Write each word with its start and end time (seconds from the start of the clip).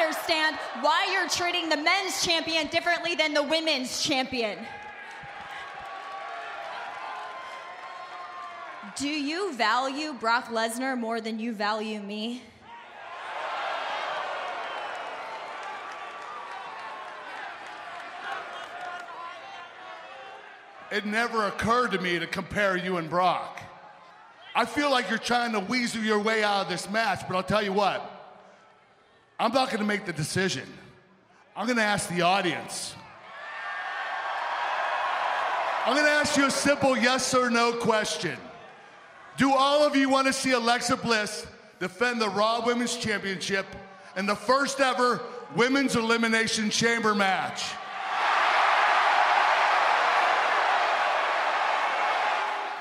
understand 0.00 0.56
why 0.80 1.08
you're 1.12 1.28
treating 1.28 1.68
the 1.68 1.76
men's 1.76 2.24
champion 2.24 2.66
differently 2.68 3.14
than 3.14 3.34
the 3.34 3.42
women's 3.42 4.02
champion. 4.02 4.58
Do 8.96 9.08
you 9.08 9.52
value 9.54 10.12
Brock 10.14 10.46
Lesnar 10.46 10.98
more 10.98 11.20
than 11.20 11.38
you 11.38 11.52
value 11.52 12.00
me? 12.00 12.42
It 20.90 21.06
never 21.06 21.46
occurred 21.46 21.92
to 21.92 22.00
me 22.00 22.18
to 22.18 22.26
compare 22.26 22.76
you 22.76 22.96
and 22.96 23.08
Brock. 23.08 23.60
I 24.56 24.64
feel 24.64 24.90
like 24.90 25.08
you're 25.08 25.18
trying 25.18 25.52
to 25.52 25.60
weasel 25.60 26.02
your 26.02 26.18
way 26.18 26.42
out 26.42 26.62
of 26.64 26.68
this 26.68 26.90
match, 26.90 27.20
but 27.28 27.36
I'll 27.36 27.44
tell 27.44 27.62
you 27.62 27.72
what. 27.72 28.19
I'm 29.40 29.52
not 29.52 29.70
to 29.78 29.86
make 29.86 30.04
the 30.04 30.12
decision. 30.12 30.68
I'm 31.56 31.66
to 31.78 31.82
ask 31.82 32.10
the 32.10 32.20
audience. 32.20 32.94
I'm 35.86 35.94
to 36.04 36.10
ask 36.10 36.36
you 36.36 36.44
a 36.44 36.50
simple 36.50 36.94
yes 36.94 37.32
or 37.32 37.48
no 37.48 37.72
question. 37.72 38.36
Do 39.38 39.50
all 39.54 39.82
of 39.82 39.96
you 39.96 40.10
want 40.10 40.26
to 40.26 40.34
see 40.34 40.50
Alexa 40.50 40.98
Bliss 40.98 41.46
defend 41.78 42.20
the 42.20 42.28
Raw 42.28 42.66
Women's 42.66 42.98
Championship 42.98 43.64
in 44.14 44.26
the 44.26 44.36
first 44.36 44.78
ever 44.78 45.22
Women's 45.56 45.96
Elimination 45.96 46.68
Chamber 46.68 47.14
match? 47.14 47.64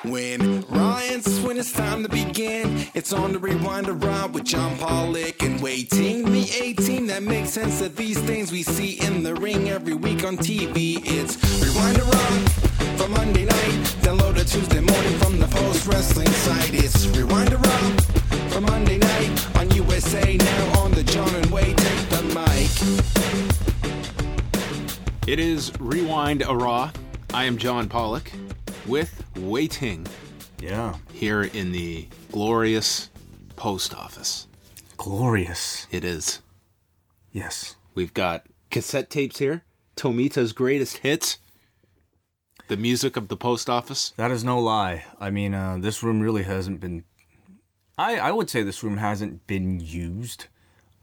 When 0.06 0.62
Ryan's 0.70 1.42
when 1.42 1.58
it's 1.58 1.74
time 1.74 2.04
to 2.04 2.10
begin, 2.10 2.88
it's 2.94 3.12
on 3.12 3.34
the 3.34 3.40
Rewind 3.40 3.90
a 3.90 3.94
Raw 3.94 4.28
with 4.28 4.46
John 4.46 4.78
Pollock 4.78 5.44
and 5.44 5.62
waiting 5.62 6.32
the 6.32 6.50
18 6.62 7.08
that 7.08 7.22
makes 7.22 7.50
sense 7.50 7.82
of 7.82 7.98
these 7.98 8.18
things 8.22 8.50
we 8.50 8.64
see 8.64 8.94
in 9.06 9.24
the 9.24 9.36
ring 9.36 9.70
every 9.70 9.96
week 9.96 10.24
on 10.24 10.38
TV. 10.38 11.02
It's 11.04 11.36
Rewind 11.62 11.98
a 11.98 12.04
Raw 12.04 12.48
for 12.96 13.10
Monday 13.10 13.44
night, 13.44 13.96
download 14.00 14.38
it 14.38 14.48
Tuesday 14.48 14.80
morning 14.80 15.18
from 15.20 15.38
the 15.38 15.48
post 15.48 15.86
wrestling 15.86 16.30
site. 16.30 16.74
It's 16.74 17.06
Rewind 17.08 17.52
a 17.52 17.58
Raw 17.58 17.98
for 18.52 18.62
Monday 18.62 19.00
night 19.00 19.58
on 19.58 19.70
USA 19.72 20.38
now 20.38 20.80
on 20.80 20.92
the 20.92 21.04
John 21.04 21.36
and 21.36 21.48
Wade 21.48 21.78
take 21.78 22.10
the 22.10 22.24
mic. 22.34 22.70
It 25.28 25.40
is 25.40 25.74
Rewind 25.78 26.44
a 26.44 26.56
Raw. 26.56 26.90
I 27.34 27.44
am 27.44 27.58
John 27.58 27.90
Pollock 27.90 28.32
with 28.88 29.19
Wai 29.40 29.68
Ting 29.68 30.06
Yeah. 30.62 30.96
here 31.14 31.44
in 31.44 31.72
the 31.72 32.08
glorious 32.32 33.10
post 33.56 33.94
office. 33.96 34.48
Glorious. 34.98 35.88
It 35.92 36.04
is. 36.04 36.42
Yes. 37.32 37.76
We've 37.96 38.14
got 38.14 38.46
cassette 38.70 39.10
tapes 39.10 39.40
here, 39.40 39.64
Tomita's 39.96 40.54
greatest 40.54 40.98
hits, 40.98 41.38
the 42.68 42.78
music 42.78 43.18
of 43.18 43.28
the 43.28 43.38
post 43.38 43.70
office. 43.70 44.14
That 44.18 44.32
is 44.32 44.44
no 44.44 44.60
lie. 44.60 45.06
I 45.20 45.30
mean, 45.30 45.54
uh, 45.54 45.78
this 45.80 46.04
room 46.04 46.20
really 46.22 46.44
hasn't 46.44 46.80
been. 46.80 47.04
I, 47.98 48.18
I 48.18 48.32
would 48.32 48.50
say 48.50 48.62
this 48.64 48.84
room 48.84 48.98
hasn't 48.98 49.46
been 49.48 49.80
used 49.80 50.46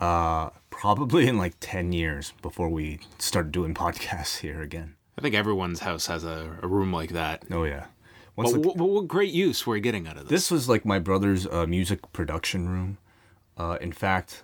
uh, 0.00 0.50
probably 0.70 1.26
in 1.26 1.36
like 1.38 1.54
10 1.60 1.92
years 1.92 2.32
before 2.40 2.68
we 2.68 3.00
started 3.18 3.52
doing 3.52 3.74
podcasts 3.84 4.38
here 4.38 4.62
again. 4.62 4.94
I 5.18 5.22
think 5.22 5.34
everyone's 5.34 5.80
house 5.80 6.06
has 6.06 6.24
a, 6.24 6.58
a 6.62 6.66
room 6.68 6.92
like 6.92 7.10
that. 7.10 7.44
Oh, 7.50 7.64
yeah. 7.64 7.86
Once 8.36 8.52
But 8.52 8.62
the- 8.62 8.68
what, 8.68 8.88
what 8.88 9.08
great 9.08 9.32
use 9.32 9.66
were 9.66 9.76
you 9.76 9.82
getting 9.82 10.06
out 10.06 10.16
of 10.16 10.24
this? 10.24 10.30
This 10.30 10.50
was 10.50 10.68
like 10.68 10.84
my 10.84 10.98
brother's 10.98 11.46
uh, 11.46 11.66
music 11.66 12.12
production 12.12 12.68
room. 12.68 12.98
Uh, 13.56 13.78
in 13.80 13.92
fact, 13.92 14.42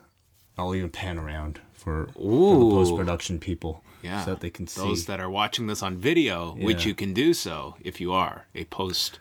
I'll 0.57 0.75
even 0.75 0.91
pan 0.91 1.19
around 1.19 1.61
for, 1.73 2.07
for 2.15 2.59
the 2.59 2.71
post 2.71 2.97
production 2.97 3.39
people 3.39 3.85
yeah, 4.03 4.25
so 4.25 4.31
that 4.31 4.41
they 4.41 4.51
can 4.51 4.67
see. 4.67 4.81
those 4.81 5.07
that 5.07 5.21
are 5.21 5.31
watching 5.31 5.67
this 5.67 5.83
on 5.83 5.97
video, 5.97 6.55
which 6.55 6.87
you 6.87 6.95
can 6.95 7.13
do 7.13 7.35
so 7.35 7.77
if 7.81 8.01
you 8.01 8.13
are 8.13 8.47
a 8.55 8.65
post 8.65 9.19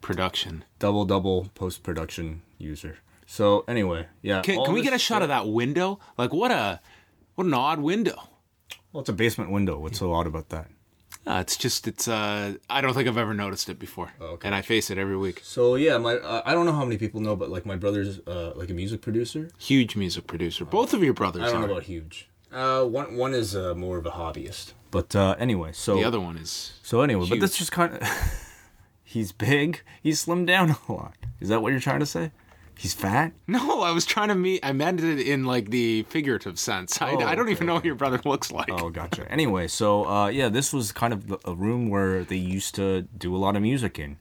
production. 0.00 0.64
double 0.78 1.04
double 1.04 1.50
post 1.54 1.82
production 1.82 2.42
user. 2.58 2.98
So 3.26 3.64
anyway, 3.66 4.06
yeah. 4.20 4.42
Can, 4.42 4.62
can 4.64 4.74
we 4.74 4.82
get 4.82 4.92
a 4.92 4.98
shot 4.98 5.22
of 5.22 5.28
that 5.28 5.48
window? 5.48 5.98
Like 6.18 6.32
what 6.32 6.50
a 6.50 6.80
what 7.34 7.46
an 7.46 7.54
odd 7.54 7.80
window. 7.80 8.28
Well, 8.92 9.00
it's 9.00 9.08
a 9.08 9.14
basement 9.14 9.50
window. 9.50 9.78
What's 9.78 9.98
so 9.98 10.12
odd 10.12 10.26
about 10.26 10.50
that? 10.50 10.68
Uh, 11.26 11.38
it's 11.40 11.56
just 11.56 11.88
it's 11.88 12.06
uh 12.06 12.54
I 12.68 12.80
don't 12.80 12.92
think 12.92 13.08
I've 13.08 13.16
ever 13.16 13.34
noticed 13.34 13.68
it 13.68 13.78
before. 13.78 14.12
okay. 14.20 14.46
And 14.46 14.54
I 14.54 14.60
face 14.62 14.90
it 14.90 14.98
every 14.98 15.16
week. 15.16 15.40
So 15.42 15.74
yeah, 15.74 15.96
my 15.98 16.16
uh, 16.16 16.42
I 16.44 16.52
don't 16.52 16.66
know 16.66 16.72
how 16.72 16.84
many 16.84 16.98
people 16.98 17.20
know, 17.20 17.34
but 17.34 17.48
like 17.50 17.64
my 17.64 17.76
brother's 17.76 18.20
uh, 18.26 18.52
like 18.54 18.70
a 18.70 18.74
music 18.74 19.00
producer. 19.00 19.48
Huge 19.58 19.96
music 19.96 20.26
producer. 20.26 20.64
Both 20.64 20.92
of 20.92 21.02
your 21.02 21.14
brothers 21.14 21.42
I 21.44 21.46
don't 21.46 21.64
are. 21.64 21.66
know 21.66 21.72
about 21.72 21.84
huge. 21.84 22.28
Uh, 22.52 22.84
one 22.84 23.16
one 23.16 23.32
is 23.34 23.56
uh, 23.56 23.74
more 23.74 23.96
of 23.98 24.06
a 24.06 24.10
hobbyist. 24.10 24.72
But 24.90 25.16
uh, 25.16 25.34
anyway, 25.38 25.72
so 25.72 25.96
the 25.96 26.04
other 26.04 26.20
one 26.20 26.36
is 26.36 26.74
so 26.82 27.00
anyway, 27.00 27.22
but 27.22 27.36
huge. 27.36 27.40
that's 27.40 27.58
just 27.58 27.72
kind 27.72 27.94
of. 27.94 28.08
he's 29.02 29.32
big. 29.32 29.80
He's 30.02 30.24
slimmed 30.24 30.46
down 30.46 30.70
a 30.88 30.92
lot. 30.92 31.14
Is 31.40 31.48
that 31.48 31.62
what 31.62 31.72
you're 31.72 31.80
trying 31.80 32.00
to 32.00 32.06
say? 32.06 32.30
He's 32.76 32.94
fat. 32.94 33.32
No, 33.46 33.80
I 33.82 33.90
was 33.92 34.04
trying 34.04 34.28
to 34.28 34.34
meet 34.34 34.60
I 34.64 34.72
meant 34.72 35.00
it 35.00 35.20
in 35.20 35.44
like 35.44 35.70
the 35.70 36.02
figurative 36.04 36.58
sense. 36.58 37.00
I, 37.00 37.12
Oh, 37.12 37.18
I 37.20 37.34
don't 37.34 37.44
okay, 37.46 37.52
even 37.52 37.66
know 37.66 37.74
what 37.74 37.84
your 37.84 37.94
brother 37.94 38.20
looks 38.24 38.50
like. 38.52 38.68
Oh, 38.70 38.90
gotcha. 38.90 39.30
anyway, 39.30 39.68
so 39.68 40.04
uh, 40.06 40.28
yeah, 40.28 40.48
this 40.48 40.72
was 40.72 40.92
kind 40.92 41.12
of 41.12 41.28
the- 41.28 41.38
a 41.44 41.54
room 41.54 41.88
where 41.88 42.24
they 42.24 42.36
used 42.36 42.74
to 42.76 43.02
do 43.02 43.34
a 43.34 43.38
lot 43.38 43.56
of 43.56 43.62
music 43.62 43.98
in, 43.98 44.16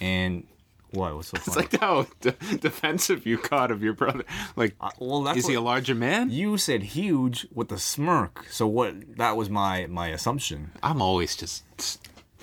and 0.00 0.46
what? 0.92 1.14
What's 1.16 1.28
so 1.28 1.36
It's 1.36 1.46
funny? 1.54 1.66
like 1.72 1.80
how 1.80 2.06
de- 2.20 2.32
defensive 2.58 3.26
you 3.26 3.38
got 3.38 3.70
of 3.70 3.82
your 3.82 3.92
brother. 3.92 4.24
Like, 4.54 4.76
well, 4.98 5.22
that's 5.22 5.38
is 5.38 5.46
he 5.48 5.54
a 5.54 5.60
what- 5.60 5.66
larger 5.72 5.94
man? 5.94 6.30
You 6.30 6.58
said 6.58 6.82
huge 6.82 7.46
with 7.52 7.72
a 7.72 7.78
smirk, 7.78 8.46
so 8.50 8.66
what? 8.66 9.16
That 9.16 9.36
was 9.36 9.50
my 9.50 9.86
my 9.86 10.08
assumption. 10.08 10.70
I'm 10.82 11.02
always 11.02 11.34
just 11.36 11.64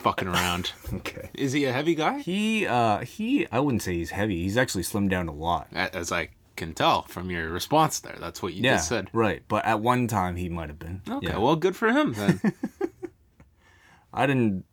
fucking 0.03 0.27
around. 0.27 0.71
Okay. 0.93 1.29
Is 1.33 1.53
he 1.53 1.65
a 1.65 1.73
heavy 1.73 1.95
guy? 1.95 2.19
He 2.19 2.67
uh 2.67 2.99
he 2.99 3.47
I 3.51 3.59
wouldn't 3.59 3.81
say 3.81 3.95
he's 3.95 4.11
heavy. 4.11 4.43
He's 4.43 4.57
actually 4.57 4.83
slimmed 4.83 5.09
down 5.09 5.27
a 5.27 5.33
lot. 5.33 5.67
As 5.73 6.11
I 6.11 6.29
can 6.55 6.73
tell 6.73 7.01
from 7.03 7.31
your 7.31 7.49
response 7.49 7.99
there, 7.99 8.15
that's 8.19 8.41
what 8.43 8.53
you 8.53 8.61
Yeah, 8.63 8.75
just 8.75 8.87
said. 8.89 9.09
right. 9.11 9.41
But 9.47 9.65
at 9.65 9.79
one 9.81 10.07
time 10.07 10.35
he 10.35 10.49
might 10.49 10.69
have 10.69 10.77
been. 10.79 11.01
Okay, 11.09 11.27
Yeah. 11.27 11.37
well, 11.39 11.55
good 11.55 11.75
for 11.75 11.89
him 11.91 12.13
then. 12.13 12.39
I 14.13 14.27
didn't 14.27 14.65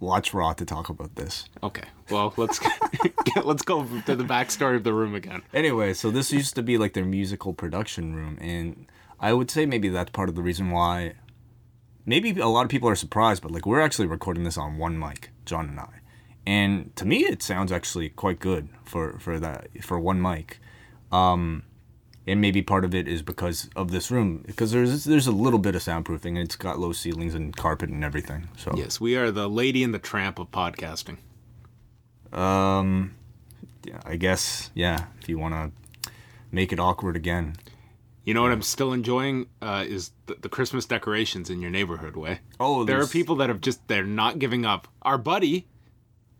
watch 0.00 0.34
Raw 0.34 0.52
to 0.54 0.64
talk 0.64 0.88
about 0.88 1.14
this. 1.14 1.48
okay, 1.62 1.84
well, 2.10 2.34
let's 2.36 2.58
get, 3.24 3.46
let's 3.46 3.62
go 3.62 3.84
to 4.06 4.16
the 4.16 4.24
backstory 4.24 4.74
of 4.76 4.84
the 4.84 4.92
room 4.92 5.14
again. 5.14 5.42
Anyway, 5.54 5.94
so 5.94 6.10
this 6.10 6.32
used 6.32 6.54
to 6.56 6.62
be 6.62 6.76
like 6.78 6.92
their 6.94 7.04
musical 7.04 7.52
production 7.52 8.14
room, 8.16 8.36
and 8.40 8.86
I 9.20 9.32
would 9.32 9.50
say 9.50 9.66
maybe 9.66 9.88
that's 9.88 10.10
part 10.10 10.28
of 10.28 10.34
the 10.34 10.42
reason 10.42 10.70
why. 10.70 11.14
Maybe 12.08 12.40
a 12.40 12.46
lot 12.46 12.64
of 12.64 12.70
people 12.70 12.88
are 12.88 12.94
surprised, 12.94 13.42
but 13.42 13.50
like 13.50 13.66
we're 13.66 13.82
actually 13.82 14.06
recording 14.06 14.44
this 14.44 14.56
on 14.56 14.78
one 14.78 14.98
mic, 14.98 15.28
John 15.44 15.68
and 15.68 15.78
I, 15.78 16.00
and 16.46 16.96
to 16.96 17.04
me 17.04 17.18
it 17.18 17.42
sounds 17.42 17.70
actually 17.70 18.08
quite 18.08 18.40
good 18.40 18.70
for 18.82 19.18
for 19.18 19.38
that 19.38 19.68
for 19.82 20.00
one 20.00 20.22
mic. 20.22 20.58
Um, 21.12 21.64
and 22.26 22.40
maybe 22.40 22.62
part 22.62 22.86
of 22.86 22.94
it 22.94 23.06
is 23.06 23.20
because 23.20 23.68
of 23.76 23.90
this 23.90 24.10
room, 24.10 24.42
because 24.46 24.72
there's 24.72 25.04
there's 25.04 25.26
a 25.26 25.32
little 25.32 25.58
bit 25.58 25.74
of 25.74 25.82
soundproofing, 25.82 26.28
and 26.28 26.38
it's 26.38 26.56
got 26.56 26.78
low 26.78 26.92
ceilings 26.92 27.34
and 27.34 27.54
carpet 27.54 27.90
and 27.90 28.02
everything. 28.02 28.48
So 28.56 28.72
Yes, 28.74 28.98
we 28.98 29.14
are 29.16 29.30
the 29.30 29.46
lady 29.46 29.84
and 29.84 29.92
the 29.92 29.98
tramp 29.98 30.38
of 30.38 30.50
podcasting. 30.50 31.18
Um, 32.32 33.16
yeah, 33.84 34.00
I 34.06 34.16
guess 34.16 34.70
yeah. 34.74 35.08
If 35.20 35.28
you 35.28 35.38
want 35.38 35.52
to 35.54 36.10
make 36.50 36.72
it 36.72 36.80
awkward 36.80 37.16
again, 37.16 37.56
You 38.28 38.34
know 38.34 38.42
what 38.42 38.52
I'm 38.52 38.60
still 38.60 38.92
enjoying 38.92 39.46
uh, 39.62 39.86
is 39.88 40.10
the, 40.26 40.34
the 40.34 40.50
Christmas 40.50 40.84
decorations 40.84 41.48
in 41.48 41.62
your 41.62 41.70
neighborhood. 41.70 42.14
Way. 42.14 42.40
Oh, 42.60 42.84
there 42.84 43.00
are 43.00 43.06
people 43.06 43.36
that 43.36 43.48
have 43.48 43.62
just 43.62 43.88
they're 43.88 44.04
not 44.04 44.38
giving 44.38 44.66
up. 44.66 44.86
Our 45.00 45.16
buddy, 45.16 45.66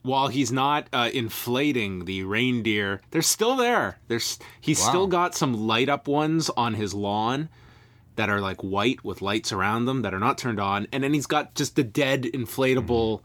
while 0.02 0.28
he's 0.28 0.52
not 0.52 0.86
uh, 0.92 1.08
inflating 1.14 2.04
the 2.04 2.24
reindeer, 2.24 3.00
they're 3.10 3.22
still 3.22 3.56
there. 3.56 4.00
There's 4.06 4.38
he's 4.60 4.78
Wow. 4.80 4.88
still 4.88 5.06
got 5.06 5.34
some 5.34 5.66
light 5.66 5.88
up 5.88 6.06
ones 6.08 6.50
on 6.50 6.74
his 6.74 6.92
lawn 6.92 7.48
that 8.16 8.28
are 8.28 8.42
like 8.42 8.60
white 8.60 9.02
with 9.02 9.22
lights 9.22 9.50
around 9.50 9.86
them 9.86 10.02
that 10.02 10.12
are 10.12 10.20
not 10.20 10.36
turned 10.36 10.60
on, 10.60 10.88
and 10.92 11.02
then 11.02 11.14
he's 11.14 11.24
got 11.24 11.54
just 11.54 11.74
the 11.74 11.84
dead 11.84 12.24
inflatable 12.24 13.22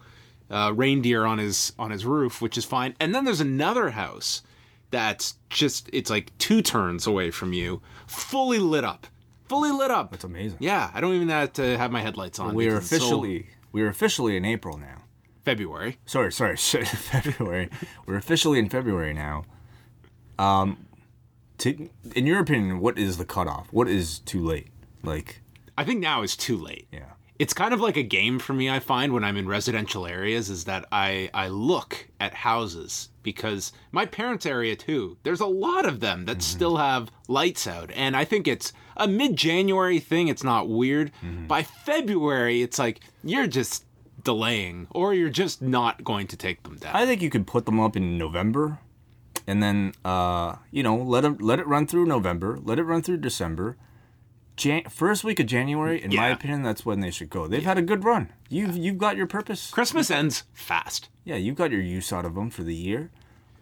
uh, 0.50 0.72
reindeer 0.74 1.26
on 1.26 1.38
his 1.38 1.74
on 1.78 1.92
his 1.92 2.06
roof, 2.06 2.42
which 2.42 2.58
is 2.58 2.64
fine. 2.64 2.96
And 3.02 3.14
then 3.14 3.26
there's 3.26 3.42
another 3.42 3.90
house 3.90 4.42
that's 4.94 5.36
just 5.50 5.90
it's 5.92 6.10
like 6.10 6.32
two 6.38 6.62
turns 6.62 7.06
away 7.08 7.32
from 7.32 7.52
you, 7.52 7.82
fully 8.08 8.60
lit 8.60 8.84
up, 8.86 9.08
fully 9.50 9.72
lit 9.72 9.92
up. 9.92 10.12
That's 10.12 10.24
amazing. 10.24 10.60
Yeah, 10.62 10.90
I 10.94 11.02
don't 11.02 11.16
even 11.16 11.30
have 11.30 11.52
to 11.54 11.78
have 11.78 11.92
my 11.92 12.02
headlights 12.02 12.40
on. 12.40 12.54
we're 12.56 12.76
because 12.76 12.90
so- 12.90 12.96
officially 12.96 13.48
we're 13.72 13.90
officially 13.90 14.38
in 14.38 14.46
April 14.46 14.78
now. 14.78 15.02
February. 15.44 15.98
Sorry, 16.06 16.32
sorry, 16.32 16.56
February. 16.56 17.70
we're 18.06 18.16
officially 18.16 18.60
in 18.60 18.70
February 18.70 19.14
now. 19.14 19.44
Um, 20.40 20.86
to, 21.58 21.90
in 22.16 22.26
your 22.26 22.40
opinion, 22.40 22.80
what 22.80 22.98
is 22.98 23.18
the 23.18 23.26
cutoff? 23.26 23.68
What 23.74 23.88
is 23.90 24.20
too 24.20 24.42
late? 24.42 24.68
Like, 25.04 25.42
I 25.78 25.84
think 25.84 26.00
now 26.00 26.22
is 26.24 26.36
too 26.38 26.56
late. 26.58 26.88
yeah, 26.92 27.13
it's 27.40 27.54
kind 27.54 27.74
of 27.74 27.82
like 27.82 27.98
a 27.98 28.04
game 28.04 28.40
for 28.40 28.54
me. 28.54 28.70
I 28.70 28.80
find 28.80 29.12
when 29.12 29.24
I'm 29.24 29.38
in 29.38 29.48
residential 29.48 30.06
areas 30.06 30.50
is 30.50 30.66
that 30.66 30.86
I 30.92 31.30
I 31.34 31.48
look 31.48 32.08
at 32.20 32.34
houses 32.34 33.10
because 33.24 33.72
my 33.92 34.06
parents' 34.06 34.46
area 34.46 34.76
too. 34.76 35.18
There's 35.24 35.40
a 35.40 35.46
lot 35.46 35.86
of 35.86 36.00
them 36.00 36.26
that 36.26 36.42
still 36.42 36.78
have 36.78 37.12
lights 37.28 37.66
out, 37.68 37.90
and 37.92 38.16
I 38.16 38.26
think 38.26 38.48
it's 38.48 38.72
a 38.96 39.08
mid-January 39.08 40.00
thing. 40.00 40.28
It's 40.28 40.44
not 40.44 40.70
weird. 40.70 41.12
By 41.48 41.64
February, 41.64 42.62
it's 42.62 42.78
like 42.78 43.00
you're 43.24 43.48
just 43.48 43.86
delaying, 44.24 44.88
or 44.92 45.14
you're 45.14 45.30
just 45.30 45.62
not 45.62 46.04
going 46.04 46.28
to 46.28 46.38
take 46.38 46.64
them 46.64 46.78
down. 46.78 46.96
I 46.96 47.06
think 47.06 47.22
you 47.22 47.30
could 47.30 47.48
put 47.48 47.66
them 47.66 47.80
up 47.80 47.96
in 47.98 48.18
November, 48.18 48.80
and 49.48 49.64
then 49.64 49.94
uh, 50.06 50.58
you 50.72 50.84
know 50.84 50.96
let 50.96 51.26
it 51.26 51.42
let 51.42 51.60
it 51.60 51.68
run 51.68 51.88
through 51.88 52.06
November, 52.06 52.60
let 52.62 52.78
it 52.78 52.84
run 52.84 53.02
through 53.02 53.18
December. 53.18 53.76
Jan- 54.56 54.84
first 54.90 55.24
week 55.24 55.40
of 55.40 55.48
January, 55.48 56.02
in 56.04 56.16
my 56.16 56.30
opinion, 56.30 56.62
that's 56.64 56.86
when 56.86 57.00
they 57.00 57.10
should 57.12 57.30
go. 57.30 57.48
They've 57.48 57.64
had 57.64 57.78
a 57.78 57.82
good 57.82 58.04
run. 58.04 58.32
You've 58.50 58.78
you've 58.78 58.98
got 58.98 59.18
your 59.18 59.28
purpose. 59.28 59.72
Christmas 59.72 60.12
ends 60.12 60.44
fast. 60.54 61.10
Yeah, 61.24 61.36
you've 61.38 61.56
got 61.56 61.72
your 61.72 61.82
use 61.82 62.14
out 62.14 62.26
of 62.26 62.36
them 62.36 62.50
for 62.50 62.64
the 62.64 62.76
year. 62.76 63.10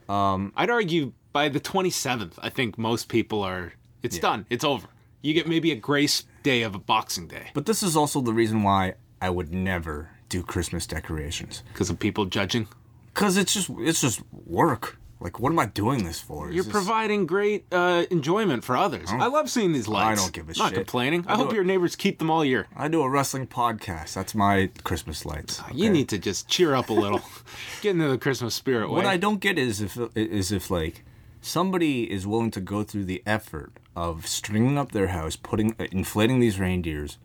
Um, 0.10 0.52
I'd 0.56 0.70
argue 0.70 1.14
by 1.32 1.48
the 1.48 1.60
27th, 1.62 2.34
I 2.42 2.50
think 2.50 2.78
most 2.78 3.08
people 3.08 3.42
are. 3.44 3.74
It's 4.04 4.18
done. 4.20 4.46
It's 4.50 4.64
over. 4.66 4.88
You 5.22 5.34
get 5.34 5.48
maybe 5.48 5.72
a 5.72 5.76
grace 5.76 6.26
day 6.44 6.64
of 6.64 6.74
a 6.74 6.80
Boxing 6.80 7.28
Day 7.28 7.52
But 7.54 7.68
this 7.68 7.84
is 7.84 7.96
also 7.96 8.20
the 8.20 8.34
reason 8.34 8.64
why 8.64 8.96
I 9.22 9.30
would 9.30 9.54
never 9.54 10.10
do 10.28 10.42
Christmas 10.42 10.88
decorations. 10.88 11.62
because 11.72 11.90
of 11.92 12.00
people 12.00 12.26
judging. 12.26 12.68
Cause 13.14 13.38
it's 13.38 13.54
just 13.54 13.70
it's 13.80 14.02
just 14.02 14.22
work. 14.48 14.98
Like, 15.22 15.40
what 15.40 15.52
am 15.52 15.60
I 15.60 15.68
doing 15.68 16.04
this 16.04 16.20
for? 16.20 16.50
Is 16.50 16.56
You're 16.56 16.64
this- 16.64 16.74
providing 16.74 17.28
great 17.28 17.66
uh, 17.72 18.06
enjoyment 18.10 18.64
for 18.64 18.76
others. 18.76 19.08
I 19.12 19.28
love 19.28 19.50
seeing 19.52 19.72
these 19.72 19.88
lights. 19.88 20.20
I 20.20 20.24
don't 20.24 20.34
give 20.34 20.50
a 20.50 20.58
Not 20.58 20.70
shit. 20.70 20.74
complaining. 20.80 21.26
I, 21.28 21.34
I 21.34 21.38
hope 21.38 21.52
it- 21.52 21.56
your 21.56 21.64
neighbors 21.64 21.96
keep 21.96 22.18
them 22.18 22.32
all 22.32 22.44
year. 22.44 22.68
I 22.76 22.88
do 22.88 23.04
a 23.04 23.10
wrestling 23.10 23.46
podcast. 23.46 24.14
That's 24.16 24.34
my 24.34 24.72
Christmas 24.84 25.24
lights. 25.26 25.62
You 25.74 25.90
need 25.92 26.10
to 26.10 26.18
just 26.18 26.48
cheer 26.48 26.74
up 26.74 26.90
a 26.90 26.94
little, 26.94 27.22
get 27.82 27.92
into 27.92 28.08
the 28.10 28.18
Christmas 28.18 28.56
spirit. 28.56 28.90
What 28.90 29.04
way. 29.06 29.10
I 29.12 29.18
don't 29.18 29.40
get 29.40 29.58
is 29.60 29.80
if 29.80 29.98
is 30.16 30.52
if 30.52 30.72
like 30.72 31.06
somebody 31.40 32.12
is 32.12 32.26
willing 32.26 32.52
to 32.52 32.60
go 32.62 32.84
through 32.84 33.06
the 33.06 33.22
effort 33.26 33.74
of 33.96 34.26
stringing 34.28 34.78
up 34.78 34.92
their 34.92 35.08
house, 35.08 35.36
putting 35.36 35.76
uh, 35.80 35.86
inflating 35.92 36.40
these 36.40 36.60
reindeers. 36.60 37.18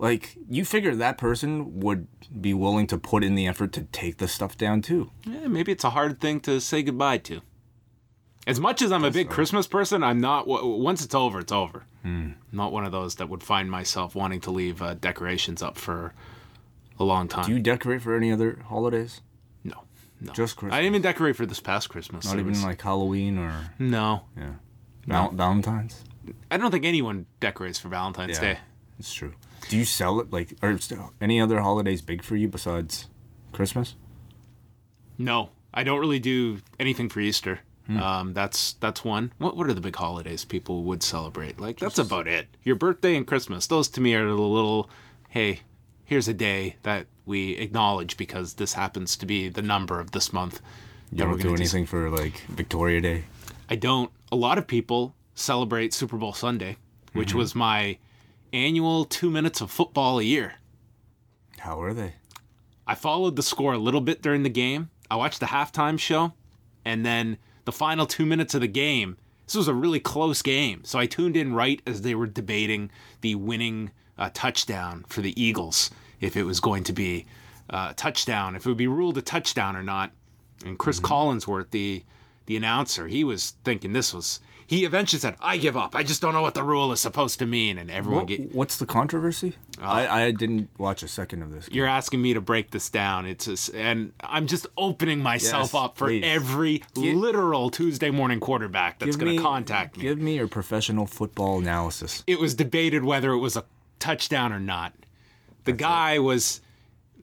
Like 0.00 0.36
you 0.48 0.64
figure 0.64 0.94
that 0.94 1.18
person 1.18 1.80
would 1.80 2.06
be 2.40 2.54
willing 2.54 2.86
to 2.86 2.96
put 2.98 3.22
in 3.22 3.34
the 3.34 3.46
effort 3.46 3.72
to 3.72 3.82
take 3.92 4.16
the 4.16 4.28
stuff 4.28 4.56
down 4.56 4.80
too. 4.80 5.10
Yeah, 5.26 5.46
maybe 5.46 5.72
it's 5.72 5.84
a 5.84 5.90
hard 5.90 6.20
thing 6.20 6.40
to 6.40 6.58
say 6.60 6.82
goodbye 6.82 7.18
to. 7.18 7.42
As 8.46 8.58
much 8.58 8.80
as 8.80 8.90
I'm 8.90 9.04
a 9.04 9.10
big 9.10 9.28
Christmas 9.28 9.66
person, 9.66 10.02
I'm 10.02 10.18
not. 10.18 10.46
Once 10.48 11.04
it's 11.04 11.14
over, 11.14 11.40
it's 11.40 11.52
over. 11.52 11.84
I'm 12.02 12.36
not 12.50 12.72
one 12.72 12.86
of 12.86 12.92
those 12.92 13.16
that 13.16 13.28
would 13.28 13.42
find 13.42 13.70
myself 13.70 14.14
wanting 14.14 14.40
to 14.40 14.50
leave 14.50 14.80
uh, 14.80 14.94
decorations 14.94 15.62
up 15.62 15.76
for 15.76 16.14
a 16.98 17.04
long 17.04 17.28
time. 17.28 17.44
Do 17.44 17.52
you 17.52 17.60
decorate 17.60 18.00
for 18.00 18.14
any 18.16 18.32
other 18.32 18.58
holidays? 18.68 19.20
no, 19.64 19.82
no. 20.18 20.32
Just 20.32 20.56
Christmas. 20.56 20.74
I 20.76 20.80
didn't 20.80 20.92
even 20.94 21.02
decorate 21.02 21.36
for 21.36 21.44
this 21.44 21.60
past 21.60 21.90
Christmas. 21.90 22.24
Not 22.24 22.36
It 22.36 22.40
even 22.40 22.52
was- 22.52 22.64
like 22.64 22.80
Halloween 22.80 23.36
or 23.36 23.52
no. 23.78 24.22
yeah, 24.34 24.52
Val- 25.06 25.30
Valentine's. 25.32 26.02
I 26.50 26.56
don't 26.56 26.70
think 26.70 26.86
anyone 26.86 27.26
decorates 27.40 27.78
for 27.78 27.88
Valentine's 27.88 28.38
Yeah, 28.38 28.54
Day. 28.54 28.58
it's 28.98 29.12
true. 29.12 29.34
Do 29.68 29.76
you 29.76 29.84
sell 29.84 30.20
it 30.20 30.32
like 30.32 30.54
or 30.62 30.78
any 31.20 31.40
other 31.40 31.60
holidays 31.60 32.02
big 32.02 32.22
for 32.22 32.36
you 32.36 32.48
besides 32.48 33.08
Christmas? 33.52 33.94
No, 35.18 35.50
I 35.72 35.84
don't 35.84 36.00
really 36.00 36.18
do 36.18 36.58
anything 36.78 37.08
for 37.08 37.20
Easter. 37.20 37.60
Hmm. 37.86 37.98
Um, 37.98 38.32
that's 38.34 38.74
that's 38.74 39.04
one. 39.04 39.32
What 39.38 39.56
what 39.56 39.68
are 39.68 39.74
the 39.74 39.80
big 39.80 39.96
holidays 39.96 40.44
people 40.44 40.84
would 40.84 41.02
celebrate? 41.02 41.60
Like 41.60 41.78
that's 41.78 41.98
about 41.98 42.26
it. 42.28 42.48
Your 42.62 42.76
birthday 42.76 43.16
and 43.16 43.26
Christmas. 43.26 43.66
Those 43.66 43.88
to 43.90 44.00
me 44.00 44.14
are 44.14 44.26
the 44.26 44.34
little. 44.34 44.88
Hey, 45.28 45.60
here's 46.04 46.26
a 46.28 46.34
day 46.34 46.76
that 46.82 47.06
we 47.26 47.52
acknowledge 47.52 48.16
because 48.16 48.54
this 48.54 48.72
happens 48.72 49.16
to 49.16 49.26
be 49.26 49.48
the 49.48 49.62
number 49.62 50.00
of 50.00 50.10
this 50.12 50.32
month. 50.32 50.60
You 51.12 51.18
don't 51.18 51.40
do 51.40 51.54
anything 51.54 51.86
for 51.86 52.08
like 52.10 52.40
Victoria 52.48 53.00
Day. 53.00 53.24
I 53.68 53.76
don't. 53.76 54.10
A 54.32 54.36
lot 54.36 54.58
of 54.58 54.66
people 54.66 55.14
celebrate 55.34 55.92
Super 55.92 56.16
Bowl 56.16 56.32
Sunday, 56.32 56.76
which 57.12 57.30
Mm-hmm. 57.30 57.38
was 57.38 57.54
my 57.54 57.98
annual 58.52 59.04
two 59.04 59.30
minutes 59.30 59.60
of 59.60 59.70
football 59.70 60.18
a 60.18 60.22
year. 60.22 60.54
How 61.58 61.80
are 61.80 61.92
they? 61.94 62.14
I 62.86 62.94
followed 62.94 63.36
the 63.36 63.42
score 63.42 63.74
a 63.74 63.78
little 63.78 64.00
bit 64.00 64.22
during 64.22 64.42
the 64.42 64.48
game. 64.48 64.90
I 65.10 65.16
watched 65.16 65.40
the 65.40 65.46
halftime 65.46 65.98
show, 65.98 66.32
and 66.84 67.04
then 67.04 67.38
the 67.64 67.72
final 67.72 68.06
two 68.06 68.26
minutes 68.26 68.54
of 68.54 68.60
the 68.60 68.68
game. 68.68 69.16
This 69.46 69.56
was 69.56 69.68
a 69.68 69.74
really 69.74 70.00
close 70.00 70.42
game, 70.42 70.84
so 70.84 70.98
I 70.98 71.06
tuned 71.06 71.36
in 71.36 71.54
right 71.54 71.82
as 71.86 72.02
they 72.02 72.14
were 72.14 72.26
debating 72.26 72.90
the 73.20 73.34
winning 73.34 73.90
uh, 74.16 74.30
touchdown 74.32 75.04
for 75.08 75.22
the 75.22 75.40
Eagles, 75.40 75.90
if 76.20 76.36
it 76.36 76.44
was 76.44 76.60
going 76.60 76.84
to 76.84 76.92
be 76.92 77.26
uh, 77.68 77.88
a 77.90 77.94
touchdown, 77.94 78.54
if 78.54 78.64
it 78.64 78.68
would 78.68 78.78
be 78.78 78.86
ruled 78.86 79.18
a 79.18 79.22
touchdown 79.22 79.76
or 79.76 79.82
not. 79.82 80.12
And 80.64 80.78
Chris 80.78 81.00
Collinsworth, 81.00 81.70
the 81.70 82.04
the 82.46 82.56
announcer, 82.56 83.06
he 83.06 83.24
was 83.24 83.54
thinking 83.64 83.92
this 83.92 84.14
was. 84.14 84.40
He 84.70 84.84
eventually 84.84 85.18
said, 85.18 85.34
"I 85.40 85.56
give 85.56 85.76
up. 85.76 85.96
I 85.96 86.04
just 86.04 86.22
don't 86.22 86.32
know 86.32 86.42
what 86.42 86.54
the 86.54 86.62
rule 86.62 86.92
is 86.92 87.00
supposed 87.00 87.40
to 87.40 87.46
mean." 87.46 87.76
And 87.76 87.90
everyone 87.90 88.20
What, 88.20 88.28
get, 88.28 88.54
what's 88.54 88.76
the 88.78 88.86
controversy? 88.86 89.56
Uh, 89.82 89.84
I, 89.84 90.22
I 90.26 90.30
didn't 90.30 90.70
watch 90.78 91.02
a 91.02 91.08
second 91.08 91.42
of 91.42 91.50
this. 91.50 91.68
you're 91.72 91.88
asking 91.88 92.22
me 92.22 92.34
to 92.34 92.40
break 92.40 92.70
this 92.70 92.88
down. 92.88 93.26
It's 93.26 93.46
just, 93.46 93.74
and 93.74 94.12
I'm 94.20 94.46
just 94.46 94.68
opening 94.76 95.24
myself 95.24 95.72
Yes, 95.72 95.74
up 95.74 95.98
for 95.98 96.06
please. 96.06 96.22
every 96.24 96.84
literal 96.94 97.70
Tuesday 97.70 98.10
morning 98.10 98.38
quarterback 98.38 99.00
that's 99.00 99.16
going 99.16 99.36
to 99.36 99.42
contact 99.42 99.96
me. 99.96 100.04
Give 100.04 100.18
me 100.20 100.36
your 100.36 100.46
professional 100.46 101.06
football 101.06 101.58
analysis. 101.58 102.22
it 102.28 102.38
was 102.38 102.54
debated 102.54 103.02
whether 103.04 103.32
it 103.32 103.38
was 103.38 103.56
a 103.56 103.64
touchdown 103.98 104.52
or 104.52 104.60
not. 104.60 104.92
The 105.64 105.72
guy 105.72 106.20
was, 106.20 106.60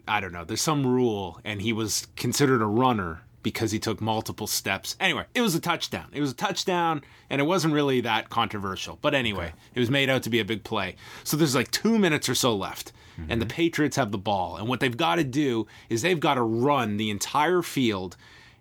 I 0.06 0.20
don't 0.20 0.34
know, 0.34 0.44
there's 0.44 0.62
some 0.62 0.86
rule, 0.86 1.40
and 1.46 1.62
he 1.62 1.72
was 1.72 2.08
considered 2.18 2.62
a 2.62 2.66
runner 2.66 3.22
because 3.48 3.72
he 3.72 3.80
took 3.80 4.02
multiple 4.02 4.46
steps. 4.46 4.98
Anyway, 5.00 5.24
it 5.34 5.40
was 5.40 5.56
a 5.56 5.62
touchdown. 5.62 6.10
It 6.12 6.20
was 6.20 6.32
a 6.32 6.36
touchdown, 6.36 7.02
and 7.30 7.40
it 7.40 7.46
wasn't 7.46 7.74
really 7.74 8.02
that 8.02 8.30
controversial. 8.30 9.00
But 9.02 9.14
anyway, 9.14 9.54
it 9.74 9.80
was 9.80 9.90
made 9.90 10.10
out 10.10 10.24
to 10.24 10.30
be 10.30 10.42
a 10.42 10.46
big 10.46 10.66
play. 10.66 10.98
So 11.24 11.38
there's 11.38 11.56
like 11.56 11.72
two 11.72 11.98
minutes 11.98 12.28
or 12.28 12.36
so 12.36 12.54
left, 12.54 12.92
and 13.16 13.30
mm-hmm. 13.30 13.40
the 13.40 13.46
Patriots 13.46 13.96
have 13.96 14.12
the 14.12 14.18
ball. 14.18 14.58
And 14.58 14.68
what 14.68 14.82
they've 14.82 14.98
got 14.98 15.16
to 15.16 15.24
do 15.24 15.66
is 15.88 16.02
they've 16.02 16.20
got 16.20 16.34
to 16.34 16.42
run 16.42 16.98
the 16.98 17.10
entire 17.10 17.62
field 17.62 18.18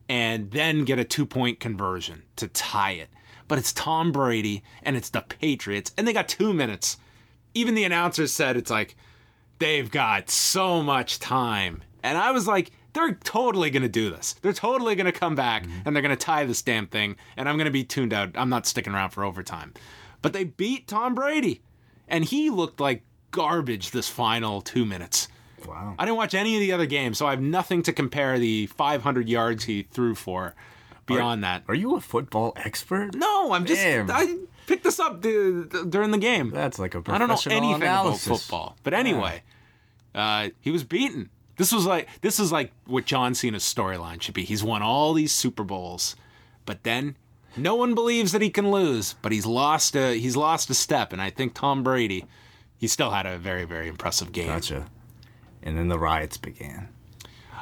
and 0.08 0.52
then 0.52 0.84
get 0.84 1.00
a 1.00 1.04
two 1.04 1.26
point 1.26 1.58
conversion 1.58 2.22
to 2.36 2.46
tie 2.46 2.92
it. 2.92 3.08
But 3.48 3.58
it's 3.58 3.72
Tom 3.72 4.12
Brady 4.12 4.62
and 4.84 4.96
it's 4.96 5.10
the 5.10 5.22
Patriots, 5.22 5.92
and 5.98 6.06
they 6.06 6.12
got 6.12 6.28
two 6.28 6.52
minutes. 6.52 6.96
Even 7.54 7.74
the 7.74 7.82
announcers 7.82 8.32
said 8.32 8.56
it's 8.56 8.70
like, 8.70 8.94
they've 9.58 9.90
got 9.90 10.30
so 10.30 10.80
much 10.80 11.18
time. 11.18 11.82
And 12.04 12.16
I 12.16 12.30
was 12.30 12.46
like, 12.46 12.70
they're 12.96 13.14
totally 13.22 13.70
going 13.70 13.82
to 13.82 13.88
do 13.88 14.10
this. 14.10 14.32
They're 14.42 14.52
totally 14.52 14.94
going 14.94 15.06
to 15.06 15.12
come 15.12 15.34
back 15.34 15.66
and 15.84 15.94
they're 15.94 16.02
going 16.02 16.16
to 16.16 16.24
tie 16.24 16.44
this 16.46 16.62
damn 16.62 16.86
thing. 16.86 17.16
And 17.36 17.48
I'm 17.48 17.56
going 17.56 17.66
to 17.66 17.70
be 17.70 17.84
tuned 17.84 18.12
out. 18.14 18.30
I'm 18.34 18.48
not 18.48 18.66
sticking 18.66 18.94
around 18.94 19.10
for 19.10 19.22
overtime. 19.24 19.74
But 20.22 20.32
they 20.32 20.44
beat 20.44 20.88
Tom 20.88 21.14
Brady. 21.14 21.60
And 22.08 22.24
he 22.24 22.50
looked 22.50 22.80
like 22.80 23.02
garbage 23.30 23.90
this 23.90 24.08
final 24.08 24.62
two 24.62 24.84
minutes. 24.86 25.28
Wow. 25.66 25.94
I 25.98 26.04
didn't 26.04 26.16
watch 26.16 26.34
any 26.34 26.54
of 26.54 26.60
the 26.60 26.72
other 26.72 26.86
games, 26.86 27.18
so 27.18 27.26
I 27.26 27.30
have 27.30 27.40
nothing 27.40 27.82
to 27.84 27.92
compare 27.92 28.38
the 28.38 28.66
500 28.66 29.28
yards 29.28 29.64
he 29.64 29.82
threw 29.82 30.14
for 30.14 30.54
beyond 31.06 31.44
that. 31.44 31.64
Are 31.68 31.74
you 31.74 31.96
a 31.96 32.00
football 32.00 32.52
expert? 32.56 33.14
No, 33.14 33.52
I'm 33.52 33.66
just. 33.66 33.80
Damn. 33.82 34.10
I 34.10 34.38
picked 34.66 34.84
this 34.84 35.00
up 35.00 35.20
d- 35.20 35.64
d- 35.68 35.84
during 35.88 36.12
the 36.12 36.18
game. 36.18 36.50
That's 36.50 36.78
like 36.78 36.94
a 36.94 37.00
professional 37.02 37.30
I 37.30 37.36
don't 37.36 37.46
know 37.46 37.56
anything 37.56 37.82
analysis. 37.82 38.26
about 38.26 38.38
football. 38.40 38.76
But 38.82 38.94
anyway, 38.94 39.42
uh, 40.14 40.50
he 40.60 40.70
was 40.70 40.84
beaten. 40.84 41.30
This 41.56 41.72
was 41.72 41.86
like 41.86 42.08
this 42.20 42.38
is 42.38 42.52
like 42.52 42.72
what 42.86 43.06
John 43.06 43.34
Cena's 43.34 43.64
storyline 43.64 44.20
should 44.20 44.34
be. 44.34 44.44
He's 44.44 44.62
won 44.62 44.82
all 44.82 45.12
these 45.12 45.32
Super 45.32 45.64
Bowls, 45.64 46.16
but 46.64 46.82
then 46.82 47.16
no 47.56 47.74
one 47.74 47.94
believes 47.94 48.32
that 48.32 48.42
he 48.42 48.50
can 48.50 48.70
lose. 48.70 49.14
But 49.22 49.32
he's 49.32 49.46
lost 49.46 49.96
a 49.96 50.18
he's 50.18 50.36
lost 50.36 50.70
a 50.70 50.74
step, 50.74 51.12
and 51.12 51.22
I 51.22 51.30
think 51.30 51.54
Tom 51.54 51.82
Brady, 51.82 52.26
he 52.76 52.86
still 52.86 53.10
had 53.10 53.26
a 53.26 53.38
very 53.38 53.64
very 53.64 53.88
impressive 53.88 54.32
game. 54.32 54.48
Gotcha. 54.48 54.86
And 55.62 55.76
then 55.76 55.88
the 55.88 55.98
riots 55.98 56.36
began. 56.36 56.88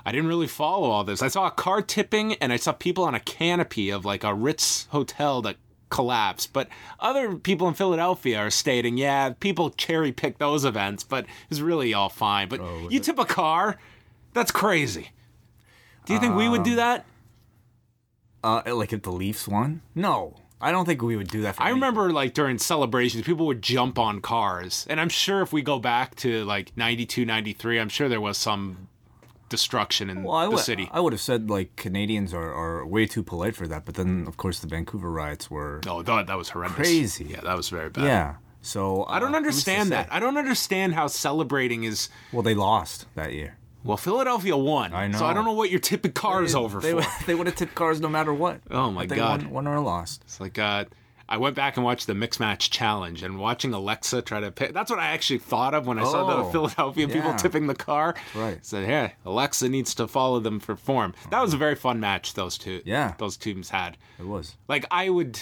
I 0.04 0.12
didn't 0.12 0.28
really 0.28 0.48
follow 0.48 0.90
all 0.90 1.04
this. 1.04 1.22
I 1.22 1.28
saw 1.28 1.46
a 1.46 1.50
car 1.50 1.80
tipping 1.80 2.34
and 2.34 2.52
I 2.52 2.56
saw 2.56 2.72
people 2.72 3.04
on 3.04 3.14
a 3.14 3.20
canopy 3.20 3.88
of 3.88 4.04
like 4.04 4.22
a 4.22 4.34
Ritz 4.34 4.86
hotel 4.90 5.40
that 5.42 5.56
collapsed. 5.94 6.52
But 6.52 6.68
other 6.98 7.36
people 7.36 7.68
in 7.68 7.74
Philadelphia 7.74 8.38
are 8.38 8.50
stating, 8.50 8.98
yeah, 8.98 9.30
people 9.30 9.70
cherry 9.70 10.10
pick 10.10 10.38
those 10.38 10.64
events, 10.64 11.04
but 11.04 11.24
it's 11.48 11.60
really 11.60 11.94
all 11.94 12.08
fine. 12.08 12.48
But 12.48 12.60
you 12.90 12.98
tip 12.98 13.18
a 13.18 13.24
car, 13.24 13.78
that's 14.32 14.50
crazy. 14.50 15.10
Do 16.04 16.12
you 16.12 16.18
think 16.18 16.34
we 16.34 16.48
would 16.48 16.64
do 16.64 16.76
that? 16.76 17.06
Uh, 18.42 18.62
like 18.74 18.92
if 18.92 19.02
the 19.02 19.12
Leafs 19.12 19.46
won? 19.46 19.82
No, 19.94 20.34
I 20.60 20.72
don't 20.72 20.84
think 20.84 21.00
we 21.00 21.16
would 21.16 21.28
do 21.28 21.42
that. 21.42 21.54
For 21.54 21.62
I 21.62 21.70
remember 21.70 22.12
like 22.12 22.34
during 22.34 22.58
celebrations, 22.58 23.24
people 23.24 23.46
would 23.46 23.62
jump 23.62 23.96
on 23.96 24.20
cars. 24.20 24.84
And 24.90 25.00
I'm 25.00 25.08
sure 25.08 25.42
if 25.42 25.52
we 25.52 25.62
go 25.62 25.78
back 25.78 26.16
to 26.16 26.44
like 26.44 26.76
92, 26.76 27.24
93, 27.24 27.78
I'm 27.78 27.88
sure 27.88 28.08
there 28.08 28.20
was 28.20 28.36
some 28.36 28.88
destruction 29.54 30.10
in 30.10 30.24
Well, 30.24 30.36
I 30.36 30.48
the 30.48 30.56
city. 30.56 30.88
I 30.92 31.00
would 31.00 31.12
have 31.12 31.20
said 31.20 31.48
like 31.48 31.76
Canadians 31.76 32.34
are, 32.34 32.52
are 32.52 32.84
way 32.84 33.06
too 33.06 33.22
polite 33.22 33.54
for 33.54 33.66
that, 33.68 33.84
but 33.84 33.94
then 33.94 34.24
of 34.26 34.36
course 34.36 34.58
the 34.58 34.66
Vancouver 34.66 35.10
riots 35.10 35.50
were 35.50 35.80
Oh, 35.86 36.02
that, 36.02 36.26
that 36.26 36.36
was 36.36 36.48
horrendous. 36.48 36.76
Crazy. 36.76 37.26
Yeah, 37.26 37.40
that 37.42 37.56
was 37.56 37.68
very 37.68 37.90
bad. 37.90 38.04
yeah. 38.04 38.34
So 38.62 39.04
I 39.08 39.18
don't 39.18 39.34
uh, 39.34 39.42
who's 39.42 39.62
to 39.64 39.70
understand 39.70 39.92
that. 39.92 40.08
I 40.10 40.18
don't 40.20 40.38
understand 40.38 40.94
how 40.94 41.06
celebrating 41.06 41.84
is. 41.84 42.08
Well, 42.32 42.42
they 42.42 42.54
lost 42.54 43.06
that 43.14 43.32
year. 43.32 43.58
Well, 43.84 43.98
Philadelphia 43.98 44.56
won. 44.56 44.94
I 44.94 45.06
know. 45.08 45.18
So 45.18 45.26
I 45.26 45.34
don't 45.34 45.44
know 45.44 45.52
what 45.52 45.70
you're 45.70 45.78
tipping 45.78 46.12
cars 46.12 46.54
over 46.54 46.80
they, 46.80 46.92
for. 46.92 47.04
They 47.26 47.34
would 47.34 47.46
have 47.46 47.56
tipped 47.56 47.74
cars 47.74 48.00
no 48.00 48.08
matter 48.08 48.32
what. 48.32 48.60
Oh 48.70 48.90
my 48.90 49.04
God. 49.04 49.42
won, 49.42 49.50
won 49.52 49.66
or 49.68 49.80
lost. 49.80 50.22
It's 50.24 50.40
like 50.40 50.58
uh, 50.58 50.86
I 51.28 51.38
went 51.38 51.56
back 51.56 51.76
and 51.76 51.84
watched 51.84 52.06
the 52.06 52.14
mix 52.14 52.38
match 52.38 52.70
challenge 52.70 53.22
and 53.22 53.38
watching 53.38 53.72
Alexa 53.72 54.22
try 54.22 54.40
to 54.40 54.50
pick. 54.50 54.74
That's 54.74 54.90
what 54.90 54.98
I 55.00 55.06
actually 55.06 55.38
thought 55.38 55.72
of 55.74 55.86
when 55.86 55.98
I 55.98 56.04
saw 56.04 56.26
the 56.26 56.42
Oh, 56.42 56.50
Philadelphia 56.50 57.08
people 57.08 57.34
tipping 57.34 57.66
the 57.66 57.74
car. 57.74 58.14
right. 58.34 58.58
Said, 58.64 58.84
"Hey, 58.84 59.14
Alexa 59.24 59.68
needs 59.68 59.94
to 59.94 60.06
follow 60.06 60.38
them 60.40 60.60
for 60.60 60.76
form." 60.76 61.14
That 61.30 61.40
was 61.40 61.54
a 61.54 61.56
very 61.56 61.74
fun 61.76 61.98
match. 61.98 62.34
Those 62.34 62.58
two, 62.58 62.82
Yeah. 62.84 63.14
those 63.18 63.36
teams 63.36 63.70
had. 63.70 63.96
It 64.18 64.26
was. 64.26 64.56
Like 64.68 64.84
I 64.90 65.08
would. 65.08 65.40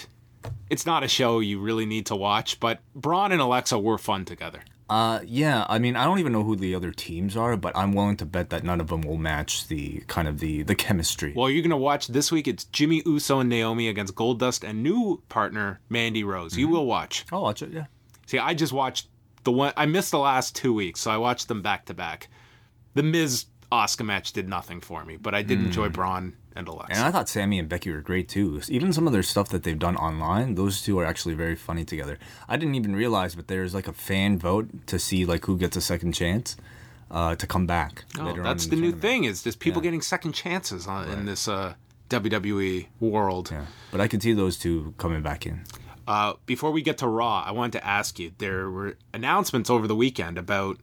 It's 0.70 0.86
not 0.86 1.04
a 1.04 1.08
show 1.08 1.38
you 1.40 1.60
really 1.60 1.86
need 1.86 2.06
to 2.06 2.16
watch, 2.16 2.58
but 2.58 2.80
Braun 2.96 3.30
and 3.32 3.40
Alexa 3.40 3.78
were 3.78 3.98
fun 3.98 4.24
together. 4.24 4.60
Uh, 4.92 5.20
yeah. 5.24 5.64
I 5.70 5.78
mean, 5.78 5.96
I 5.96 6.04
don't 6.04 6.18
even 6.18 6.34
know 6.34 6.42
who 6.42 6.54
the 6.54 6.74
other 6.74 6.90
teams 6.90 7.34
are, 7.34 7.56
but 7.56 7.74
I'm 7.74 7.94
willing 7.94 8.18
to 8.18 8.26
bet 8.26 8.50
that 8.50 8.62
none 8.62 8.78
of 8.78 8.88
them 8.88 9.00
will 9.00 9.16
match 9.16 9.66
the 9.68 10.00
kind 10.06 10.28
of 10.28 10.38
the 10.38 10.64
the 10.64 10.74
chemistry. 10.74 11.32
Well, 11.34 11.48
you're 11.48 11.62
gonna 11.62 11.78
watch 11.78 12.08
this 12.08 12.30
week. 12.30 12.46
It's 12.46 12.64
Jimmy 12.64 13.02
Uso 13.06 13.40
and 13.40 13.48
Naomi 13.48 13.88
against 13.88 14.14
Goldust 14.14 14.68
and 14.68 14.82
new 14.82 15.22
partner 15.30 15.80
Mandy 15.88 16.24
Rose. 16.24 16.58
You 16.58 16.68
will 16.68 16.84
watch. 16.84 17.24
I'll 17.32 17.40
watch 17.40 17.62
it. 17.62 17.70
Yeah. 17.72 17.86
See, 18.26 18.38
I 18.38 18.52
just 18.52 18.74
watched 18.74 19.08
the 19.44 19.52
one. 19.52 19.72
I 19.78 19.86
missed 19.86 20.10
the 20.10 20.18
last 20.18 20.54
two 20.54 20.74
weeks, 20.74 21.00
so 21.00 21.10
I 21.10 21.16
watched 21.16 21.48
them 21.48 21.62
back 21.62 21.86
to 21.86 21.94
back. 21.94 22.28
The 22.92 23.02
Miz 23.02 23.46
Asuka 23.72 24.04
match 24.04 24.34
did 24.34 24.46
nothing 24.46 24.82
for 24.82 25.06
me, 25.06 25.16
but 25.16 25.34
I 25.34 25.40
did 25.40 25.58
enjoy 25.60 25.88
Braun 25.88 26.36
and 26.56 26.68
Alexa. 26.68 26.92
And 26.96 27.04
I 27.04 27.10
thought 27.10 27.28
Sammy 27.28 27.58
and 27.58 27.68
Becky 27.68 27.90
were 27.90 28.00
great 28.00 28.28
too. 28.28 28.60
Even 28.68 28.92
some 28.92 29.06
of 29.06 29.12
their 29.12 29.22
stuff 29.22 29.48
that 29.50 29.62
they've 29.62 29.78
done 29.78 29.96
online, 29.96 30.54
those 30.54 30.82
two 30.82 30.98
are 30.98 31.04
actually 31.04 31.34
very 31.34 31.56
funny 31.56 31.84
together. 31.84 32.18
I 32.48 32.56
didn't 32.56 32.74
even 32.74 32.94
realize, 32.96 33.34
but 33.34 33.48
there's 33.48 33.74
like 33.74 33.88
a 33.88 33.92
fan 33.92 34.38
vote 34.38 34.68
to 34.86 34.98
see 34.98 35.24
like 35.24 35.44
who 35.46 35.56
gets 35.58 35.76
a 35.76 35.80
second 35.80 36.12
chance 36.12 36.56
uh, 37.10 37.34
to 37.36 37.46
come 37.46 37.66
back. 37.66 38.04
Oh, 38.18 38.24
later 38.24 38.40
on 38.40 38.44
that's 38.44 38.64
in 38.64 38.70
the 38.70 38.76
new 38.76 38.92
thing 38.92 39.24
is 39.24 39.42
just 39.42 39.58
people 39.58 39.80
Yeah. 39.82 39.84
getting 39.84 40.02
second 40.02 40.32
chances 40.32 40.86
on, 40.86 41.08
in 41.10 41.26
this 41.26 41.46
uh, 41.48 41.74
WWE 42.08 42.86
world. 43.00 43.50
Yeah, 43.52 43.66
but 43.90 44.00
I 44.00 44.08
could 44.08 44.22
see 44.22 44.32
those 44.32 44.58
two 44.58 44.94
coming 44.98 45.22
back 45.22 45.46
in. 45.46 45.64
Uh, 46.06 46.34
before 46.46 46.70
we 46.72 46.82
get 46.82 46.98
to 46.98 47.06
Raw, 47.06 47.42
I 47.46 47.52
wanted 47.52 47.72
to 47.78 47.86
ask 47.86 48.18
you 48.18 48.32
there 48.38 48.68
were 48.68 48.96
announcements 49.14 49.70
over 49.70 49.86
the 49.86 49.94
weekend 49.94 50.36
about 50.36 50.78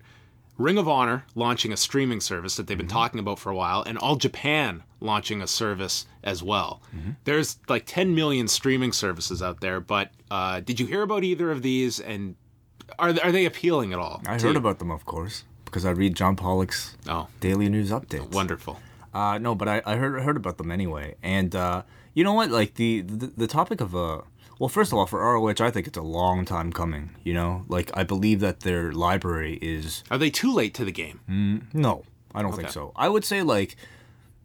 Ring 0.60 0.78
of 0.78 0.88
Honor 0.88 1.24
launching 1.34 1.72
a 1.74 1.78
streaming 1.78 2.20
service 2.22 2.56
that 2.58 2.68
they've 2.68 2.78
been 2.78 2.88
talking 2.88 3.20
about 3.20 3.40
for 3.40 3.50
a 3.50 3.56
while, 3.56 3.82
and 3.82 3.98
All 3.98 4.18
Japan 4.18 4.84
launching 5.00 5.42
a 5.42 5.48
service 5.48 6.06
as 6.24 6.44
well. 6.44 6.82
There's 7.24 7.58
like 7.68 7.86
10 7.88 8.14
million 8.14 8.48
streaming 8.48 8.92
services 8.92 9.42
out 9.42 9.62
there, 9.62 9.80
but 9.80 10.12
uh, 10.30 10.60
did 10.60 10.80
you 10.80 10.86
hear 10.86 11.02
about 11.02 11.24
either 11.24 11.50
of 11.50 11.62
these? 11.64 12.00
And 12.02 12.36
are 13.00 13.14
they, 13.14 13.22
are 13.22 13.32
they 13.32 13.46
appealing 13.46 13.94
at 13.94 14.00
all? 14.00 14.22
I 14.28 14.34
heard 14.34 14.44
you? 14.44 14.58
about 14.58 14.80
them, 14.80 14.92
of 14.92 15.06
course, 15.06 15.46
because 15.66 15.86
I 15.86 15.92
read 15.92 16.14
John 16.16 16.36
Pollock's 16.36 16.96
Oh, 17.08 17.28
daily 17.40 17.70
news 17.70 17.90
updates. 17.92 18.30
wonderful. 18.34 18.80
Uh, 19.14 19.38
no, 19.40 19.56
but 19.56 19.68
I, 19.68 19.82
I 19.86 19.96
heard 19.96 20.22
heard 20.22 20.38
about 20.38 20.58
them 20.58 20.70
anyway. 20.72 21.16
And 21.24 21.56
uh, 21.56 21.82
you 22.14 22.24
know 22.26 22.34
what? 22.34 22.52
Like 22.52 22.76
the, 22.76 23.02
the 23.02 23.28
the 23.28 23.48
topic 23.48 23.80
of 23.82 23.96
uh, 23.96 24.22
well, 24.60 24.70
first 24.70 24.92
of 24.92 24.98
all, 24.98 25.06
for 25.06 25.20
ROH, 25.20 25.56
I 25.66 25.72
think 25.72 25.88
it's 25.88 25.98
a 25.98 26.04
long 26.04 26.46
time 26.46 26.72
coming. 26.72 27.16
You 27.24 27.34
know, 27.34 27.66
like 27.68 27.90
I 27.96 28.04
believe 28.04 28.42
that 28.42 28.60
their 28.60 28.92
library 28.92 29.58
is 29.62 30.04
Are 30.12 30.18
they 30.18 30.30
too 30.30 30.54
late 30.54 30.74
to 30.76 30.86
the 30.86 30.92
game? 30.92 31.68
no, 31.74 32.04
I 32.36 32.42
don't 32.42 32.56
think 32.56 32.70
so. 32.70 32.92
I 32.96 33.10
would 33.10 33.26
say 33.26 33.42
like 33.42 33.76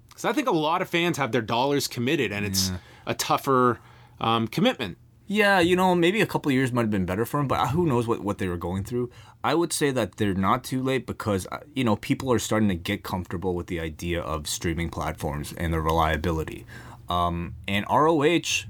Because 0.09 0.25
I 0.25 0.33
think 0.33 0.49
a 0.49 0.53
lot 0.53 0.81
of 0.81 0.89
fans 0.89 1.19
have 1.19 1.33
their 1.33 1.43
dollars 1.43 1.89
committed, 1.89 2.33
and 2.33 2.47
it's 2.47 2.71
a 3.07 3.15
tougher 3.15 3.81
um, 4.21 4.47
commitment. 4.49 4.97
Yeah, 5.27 5.59
you 5.59 5.75
know, 5.75 5.95
maybe 5.95 6.21
a 6.21 6.27
couple 6.27 6.51
of 6.51 6.55
years 6.55 6.71
might 6.71 6.83
have 6.83 6.91
been 6.91 7.07
better 7.07 7.25
for 7.25 7.39
them, 7.39 7.49
but 7.49 7.69
who 7.69 7.87
knows 7.87 8.07
what, 8.07 8.21
what 8.21 8.37
they 8.37 8.47
were 8.47 8.59
going 8.59 8.85
through. 8.85 9.11
I 9.43 9.55
would 9.55 9.73
say 9.73 9.91
that 9.91 10.17
they're 10.17 10.35
not 10.35 10.65
too 10.65 10.83
late 10.83 11.07
because, 11.07 11.47
uh, 11.51 11.61
you 11.75 11.83
know, 11.83 11.97
people 11.97 12.31
are 12.31 12.39
starting 12.39 12.69
to 12.69 12.75
get 12.75 13.03
comfortable 13.03 13.55
with 13.55 13.67
the 13.67 13.81
idea 13.81 14.21
of 14.21 14.47
streaming 14.47 14.91
platforms 14.91 15.55
and 15.57 15.73
their 15.73 15.81
reliability. 15.81 16.67
Um, 17.09 17.55
and 17.67 17.87
ROH, 17.91 18.67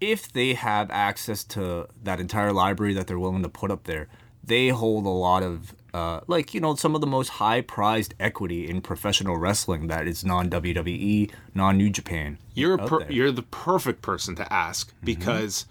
if 0.00 0.32
they 0.32 0.54
have 0.54 0.90
access 0.90 1.44
to 1.44 1.88
that 2.02 2.20
entire 2.20 2.52
library 2.52 2.94
that 2.94 3.06
they're 3.06 3.18
willing 3.18 3.42
to 3.42 3.48
put 3.48 3.70
up 3.70 3.84
there, 3.84 4.08
they 4.44 4.68
hold 4.68 5.06
a 5.06 5.10
lot 5.10 5.42
of, 5.42 5.74
uh, 5.92 6.20
like, 6.26 6.54
you 6.54 6.60
know, 6.60 6.74
some 6.76 6.94
of 6.94 7.00
the 7.00 7.06
most 7.06 7.28
high 7.30 7.60
prized 7.60 8.14
equity 8.20 8.68
in 8.68 8.80
professional 8.80 9.36
wrestling 9.36 9.88
that 9.88 10.06
is 10.06 10.24
non 10.24 10.48
WWE, 10.48 11.30
non 11.54 11.76
New 11.76 11.90
Japan. 11.90 12.38
You're 12.54 12.78
per- 12.78 13.08
you're 13.10 13.32
the 13.32 13.42
perfect 13.42 14.02
person 14.02 14.36
to 14.36 14.52
ask 14.52 14.92
because 15.02 15.66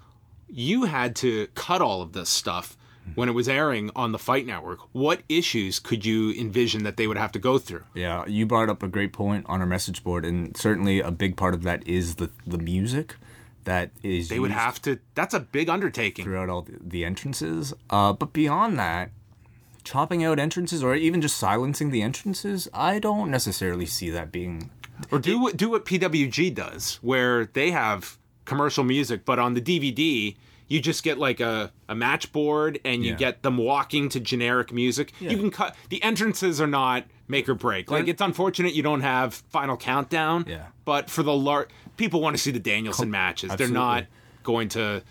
you 0.49 0.85
had 0.85 1.15
to 1.17 1.47
cut 1.55 1.81
all 1.81 2.01
of 2.01 2.13
this 2.13 2.29
stuff 2.29 2.77
when 3.13 3.29
it 3.29 3.33
was 3.33 3.47
airing 3.47 3.91
on 3.95 4.11
the 4.11 4.19
Fight 4.19 4.47
Network. 4.47 4.79
What 4.91 5.21
issues 5.29 5.79
could 5.79 6.05
you 6.05 6.31
envision 6.31 6.83
that 6.83 6.97
they 6.97 7.05
would 7.05 7.17
have 7.17 7.31
to 7.33 7.39
go 7.39 7.59
through? 7.59 7.83
Yeah, 7.93 8.25
you 8.25 8.45
brought 8.47 8.69
up 8.69 8.81
a 8.81 8.87
great 8.87 9.13
point 9.13 9.45
on 9.47 9.61
our 9.61 9.67
message 9.67 10.03
board, 10.03 10.25
and 10.25 10.57
certainly 10.57 10.99
a 10.99 11.11
big 11.11 11.37
part 11.37 11.53
of 11.53 11.61
that 11.63 11.87
is 11.87 12.15
the 12.15 12.31
the 12.47 12.57
music 12.57 13.15
that 13.65 13.91
is 14.01 14.29
They 14.29 14.39
would 14.39 14.51
have 14.51 14.81
to. 14.83 14.99
That's 15.13 15.33
a 15.33 15.39
big 15.39 15.69
undertaking. 15.69 16.25
throughout 16.25 16.49
all 16.49 16.67
the, 16.81 17.03
entrances. 17.05 17.73
Uh, 17.89 18.13
but 18.13 18.31
beyond 18.33 18.79
that, 18.79 19.11
chopping 19.83 20.23
out 20.23 20.39
entrances 20.39 20.83
or 20.83 20.95
even 20.95 21.21
just 21.21 21.37
silencing 21.37 21.91
the 21.91 22.01
entrances, 22.01 22.67
I 22.73 22.99
don't 22.99 23.29
necessarily 23.29 23.85
see 23.85 24.09
that 24.11 24.31
being. 24.31 24.71
Or 25.11 25.19
do 25.19 25.39
what 25.39 25.57
do 25.57 25.69
what 25.69 25.85
PWG 25.85 26.53
does, 26.55 26.99
where 27.01 27.45
they 27.45 27.71
have 27.71 28.17
commercial 28.45 28.83
music, 28.83 29.25
but 29.25 29.39
on 29.39 29.53
the 29.53 29.61
DVD 29.61 30.35
you 30.67 30.79
just 30.79 31.03
get 31.03 31.19
like 31.19 31.39
a, 31.39 31.71
a 31.87 31.93
match 31.93 32.31
board 32.31 32.79
and 32.83 33.03
you 33.03 33.11
Yeah. 33.11 33.17
get 33.17 33.43
them 33.43 33.55
walking 33.57 34.09
to 34.09 34.19
generic 34.19 34.73
music. 34.73 35.11
You 35.19 35.37
can 35.37 35.51
cut 35.51 35.75
the 35.89 36.01
entrances 36.01 36.59
are 36.59 36.65
not 36.65 37.05
make 37.27 37.47
or 37.49 37.55
break. 37.55 37.89
Like 37.91 38.07
it's 38.07 38.21
unfortunate 38.21 38.73
you 38.73 38.83
don't 38.83 39.01
have 39.01 39.33
final 39.33 39.77
countdown. 39.77 40.45
Yeah. 40.47 40.67
But 40.85 41.09
for 41.09 41.23
the 41.23 41.33
lar- 41.33 41.67
people 41.97 42.21
want 42.21 42.35
to 42.35 42.41
see 42.41 42.51
the 42.51 42.59
Danielson 42.59 43.09
matches. 43.09 43.55
They're 43.55 43.67
not 43.67 44.05
going 44.43 44.69
to 44.69 45.01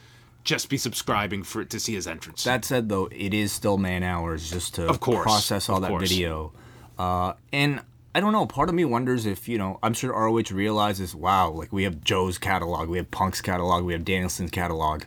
just 0.45 0.69
be 0.69 0.77
subscribing 0.77 1.43
for 1.43 1.65
to 1.65 1.81
see 1.81 1.95
his 1.95 2.07
entrance. 2.07 2.45
That 2.45 2.65
said, 2.65 2.89
though, 2.89 3.09
it 3.11 3.33
is 3.35 3.51
still 3.53 3.79
man 3.79 4.03
hours 4.03 4.51
just 4.51 4.75
to 4.75 4.87
Of 4.87 5.01
course, 5.01 5.23
process 5.23 5.69
all 5.69 5.77
of 5.77 5.83
that 5.83 5.89
course. 5.89 6.11
video. 6.11 6.53
Uh, 6.99 7.33
and 7.53 7.81
I 8.15 8.21
don't 8.21 8.33
know. 8.33 8.47
Part 8.47 8.69
of 8.69 8.75
me 8.75 8.85
wonders 8.85 9.27
if 9.27 9.49
you 9.49 9.59
know. 9.59 9.79
I'm 9.83 9.95
sure 9.95 10.13
ROH 10.13 10.53
realizes, 10.53 11.15
wow, 11.15 11.51
like 11.51 11.73
we 11.73 11.83
have 11.85 12.05
Joe's 12.05 12.39
catalog, 12.39 12.89
we 12.89 12.99
have 12.99 13.11
Punk's 13.11 13.41
catalog, 13.41 13.85
we 13.85 13.93
have 13.95 14.05
Danielson's 14.05 14.51
catalog. 14.51 15.03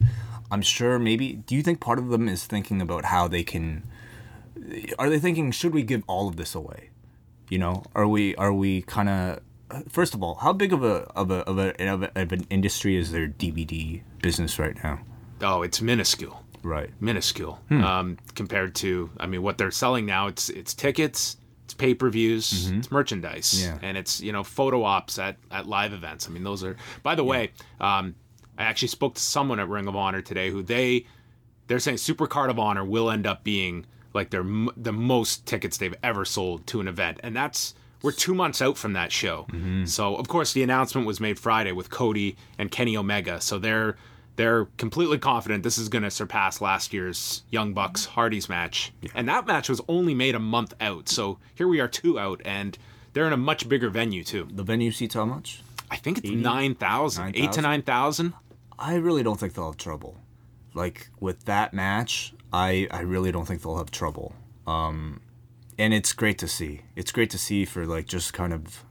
I'm 0.51 0.61
sure 0.61 0.97
maybe. 0.99 1.33
Do 1.33 1.55
you 1.55 1.61
think 1.63 1.79
part 1.79 1.99
of 1.99 2.09
them 2.09 2.27
is 2.27 2.45
thinking 2.45 2.81
about 2.81 3.05
how 3.05 3.27
they 3.27 3.43
can? 3.43 3.83
Are 4.99 5.09
they 5.09 5.19
thinking 5.19 5.51
should 5.51 5.73
we 5.73 5.83
give 5.83 6.03
all 6.07 6.27
of 6.27 6.35
this 6.35 6.55
away? 6.55 6.89
You 7.49 7.59
know, 7.59 7.83
are 7.95 8.07
we 8.07 8.35
are 8.35 8.53
we 8.53 8.81
kind 8.83 9.09
of? 9.09 9.39
First 9.89 10.13
of 10.13 10.23
all, 10.23 10.35
how 10.35 10.53
big 10.53 10.71
of 10.73 10.83
a 10.83 11.03
of 11.15 11.29
a 11.31 11.39
of 11.47 11.57
a 11.57 11.89
of, 11.89 12.03
a, 12.03 12.21
of 12.21 12.31
an 12.31 12.45
industry 12.49 12.95
is 12.95 13.11
their 13.11 13.27
DVD 13.27 14.01
business 14.21 14.59
right 14.59 14.75
now? 14.83 14.99
oh, 15.41 15.61
it's 15.61 15.81
minuscule. 15.81 16.43
Right. 16.63 16.89
minuscule 16.99 17.59
Hmm. 17.69 17.83
um, 17.83 18.17
compared 18.35 18.73
to 18.75 19.09
I 19.19 19.27
mean 19.27 19.41
what 19.43 19.57
they're 19.57 19.71
selling 19.71 20.05
now. 20.05 20.27
It's 20.27 20.49
it's 20.49 20.73
tickets, 20.73 21.37
it's 21.65 21.73
pay 21.73 21.93
per 21.93 22.09
views, 22.09 22.69
it's 22.71 22.91
merchandise, 22.91 23.53
Mm-hmm. 23.53 23.75
Yeah. 23.83 23.87
and 23.89 23.97
it's 23.97 24.19
you 24.21 24.31
know 24.31 24.43
photo 24.43 24.83
ops 24.83 25.19
at 25.19 25.37
at 25.51 25.67
live 25.67 25.93
events. 25.93 26.27
I 26.27 26.31
mean 26.31 26.43
those 26.43 26.63
are. 26.63 26.75
By 27.03 27.15
the 27.15 27.23
way, 27.23 27.51
um, 27.79 28.15
I 28.57 28.63
actually 28.63 28.87
spoke 28.89 29.15
to 29.15 29.21
someone 29.21 29.59
at 29.59 29.69
Ring 29.69 29.87
of 29.87 29.95
Honor 29.95 30.21
today 30.21 30.49
who 30.49 30.63
they 30.63 31.05
they're 31.67 31.79
saying 31.79 31.97
Super 31.97 32.27
Card 32.27 32.49
of 32.49 32.57
Honor 32.59 32.83
will 32.83 33.11
end 33.11 33.27
up 33.27 33.43
being 33.43 33.85
like 34.17 34.29
their 34.31 34.41
m- 34.41 34.69
the 34.75 34.91
most 34.91 35.45
tickets 35.45 35.77
they've 35.77 35.95
ever 36.03 36.25
sold 36.25 36.67
to 36.67 36.81
an 36.81 36.87
event, 36.89 37.19
and 37.23 37.33
that's. 37.35 37.73
We're 38.03 38.11
two 38.11 38.35
months 38.35 38.61
out 38.61 38.77
from 38.77 38.93
that 38.93 39.11
show, 39.11 39.47
Mm-hmm. 39.49 39.85
so 39.85 40.15
of 40.17 40.27
course 40.27 40.53
the 40.53 40.61
announcement 40.61 41.07
was 41.07 41.19
made 41.19 41.39
Friday 41.39 41.71
with 41.71 41.89
Cody 41.89 42.35
and 42.59 42.69
Kenny 42.69 42.95
Omega. 42.95 43.41
So 43.41 43.57
they're 43.57 43.97
they're 44.35 44.65
completely 44.77 45.17
confident 45.17 45.63
this 45.63 45.79
is 45.79 45.89
going 45.89 46.03
to 46.03 46.11
surpass 46.11 46.61
last 46.61 46.93
year's 46.93 47.41
Young 47.49 47.73
Bucks 47.73 48.05
Hardys 48.05 48.47
match. 48.49 48.93
And 49.15 49.27
that 49.27 49.47
match 49.47 49.67
was 49.67 49.81
only 49.87 50.13
made 50.13 50.35
a 50.35 50.39
month 50.39 50.75
out. 50.79 51.09
So 51.09 51.39
here 51.55 51.67
we 51.67 51.79
are 51.79 51.87
two 51.87 52.19
out 52.19 52.39
and 52.45 52.77
they're 53.13 53.25
in 53.25 53.33
a 53.33 53.37
much 53.51 53.67
bigger 53.67 53.89
venue 53.89 54.23
too. 54.23 54.47
The 54.51 54.61
venue 54.63 54.91
seats 54.91 55.15
how 55.15 55.25
much? 55.25 55.63
I 55.89 55.95
think 55.95 56.19
it's 56.19 56.29
9,000, 56.29 57.35
8 57.35 57.51
to 57.53 57.61
9,000? 57.63 57.63
9,000. 57.63 58.33
I 58.77 58.93
really 58.97 59.23
don't 59.23 59.39
think 59.39 59.53
they'll 59.55 59.71
have 59.71 59.77
trouble. 59.77 60.13
Like 60.75 61.09
with 61.19 61.45
that 61.45 61.73
match, 61.73 62.31
I 62.53 62.87
I 62.91 63.01
really 63.01 63.31
don't 63.31 63.45
think 63.45 63.61
they'll 63.61 63.77
have 63.77 63.91
trouble. 63.91 64.33
Um, 64.65 65.21
and 65.79 65.93
it's 65.93 66.13
great 66.13 66.37
to 66.39 66.47
see. 66.47 66.81
It's 66.95 67.11
great 67.11 67.29
to 67.31 67.37
see 67.37 67.65
for 67.65 67.85
like 67.85 68.07
just 68.07 68.33
kind 68.33 68.53
of 68.53 68.83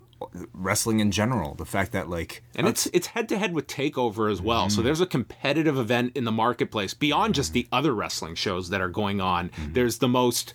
wrestling 0.54 1.00
in 1.00 1.10
general. 1.10 1.54
The 1.54 1.66
fact 1.66 1.92
that 1.92 2.08
like 2.08 2.42
And 2.54 2.66
it's 2.66 2.86
it's 2.92 3.08
head 3.08 3.28
to 3.30 3.38
head 3.38 3.52
with 3.52 3.66
Takeover 3.66 4.30
as 4.32 4.40
well. 4.40 4.62
Mm-hmm. 4.66 4.70
So 4.76 4.82
there's 4.82 5.00
a 5.00 5.06
competitive 5.06 5.76
event 5.78 6.12
in 6.16 6.24
the 6.24 6.32
marketplace 6.32 6.94
beyond 6.94 7.34
just 7.34 7.52
the 7.52 7.66
other 7.70 7.92
wrestling 7.94 8.34
shows 8.34 8.70
that 8.70 8.80
are 8.80 8.88
going 8.88 9.20
on. 9.20 9.50
Mm-hmm. 9.50 9.72
There's 9.74 9.98
the 9.98 10.08
most 10.08 10.54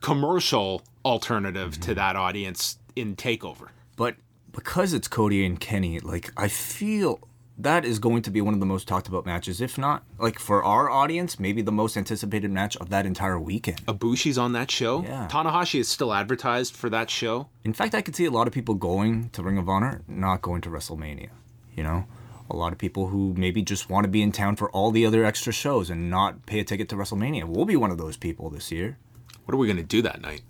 commercial 0.00 0.82
alternative 1.04 1.72
Mm-hmm. 1.72 1.82
to 1.82 1.94
that 1.94 2.16
audience 2.16 2.78
in 2.96 3.16
Takeover. 3.16 3.68
but 3.96 4.16
because 4.52 4.92
it's 4.92 5.06
Cody 5.08 5.46
and 5.46 5.60
Kenny, 5.60 6.00
like 6.00 6.32
I 6.36 6.48
feel 6.48 7.20
that 7.62 7.84
is 7.84 7.98
going 7.98 8.22
to 8.22 8.30
be 8.30 8.40
one 8.40 8.54
of 8.54 8.60
the 8.60 8.66
most 8.66 8.88
talked 8.88 9.08
about 9.08 9.26
matches, 9.26 9.60
if 9.60 9.76
not 9.76 10.02
like 10.18 10.38
for 10.38 10.62
our 10.62 10.90
audience, 10.90 11.38
maybe 11.38 11.62
the 11.62 11.72
most 11.72 11.96
anticipated 11.96 12.50
match 12.50 12.76
of 12.76 12.90
that 12.90 13.06
entire 13.06 13.38
weekend. 13.38 13.84
Ibushi's 13.86 14.38
on 14.38 14.52
that 14.52 14.70
show. 14.70 15.02
Yeah. 15.02 15.28
Tanahashi 15.30 15.80
is 15.80 15.88
still 15.88 16.12
advertised 16.12 16.74
for 16.74 16.88
that 16.90 17.10
show. 17.10 17.48
In 17.64 17.72
fact, 17.72 17.94
I 17.94 18.02
could 18.02 18.16
see 18.16 18.24
a 18.24 18.30
lot 18.30 18.46
of 18.46 18.52
people 18.52 18.74
going 18.74 19.30
to 19.30 19.42
Ring 19.42 19.58
of 19.58 19.68
Honor, 19.68 20.02
not 20.08 20.42
going 20.42 20.60
to 20.62 20.70
WrestleMania. 20.70 21.30
You 21.74 21.84
know, 21.84 22.06
a 22.50 22.56
lot 22.56 22.72
of 22.72 22.78
people 22.78 23.08
who 23.08 23.34
maybe 23.36 23.62
just 23.62 23.88
want 23.88 24.04
to 24.04 24.08
be 24.08 24.22
in 24.22 24.32
town 24.32 24.56
for 24.56 24.70
all 24.70 24.90
the 24.90 25.06
other 25.06 25.24
extra 25.24 25.52
shows 25.52 25.90
and 25.90 26.10
not 26.10 26.46
pay 26.46 26.60
a 26.60 26.64
ticket 26.64 26.88
to 26.90 26.96
WrestleMania. 26.96 27.44
We'll 27.44 27.64
be 27.64 27.76
one 27.76 27.90
of 27.90 27.98
those 27.98 28.16
people 28.16 28.50
this 28.50 28.72
year. 28.72 28.98
What 29.44 29.54
are 29.54 29.58
we 29.58 29.66
going 29.66 29.76
to 29.76 29.82
do 29.82 30.02
that 30.02 30.20
night? 30.20 30.42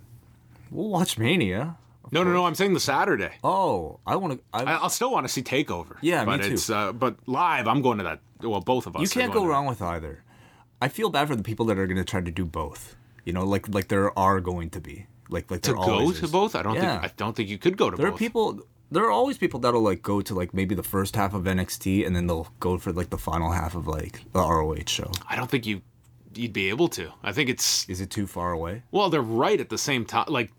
We'll 0.69 0.89
watch 0.89 1.17
Mania. 1.17 1.77
No, 2.11 2.23
no, 2.23 2.33
no. 2.33 2.45
I'm 2.45 2.55
saying 2.55 2.73
the 2.73 2.79
Saturday. 2.79 3.31
Oh, 3.43 3.99
I 4.05 4.15
want 4.17 4.33
to. 4.33 4.39
I, 4.53 4.63
I, 4.63 4.73
I'll 4.77 4.89
still 4.89 5.11
want 5.11 5.25
to 5.25 5.31
see 5.31 5.41
Takeover. 5.41 5.97
Yeah, 6.01 6.25
me 6.25 6.37
too. 6.39 6.53
It's, 6.53 6.69
uh, 6.69 6.91
but 6.91 7.15
live, 7.27 7.67
I'm 7.67 7.81
going 7.81 7.97
to 7.99 8.03
that. 8.03 8.19
Well, 8.41 8.59
both 8.61 8.85
of 8.87 8.95
us. 8.95 9.01
you 9.01 9.07
can't 9.07 9.31
go 9.33 9.45
wrong 9.45 9.65
with 9.65 9.81
either. 9.81 10.23
I 10.81 10.87
feel 10.87 11.09
bad 11.09 11.27
for 11.27 11.35
the 11.35 11.43
people 11.43 11.65
that 11.67 11.77
are 11.79 11.85
going 11.87 11.97
to 11.97 12.03
try 12.03 12.21
to 12.21 12.31
do 12.31 12.43
both. 12.45 12.95
You 13.23 13.33
know, 13.33 13.43
like 13.45 13.67
like 13.69 13.87
there 13.87 14.17
are 14.17 14.41
going 14.41 14.69
to 14.71 14.81
be 14.81 15.05
like 15.29 15.49
like 15.51 15.61
To 15.61 15.73
go 15.73 16.11
to 16.11 16.25
is. 16.25 16.31
both? 16.31 16.55
I 16.55 16.63
don't 16.63 16.75
Yeah. 16.75 16.99
think. 17.01 17.11
I 17.11 17.13
don't 17.17 17.35
think 17.35 17.49
you 17.49 17.57
could 17.57 17.77
go 17.77 17.89
to 17.89 17.95
There 17.97 18.07
both. 18.07 18.15
are 18.15 18.17
people. 18.17 18.59
There 18.93 19.03
are 19.05 19.11
always 19.11 19.37
people 19.37 19.61
that'll 19.61 19.81
like 19.81 20.01
go 20.01 20.19
to 20.21 20.33
like 20.35 20.53
maybe 20.53 20.75
the 20.75 20.83
first 20.83 21.15
half 21.15 21.33
of 21.33 21.43
NXT 21.43 22.05
and 22.05 22.13
then 22.13 22.27
they'll 22.27 22.49
go 22.59 22.77
for 22.77 22.91
like 22.91 23.09
the 23.09 23.17
final 23.17 23.51
half 23.51 23.73
of 23.73 23.87
like 23.87 24.19
the 24.33 24.39
ROH 24.39 24.87
show. 24.87 25.09
I 25.29 25.37
don't 25.37 25.49
think 25.49 25.65
you 25.65 25.81
you'd 26.35 26.53
be 26.53 26.69
able 26.69 26.87
to. 26.89 27.11
I 27.23 27.31
think 27.31 27.49
it's 27.49 27.87
Is 27.89 28.01
it 28.01 28.09
too 28.09 28.27
far 28.27 28.51
away? 28.51 28.83
well, 28.91 29.09
they're 29.09 29.21
right 29.21 29.59
at 29.59 29.69
the 29.69 29.77
same 29.77 30.05
time. 30.05 30.25
Like 30.27 30.49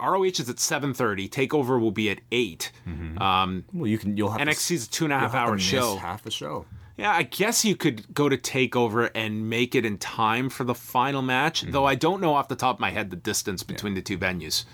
ROH 0.00 0.24
is 0.24 0.48
at 0.50 0.56
7:30. 0.56 1.28
Takeover 1.28 1.80
will 1.80 1.90
be 1.92 2.10
at 2.10 2.20
8 2.32 2.72
Mm-hmm. 2.88 3.18
Um, 3.22 3.64
Well, 3.72 3.86
you 3.86 3.98
can. 3.98 4.16
You'll 4.16 4.30
have 4.30 4.40
NXT's 4.40 4.86
a 4.86 4.90
two 4.90 5.04
and 5.04 5.12
a 5.12 5.16
to, 5.16 5.20
half 5.20 5.32
to 5.32 5.38
hour 5.38 5.58
show. 5.58 5.96
half 5.96 6.22
the 6.22 6.30
show. 6.30 6.66
Yeah, 6.96 7.10
I 7.10 7.24
guess 7.24 7.64
you 7.64 7.74
could 7.74 8.14
go 8.14 8.28
to 8.28 8.36
Takeover 8.36 9.10
and 9.16 9.50
make 9.50 9.74
it 9.74 9.84
in 9.84 9.98
time 9.98 10.48
for 10.48 10.62
the 10.62 10.76
final 10.76 11.22
match. 11.22 11.62
Mm-hmm. 11.62 11.72
Though 11.72 11.84
I 11.84 11.96
don't 11.96 12.20
know 12.20 12.34
off 12.34 12.46
the 12.48 12.54
top 12.54 12.76
of 12.76 12.80
my 12.80 12.90
head 12.90 13.10
the 13.10 13.16
distance 13.16 13.62
between 13.64 13.94
the 13.94 14.02
two 14.02 14.16
venues. 14.16 14.64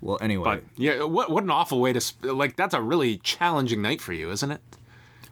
Well, 0.00 0.18
anyway, 0.20 0.44
But 0.44 0.64
yeah, 0.76 1.04
what 1.04 1.30
what 1.30 1.44
an 1.44 1.50
awful 1.50 1.80
way 1.80 1.92
to 1.92 2.00
sp- 2.02 2.24
like. 2.24 2.56
That's 2.56 2.74
a 2.74 2.80
really 2.82 3.18
challenging 3.18 3.80
night 3.82 4.00
for 4.00 4.12
you, 4.12 4.30
isn't 4.32 4.50
it? 4.50 4.60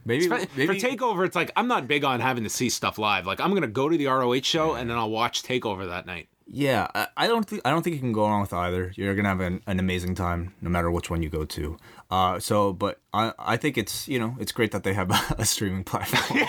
Maybe, 0.04 0.28
For, 0.28 0.38
maybe 0.56 0.66
for 0.66 0.74
Takeover, 0.74 1.26
it's 1.26 1.36
like 1.36 1.50
I'm 1.56 1.68
not 1.68 1.86
big 1.86 2.04
on 2.04 2.20
having 2.20 2.44
to 2.44 2.50
see 2.50 2.68
stuff 2.68 2.98
live. 2.98 3.26
Like 3.26 3.40
I'm 3.40 3.54
gonna 3.54 3.66
go 3.66 3.88
to 3.88 3.96
the 3.96 4.06
ROH 4.06 4.42
show 4.42 4.74
and 4.74 4.88
then 4.88 4.96
I'll 4.96 5.10
watch 5.10 5.42
Takeover 5.42 5.88
that 5.88 6.06
night. 6.06 6.28
Yeah, 6.46 6.88
I, 6.94 7.06
I 7.16 7.26
don't 7.28 7.46
think 7.46 7.62
I 7.64 7.70
don't 7.70 7.82
think 7.82 7.94
you 7.94 8.00
can 8.00 8.12
go 8.12 8.26
wrong 8.26 8.42
with 8.42 8.52
either. 8.52 8.92
You're 8.94 9.14
gonna 9.14 9.28
have 9.28 9.40
an, 9.40 9.62
an 9.66 9.78
amazing 9.78 10.14
time 10.14 10.54
no 10.60 10.68
matter 10.68 10.90
which 10.90 11.08
one 11.08 11.22
you 11.22 11.30
go 11.30 11.44
to. 11.44 11.76
Uh, 12.10 12.38
so, 12.40 12.72
but 12.72 13.00
I 13.14 13.32
I 13.38 13.56
think 13.56 13.78
it's 13.78 14.06
you 14.06 14.18
know 14.18 14.36
it's 14.38 14.52
great 14.52 14.72
that 14.72 14.82
they 14.84 14.92
have 14.92 15.10
a, 15.38 15.44
streaming 15.44 15.84
platform. 15.84 16.40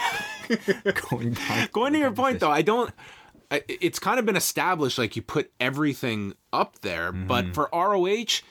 going 1.10 1.34
back, 1.34 1.72
Going 1.72 1.94
to 1.94 2.00
your 2.00 2.12
point 2.12 2.40
though, 2.40 2.52
I 2.52 2.62
don't. 2.62 2.92
It's 3.52 4.00
kind 4.00 4.20
of 4.20 4.26
been 4.26 4.36
established 4.36 4.98
like 4.98 5.16
you 5.16 5.22
put 5.22 5.52
everything 5.60 6.34
up 6.52 6.80
there, 6.80 7.12
but 7.12 7.54
for 7.54 7.70
ROH, 7.72 8.42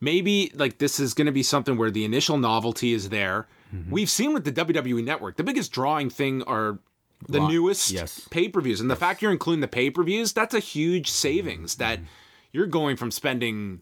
maybe 0.00 0.52
like 0.54 0.78
this 0.78 1.00
is 1.00 1.12
going 1.12 1.26
to 1.26 1.32
be 1.32 1.42
something 1.42 1.76
where 1.76 1.90
the 1.90 2.04
initial 2.04 2.38
novelty 2.38 2.92
is 2.92 3.08
there. 3.08 3.48
Mm-hmm. 3.74 3.90
We've 3.90 4.10
seen 4.10 4.32
with 4.32 4.44
the 4.44 4.52
WWE 4.52 5.04
Network, 5.04 5.36
the 5.36 5.44
biggest 5.44 5.72
drawing 5.72 6.10
thing 6.10 6.42
are 6.44 6.78
the 7.28 7.40
Lot- 7.40 7.50
newest 7.50 7.90
yes. 7.90 8.26
pay 8.30 8.48
per 8.48 8.60
views, 8.60 8.80
and 8.80 8.90
the 8.90 8.96
fact 8.96 9.22
you're 9.22 9.32
including 9.32 9.60
the 9.60 9.68
pay 9.68 9.90
per 9.90 10.02
views, 10.02 10.32
that's 10.32 10.54
a 10.54 10.60
huge 10.60 11.10
savings. 11.10 11.74
Mm-hmm. 11.74 11.80
That 11.80 12.00
you're 12.52 12.66
going 12.66 12.96
from 12.96 13.10
spending. 13.10 13.80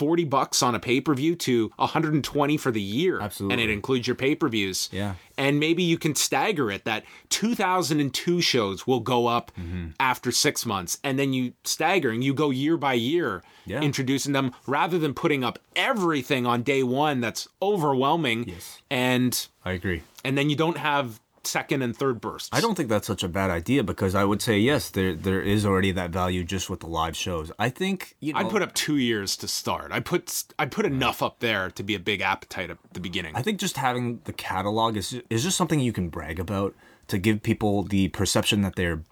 40 0.00 0.24
bucks 0.24 0.62
on 0.62 0.74
a 0.74 0.80
pay-per-view 0.80 1.36
to 1.36 1.70
120 1.76 2.56
for 2.56 2.70
the 2.70 2.80
year 2.80 3.20
and 3.20 3.60
it 3.60 3.68
includes 3.68 4.06
your 4.06 4.16
pay-per-views 4.16 4.88
Yeah. 4.90 5.16
and 5.36 5.60
maybe 5.60 5.82
you 5.82 5.98
can 5.98 6.14
stagger 6.14 6.70
it 6.70 6.86
that 6.86 7.04
2002 7.28 8.40
shows 8.40 8.86
will 8.86 9.00
go 9.00 9.26
up 9.26 9.52
Mm-hmm. 9.60 9.88
after 9.98 10.30
six 10.32 10.64
months 10.64 10.98
and 11.04 11.18
then 11.18 11.32
you 11.34 11.52
stagger 11.64 12.10
and 12.10 12.24
you 12.24 12.32
go 12.32 12.48
year 12.50 12.76
by 12.78 12.94
year 12.94 13.42
Yeah. 13.66 13.80
introducing 13.82 14.32
them 14.32 14.52
rather 14.66 14.98
than 14.98 15.12
putting 15.12 15.44
up 15.44 15.58
everything 15.76 16.46
on 16.46 16.62
day 16.62 16.82
one 16.82 17.20
that's 17.20 17.46
overwhelming 17.60 18.48
Yes. 18.48 18.80
and 18.90 19.46
I 19.64 19.72
agree. 19.72 20.02
and 20.24 20.38
then 20.38 20.48
you 20.48 20.56
don't 20.56 20.78
have 20.78 21.20
second 21.44 21.82
and 21.82 21.96
third 21.96 22.20
bursts 22.20 22.50
I 22.52 22.60
don't 22.60 22.74
think 22.74 22.88
that's 22.88 23.06
such 23.06 23.22
a 23.22 23.28
bad 23.28 23.50
idea 23.50 23.82
because 23.82 24.14
I 24.14 24.24
would 24.24 24.42
say 24.42 24.58
yes, 24.58 24.90
there 24.90 25.14
there 25.14 25.42
is 25.42 25.64
already 25.64 25.92
that 25.92 26.10
value 26.10 26.44
just 26.44 26.70
with 26.70 26.80
the 26.80 26.86
live 26.86 27.16
shows. 27.16 27.50
I 27.58 27.68
think 27.70 28.16
you 28.20 28.32
know. 28.32 28.40
i'd 28.40 28.50
put 28.50 28.62
up 28.62 28.74
two 28.74 28.96
years 28.96 29.36
to 29.36 29.48
start 29.48 29.92
i 29.92 30.00
put 30.00 30.44
i 30.58 30.66
put 30.66 30.86
enough 30.86 31.22
up 31.22 31.40
there 31.40 31.70
to 31.70 31.82
be 31.82 31.94
a 31.94 31.98
big 31.98 32.20
appetite 32.20 32.70
at 32.70 32.78
the 32.92 33.00
beginning 33.00 33.34
I 33.36 33.42
think 33.42 33.58
just 33.58 33.76
having 33.76 34.20
the 34.24 34.32
catalog 34.32 34.96
is 34.96 35.20
is 35.30 35.42
just 35.42 35.56
something 35.56 35.80
you 35.80 35.92
can 35.92 36.08
brag 36.08 36.38
about 36.38 36.74
to 37.08 37.18
give 37.18 37.42
people 37.42 37.82
the 37.82 38.08
perception 38.08 38.62
that 38.62 38.76
they're 38.76 39.02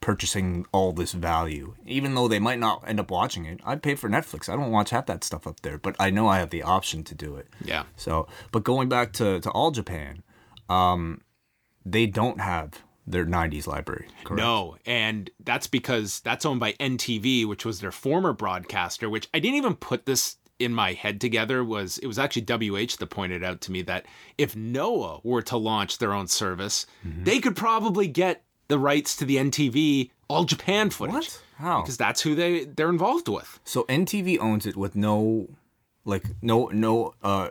purchasing 0.00 0.64
all 0.72 0.92
this 0.92 1.12
value, 1.12 1.74
even 1.84 2.14
though 2.14 2.28
they 2.28 2.38
might 2.38 2.58
not 2.58 2.84
end 2.86 3.00
up 3.00 3.10
watching 3.10 3.46
it. 3.46 3.60
I 3.64 3.76
pay 3.76 3.94
for 3.94 4.08
Netflix. 4.08 4.48
I 4.48 4.56
don't 4.56 4.70
watch 4.70 4.90
half 4.90 5.06
that 5.06 5.24
stuff 5.24 5.46
up 5.46 5.60
there, 5.60 5.76
but 5.78 5.96
I 5.98 6.10
know 6.10 6.28
I 6.28 6.38
have 6.38 6.50
the 6.50 6.62
option 6.62 7.02
to 7.04 7.14
do 7.14 7.36
it. 7.36 7.48
yeah 7.64 7.84
So, 7.96 8.28
but 8.52 8.64
going 8.64 8.88
back 8.88 9.12
to 9.14 9.40
to 9.40 9.50
All 9.50 9.70
Japan, 9.70 10.22
um, 10.68 11.20
they 11.84 12.06
don't 12.06 12.40
have 12.40 12.82
their 13.06 13.24
'90s 13.24 13.66
library. 13.66 14.06
Correct? 14.24 14.38
No, 14.42 14.76
and 14.86 15.30
that's 15.44 15.66
because 15.66 16.20
that's 16.20 16.44
owned 16.44 16.60
by 16.60 16.72
NTV, 16.74 17.46
which 17.46 17.64
was 17.64 17.80
their 17.80 17.92
former 17.92 18.32
broadcaster. 18.32 19.08
Which 19.08 19.28
I 19.32 19.38
didn't 19.38 19.56
even 19.56 19.74
put 19.74 20.06
this 20.06 20.36
in 20.58 20.74
my 20.74 20.92
head 20.92 21.20
together. 21.20 21.64
Was 21.64 21.98
it 21.98 22.06
was 22.06 22.18
actually 22.18 22.42
WH 22.42 22.96
that 22.98 23.06
pointed 23.10 23.42
out 23.44 23.60
to 23.62 23.72
me 23.72 23.82
that 23.82 24.06
if 24.36 24.54
Noah 24.56 25.20
were 25.22 25.42
to 25.42 25.56
launch 25.56 25.98
their 25.98 26.12
own 26.12 26.26
service, 26.28 26.84
Mm-hmm. 27.06 27.24
they 27.24 27.38
could 27.38 27.56
probably 27.56 28.08
get 28.08 28.42
the 28.68 28.78
rights 28.78 29.16
to 29.16 29.24
the 29.24 29.36
NTV 29.36 30.10
All 30.28 30.44
Japan 30.44 30.90
footage. 30.90 31.14
What? 31.14 31.42
How? 31.56 31.80
Because 31.80 31.96
that's 31.96 32.20
who 32.20 32.34
they 32.34 32.64
they're 32.64 32.90
involved 32.90 33.28
with. 33.28 33.58
So 33.64 33.84
NTV 33.84 34.38
owns 34.40 34.66
it 34.66 34.76
with 34.76 34.94
no, 34.94 35.48
like 36.04 36.24
no 36.42 36.66
no. 36.66 37.14
uh 37.22 37.48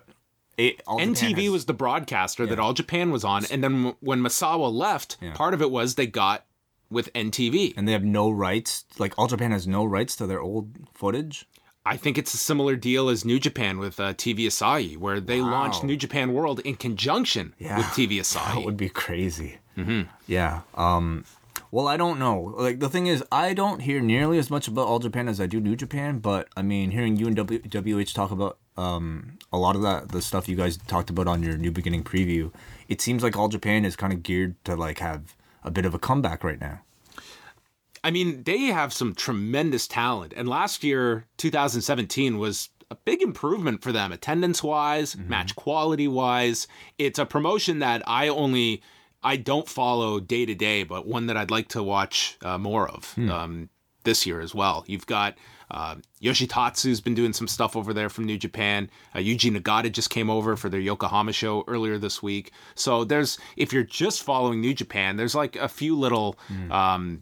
it, 0.57 0.81
All 0.87 0.99
NTV 0.99 1.43
has- 1.43 1.51
was 1.51 1.65
the 1.65 1.73
broadcaster 1.73 2.45
that 2.47 2.59
All 2.59 2.73
Japan 2.73 3.11
was 3.11 3.23
on, 3.23 3.45
and 3.51 3.63
then 3.63 3.95
when 3.99 4.19
Misawa 4.21 4.71
left, 4.73 5.17
part 5.35 5.53
of 5.53 5.61
it 5.61 5.71
was 5.71 5.95
they 5.95 6.07
got 6.07 6.45
with 6.89 7.11
NTV. 7.13 7.73
and 7.77 7.87
they 7.87 7.91
have 7.91 8.03
no 8.03 8.29
rights. 8.29 8.85
Like 8.97 9.13
All 9.17 9.27
Japan 9.27 9.51
has 9.51 9.67
no 9.67 9.85
rights 9.85 10.15
to 10.17 10.25
their 10.27 10.41
old 10.41 10.69
footage. 10.93 11.45
I 11.85 11.95
think 11.95 12.17
it's 12.17 12.33
a 12.33 12.37
similar 12.37 12.75
deal 12.75 13.07
as 13.07 13.23
New 13.23 13.39
Japan 13.39 13.77
with 13.77 13.97
uh, 13.99 14.13
TV 14.13 14.39
Asahi, 14.47 14.97
where 14.97 15.21
they 15.21 15.39
launched 15.39 15.85
New 15.85 15.95
Japan 15.95 16.33
World 16.33 16.59
in 16.61 16.75
conjunction 16.75 17.53
Yeah. 17.59 17.77
with 17.77 17.85
TV 17.87 18.19
Asahi. 18.19 18.55
That 18.55 18.65
would 18.65 18.75
be 18.77 18.89
crazy. 18.89 19.59
Mm-hmm. 19.77 20.09
Yeah. 20.27 20.61
Um. 20.75 21.23
Well, 21.71 21.87
I 21.87 21.95
don't 21.97 22.17
know. 22.19 22.53
Like 22.57 22.79
the 22.79 22.89
thing 22.89 23.07
is, 23.07 23.23
I 23.31 23.53
don't 23.53 23.81
hear 23.81 23.99
nearly 24.01 24.37
as 24.37 24.49
much 24.49 24.67
about 24.67 24.87
All 24.87 24.99
Japan 24.99 25.27
as 25.27 25.39
I 25.39 25.45
do 25.47 25.59
New 25.59 25.75
Japan. 25.75 26.19
But 26.19 26.47
I 26.57 26.61
mean, 26.61 26.91
hearing 26.91 27.15
you 27.17 27.27
and 27.27 27.35
w- 27.35 27.61
WH 28.03 28.13
talk 28.13 28.31
about 28.31 28.57
um 28.77 29.37
a 29.51 29.57
lot 29.57 29.75
of 29.75 29.81
that 29.81 30.09
the 30.09 30.21
stuff 30.21 30.47
you 30.49 30.55
guys 30.55 30.77
talked 30.77 31.09
about 31.09 31.27
on 31.27 31.41
your 31.43 31.57
New 31.57 31.71
Beginning 31.71 32.03
preview, 32.03 32.51
it 32.87 33.01
seems 33.01 33.23
like 33.23 33.35
All 33.37 33.47
Japan 33.47 33.85
is 33.85 33.95
kind 33.95 34.13
of 34.13 34.23
geared 34.23 34.55
to 34.65 34.75
like 34.75 34.99
have 34.99 35.35
a 35.63 35.71
bit 35.71 35.85
of 35.85 35.93
a 35.93 35.99
comeback 35.99 36.43
right 36.43 36.59
now. 36.59 36.81
I 38.03 38.11
mean, 38.11 38.43
they 38.43 38.59
have 38.65 38.93
some 38.93 39.15
tremendous 39.15 39.87
talent, 39.87 40.33
and 40.37 40.47
last 40.47 40.83
year, 40.83 41.25
2017, 41.37 42.37
was 42.37 42.69
a 42.89 42.95
big 42.95 43.21
improvement 43.21 43.81
for 43.81 43.91
them, 43.91 44.11
attendance 44.13 44.63
wise, 44.63 45.15
Mm-hmm. 45.15 45.29
match 45.29 45.55
quality 45.55 46.07
wise. 46.07 46.67
It's 46.97 47.19
a 47.19 47.25
promotion 47.25 47.79
that 47.79 48.01
I 48.07 48.27
only. 48.29 48.81
I 49.23 49.35
don't 49.35 49.67
follow 49.67 50.19
day 50.19 50.45
to 50.45 50.53
day, 50.53 50.83
but 50.83 51.07
one 51.07 51.25
that 51.25 51.35
I'd 51.35 51.49
like 51.51 51.69
to 51.69 51.81
watch 51.83 52.37
uh, 52.43 52.57
more 52.59 52.87
of 52.87 53.13
Hmm. 53.13 53.31
um, 53.31 53.69
this 54.03 54.25
year 54.27 54.39
as 54.39 54.53
well. 54.53 54.85
You've 54.87 55.07
got 55.07 55.35
uh, 55.71 55.95
Yoshitatsu's 56.21 57.01
been 57.01 57.15
doing 57.15 57.33
some 57.33 57.47
stuff 57.47 57.75
over 57.75 57.93
there 57.93 58.09
from 58.09 58.25
New 58.25 58.37
Japan. 58.37 58.89
Uh, 59.13 59.19
Yuji 59.19 59.55
Nagata 59.55 59.91
just 59.91 60.09
came 60.09 60.29
over 60.29 60.55
for 60.55 60.69
their 60.69 60.79
Yokohama 60.79 61.33
show 61.33 61.63
earlier 61.67 61.97
this 61.97 62.23
week. 62.23 62.51
So 62.75 63.03
there's, 63.03 63.37
if 63.55 63.73
you're 63.73 63.83
just 63.83 64.23
following 64.23 64.61
New 64.61 64.73
Japan, 64.73 65.17
there's 65.17 65.35
like 65.35 65.55
a 65.55 65.67
few 65.67 65.97
little 65.97 66.37
um, 66.71 67.21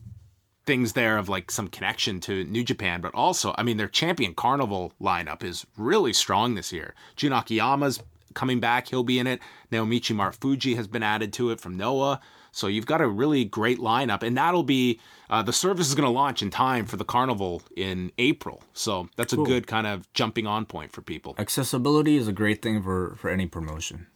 things 0.65 0.93
there 0.93 1.17
of 1.17 1.29
like 1.29 1.51
some 1.51 1.67
connection 1.67 2.19
to 2.21 2.43
New 2.45 2.63
Japan, 2.63 3.01
but 3.01 3.13
also, 3.13 3.53
I 3.57 3.63
mean, 3.63 3.77
their 3.77 3.87
champion 3.87 4.33
carnival 4.33 4.93
lineup 5.01 5.43
is 5.43 5.65
really 5.77 6.13
strong 6.13 6.55
this 6.55 6.71
year. 6.71 6.93
Jun 7.15 7.33
Akiyama's 7.33 8.01
coming 8.35 8.59
back, 8.59 8.89
he'll 8.89 9.03
be 9.03 9.17
in 9.17 9.25
it. 9.25 9.39
Naomichi 9.71 10.15
Marufuji 10.15 10.75
has 10.75 10.87
been 10.87 11.03
added 11.03 11.33
to 11.33 11.49
it 11.49 11.59
from 11.59 11.75
Noah. 11.75 12.19
So 12.51 12.67
you've 12.67 12.85
got 12.85 13.01
a 13.01 13.07
really 13.07 13.43
great 13.43 13.79
lineup, 13.79 14.23
and 14.23 14.37
that'll 14.37 14.63
be 14.63 14.99
uh, 15.29 15.41
the 15.41 15.51
service 15.51 15.87
is 15.87 15.95
going 15.95 16.05
to 16.05 16.09
launch 16.09 16.41
in 16.41 16.49
time 16.49 16.85
for 16.85 16.95
the 16.95 17.03
carnival 17.03 17.61
in 17.75 18.13
April. 18.17 18.63
So 18.73 19.09
that's 19.17 19.33
a 19.33 19.37
good 19.37 19.67
kind 19.67 19.85
of 19.85 20.11
jumping 20.13 20.47
on 20.47 20.65
point 20.65 20.93
for 20.93 21.01
people. 21.01 21.35
Accessibility 21.37 22.15
is 22.15 22.29
a 22.29 22.31
great 22.31 22.61
thing 22.61 22.81
for 22.81 23.15
for 23.17 23.29
any 23.29 23.45
promotion. 23.45 24.07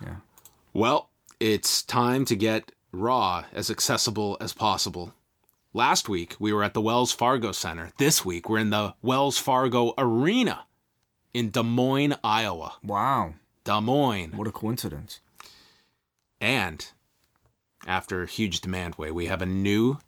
Yeah. 0.00 0.16
Well, 0.72 1.10
it's 1.40 1.82
time 1.82 2.24
to 2.26 2.36
get 2.36 2.70
Raw 2.92 3.44
as 3.52 3.68
accessible 3.68 4.36
as 4.40 4.52
possible. 4.52 5.12
Last 5.74 6.08
week, 6.08 6.36
we 6.38 6.52
were 6.52 6.64
at 6.64 6.74
the 6.74 6.80
Wells 6.80 7.12
Fargo 7.12 7.52
Center. 7.52 7.90
This 7.98 8.24
week, 8.24 8.48
we're 8.48 8.58
in 8.58 8.70
the 8.70 8.94
Wells 9.02 9.38
Fargo 9.38 9.92
Arena 9.98 10.66
in 11.34 11.50
Des 11.50 11.62
Moines, 11.62 12.14
Iowa. 12.24 12.74
Wow, 12.82 13.34
Des 13.64 13.80
Moines. 13.80 14.32
what 14.36 14.46
a 14.46 14.52
coincidence! 14.52 15.20
And 16.40 16.86
after 17.86 18.26
huge 18.26 18.60
demand 18.60 18.96
way, 18.96 19.10
we 19.10 19.26
have 19.26 19.42
a 19.42 19.46
new 19.46 19.98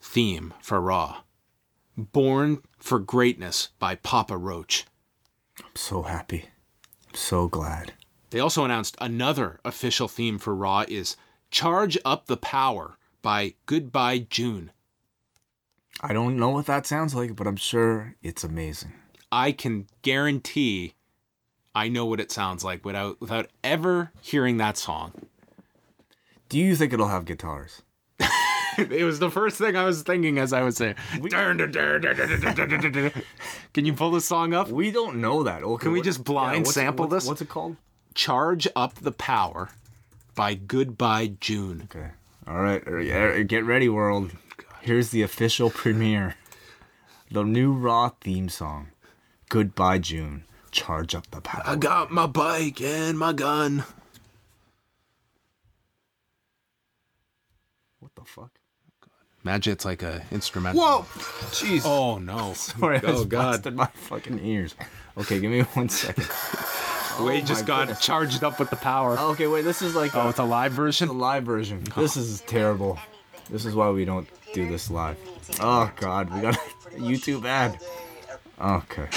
theme 0.00 0.54
for 0.60 0.80
Raw. 0.80 1.22
Born 1.96 2.62
for 2.78 2.98
Greatness 2.98 3.70
by 3.78 3.96
Papa 3.96 4.36
Roach. 4.36 4.86
I'm 5.58 5.74
so 5.74 6.02
happy. 6.02 6.50
I'm 7.08 7.14
so 7.14 7.48
glad. 7.48 7.92
They 8.30 8.40
also 8.40 8.64
announced 8.64 8.96
another 9.00 9.58
official 9.64 10.06
theme 10.06 10.38
for 10.38 10.54
Raw 10.54 10.84
is 10.88 11.16
Charge 11.50 11.98
Up 12.04 12.26
the 12.26 12.36
Power 12.36 12.98
by 13.22 13.54
Goodbye 13.66 14.26
June. 14.30 14.70
I 16.00 16.12
don't 16.12 16.36
know 16.36 16.50
what 16.50 16.66
that 16.66 16.86
sounds 16.86 17.14
like, 17.14 17.34
but 17.34 17.46
I'm 17.46 17.56
sure 17.56 18.14
it's 18.22 18.44
amazing. 18.44 18.92
I 19.32 19.52
can 19.52 19.86
guarantee 20.02 20.94
I 21.78 21.88
know 21.88 22.06
what 22.06 22.18
it 22.18 22.32
sounds 22.32 22.64
like 22.64 22.84
without 22.84 23.20
without 23.20 23.46
ever 23.62 24.10
hearing 24.20 24.56
that 24.56 24.76
song. 24.76 25.12
Do 26.48 26.58
you 26.58 26.74
think 26.74 26.92
it'll 26.92 27.08
have 27.08 27.24
guitars? 27.24 27.82
it 28.78 29.04
was 29.04 29.20
the 29.20 29.30
first 29.30 29.58
thing 29.58 29.76
I 29.76 29.84
was 29.84 30.02
thinking 30.02 30.38
as 30.38 30.52
I 30.52 30.62
was 30.62 30.76
saying. 30.76 30.96
Can 33.72 33.84
you 33.84 33.92
pull 33.92 34.10
this 34.10 34.24
song 34.24 34.54
up? 34.54 34.68
We 34.68 34.90
don't 34.90 35.20
know 35.20 35.42
that. 35.44 35.62
Okay, 35.62 35.82
Can 35.84 35.92
we 35.92 35.98
what- 36.00 36.04
just 36.04 36.24
blind 36.24 36.62
what's- 36.62 36.74
sample 36.74 37.06
what's- 37.06 37.24
this? 37.24 37.28
What's 37.28 37.42
it 37.42 37.48
called? 37.48 37.76
Charge 38.14 38.66
Up 38.74 38.94
the 38.96 39.12
Power 39.12 39.68
by 40.34 40.54
Goodbye 40.54 41.34
June. 41.40 41.88
Okay. 41.94 42.08
All 42.48 42.60
right. 42.60 42.82
er, 42.88 43.00
yeah, 43.00 43.40
Get 43.42 43.64
ready, 43.64 43.88
world. 43.88 44.32
Here's 44.80 45.10
the 45.10 45.22
official 45.22 45.70
premiere. 45.70 46.34
The 47.30 47.44
new 47.44 47.72
Raw 47.72 48.10
theme 48.20 48.48
song. 48.48 48.88
Goodbye, 49.48 49.98
June. 49.98 50.44
Charge 50.70 51.14
up 51.14 51.30
the 51.30 51.40
power. 51.40 51.62
I 51.64 51.76
got 51.76 52.10
my 52.10 52.26
bike 52.26 52.80
and 52.80 53.18
my 53.18 53.32
gun. 53.32 53.84
What 58.00 58.12
the 58.14 58.24
fuck? 58.24 58.50
Imagine 59.44 59.72
it's 59.72 59.84
like 59.84 60.02
a 60.02 60.22
instrumental. 60.30 60.80
Whoa! 60.82 61.02
Jeez. 61.52 61.82
Oh 61.84 62.18
no! 62.18 62.52
Sorry, 62.54 62.96
I 62.96 63.00
oh 63.04 63.12
just 63.12 63.28
god! 63.28 63.52
busted 63.52 63.76
my 63.76 63.86
fucking 63.86 64.44
ears. 64.44 64.74
Okay, 65.16 65.40
give 65.40 65.50
me 65.50 65.60
one 65.74 65.88
second. 65.88 66.28
Wade 67.24 67.42
oh 67.44 67.46
just 67.46 67.66
got 67.66 67.86
goodness. 67.88 68.00
charged 68.04 68.44
up 68.44 68.58
with 68.60 68.70
the 68.70 68.76
power. 68.76 69.18
Okay, 69.18 69.46
wait. 69.46 69.62
This 69.62 69.80
is 69.82 69.94
like 69.96 70.14
Oh, 70.14 70.20
a, 70.22 70.28
it's 70.30 70.38
a 70.38 70.44
live 70.44 70.72
the 70.72 70.76
version. 70.76 71.18
live 71.18 71.44
version. 71.44 71.82
This 71.96 72.16
is 72.16 72.42
terrible. 72.42 72.98
This 73.50 73.64
is 73.64 73.74
why 73.74 73.90
we 73.90 74.04
don't 74.04 74.28
do 74.52 74.68
this 74.68 74.90
live. 74.90 75.16
Oh 75.60 75.90
God, 75.96 76.32
we 76.32 76.40
got 76.40 76.54
a 76.56 76.60
YouTube 76.98 77.44
ad. 77.44 77.78
Okay. 78.60 79.08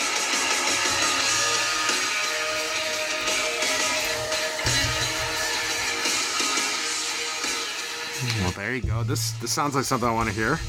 Well, 8.56 8.66
there 8.66 8.76
you 8.76 8.82
go. 8.82 9.04
This 9.04 9.32
this 9.34 9.52
sounds 9.52 9.76
like 9.76 9.86
something 9.86 10.10
I 10.10 10.14
want 10.14 10.28
to 10.28 10.36
hear. 10.36 10.60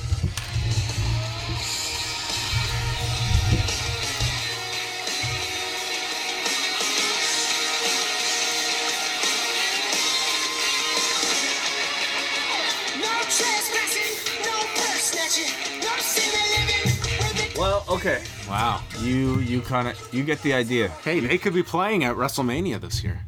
No 13.01 13.09
trespassing, 13.25 14.15
no 14.45 14.59
purse 14.77 15.11
snatching, 15.11 15.81
no 15.81 15.97
silly 15.99 16.43
living 16.55 16.85
with 17.19 17.53
it. 17.53 17.59
Well, 17.59 17.85
okay. 17.89 18.23
Wow. 18.49 18.81
You 19.01 19.41
you 19.41 19.61
kind 19.61 19.89
of 19.89 20.15
you 20.15 20.23
get 20.23 20.41
the 20.43 20.53
idea. 20.53 20.89
Hey, 20.89 21.19
they 21.19 21.39
could 21.39 21.55
be 21.55 21.65
playing 21.65 22.05
at 22.05 22.15
WrestleMania 22.15 22.81
this 22.81 23.03
year. 23.03 23.27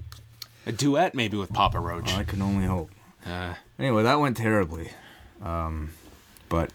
A 0.66 0.72
duet 0.72 1.14
maybe 1.14 1.36
with 1.36 1.52
Papa 1.52 1.80
Roach. 1.80 2.14
I 2.14 2.22
can 2.22 2.40
only 2.40 2.66
hope. 2.66 2.90
Uh, 3.26 3.54
Anyway, 3.78 4.04
that 4.04 4.20
went 4.20 4.36
terribly. 4.36 4.90
Um, 5.42 5.90
but 6.48 6.70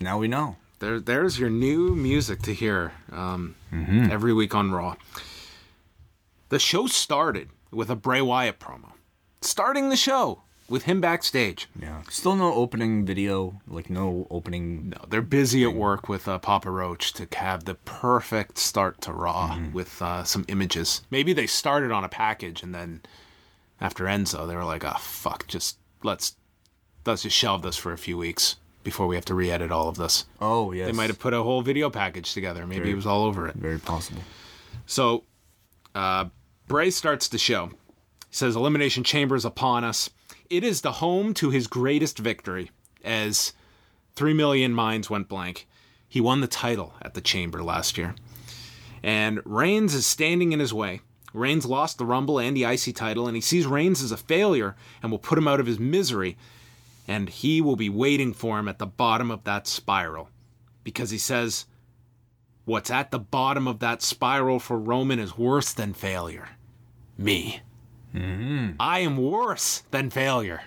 now 0.00 0.16
we 0.18 0.28
know. 0.28 0.56
there, 0.78 1.00
there's 1.00 1.38
your 1.40 1.50
new 1.50 1.94
music 1.96 2.40
to 2.42 2.54
hear 2.54 2.92
um, 3.10 3.56
every 4.10 4.32
week 4.32 4.54
on 4.54 4.70
Raw. 4.70 4.94
The 6.50 6.58
show 6.60 6.86
started 6.86 7.48
with 7.72 7.90
a 7.90 7.96
Bray 7.96 8.20
Wyatt 8.20 8.60
promo. 8.60 8.92
Starting 9.40 9.88
the 9.88 9.96
show 9.96 10.42
with 10.68 10.84
him 10.84 11.00
backstage. 11.00 11.68
Yeah. 11.80 12.02
Still 12.08 12.36
no 12.36 12.54
opening 12.54 13.04
video. 13.04 13.60
Like 13.66 13.90
no 13.90 14.28
opening. 14.30 14.90
No, 14.90 14.98
they're 15.08 15.20
busy 15.20 15.64
at 15.64 15.74
work 15.74 16.08
with 16.08 16.28
uh, 16.28 16.38
Papa 16.38 16.70
Roach 16.70 17.12
to 17.14 17.26
have 17.36 17.64
the 17.64 17.74
perfect 17.74 18.58
start 18.58 19.00
to 19.02 19.12
Raw 19.12 19.58
with 19.72 20.00
uh, 20.00 20.22
some 20.22 20.44
images. 20.46 21.02
Maybe 21.10 21.32
they 21.32 21.48
started 21.48 21.90
on 21.90 22.04
a 22.04 22.08
package 22.08 22.62
and 22.62 22.72
then 22.72 23.00
after 23.80 24.04
Enzo, 24.04 24.46
they 24.46 24.56
were 24.56 24.64
like, 24.64 24.84
"Ah, 24.84 24.98
fuck, 25.00 25.46
just 25.46 25.78
let's 26.02 26.36
let's 27.04 27.22
just 27.22 27.36
shelve 27.36 27.62
this 27.62 27.76
for 27.76 27.92
a 27.92 27.98
few 27.98 28.16
weeks 28.16 28.56
before 28.82 29.06
we 29.06 29.14
have 29.14 29.24
to 29.26 29.34
re-edit 29.34 29.70
all 29.70 29.88
of 29.88 29.96
this." 29.96 30.26
Oh 30.40 30.72
yes. 30.72 30.86
They 30.86 30.92
might 30.92 31.10
have 31.10 31.18
put 31.18 31.34
a 31.34 31.42
whole 31.42 31.62
video 31.62 31.90
package 31.90 32.32
together. 32.34 32.66
Maybe 32.66 32.90
it 32.90 32.96
was 32.96 33.06
all 33.06 33.24
over 33.24 33.46
it. 33.48 33.54
Very 33.56 33.78
possible. 33.78 34.22
So, 34.86 35.24
uh, 35.94 36.26
Bray 36.66 36.90
starts 36.90 37.28
the 37.28 37.38
show. 37.38 37.66
He 37.66 38.36
says, 38.36 38.56
Elimination 38.56 39.04
Chamber 39.04 39.36
is 39.36 39.44
upon 39.44 39.84
us. 39.84 40.10
It 40.50 40.64
is 40.64 40.80
the 40.80 40.92
home 40.92 41.34
to 41.34 41.50
his 41.50 41.66
greatest 41.66 42.18
victory, 42.18 42.70
as 43.04 43.52
3 44.16 44.34
million 44.34 44.72
minds 44.72 45.08
went 45.08 45.28
blank. 45.28 45.66
He 46.08 46.20
won 46.20 46.40
the 46.40 46.46
title 46.46 46.94
at 47.02 47.14
the 47.14 47.20
Chamber 47.20 47.62
last 47.62 47.98
year. 47.98 48.14
And 49.02 49.40
Reigns 49.44 49.94
is 49.94 50.06
standing 50.06 50.52
in 50.52 50.60
his 50.60 50.72
way. 50.72 51.00
Reigns 51.34 51.66
lost 51.66 51.98
the 51.98 52.06
Rumble 52.06 52.38
and 52.38 52.56
the 52.56 52.64
IC 52.64 52.94
title, 52.94 53.26
and 53.26 53.36
he 53.36 53.40
sees 53.40 53.66
Reigns 53.66 54.02
as 54.02 54.12
a 54.12 54.16
failure 54.16 54.76
and 55.02 55.10
will 55.10 55.18
put 55.18 55.36
him 55.36 55.48
out 55.48 55.60
of 55.60 55.66
his 55.66 55.80
misery. 55.80 56.38
And 57.06 57.28
he 57.28 57.60
will 57.60 57.76
be 57.76 57.90
waiting 57.90 58.32
for 58.32 58.58
him 58.58 58.68
at 58.68 58.78
the 58.78 58.86
bottom 58.86 59.30
of 59.30 59.44
that 59.44 59.66
spiral. 59.66 60.30
Because 60.84 61.10
he 61.10 61.18
says, 61.18 61.66
What's 62.64 62.90
at 62.90 63.10
the 63.10 63.18
bottom 63.18 63.68
of 63.68 63.80
that 63.80 64.00
spiral 64.00 64.58
for 64.58 64.78
Roman 64.78 65.18
is 65.18 65.36
worse 65.36 65.72
than 65.72 65.92
failure. 65.92 66.50
Me. 67.18 67.60
Mm-hmm. 68.14 68.76
I 68.80 69.00
am 69.00 69.16
worse 69.18 69.82
than 69.90 70.08
failure. 70.08 70.62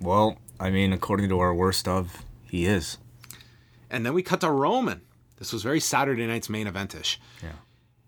Well, 0.00 0.38
I 0.60 0.70
mean, 0.70 0.92
according 0.92 1.30
to 1.30 1.40
our 1.40 1.54
worst 1.54 1.88
of, 1.88 2.24
he 2.44 2.66
is. 2.66 2.98
And 3.90 4.06
then 4.06 4.14
we 4.14 4.22
cut 4.22 4.40
to 4.42 4.50
Roman. 4.50 5.00
This 5.38 5.52
was 5.52 5.62
very 5.62 5.80
Saturday 5.80 6.26
night's 6.26 6.48
main 6.48 6.66
eventish. 6.66 7.16
Yeah. 7.42 7.52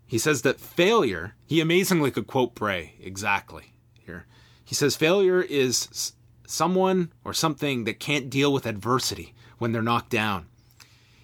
He 0.07 0.17
says 0.17 0.43
that 0.43 0.59
failure, 0.59 1.35
he 1.45 1.61
amazingly 1.61 2.11
could 2.11 2.27
quote 2.27 2.55
Bray 2.55 2.93
exactly 3.01 3.73
here. 3.93 4.25
He 4.63 4.75
says 4.75 4.95
failure 4.95 5.41
is 5.41 6.13
someone 6.47 7.11
or 7.23 7.33
something 7.33 7.85
that 7.85 7.99
can't 7.99 8.29
deal 8.29 8.53
with 8.53 8.65
adversity 8.65 9.33
when 9.57 9.71
they're 9.71 9.81
knocked 9.81 10.11
down. 10.11 10.47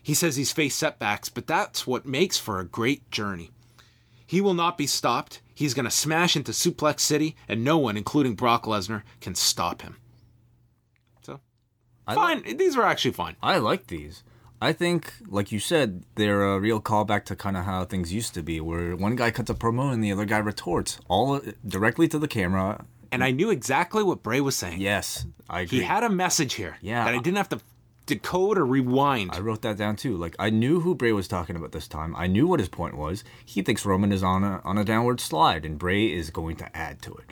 He 0.01 0.13
says 0.13 0.35
he's 0.35 0.51
faced 0.51 0.79
setbacks, 0.79 1.29
but 1.29 1.45
that's 1.45 1.85
what 1.85 2.05
makes 2.05 2.37
for 2.37 2.59
a 2.59 2.65
great 2.65 3.09
journey. 3.11 3.51
He 4.25 4.41
will 4.41 4.53
not 4.53 4.77
be 4.77 4.87
stopped. 4.87 5.41
He's 5.53 5.73
going 5.73 5.85
to 5.85 5.91
smash 5.91 6.35
into 6.35 6.53
Suplex 6.53 7.01
City, 7.01 7.35
and 7.47 7.63
no 7.63 7.77
one, 7.77 7.97
including 7.97 8.33
Brock 8.33 8.63
Lesnar, 8.63 9.03
can 9.19 9.35
stop 9.35 9.83
him. 9.83 9.97
So, 11.21 11.39
I 12.07 12.15
fine. 12.15 12.57
These 12.57 12.75
are 12.77 12.83
actually 12.83 13.11
fine. 13.11 13.35
I 13.43 13.57
like 13.57 13.87
these. 13.87 14.23
I 14.63 14.73
think, 14.73 15.11
like 15.27 15.51
you 15.51 15.59
said, 15.59 16.03
they're 16.15 16.43
a 16.43 16.59
real 16.59 16.79
callback 16.79 17.25
to 17.25 17.35
kind 17.35 17.57
of 17.57 17.65
how 17.65 17.83
things 17.83 18.13
used 18.13 18.35
to 18.35 18.43
be, 18.43 18.61
where 18.61 18.95
one 18.95 19.15
guy 19.15 19.31
cuts 19.31 19.49
a 19.49 19.55
promo 19.55 19.91
and 19.91 20.03
the 20.03 20.11
other 20.11 20.25
guy 20.25 20.37
retorts, 20.37 20.99
all 21.07 21.33
uh, 21.35 21.39
directly 21.67 22.07
to 22.09 22.19
the 22.19 22.27
camera. 22.27 22.85
And 23.11 23.23
I 23.23 23.31
knew 23.31 23.49
exactly 23.49 24.03
what 24.03 24.21
Bray 24.21 24.39
was 24.39 24.55
saying. 24.55 24.79
Yes, 24.79 25.25
I 25.49 25.61
agree. 25.61 25.79
He 25.79 25.83
had 25.83 26.03
a 26.03 26.09
message 26.09 26.53
here 26.53 26.77
Yeah. 26.81 27.03
that 27.05 27.13
I 27.15 27.17
didn't 27.17 27.37
have 27.37 27.49
to 27.49 27.59
decode 28.05 28.57
or 28.57 28.65
rewind. 28.65 29.31
I 29.33 29.39
wrote 29.39 29.63
that 29.63 29.77
down 29.77 29.95
too. 29.95 30.15
Like 30.15 30.35
I 30.39 30.49
knew 30.49 30.79
who 30.79 30.95
Bray 30.95 31.11
was 31.11 31.27
talking 31.27 31.55
about 31.55 31.71
this 31.71 31.87
time. 31.87 32.15
I 32.15 32.27
knew 32.27 32.47
what 32.47 32.59
his 32.59 32.69
point 32.69 32.95
was. 32.95 33.23
He 33.45 33.61
thinks 33.63 33.85
Roman 33.85 34.11
is 34.11 34.23
on 34.23 34.43
a 34.43 34.61
on 34.63 34.77
a 34.77 34.83
downward 34.85 35.19
slide, 35.19 35.65
and 35.65 35.77
Bray 35.77 36.11
is 36.11 36.29
going 36.29 36.55
to 36.57 36.77
add 36.77 37.01
to 37.03 37.13
it. 37.15 37.25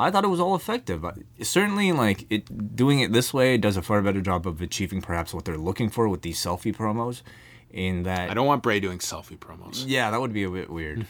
I 0.00 0.10
thought 0.10 0.24
it 0.24 0.28
was 0.28 0.40
all 0.40 0.54
effective. 0.56 1.04
Certainly, 1.42 1.92
like 1.92 2.26
it 2.30 2.74
doing 2.74 3.00
it 3.00 3.12
this 3.12 3.34
way 3.34 3.58
does 3.58 3.76
a 3.76 3.82
far 3.82 4.00
better 4.02 4.20
job 4.20 4.46
of 4.46 4.60
achieving 4.62 5.02
perhaps 5.02 5.34
what 5.34 5.44
they're 5.44 5.58
looking 5.58 5.90
for 5.90 6.08
with 6.08 6.22
these 6.22 6.38
selfie 6.38 6.74
promos. 6.74 7.22
In 7.70 8.02
that, 8.02 8.30
I 8.30 8.34
don't 8.34 8.46
want 8.46 8.62
Bray 8.64 8.80
doing 8.80 8.98
selfie 8.98 9.38
promos. 9.38 9.84
Yeah, 9.86 10.10
that 10.10 10.20
would 10.20 10.32
be 10.32 10.42
a 10.42 10.50
bit 10.50 10.70
weird. 10.70 11.06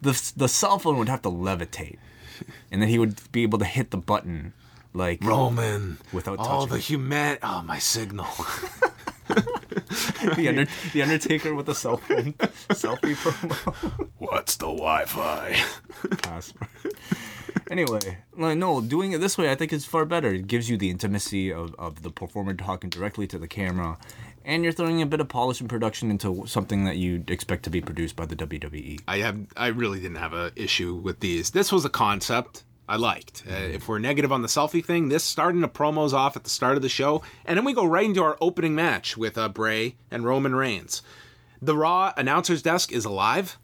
the 0.00 0.32
The 0.36 0.48
cell 0.48 0.78
phone 0.78 0.98
would 0.98 1.08
have 1.08 1.22
to 1.22 1.30
levitate, 1.30 1.98
and 2.72 2.82
then 2.82 2.88
he 2.88 2.98
would 2.98 3.30
be 3.30 3.42
able 3.44 3.58
to 3.60 3.64
hit 3.64 3.90
the 3.90 3.98
button 3.98 4.54
like 4.94 5.22
Roman, 5.22 5.98
Without 6.12 6.38
all 6.38 6.62
touching 6.62 6.72
the 6.74 6.78
human. 6.78 7.38
Oh, 7.42 7.62
my 7.62 7.78
signal. 7.78 8.26
the, 9.28 10.46
Under- 10.48 10.66
the 10.92 11.02
Undertaker 11.02 11.54
with 11.54 11.68
a 11.68 11.74
cell 11.74 11.96
phone 11.98 12.32
selfie 12.70 13.16
promo. 13.16 14.08
What's 14.18 14.56
the 14.56 14.66
Wi-Fi? 14.66 15.60
password. 16.22 16.68
anyway, 17.70 18.18
like, 18.36 18.56
no, 18.56 18.80
doing 18.80 19.12
it 19.12 19.18
this 19.20 19.36
way 19.36 19.50
I 19.50 19.54
think 19.54 19.72
is 19.72 19.84
far 19.84 20.04
better. 20.04 20.32
It 20.32 20.46
gives 20.46 20.70
you 20.70 20.76
the 20.76 20.90
intimacy 20.90 21.52
of, 21.52 21.74
of 21.78 22.02
the 22.02 22.10
performer 22.10 22.54
talking 22.54 22.90
directly 22.90 23.26
to 23.28 23.38
the 23.38 23.48
camera, 23.48 23.98
and 24.44 24.62
you're 24.62 24.72
throwing 24.72 25.02
a 25.02 25.06
bit 25.06 25.20
of 25.20 25.28
polish 25.28 25.60
and 25.60 25.68
production 25.68 26.10
into 26.10 26.44
something 26.46 26.84
that 26.84 26.96
you'd 26.96 27.30
expect 27.30 27.64
to 27.64 27.70
be 27.70 27.80
produced 27.80 28.14
by 28.14 28.26
the. 28.26 28.34
WWE. 28.44 29.00
I 29.08 29.18
have. 29.18 29.38
I 29.56 29.68
really 29.68 30.00
didn't 30.00 30.18
have 30.18 30.34
an 30.34 30.52
issue 30.56 30.94
with 30.94 31.20
these. 31.20 31.50
This 31.50 31.72
was 31.72 31.84
a 31.84 31.88
concept. 31.88 32.64
I 32.88 32.96
liked. 32.96 33.44
Uh, 33.48 33.54
if 33.54 33.88
we're 33.88 33.98
negative 33.98 34.30
on 34.30 34.42
the 34.42 34.48
selfie 34.48 34.84
thing, 34.84 35.08
this 35.08 35.24
starting 35.24 35.60
the 35.62 35.68
promos 35.68 36.12
off 36.12 36.36
at 36.36 36.44
the 36.44 36.50
start 36.50 36.76
of 36.76 36.82
the 36.82 36.88
show, 36.88 37.22
and 37.46 37.56
then 37.56 37.64
we 37.64 37.72
go 37.72 37.84
right 37.86 38.04
into 38.04 38.22
our 38.22 38.36
opening 38.40 38.74
match 38.74 39.16
with 39.16 39.38
uh, 39.38 39.48
Bray 39.48 39.96
and 40.10 40.24
Roman 40.24 40.54
Reigns. 40.54 41.00
The 41.62 41.76
Raw 41.76 42.12
announcer's 42.16 42.60
desk 42.62 42.92
is 42.92 43.04
alive. 43.06 43.56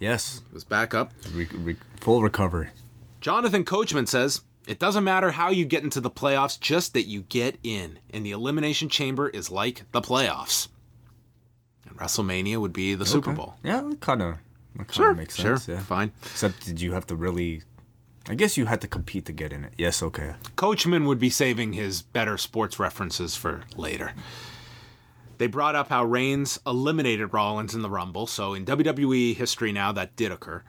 Yes, 0.00 0.42
It 0.48 0.52
was 0.54 0.64
back 0.64 0.94
up. 0.94 1.12
re- 1.32 1.48
re- 1.54 1.76
full 2.00 2.22
recovery. 2.22 2.70
Jonathan 3.20 3.64
Coachman 3.64 4.06
says, 4.06 4.40
It 4.66 4.80
doesn't 4.80 5.04
matter 5.04 5.30
how 5.30 5.50
you 5.50 5.64
get 5.64 5.84
into 5.84 6.00
the 6.00 6.10
playoffs, 6.10 6.58
just 6.58 6.92
that 6.94 7.04
you 7.06 7.22
get 7.22 7.56
in. 7.62 8.00
And 8.12 8.26
the 8.26 8.32
Elimination 8.32 8.88
Chamber 8.88 9.28
is 9.28 9.50
like 9.52 9.84
the 9.92 10.00
playoffs. 10.02 10.66
And 11.88 11.96
WrestleMania 11.96 12.58
would 12.60 12.72
be 12.72 12.94
the 12.96 13.06
Super 13.06 13.32
Bowl. 13.32 13.54
Yeah, 13.62 13.92
kind 14.00 14.22
of 14.22 14.34
that 14.76 14.88
kind 14.88 14.92
Sure, 14.92 15.10
of 15.12 15.16
makes 15.18 15.36
sure, 15.36 15.56
sense. 15.56 15.68
Yeah. 15.68 15.84
fine. 15.84 16.10
Except 16.24 16.64
did 16.66 16.80
you 16.80 16.92
have 16.92 17.06
to 17.06 17.14
really? 17.14 17.62
I 18.28 18.34
guess 18.34 18.56
you 18.56 18.66
had 18.66 18.80
to 18.80 18.88
compete 18.88 19.26
to 19.26 19.32
get 19.32 19.52
in 19.52 19.64
it. 19.64 19.74
Yes, 19.76 20.02
okay. 20.02 20.34
Coachman 20.56 21.06
would 21.06 21.18
be 21.18 21.28
saving 21.28 21.74
his 21.74 22.00
better 22.00 22.38
sports 22.38 22.78
references 22.78 23.36
for 23.36 23.64
later. 23.76 24.12
They 25.36 25.46
brought 25.46 25.74
up 25.74 25.88
how 25.88 26.04
Reigns 26.04 26.58
eliminated 26.66 27.34
Rollins 27.34 27.74
in 27.74 27.82
the 27.82 27.90
Rumble, 27.90 28.26
so 28.26 28.54
in 28.54 28.64
WWE 28.64 29.36
history 29.36 29.72
now 29.72 29.92
that 29.92 30.16
did 30.16 30.32
occur. 30.32 30.62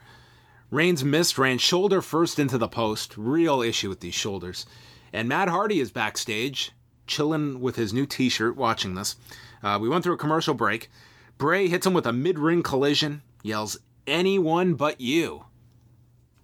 Reigns 0.70 1.04
missed, 1.04 1.38
ran 1.38 1.58
shoulder 1.58 2.02
first 2.02 2.38
into 2.38 2.58
the 2.58 2.68
post. 2.68 3.16
Real 3.16 3.62
issue 3.62 3.88
with 3.88 4.00
these 4.00 4.14
shoulders. 4.14 4.66
And 5.12 5.28
Matt 5.28 5.48
Hardy 5.48 5.80
is 5.80 5.92
backstage, 5.92 6.72
chilling 7.06 7.60
with 7.60 7.76
his 7.76 7.94
new 7.94 8.04
t 8.04 8.28
shirt, 8.28 8.56
watching 8.56 8.96
this. 8.96 9.16
Uh, 9.62 9.78
we 9.80 9.88
went 9.88 10.04
through 10.04 10.14
a 10.14 10.18
commercial 10.18 10.54
break. 10.54 10.90
Bray 11.38 11.68
hits 11.68 11.86
him 11.86 11.94
with 11.94 12.06
a 12.06 12.12
mid 12.12 12.38
ring 12.38 12.62
collision, 12.62 13.22
yells, 13.42 13.78
Anyone 14.06 14.74
but 14.74 15.00
you. 15.00 15.44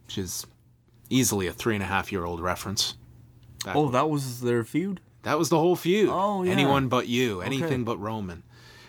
Which 0.07 0.19
is 0.19 0.47
easily 1.13 1.47
a 1.47 1.53
three 1.53 1.75
and 1.75 1.83
a 1.83 1.87
half 1.87 2.11
year 2.11 2.25
old 2.25 2.41
reference. 2.41 2.97
Oh, 3.67 3.89
that 3.91 4.09
was 4.11 4.41
their 4.41 4.65
feud. 4.65 5.01
That 5.23 5.39
was 5.39 5.49
the 5.49 5.59
whole 5.59 5.77
feud. 5.77 6.09
Oh, 6.13 6.43
yeah. 6.43 6.51
Anyone 6.53 6.89
but 6.89 7.07
you. 7.07 7.41
Anything 7.43 7.65
Okay. 7.67 7.83
but 7.83 7.99
Roman. 8.01 8.43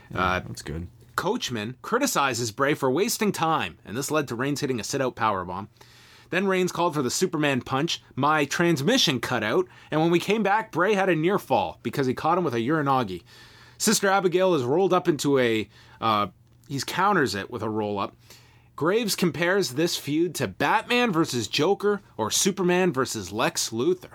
That's 0.09 0.61
good. 0.63 0.87
Coachman 1.15 1.75
criticizes 1.83 2.51
Bray 2.51 2.73
for 2.73 2.89
wasting 2.89 3.31
time, 3.31 3.77
and 3.85 3.95
this 3.95 4.09
led 4.09 4.27
to 4.29 4.35
Reigns 4.35 4.61
hitting 4.61 4.79
a 4.79 4.83
sit-out 4.83 5.15
powerbomb. 5.15 5.67
Then 6.31 6.47
Reigns 6.47 6.71
called 6.71 6.95
for 6.95 7.03
the 7.03 7.11
Superman 7.11 7.61
punch. 7.61 8.01
My 8.15 8.45
transmission 8.45 9.19
cut 9.19 9.43
out, 9.43 9.67
and 9.91 10.01
when 10.01 10.09
we 10.09 10.19
came 10.19 10.41
back, 10.41 10.71
Bray 10.71 10.95
had 10.95 11.09
a 11.09 11.15
near 11.15 11.37
fall 11.37 11.79
because 11.83 12.07
he 12.07 12.15
caught 12.15 12.39
him 12.39 12.43
with 12.43 12.55
a 12.55 12.59
uranage. 12.59 13.21
Sister 13.77 14.07
Abigail 14.09 14.55
is 14.55 14.63
rolled 14.63 14.93
up 14.93 15.07
into 15.07 15.37
a. 15.37 15.69
Uh, 16.01 16.27
he 16.67 16.79
counters 16.81 17.35
it 17.35 17.51
with 17.51 17.61
a 17.61 17.69
roll 17.69 17.99
up. 17.99 18.15
Graves 18.75 19.15
compares 19.15 19.71
this 19.71 19.95
feud 19.97 20.33
to 20.35 20.47
Batman 20.47 21.11
versus 21.11 21.47
Joker 21.47 22.01
or 22.17 22.31
Superman 22.31 22.91
versus 22.91 23.31
Lex 23.31 23.69
Luthor, 23.69 24.13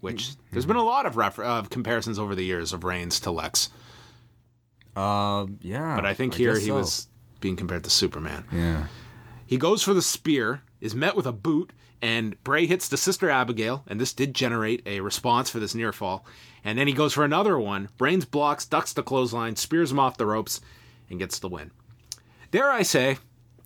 which 0.00 0.32
there's 0.52 0.66
been 0.66 0.76
a 0.76 0.82
lot 0.84 1.06
of 1.06 1.16
refer- 1.16 1.44
of 1.44 1.70
comparisons 1.70 2.18
over 2.18 2.34
the 2.34 2.44
years 2.44 2.72
of 2.72 2.84
Reigns 2.84 3.18
to 3.20 3.30
Lex, 3.30 3.70
Um, 4.96 5.58
yeah. 5.62 5.96
but 5.96 6.04
I 6.04 6.14
think 6.14 6.34
here 6.34 6.52
guess 6.52 6.62
he 6.62 6.68
so. 6.68 6.74
was 6.74 7.08
being 7.40 7.56
compared 7.56 7.84
to 7.84 7.90
Superman. 7.90 8.44
Yeah. 8.52 8.86
He 9.46 9.56
goes 9.56 9.82
for 9.82 9.94
the 9.94 10.02
spear, 10.02 10.62
is 10.80 10.94
met 10.94 11.16
with 11.16 11.26
a 11.26 11.32
boot, 11.32 11.72
and 12.02 12.42
Bray 12.44 12.66
hits 12.66 12.88
the 12.88 12.96
sister 12.96 13.30
Abigail, 13.30 13.82
and 13.86 13.98
this 14.00 14.12
did 14.12 14.34
generate 14.34 14.82
a 14.86 15.00
response 15.00 15.48
for 15.50 15.58
this 15.58 15.74
near 15.74 15.92
fall. 15.92 16.24
And 16.64 16.78
then 16.78 16.86
he 16.86 16.92
goes 16.92 17.14
for 17.14 17.24
another 17.24 17.58
one. 17.58 17.88
Reigns 17.98 18.26
blocks, 18.26 18.66
ducks 18.66 18.92
the 18.92 19.02
clothesline, 19.02 19.56
spears 19.56 19.90
him 19.90 19.98
off 19.98 20.18
the 20.18 20.26
ropes, 20.26 20.60
and 21.08 21.18
gets 21.18 21.38
the 21.38 21.48
win. 21.48 21.70
Dare 22.50 22.70
I 22.70 22.82
say 22.82 23.18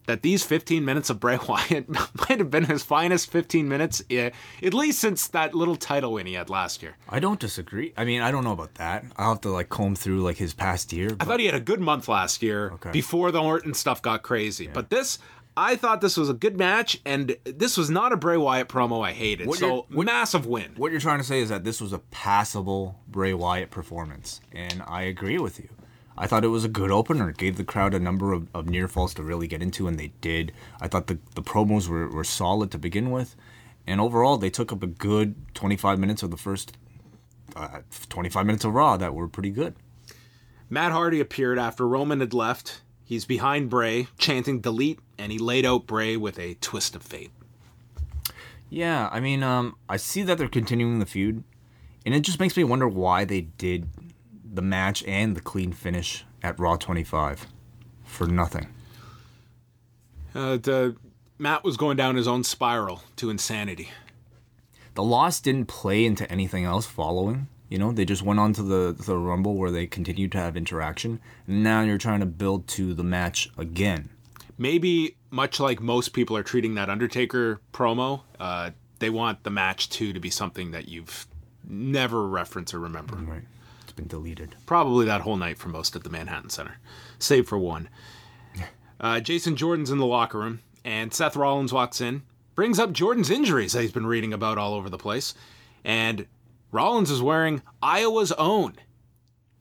that 0.06 0.22
these 0.22 0.44
15 0.44 0.84
minutes 0.84 1.10
of 1.10 1.18
Bray 1.20 1.38
Wyatt 1.48 1.88
might 1.88 2.38
have 2.38 2.50
been 2.50 2.64
his 2.64 2.82
finest 2.82 3.30
15 3.30 3.68
minutes, 3.68 4.02
eh, 4.10 4.30
at 4.62 4.74
least 4.74 4.98
since 4.98 5.26
that 5.28 5.54
little 5.54 5.76
title 5.76 6.12
win 6.12 6.26
he 6.26 6.34
had 6.34 6.50
last 6.50 6.82
year. 6.82 6.96
I 7.08 7.20
don't 7.20 7.40
disagree. 7.40 7.92
I 7.96 8.04
mean, 8.04 8.20
I 8.20 8.30
don't 8.30 8.44
know 8.44 8.52
about 8.52 8.74
that. 8.74 9.04
I'll 9.16 9.30
have 9.30 9.40
to 9.42 9.50
like 9.50 9.68
comb 9.68 9.94
through 9.96 10.22
like 10.22 10.36
his 10.36 10.52
past 10.54 10.92
year. 10.92 11.16
I 11.20 11.24
thought 11.24 11.40
he 11.40 11.46
had 11.46 11.54
a 11.54 11.60
good 11.60 11.80
month 11.80 12.08
last 12.08 12.42
year 12.42 12.70
Okay. 12.74 12.90
before 12.90 13.30
the 13.32 13.40
Orton 13.42 13.74
stuff 13.74 14.02
got 14.02 14.22
crazy. 14.22 14.66
But 14.66 14.90
this, 14.90 15.18
I 15.56 15.76
thought 15.76 16.00
this 16.00 16.16
was 16.16 16.28
a 16.28 16.34
good 16.34 16.58
match, 16.58 17.00
and 17.06 17.36
this 17.44 17.76
was 17.76 17.88
not 17.88 18.12
a 18.12 18.16
Bray 18.16 18.36
Wyatt 18.36 18.68
promo 18.68 19.06
I 19.06 19.12
hated. 19.12 19.46
What 19.46 19.58
so 19.58 19.86
what- 19.90 20.04
massive 20.06 20.46
win. 20.46 20.72
what 20.76 20.90
you're 20.90 21.00
trying 21.00 21.18
to 21.18 21.24
say 21.24 21.40
is 21.40 21.48
that 21.48 21.62
this 21.64 21.80
was 21.80 21.92
a 21.92 22.00
passable 22.00 22.98
Bray 23.08 23.32
Wyatt 23.34 23.70
performance, 23.70 24.40
and 24.52 24.82
I 24.86 25.02
agree 25.02 25.38
with 25.38 25.60
you. 25.60 25.68
I 26.16 26.26
thought 26.26 26.44
it 26.44 26.48
was 26.48 26.64
a 26.64 26.68
good 26.68 26.90
opener. 26.90 27.30
It 27.30 27.38
gave 27.38 27.56
the 27.56 27.64
crowd 27.64 27.92
a 27.92 27.98
number 27.98 28.32
of, 28.32 28.48
of 28.54 28.68
near 28.68 28.86
falls 28.86 29.14
to 29.14 29.22
really 29.22 29.48
get 29.48 29.62
into, 29.62 29.88
and 29.88 29.98
they 29.98 30.12
did. 30.20 30.52
I 30.80 30.88
thought 30.88 31.08
the, 31.08 31.18
the 31.34 31.42
promos 31.42 31.88
were, 31.88 32.08
were 32.08 32.24
solid 32.24 32.70
to 32.70 32.78
begin 32.78 33.10
with, 33.10 33.34
and 33.86 34.00
overall, 34.00 34.36
they 34.36 34.50
took 34.50 34.72
up 34.72 34.82
a 34.82 34.86
good 34.86 35.34
25 35.54 35.98
minutes 35.98 36.22
of 36.22 36.30
the 36.30 36.36
first 36.36 36.76
uh, 37.56 37.80
25 38.08 38.46
minutes 38.46 38.64
of 38.64 38.74
Raw 38.74 38.96
that 38.96 39.14
were 39.14 39.28
pretty 39.28 39.50
good. 39.50 39.74
Matt 40.70 40.92
Hardy 40.92 41.20
appeared 41.20 41.58
after 41.58 41.86
Roman 41.86 42.20
had 42.20 42.32
left. 42.32 42.80
He's 43.04 43.26
behind 43.26 43.68
Bray, 43.68 44.08
chanting 44.16 44.60
delete, 44.60 44.98
and 45.18 45.30
he 45.30 45.38
laid 45.38 45.66
out 45.66 45.86
Bray 45.86 46.16
with 46.16 46.38
a 46.38 46.54
twist 46.54 46.96
of 46.96 47.02
fate. 47.02 47.30
Yeah, 48.70 49.08
I 49.12 49.20
mean, 49.20 49.42
um, 49.42 49.76
I 49.88 49.98
see 49.98 50.22
that 50.22 50.38
they're 50.38 50.48
continuing 50.48 50.98
the 50.98 51.06
feud, 51.06 51.44
and 52.06 52.14
it 52.14 52.20
just 52.20 52.40
makes 52.40 52.56
me 52.56 52.64
wonder 52.64 52.88
why 52.88 53.24
they 53.24 53.42
did 53.42 53.88
the 54.54 54.62
match 54.62 55.02
and 55.04 55.36
the 55.36 55.40
clean 55.40 55.72
finish 55.72 56.24
at 56.42 56.58
Raw 56.58 56.76
25 56.76 57.46
for 58.04 58.26
nothing. 58.26 58.68
Uh, 60.34 60.56
the, 60.56 60.96
Matt 61.38 61.64
was 61.64 61.76
going 61.76 61.96
down 61.96 62.16
his 62.16 62.28
own 62.28 62.44
spiral 62.44 63.02
to 63.16 63.30
insanity. 63.30 63.90
The 64.94 65.02
loss 65.02 65.40
didn't 65.40 65.66
play 65.66 66.04
into 66.04 66.30
anything 66.30 66.64
else 66.64 66.86
following. 66.86 67.48
You 67.68 67.78
know, 67.78 67.92
they 67.92 68.04
just 68.04 68.22
went 68.22 68.38
on 68.38 68.52
to 68.52 68.62
the 68.62 68.94
the 68.96 69.18
Rumble 69.18 69.56
where 69.56 69.70
they 69.70 69.86
continued 69.86 70.30
to 70.32 70.38
have 70.38 70.56
interaction. 70.56 71.18
Now 71.46 71.80
you're 71.80 71.98
trying 71.98 72.20
to 72.20 72.26
build 72.26 72.68
to 72.68 72.94
the 72.94 73.02
match 73.02 73.50
again. 73.58 74.10
Maybe, 74.56 75.16
much 75.30 75.58
like 75.58 75.80
most 75.80 76.12
people 76.12 76.36
are 76.36 76.44
treating 76.44 76.76
that 76.76 76.88
Undertaker 76.88 77.60
promo, 77.72 78.20
uh, 78.38 78.70
they 79.00 79.10
want 79.10 79.42
the 79.42 79.50
match 79.50 79.88
too 79.88 80.12
to 80.12 80.20
be 80.20 80.30
something 80.30 80.70
that 80.70 80.88
you've 80.88 81.26
never 81.68 82.28
referenced 82.28 82.74
or 82.74 82.78
remember. 82.78 83.16
Right. 83.16 83.42
Been 83.96 84.06
deleted. 84.08 84.56
probably 84.66 85.06
that 85.06 85.20
whole 85.20 85.36
night 85.36 85.56
for 85.58 85.68
most 85.68 85.94
at 85.94 86.02
the 86.02 86.10
Manhattan 86.10 86.50
Center, 86.50 86.78
save 87.18 87.46
for 87.48 87.58
one. 87.58 87.88
Uh, 89.00 89.18
Jason 89.20 89.54
Jordan's 89.56 89.90
in 89.90 89.98
the 89.98 90.06
locker 90.06 90.38
room, 90.38 90.60
and 90.84 91.12
Seth 91.12 91.36
Rollins 91.36 91.72
walks 91.72 92.00
in, 92.00 92.22
brings 92.54 92.78
up 92.78 92.92
Jordan's 92.92 93.28
injuries 93.28 93.72
that 93.72 93.82
he's 93.82 93.92
been 93.92 94.06
reading 94.06 94.32
about 94.32 94.56
all 94.56 94.72
over 94.72 94.88
the 94.88 94.96
place, 94.96 95.34
and 95.84 96.26
Rollins 96.70 97.10
is 97.10 97.20
wearing 97.20 97.60
Iowa's 97.82 98.32
own, 98.32 98.74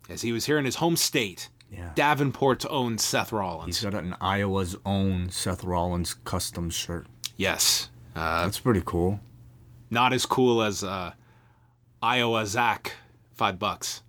as 0.07 0.21
he 0.21 0.31
was 0.31 0.45
here 0.45 0.57
in 0.59 0.65
his 0.65 0.75
home 0.75 0.95
state, 0.95 1.49
Yeah. 1.69 1.89
Davenport's 1.95 2.65
own 2.65 2.99
Seth 2.99 3.29
He's 3.29 3.33
Rollins. 3.33 3.81
got 3.81 3.95
an 3.95 4.15
Iowa's 4.21 4.77
own 4.85 5.29
Seth 5.29 5.63
Rollins 5.63 6.13
custom 6.13 6.69
shirt. 6.69 7.07
Yes, 7.35 7.89
uh, 8.15 8.43
That's 8.45 8.59
pretty 8.59 8.83
cool. 8.85 9.19
not 9.89 10.13
as 10.13 10.25
cool 10.27 10.61
as 10.61 10.83
uh, 10.83 11.13
Iowa 12.01 12.45
Zach, 12.45 12.93
five 13.33 13.57
bucks. 13.59 14.02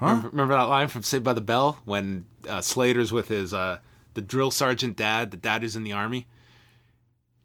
Remember, 0.00 0.28
remember 0.28 0.54
that 0.54 0.62
line 0.62 0.88
from 0.88 1.02
Saved 1.02 1.24
by 1.24 1.32
the 1.32 1.40
Bell 1.40 1.78
when 1.84 2.24
uh, 2.48 2.60
Slater's 2.60 3.12
with 3.12 3.28
his 3.28 3.52
uh, 3.52 3.78
the 4.14 4.22
drill 4.22 4.50
sergeant 4.50 4.96
dad, 4.96 5.30
the 5.30 5.36
dad 5.36 5.62
who's 5.62 5.76
in 5.76 5.84
the 5.84 5.92
army, 5.92 6.26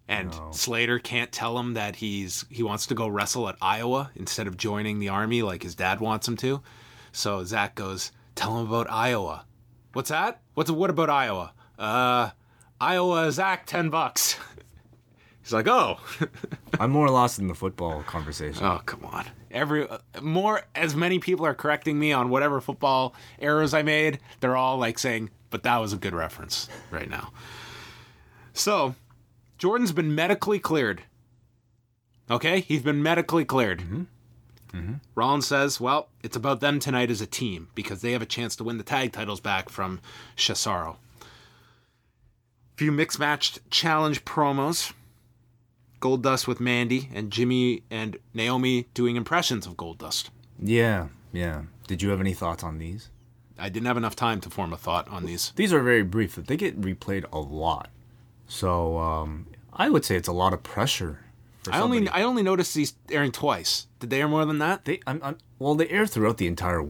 and 0.07 0.33
Slater 0.51 0.99
can't 0.99 1.31
tell 1.31 1.57
him 1.59 1.73
that 1.73 1.97
he's 1.97 2.45
he 2.49 2.63
wants 2.63 2.85
to 2.87 2.95
go 2.95 3.07
wrestle 3.07 3.49
at 3.49 3.55
Iowa 3.61 4.11
instead 4.15 4.47
of 4.47 4.57
joining 4.57 4.99
the 4.99 5.09
army 5.09 5.41
like 5.41 5.63
his 5.63 5.75
dad 5.75 5.99
wants 5.99 6.27
him 6.27 6.37
to. 6.37 6.61
So 7.11 7.43
Zach 7.43 7.75
goes, 7.75 8.11
"Tell 8.35 8.59
him 8.59 8.67
about 8.67 8.89
Iowa." 8.89 9.45
What's 9.93 10.09
that? 10.09 10.41
What's 10.53 10.71
what 10.71 10.89
about 10.89 11.09
Iowa? 11.09 11.53
Uh, 11.77 12.29
Iowa 12.79 13.31
Zach, 13.31 13.65
ten 13.65 13.89
bucks. 13.89 14.37
He's 15.45 15.53
like, 15.53 15.67
"Oh." 15.67 15.99
I'm 16.79 16.89
more 16.89 17.07
lost 17.07 17.37
in 17.37 17.47
the 17.47 17.53
football 17.53 18.01
conversation. 18.01 18.65
Oh 18.65 18.81
come 18.83 19.05
on! 19.05 19.25
Every 19.51 19.87
uh, 19.87 19.99
more 20.19 20.63
as 20.73 20.95
many 20.95 21.19
people 21.19 21.45
are 21.45 21.53
correcting 21.53 21.99
me 21.99 22.11
on 22.11 22.29
whatever 22.29 22.59
football 22.59 23.13
errors 23.37 23.71
I 23.71 23.83
made. 23.83 24.17
They're 24.39 24.57
all 24.57 24.79
like 24.79 24.97
saying, 24.97 25.29
"But 25.51 25.61
that 25.61 25.77
was 25.77 25.93
a 25.93 25.97
good 25.97 26.15
reference." 26.15 26.67
Right 26.89 27.07
now. 27.07 27.31
So, 28.53 28.95
Jordan's 29.59 29.91
been 29.91 30.15
medically 30.15 30.57
cleared. 30.57 31.03
Okay, 32.31 32.61
he's 32.61 32.81
been 32.81 33.03
medically 33.03 33.45
cleared. 33.45 34.07
Rollins 35.13 35.45
says, 35.45 35.79
"Well, 35.79 36.09
it's 36.23 36.35
about 36.35 36.59
them 36.59 36.79
tonight 36.79 37.11
as 37.11 37.21
a 37.21 37.27
team 37.27 37.67
because 37.75 38.01
they 38.01 38.13
have 38.13 38.23
a 38.23 38.25
chance 38.25 38.55
to 38.55 38.63
win 38.63 38.79
the 38.79 38.83
tag 38.83 39.11
titles 39.13 39.41
back 39.41 39.69
from 39.69 40.01
Cesaro." 40.35 40.95
Few 42.77 42.91
mixed 42.91 43.19
matched 43.19 43.59
challenge 43.69 44.25
promos. 44.25 44.91
Goldust 46.05 46.45
with 46.45 46.59
Mandy 46.59 47.09
and 47.15 47.31
Jimmy 47.31 47.81
and 47.89 48.17
Naomi 48.31 48.87
doing 48.93 49.15
impressions 49.15 49.65
of 49.65 49.73
Goldust. 49.73 50.29
Yeah, 50.61 51.07
yeah. 51.33 51.63
Did 51.87 52.03
you 52.03 52.09
have 52.09 52.19
any 52.19 52.33
thoughts 52.33 52.63
on 52.63 52.77
these? 52.77 53.09
I 53.57 53.69
didn't 53.69 53.87
have 53.87 53.97
enough 53.97 54.15
time 54.15 54.39
to 54.41 54.49
form 54.51 54.71
a 54.71 54.77
thought 54.77 55.07
on 55.07 55.25
these. 55.25 55.51
These 55.55 55.73
are 55.73 55.81
very 55.81 56.03
brief. 56.03 56.35
But 56.35 56.45
they 56.45 56.57
get 56.57 56.79
replayed 56.79 57.25
a 57.33 57.39
lot. 57.39 57.89
So 58.47 58.99
um, 58.99 59.47
I 59.73 59.89
would 59.89 60.05
say 60.05 60.15
it's 60.15 60.27
a 60.27 60.33
lot 60.33 60.53
of 60.53 60.61
pressure. 60.61 61.25
For 61.63 61.73
I 61.73 61.79
only. 61.79 62.07
I 62.09 62.21
only 62.21 62.43
noticed 62.43 62.75
these 62.75 62.93
airing 63.09 63.31
twice. 63.31 63.87
Did 63.99 64.11
they 64.11 64.21
air 64.21 64.27
more 64.27 64.45
than 64.45 64.59
that? 64.59 64.85
They, 64.85 64.99
I'm, 65.07 65.19
I'm, 65.23 65.37
well, 65.57 65.73
they 65.73 65.87
air 65.89 66.05
throughout 66.05 66.37
the 66.37 66.45
entire 66.45 66.87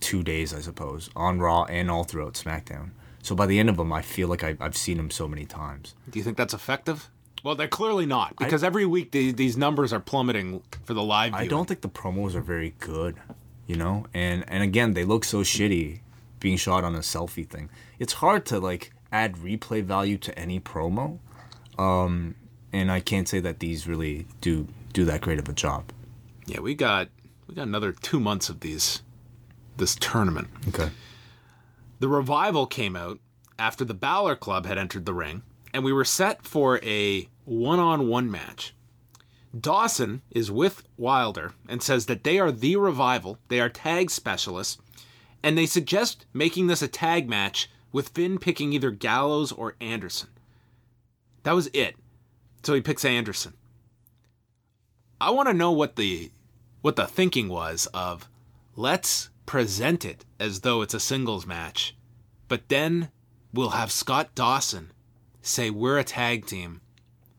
two 0.00 0.24
days, 0.24 0.52
I 0.52 0.60
suppose, 0.60 1.10
on 1.14 1.38
Raw 1.38 1.62
and 1.64 1.88
all 1.92 2.02
throughout 2.02 2.34
SmackDown. 2.34 2.90
So 3.22 3.36
by 3.36 3.46
the 3.46 3.60
end 3.60 3.68
of 3.68 3.76
them, 3.76 3.92
I 3.92 4.02
feel 4.02 4.26
like 4.26 4.42
I, 4.42 4.56
I've 4.58 4.76
seen 4.76 4.96
them 4.96 5.12
so 5.12 5.28
many 5.28 5.44
times. 5.44 5.94
Do 6.10 6.18
you 6.18 6.24
think 6.24 6.36
that's 6.36 6.54
effective? 6.54 7.10
Well, 7.44 7.54
they're 7.54 7.68
clearly 7.68 8.06
not 8.06 8.36
because 8.36 8.64
every 8.64 8.84
week 8.84 9.12
the, 9.12 9.32
these 9.32 9.56
numbers 9.56 9.92
are 9.92 10.00
plummeting 10.00 10.62
for 10.84 10.94
the 10.94 11.02
live. 11.02 11.34
I 11.34 11.46
don't 11.46 11.66
think 11.66 11.82
the 11.82 11.88
promos 11.88 12.34
are 12.34 12.40
very 12.40 12.74
good, 12.80 13.16
you 13.66 13.76
know. 13.76 14.06
And 14.12 14.44
and 14.48 14.62
again, 14.62 14.94
they 14.94 15.04
look 15.04 15.24
so 15.24 15.38
shitty 15.38 16.00
being 16.40 16.56
shot 16.56 16.84
on 16.84 16.94
a 16.94 17.00
selfie 17.00 17.48
thing. 17.48 17.70
It's 17.98 18.14
hard 18.14 18.44
to 18.46 18.58
like 18.58 18.92
add 19.12 19.36
replay 19.36 19.82
value 19.82 20.18
to 20.18 20.38
any 20.38 20.60
promo. 20.60 21.18
Um, 21.78 22.34
and 22.72 22.90
I 22.90 23.00
can't 23.00 23.28
say 23.28 23.40
that 23.40 23.60
these 23.60 23.86
really 23.86 24.26
do 24.40 24.66
do 24.92 25.04
that 25.04 25.20
great 25.20 25.38
of 25.38 25.48
a 25.48 25.52
job. 25.52 25.92
Yeah, 26.46 26.60
we 26.60 26.74
got 26.74 27.08
we 27.46 27.54
got 27.54 27.66
another 27.66 27.92
two 27.92 28.20
months 28.20 28.48
of 28.48 28.60
these 28.60 29.02
this 29.76 29.94
tournament. 29.94 30.48
Okay. 30.68 30.90
The 32.00 32.08
revival 32.08 32.66
came 32.66 32.94
out 32.96 33.18
after 33.58 33.84
the 33.84 33.94
Balor 33.94 34.36
Club 34.36 34.66
had 34.66 34.78
entered 34.78 35.04
the 35.04 35.14
ring, 35.14 35.42
and 35.72 35.84
we 35.84 35.92
were 35.92 36.04
set 36.04 36.44
for 36.44 36.78
a 36.82 37.28
one-on-one 37.44 38.30
match. 38.30 38.74
Dawson 39.58 40.22
is 40.30 40.50
with 40.50 40.82
Wilder 40.96 41.52
and 41.68 41.82
says 41.82 42.06
that 42.06 42.24
they 42.24 42.38
are 42.38 42.52
the 42.52 42.76
revival, 42.76 43.38
they 43.48 43.60
are 43.60 43.68
tag 43.68 44.10
specialists, 44.10 44.78
and 45.42 45.56
they 45.56 45.66
suggest 45.66 46.26
making 46.32 46.66
this 46.66 46.82
a 46.82 46.88
tag 46.88 47.28
match 47.28 47.70
with 47.92 48.10
Finn 48.10 48.38
picking 48.38 48.72
either 48.72 48.90
Gallows 48.90 49.52
or 49.52 49.76
Anderson. 49.80 50.28
That 51.44 51.54
was 51.54 51.70
it. 51.72 51.96
So 52.62 52.74
he 52.74 52.80
picks 52.80 53.04
Anderson. 53.04 53.54
I 55.20 55.30
want 55.30 55.48
to 55.48 55.54
know 55.54 55.72
what 55.72 55.96
the 55.96 56.30
what 56.80 56.96
the 56.96 57.06
thinking 57.06 57.48
was 57.48 57.86
of 57.92 58.28
let's 58.76 59.30
present 59.46 60.04
it 60.04 60.24
as 60.38 60.60
though 60.60 60.82
it's 60.82 60.94
a 60.94 61.00
singles 61.00 61.46
match, 61.46 61.96
but 62.46 62.68
then 62.68 63.10
we'll 63.52 63.70
have 63.70 63.90
Scott 63.90 64.34
Dawson 64.34 64.92
say 65.48 65.70
we're 65.70 65.98
a 65.98 66.04
tag 66.04 66.46
team, 66.46 66.80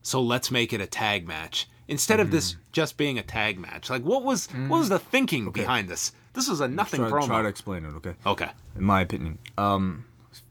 so 0.02 0.20
let's 0.22 0.50
make 0.50 0.72
it 0.72 0.80
a 0.80 0.86
tag 0.86 1.26
match 1.26 1.68
instead 1.88 2.20
of 2.20 2.30
this 2.30 2.56
just 2.72 2.96
being 2.96 3.18
a 3.18 3.22
tag 3.22 3.58
match. 3.58 3.90
Like 3.90 4.02
what 4.02 4.22
was 4.22 4.46
what 4.68 4.78
was 4.78 4.88
the 4.88 4.98
thinking 4.98 5.50
behind 5.50 5.88
this? 5.88 6.12
This 6.32 6.48
was 6.48 6.60
a 6.60 6.68
nothing 6.68 7.00
Try, 7.00 7.10
promo. 7.10 7.26
try 7.26 7.42
to 7.42 7.48
explain 7.48 7.84
it, 7.84 7.88
okay? 7.96 8.14
okay. 8.24 8.50
In 8.76 8.84
my 8.84 9.00
opinion, 9.00 9.38
um, 9.58 10.04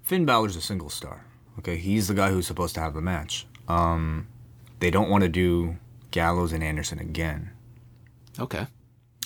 Finn 0.03 0.25
Balor's 0.25 0.55
a 0.57 0.61
single 0.61 0.89
star. 0.89 1.23
Okay, 1.59 1.77
he's 1.77 2.07
the 2.07 2.13
guy 2.13 2.29
who's 2.31 2.47
supposed 2.47 2.75
to 2.75 2.81
have 2.81 2.93
the 2.93 3.01
match. 3.01 3.45
Um, 3.67 4.27
they 4.79 4.91
don't 4.91 5.09
want 5.09 5.23
to 5.23 5.29
do 5.29 5.77
Gallows 6.11 6.51
and 6.53 6.63
Anderson 6.63 6.99
again, 6.99 7.51
Okay. 8.39 8.67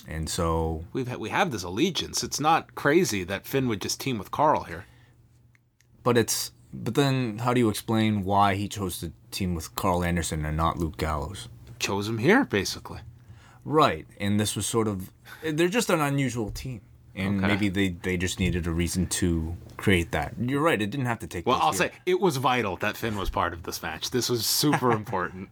and 0.06 0.28
so 0.28 0.84
We've 0.92 1.08
ha- 1.08 1.16
we 1.16 1.30
have 1.30 1.50
this 1.50 1.62
allegiance. 1.62 2.22
It's 2.22 2.38
not 2.40 2.74
crazy 2.74 3.24
that 3.24 3.46
Finn 3.46 3.68
would 3.68 3.80
just 3.80 4.00
team 4.00 4.18
with 4.18 4.30
Karl 4.30 4.64
here. 4.64 4.84
But 6.02 6.18
it's 6.18 6.52
but 6.82 6.94
then 6.94 7.38
how 7.38 7.54
do 7.54 7.60
you 7.60 7.68
explain 7.68 8.24
why 8.24 8.54
he 8.56 8.68
chose 8.68 8.98
to 9.00 9.12
team 9.30 9.54
with 9.54 9.74
Karl 9.74 10.02
Anderson 10.04 10.44
and 10.44 10.56
not 10.56 10.78
Luke 10.78 10.96
Gallows? 10.96 11.48
Chose 11.78 12.08
him 12.08 12.18
here 12.18 12.44
basically. 12.44 13.00
Right, 13.64 14.06
and 14.20 14.38
this 14.38 14.54
was 14.56 14.66
sort 14.66 14.88
of 14.88 15.10
they're 15.42 15.68
just 15.68 15.88
an 15.88 16.00
unusual 16.00 16.50
team, 16.50 16.82
and 17.14 17.38
Okay. 17.38 17.46
maybe 17.46 17.68
they 17.70 17.88
they 17.90 18.16
just 18.18 18.38
needed 18.38 18.66
a 18.66 18.70
reason 18.70 19.06
to 19.20 19.56
create 19.78 20.12
that. 20.12 20.34
You're 20.38 20.60
right; 20.60 20.80
it 20.82 20.90
didn't 20.90 21.06
have 21.06 21.20
to 21.20 21.26
take. 21.26 21.46
Well, 21.46 21.58
I'll 21.60 21.72
here. 21.72 21.78
say 21.88 21.90
it 22.04 22.20
was 22.20 22.36
vital 22.36 22.76
that 22.78 22.96
Finn 22.96 23.16
was 23.16 23.30
part 23.30 23.52
of 23.54 23.62
this 23.62 23.82
match. 23.82 24.10
This 24.10 24.28
was 24.28 24.44
super 24.44 24.90
important. 25.00 25.48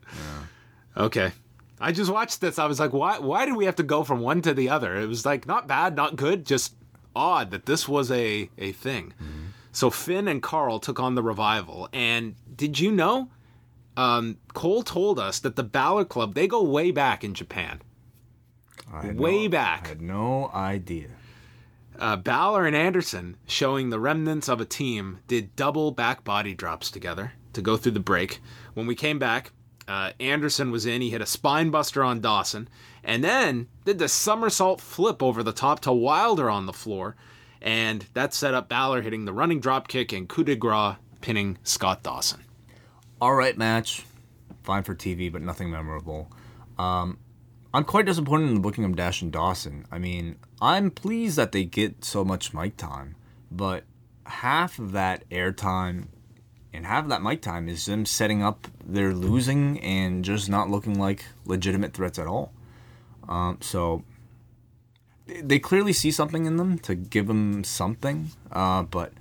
Okay. 0.97 1.33
I 1.81 1.91
just 1.91 2.13
watched 2.13 2.41
this. 2.41 2.59
I 2.59 2.67
was 2.67 2.79
like, 2.79 2.93
why 2.93 3.19
why 3.19 3.47
did 3.47 3.57
we 3.57 3.65
have 3.65 3.77
to 3.77 3.83
go 3.83 4.05
from 4.05 4.21
one 4.21 4.41
to 4.43 4.55
the 4.55 4.69
other? 4.69 4.95
It 4.97 5.07
was 5.09 5.25
like 5.27 5.47
not 5.47 5.67
bad, 5.67 5.97
not 5.97 6.17
good, 6.17 6.45
just 6.47 6.75
odd 7.17 7.51
that 7.51 7.67
this 7.67 7.89
was 7.89 8.11
a, 8.11 8.49
a 8.59 8.73
thing. 8.73 9.15
Mm-hmm. 9.21 9.42
So 9.73 9.91
Finn 9.91 10.29
and 10.29 10.43
Karl 10.43 10.79
took 10.79 11.01
on 11.01 11.15
the 11.15 11.23
revival. 11.23 11.89
And 11.93 12.35
did 12.55 12.79
you 12.79 12.93
know? 12.93 13.31
Um, 13.97 14.39
Cole 14.55 14.83
told 14.83 15.19
us 15.19 15.39
that 15.41 15.57
the 15.57 15.63
Balor 15.63 16.05
Club, 16.07 16.35
they 16.35 16.47
go 16.47 16.63
way 16.63 16.91
back 16.91 17.25
in 17.25 17.35
Japan. 17.35 17.81
Way 19.15 19.45
no- 19.45 19.51
back. 19.51 19.87
I 19.87 19.89
had 19.89 20.03
no 20.03 20.51
idea. 20.53 21.09
uh, 21.99 22.17
Balor 22.17 22.67
and 22.67 22.77
Anderson, 22.77 23.37
showing 23.47 23.91
the 23.91 24.01
remnants 24.01 24.49
of 24.49 24.61
a 24.61 24.65
team, 24.65 25.19
did 25.29 25.55
double 25.57 25.91
back 25.91 26.25
body 26.25 26.55
drops 26.55 26.91
together 26.91 27.33
to 27.53 27.61
go 27.63 27.77
through 27.77 27.93
the 27.93 28.01
break. 28.01 28.41
When 28.75 28.87
we 28.87 28.95
came 28.95 29.19
back, 29.19 29.53
uh, 29.87 30.13
Anderson 30.19 30.71
was 30.71 30.87
in. 30.87 31.03
He 31.03 31.11
hit 31.11 31.21
a 31.21 31.27
spine 31.27 31.71
buster 31.71 32.03
on 32.03 32.21
Dawson, 32.21 32.69
and 33.05 33.23
then 33.23 33.69
did 33.85 33.99
the 33.99 34.09
somersault 34.09 34.81
flip 34.81 35.23
over 35.23 35.43
the 35.43 35.53
top 35.53 35.81
to 35.81 35.93
Wilder 35.93 36.49
on 36.49 36.67
the 36.67 36.73
floor, 36.73 37.15
and 37.63 38.05
that 38.15 38.35
set 38.35 38.55
up 38.55 38.69
Balor 38.69 39.03
hitting 39.03 39.25
the 39.25 39.33
running 39.33 39.61
drop 39.61 39.89
kick 39.89 40.13
and 40.13 40.29
coup 40.29 40.45
de 40.45 40.57
grace, 40.57 40.97
pinning 41.21 41.59
Scott 41.63 42.03
Dawson. 42.03 42.45
All 43.21 43.35
right, 43.35 43.57
match, 43.57 44.05
fine 44.65 44.83
for 44.83 44.95
TV, 44.95 45.33
but 45.33 45.43
nothing 45.43 45.71
memorable. 45.71 46.31
Um, 46.79 47.19
I'm 47.73 47.85
quite 47.85 48.05
disappointed 48.05 48.49
in 48.49 48.55
the 48.55 48.61
booking 48.61 48.85
of 48.85 48.97
Dash 48.97 49.23
and 49.23 49.33
Dawson. 49.33 49.87
I 49.91 49.99
mean, 49.99 50.37
I'm 50.61 50.91
pleased 50.91 51.37
that 51.37 51.53
they 51.53 51.65
get 51.65 52.05
so 52.05 52.25
much 52.25 52.53
mic 52.53 52.77
time, 52.77 53.15
but 53.51 53.85
half 54.27 54.79
of 54.79 54.93
that 54.93 55.29
airtime 55.31 56.09
and 56.73 56.87
half 56.87 57.05
of 57.05 57.11
that 57.11 57.23
mic 57.23 57.43
time 57.43 57.69
is 57.69 57.87
them 57.87 58.07
setting 58.07 58.43
up 58.43 58.67
their 58.85 59.15
losing 59.15 59.79
and 59.81 60.25
just 60.25 60.49
not 60.49 60.71
looking 60.71 60.99
like 60.99 61.25
legitimate 61.45 61.93
threats 61.93 62.19
at 62.19 62.27
all. 62.27 62.53
Um, 63.29 63.59
so 63.61 64.03
they- 65.27 65.59
clearly 65.59 65.93
see 65.93 66.11
something 66.11 66.47
in 66.47 66.57
them 66.57 66.79
to 66.81 66.95
give 66.95 67.27
them 67.27 67.65
something, 67.65 68.31
uh, 68.51 68.83
but 68.83 69.13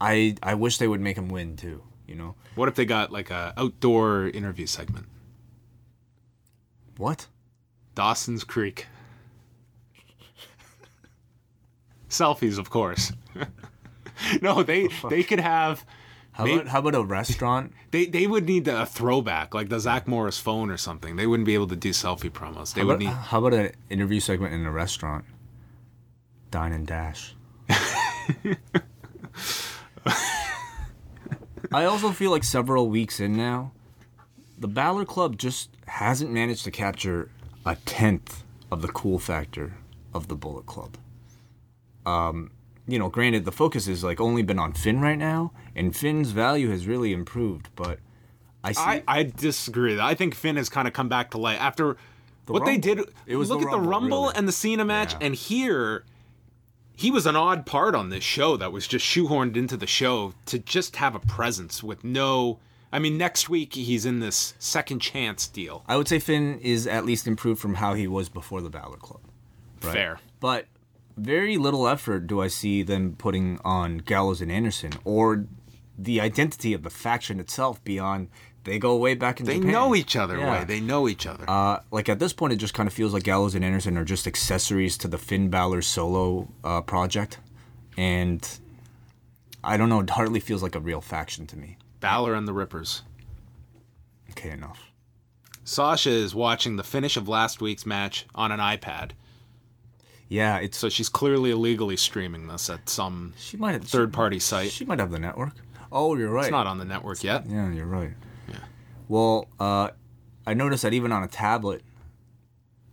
I 0.00 0.36
I 0.42 0.54
wish 0.54 0.78
they 0.78 0.88
would 0.88 1.00
make 1.00 1.16
them 1.16 1.28
win 1.28 1.56
too. 1.56 1.82
You 2.06 2.14
know 2.14 2.34
What 2.54 2.68
if 2.68 2.74
they 2.74 2.86
got 2.86 3.12
like 3.12 3.30
a 3.30 3.52
outdoor 3.56 4.28
interview 4.28 4.66
segment? 4.66 5.06
what? 6.96 7.26
Dawson's 7.94 8.44
Creek. 8.44 8.86
Selfies, 12.08 12.58
of 12.58 12.70
course. 12.70 13.12
no, 14.42 14.62
they 14.62 14.88
they 15.10 15.22
could 15.22 15.40
have. 15.40 15.84
How 16.38 16.46
about 16.46 16.68
how 16.68 16.78
about 16.78 16.94
a 16.94 17.02
restaurant? 17.02 17.72
They 17.90 18.06
they 18.06 18.26
would 18.26 18.46
need 18.46 18.68
a 18.68 18.86
throwback, 18.86 19.54
like 19.54 19.68
the 19.70 19.80
Zach 19.80 20.06
Morris 20.06 20.38
phone 20.38 20.70
or 20.70 20.76
something. 20.76 21.16
They 21.16 21.26
wouldn't 21.26 21.46
be 21.46 21.54
able 21.54 21.66
to 21.68 21.76
do 21.76 21.90
selfie 21.90 22.30
promos. 22.30 22.74
They 22.74 22.82
How 22.82 22.86
would 22.86 22.96
about, 23.02 23.04
need. 23.04 23.08
how 23.30 23.38
about 23.44 23.54
an 23.54 23.72
interview 23.90 24.20
segment 24.20 24.54
in 24.54 24.64
a 24.64 24.70
restaurant? 24.70 25.24
Dine 26.50 26.72
and 26.72 26.86
dash. 26.86 27.34
I 31.72 31.84
also 31.84 32.12
feel 32.12 32.30
like 32.30 32.44
several 32.44 32.88
weeks 32.88 33.20
in 33.20 33.36
now, 33.36 33.72
the 34.58 34.68
Balor 34.68 35.04
Club 35.04 35.36
just 35.36 35.70
hasn't 35.86 36.30
managed 36.30 36.64
to 36.64 36.70
capture 36.70 37.30
a 37.66 37.76
tenth 37.84 38.44
of 38.70 38.80
the 38.82 38.88
cool 38.88 39.18
factor 39.18 39.74
of 40.14 40.28
the 40.28 40.34
Bullet 40.36 40.66
Club. 40.66 40.96
Um, 42.06 42.50
you 42.86 42.98
know, 42.98 43.08
granted, 43.10 43.44
the 43.44 43.52
focus 43.52 43.86
is 43.86 44.02
like 44.02 44.20
only 44.20 44.42
been 44.42 44.58
on 44.58 44.72
Finn 44.72 45.00
right 45.00 45.18
now, 45.18 45.52
and 45.78 45.96
Finn's 45.96 46.30
value 46.32 46.70
has 46.70 46.86
really 46.86 47.12
improved, 47.12 47.68
but 47.76 47.98
I 48.64 48.72
see. 48.72 48.80
I, 48.82 49.02
I 49.06 49.22
disagree. 49.22 49.98
I 50.00 50.14
think 50.14 50.34
Finn 50.34 50.56
has 50.56 50.68
kind 50.68 50.86
of 50.88 50.94
come 50.94 51.08
back 51.08 51.30
to 51.32 51.38
life 51.38 51.58
after 51.60 51.96
what 52.46 52.64
they 52.64 52.76
did. 52.78 53.00
It 53.26 53.36
was 53.36 53.50
look 53.50 53.60
the 53.60 53.66
at 53.66 53.70
the 53.70 53.78
Rumble, 53.78 53.90
Rumble 53.90 54.22
really. 54.24 54.34
and 54.36 54.48
the 54.48 54.52
Cena 54.52 54.84
match, 54.84 55.12
Yeah. 55.12 55.18
and 55.26 55.34
here 55.34 56.04
he 56.96 57.10
was 57.10 57.26
an 57.26 57.36
odd 57.36 57.64
part 57.66 57.94
on 57.94 58.08
this 58.08 58.24
show 58.24 58.56
that 58.56 58.72
was 58.72 58.88
just 58.88 59.04
shoehorned 59.06 59.56
into 59.56 59.76
the 59.76 59.86
show 59.86 60.34
to 60.46 60.58
just 60.58 60.96
have 60.96 61.14
a 61.14 61.20
presence 61.20 61.82
with 61.82 62.02
no. 62.04 62.58
I 62.90 62.98
mean, 62.98 63.18
next 63.18 63.48
week 63.50 63.74
he's 63.74 64.06
in 64.06 64.20
this 64.20 64.54
second 64.58 65.00
chance 65.00 65.46
deal. 65.46 65.84
I 65.86 65.96
would 65.96 66.08
say 66.08 66.18
Finn 66.18 66.58
is 66.60 66.86
at 66.86 67.04
least 67.04 67.26
improved 67.26 67.60
from 67.60 67.74
how 67.74 67.92
he 67.94 68.08
was 68.08 68.28
before 68.30 68.62
the 68.62 68.70
Balor 68.70 68.96
Club. 68.96 69.20
Right? 69.82 69.92
Fair. 69.92 70.20
But 70.40 70.66
very 71.16 71.58
little 71.58 71.86
effort 71.86 72.26
do 72.26 72.40
I 72.40 72.48
see 72.48 72.82
them 72.82 73.14
putting 73.18 73.60
on 73.64 73.98
Gallows 73.98 74.40
and 74.40 74.50
Anderson 74.50 74.92
or 75.04 75.44
the 75.98 76.20
identity 76.20 76.72
of 76.74 76.82
the 76.84 76.90
faction 76.90 77.40
itself 77.40 77.82
beyond 77.84 78.28
they 78.64 78.78
go 78.78 78.96
way 78.96 79.14
back 79.14 79.40
in 79.40 79.46
They 79.46 79.54
Japan. 79.56 79.72
know 79.72 79.94
each 79.94 80.14
other. 80.14 80.36
Yeah. 80.38 80.58
Way 80.60 80.64
they 80.64 80.80
know 80.80 81.08
each 81.08 81.26
other. 81.26 81.44
Uh, 81.48 81.80
like 81.90 82.08
at 82.08 82.18
this 82.18 82.32
point, 82.34 82.52
it 82.52 82.56
just 82.56 82.74
kind 82.74 82.86
of 82.86 82.92
feels 82.92 83.14
like 83.14 83.22
Gallows 83.22 83.54
and 83.54 83.64
Anderson 83.64 83.96
are 83.96 84.04
just 84.04 84.26
accessories 84.26 84.98
to 84.98 85.08
the 85.08 85.16
Finn 85.18 85.48
Balor 85.48 85.80
solo 85.82 86.48
uh, 86.62 86.82
project, 86.82 87.38
and 87.96 88.46
I 89.64 89.76
don't 89.76 89.88
know. 89.88 90.00
It 90.00 90.10
hardly 90.10 90.40
feels 90.40 90.62
like 90.62 90.74
a 90.74 90.80
real 90.80 91.00
faction 91.00 91.46
to 91.46 91.56
me. 91.56 91.78
Balor 92.00 92.34
and 92.34 92.46
the 92.46 92.52
Rippers. 92.52 93.02
Okay, 94.30 94.50
enough. 94.50 94.90
Sasha 95.64 96.10
is 96.10 96.34
watching 96.34 96.76
the 96.76 96.84
finish 96.84 97.16
of 97.16 97.26
last 97.28 97.60
week's 97.60 97.84
match 97.86 98.26
on 98.34 98.52
an 98.52 98.58
iPad, 98.60 99.10
Yeah, 100.28 100.58
it's 100.58 100.78
so 100.78 100.88
she's 100.88 101.08
clearly 101.08 101.50
illegally 101.50 101.96
streaming 101.96 102.46
this 102.48 102.68
at 102.70 102.88
some 102.88 103.34
she 103.38 103.56
might 103.56 103.72
have 103.72 103.84
third-party 103.84 104.38
site. 104.40 104.70
She 104.70 104.84
might 104.84 104.98
have 104.98 105.10
the 105.10 105.18
network. 105.18 105.52
Oh, 105.90 106.16
you're 106.16 106.30
right. 106.30 106.44
It's 106.46 106.50
not 106.50 106.66
on 106.66 106.78
the 106.78 106.84
network 106.84 107.22
yet. 107.24 107.46
Yeah, 107.46 107.70
you're 107.72 107.86
right. 107.86 108.12
Yeah. 108.48 108.56
Well, 109.08 109.48
uh, 109.58 109.90
I 110.46 110.54
noticed 110.54 110.82
that 110.82 110.92
even 110.92 111.12
on 111.12 111.22
a 111.22 111.28
tablet, 111.28 111.82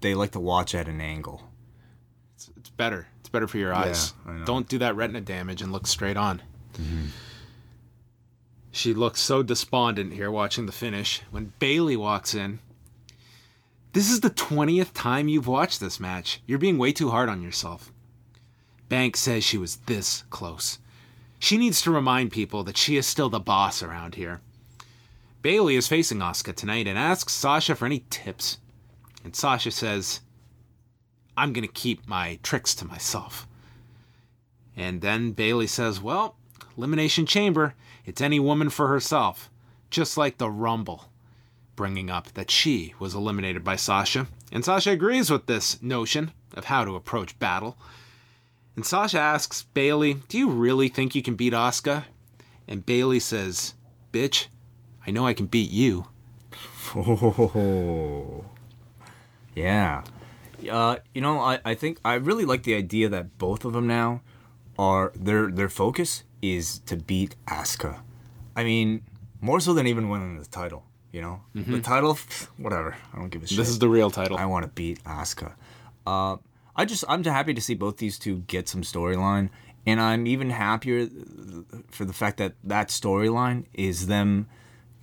they 0.02 0.16
like 0.16 0.32
to 0.32 0.40
watch 0.40 0.74
at 0.76 0.88
an 0.88 1.02
angle. 1.02 1.44
It's 2.36 2.70
better. 2.70 3.08
It's 3.20 3.30
better 3.30 3.48
for 3.48 3.58
your 3.58 3.74
eyes. 3.74 4.14
I 4.26 4.34
know. 4.34 4.46
Don't 4.46 4.68
do 4.68 4.78
that 4.80 4.96
retina 4.96 5.22
damage 5.22 5.62
and 5.62 5.72
look 5.72 5.88
straight 5.88 6.18
on. 6.18 6.42
She 8.72 8.94
looks 8.94 9.22
so 9.22 9.42
despondent 9.42 10.14
here 10.14 10.30
watching 10.30 10.66
the 10.66 10.72
finish 10.74 11.22
when 11.32 11.54
Bayley 11.60 11.96
walks 11.96 12.34
in. 12.34 12.60
This 13.94 14.12
is 14.12 14.20
the 14.20 14.30
20th 14.30 14.92
time 14.94 15.30
you've 15.30 15.48
watched 15.48 15.80
this 15.80 16.00
match. 16.02 16.42
You're 16.46 16.60
being 16.60 16.78
way 16.78 16.92
too 16.92 17.10
hard 17.12 17.30
on 17.30 17.42
yourself. 17.42 17.94
Banks 18.90 19.22
says 19.22 19.46
she 19.46 19.58
was 19.58 19.78
this 19.86 20.24
close. 20.30 20.80
She 21.46 21.60
needs 21.60 21.80
to 21.84 21.92
remind 21.92 22.32
people 22.32 22.64
that 22.64 22.76
she 22.76 22.98
is 22.98 23.06
still 23.06 23.30
the 23.30 23.40
boss 23.40 23.84
around 23.84 24.16
here. 24.16 24.42
Bayley 25.44 25.76
is 25.76 25.88
facing 25.88 26.18
Asuka 26.18 26.56
tonight 26.56 26.88
and 26.88 26.98
asks 26.98 27.34
Sasha 27.34 27.76
for 27.76 27.86
any 27.86 28.04
tips. 28.10 28.58
And 29.24 29.36
Sasha 29.36 29.70
says, 29.70 30.22
I'm 31.38 31.54
going 31.54 31.68
to 31.68 31.72
keep 31.72 32.08
my 32.08 32.40
tricks 32.42 32.74
to 32.74 32.86
myself. 32.86 33.48
And 34.76 35.02
then 35.02 35.34
Bayley 35.34 35.68
says, 35.68 36.02
Well, 36.02 36.36
Elimination 36.76 37.28
Chamber, 37.28 37.76
it's 38.08 38.22
any 38.22 38.40
woman 38.40 38.72
for 38.72 38.88
herself, 38.88 39.52
just 39.92 40.18
like 40.18 40.40
the 40.40 40.50
Rumble, 40.50 41.12
bringing 41.76 42.10
up 42.10 42.34
that 42.34 42.50
she 42.50 42.96
was 42.98 43.14
eliminated 43.14 43.64
by 43.64 43.76
Sasha. 43.76 44.26
And 44.52 44.66
Sasha 44.66 44.90
agrees 44.90 45.30
with 45.30 45.46
this 45.46 45.80
notion 45.80 46.32
of 46.56 46.66
how 46.66 46.86
to 46.86 46.96
approach 46.96 47.38
battle. 47.38 47.78
And 48.76 48.86
Sasha 48.86 49.20
asks 49.20 49.64
Bayley, 49.64 50.16
Do 50.28 50.38
you 50.38 50.50
really 50.50 50.90
think 50.90 51.16
you 51.16 51.22
can 51.22 51.36
beat 51.36 51.54
Asuka? 51.54 52.06
And 52.68 52.86
Bayley 52.86 53.20
says, 53.20 53.74
Bitch, 54.12 54.48
I 55.06 55.12
know 55.12 55.26
I 55.26 55.34
can 55.34 55.46
beat 55.46 55.72
you. 55.72 56.08
Oh, 56.96 58.46
yeah. 59.56 60.04
Uh, 60.70 60.98
you 61.14 61.22
know, 61.22 61.40
I, 61.40 61.60
I 61.64 61.76
think 61.76 62.00
I 62.04 62.16
really 62.16 62.46
like 62.46 62.64
the 62.64 62.76
idea 62.76 63.10
that 63.10 63.38
both 63.38 63.66
of 63.66 63.74
them 63.74 63.88
now 63.88 64.22
are 64.78 65.12
their 65.16 65.52
their 65.52 65.70
focus 65.70 66.24
is 66.42 66.80
to 66.80 66.98
beat 66.98 67.36
Asuka. 67.48 68.00
I 68.56 68.64
mean, 68.64 69.04
more 69.42 69.60
so 69.60 69.74
than 69.74 69.88
even 69.88 70.10
winning 70.10 70.40
the 70.40 70.46
title. 70.46 70.84
You 71.12 71.22
know, 71.22 71.42
the 71.54 71.80
title, 71.80 72.18
whatever. 72.58 72.98
I 73.14 73.20
don't 73.20 73.30
give 73.30 73.44
a 73.44 73.48
shit. 73.48 73.58
This 73.58 73.70
is 73.70 73.80
the 73.80 73.88
real 73.88 74.12
title. 74.12 74.38
I 74.38 74.46
want 74.48 74.64
to 74.64 74.70
beat 74.70 75.02
Asuka. 75.06 75.54
Uh, 76.06 76.38
I 76.76 76.86
just 76.86 77.04
I'm 77.08 77.24
happy 77.24 77.54
to 77.54 77.62
see 77.62 77.74
both 77.74 77.98
these 77.98 78.20
two 78.20 78.40
get 78.48 78.68
some 78.68 78.82
storyline, 78.82 79.50
and 79.86 80.02
I'm 80.02 80.28
even 80.28 80.50
happier 80.50 81.08
for 81.90 82.06
the 82.06 82.14
fact 82.14 82.38
that 82.38 82.56
that 82.64 82.90
storyline 82.90 83.66
is 83.74 84.08
them 84.08 84.48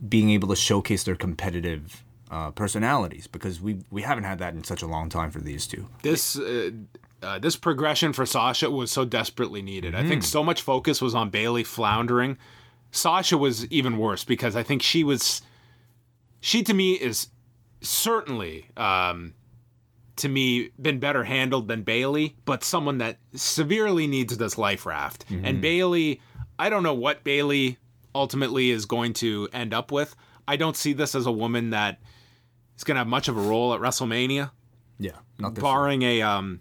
being 0.06 0.30
able 0.30 0.48
to 0.48 0.56
showcase 0.56 1.04
their 1.04 1.16
competitive 1.16 2.04
uh, 2.30 2.50
personalities 2.50 3.26
because 3.26 3.60
we 3.60 3.78
we 3.90 4.02
haven't 4.02 4.24
had 4.24 4.38
that 4.38 4.54
in 4.54 4.64
such 4.64 4.82
a 4.82 4.86
long 4.86 5.08
time 5.08 5.30
for 5.30 5.40
these 5.40 5.66
two. 5.66 5.88
this 6.02 6.38
uh, 6.38 6.70
uh, 7.22 7.38
this 7.38 7.56
progression 7.56 8.12
for 8.12 8.26
Sasha 8.26 8.70
was 8.70 8.90
so 8.90 9.04
desperately 9.04 9.62
needed. 9.62 9.94
I 9.94 10.06
think 10.06 10.24
so 10.24 10.42
much 10.42 10.60
focus 10.62 11.00
was 11.00 11.14
on 11.14 11.30
Bayley 11.30 11.62
floundering. 11.62 12.36
Sasha 12.90 13.38
was 13.38 13.66
even 13.66 13.96
worse 13.96 14.24
because 14.24 14.56
I 14.56 14.62
think 14.62 14.82
she 14.82 15.04
was 15.04 15.42
she 16.40 16.62
to 16.64 16.74
me 16.74 16.94
is 16.94 17.28
certainly 17.80 18.66
um, 18.76 19.34
to 20.22 20.28
me 20.28 20.70
been 20.80 21.00
better 21.00 21.24
handled 21.24 21.66
than 21.66 21.82
Bayley, 21.82 22.36
but 22.44 22.62
someone 22.62 22.98
that 22.98 23.18
severely 23.34 24.06
needs 24.06 24.36
this 24.38 24.56
life 24.56 24.86
raft. 24.86 25.24
And 25.30 25.60
Bayley, 25.60 26.20
I 26.60 26.70
don't 26.70 26.84
know 26.84 26.94
what 26.94 27.24
Bayley 27.24 27.78
ultimately 28.14 28.70
is 28.70 28.86
going 28.86 29.14
to 29.14 29.48
end 29.52 29.74
up 29.74 29.90
with. 29.90 30.14
I 30.46 30.54
don't 30.56 30.76
see 30.76 30.92
this 30.92 31.16
as 31.16 31.26
a 31.26 31.32
woman 31.32 31.70
that 31.70 31.98
is 32.76 32.84
going 32.84 32.94
to 32.94 33.00
have 33.00 33.08
much 33.08 33.26
of 33.26 33.36
a 33.36 33.40
role 33.40 33.74
at 33.74 33.80
WrestleMania 33.80 34.52
Yeah, 35.00 35.12
not 35.40 35.56
this 35.56 35.62
barring 35.62 36.02
a 36.02 36.22
um, 36.22 36.60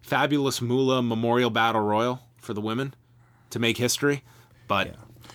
fabulous 0.00 0.62
Moolah 0.62 1.02
Memorial 1.02 1.50
Battle 1.50 1.82
Royal 1.82 2.20
for 2.38 2.54
the 2.54 2.62
women 2.62 2.94
to 3.50 3.58
make 3.58 3.76
history. 3.76 4.24
But 4.68 4.94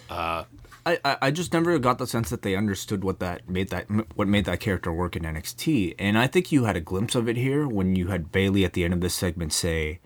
I, 0.10 0.46
I 0.88 1.18
I 1.22 1.32
just 1.32 1.54
never 1.54 1.78
got 1.80 1.98
the 1.98 2.08
sense 2.08 2.30
that 2.30 2.42
they 2.42 2.56
understood 2.56 3.04
what 3.04 3.20
that 3.20 3.50
made 3.50 3.70
that 3.70 3.88
what 4.16 4.28
made 4.28 4.46
that 4.46 4.60
character 4.60 4.92
work 4.92 5.16
in 5.16 5.24
NXT, 5.24 5.96
and 6.00 6.18
I 6.18 6.28
think 6.28 6.52
you 6.52 6.66
had 6.66 6.78
a 6.78 6.82
glimpse 6.82 7.16
of 7.16 7.28
it 7.28 7.38
here 7.38 7.68
when 7.68 7.96
you 7.96 8.08
had 8.08 8.32
Bayley 8.32 8.64
at 8.66 8.74
the 8.74 8.84
end 8.84 8.94
of 8.94 9.02
this 9.02 9.14
segment 9.14 9.54
say, 9.54 10.00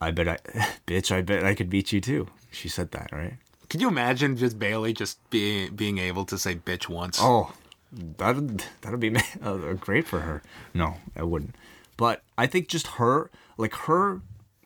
"I 0.00 0.10
bet 0.10 0.28
I, 0.28 0.36
bitch, 0.86 1.10
I 1.10 1.22
bet 1.22 1.44
I 1.44 1.54
could 1.54 1.70
beat 1.70 1.92
you 1.92 2.00
too." 2.00 2.28
She 2.50 2.68
said 2.68 2.92
that, 2.92 3.12
right? 3.12 3.34
could 3.68 3.82
you 3.82 3.88
imagine 3.88 4.36
just 4.36 4.58
Bayley 4.58 4.92
just 4.92 5.18
being 5.30 5.74
being 5.74 5.98
able 5.98 6.24
to 6.26 6.38
say 6.38 6.56
bitch 6.56 6.88
once? 6.88 7.18
Oh, 7.20 7.52
that'd 7.92 8.64
that'd 8.80 9.00
be 9.00 9.14
uh, 9.42 9.74
great 9.74 10.06
for 10.06 10.20
her. 10.20 10.42
No, 10.74 10.96
I 11.16 11.22
wouldn't. 11.22 11.54
But 11.96 12.22
I 12.36 12.46
think 12.46 12.68
just 12.68 12.86
her, 12.98 13.30
like 13.56 13.74
her, 13.74 14.22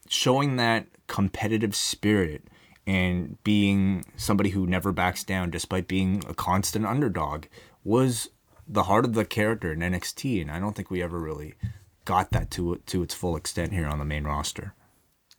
showing 0.08 0.56
that 0.56 0.86
competitive 1.06 1.74
spirit 1.74 2.44
and 2.86 3.42
being 3.44 4.04
somebody 4.16 4.50
who 4.50 4.66
never 4.66 4.92
backs 4.92 5.24
down 5.24 5.50
despite 5.50 5.88
being 5.88 6.22
a 6.28 6.34
constant 6.34 6.86
underdog 6.86 7.44
was 7.84 8.28
the 8.66 8.84
heart 8.84 9.04
of 9.04 9.14
the 9.14 9.24
character 9.24 9.72
in 9.72 9.80
NXT, 9.80 10.40
and 10.40 10.50
I 10.50 10.58
don't 10.58 10.74
think 10.74 10.90
we 10.90 11.02
ever 11.02 11.18
really 11.18 11.54
got 12.04 12.30
that 12.30 12.50
to 12.52 12.76
to 12.86 13.02
its 13.02 13.14
full 13.14 13.36
extent 13.36 13.72
here 13.72 13.86
on 13.86 13.98
the 13.98 14.04
main 14.04 14.24
roster. 14.24 14.74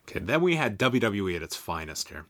Okay, 0.07 0.19
then 0.19 0.41
we 0.41 0.55
had 0.55 0.79
WWE 0.79 1.35
at 1.35 1.43
its 1.43 1.55
finest 1.55 2.09
here. 2.09 2.25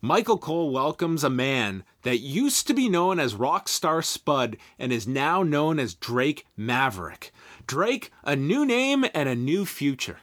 Michael 0.00 0.36
Cole 0.36 0.70
welcomes 0.70 1.24
a 1.24 1.30
man 1.30 1.82
that 2.02 2.18
used 2.18 2.66
to 2.66 2.74
be 2.74 2.90
known 2.90 3.18
as 3.18 3.34
Rockstar 3.34 4.04
Spud 4.04 4.58
and 4.78 4.92
is 4.92 5.08
now 5.08 5.42
known 5.42 5.78
as 5.78 5.94
Drake 5.94 6.44
Maverick. 6.58 7.32
Drake, 7.66 8.12
a 8.22 8.36
new 8.36 8.66
name 8.66 9.06
and 9.14 9.30
a 9.30 9.34
new 9.34 9.64
future. 9.64 10.18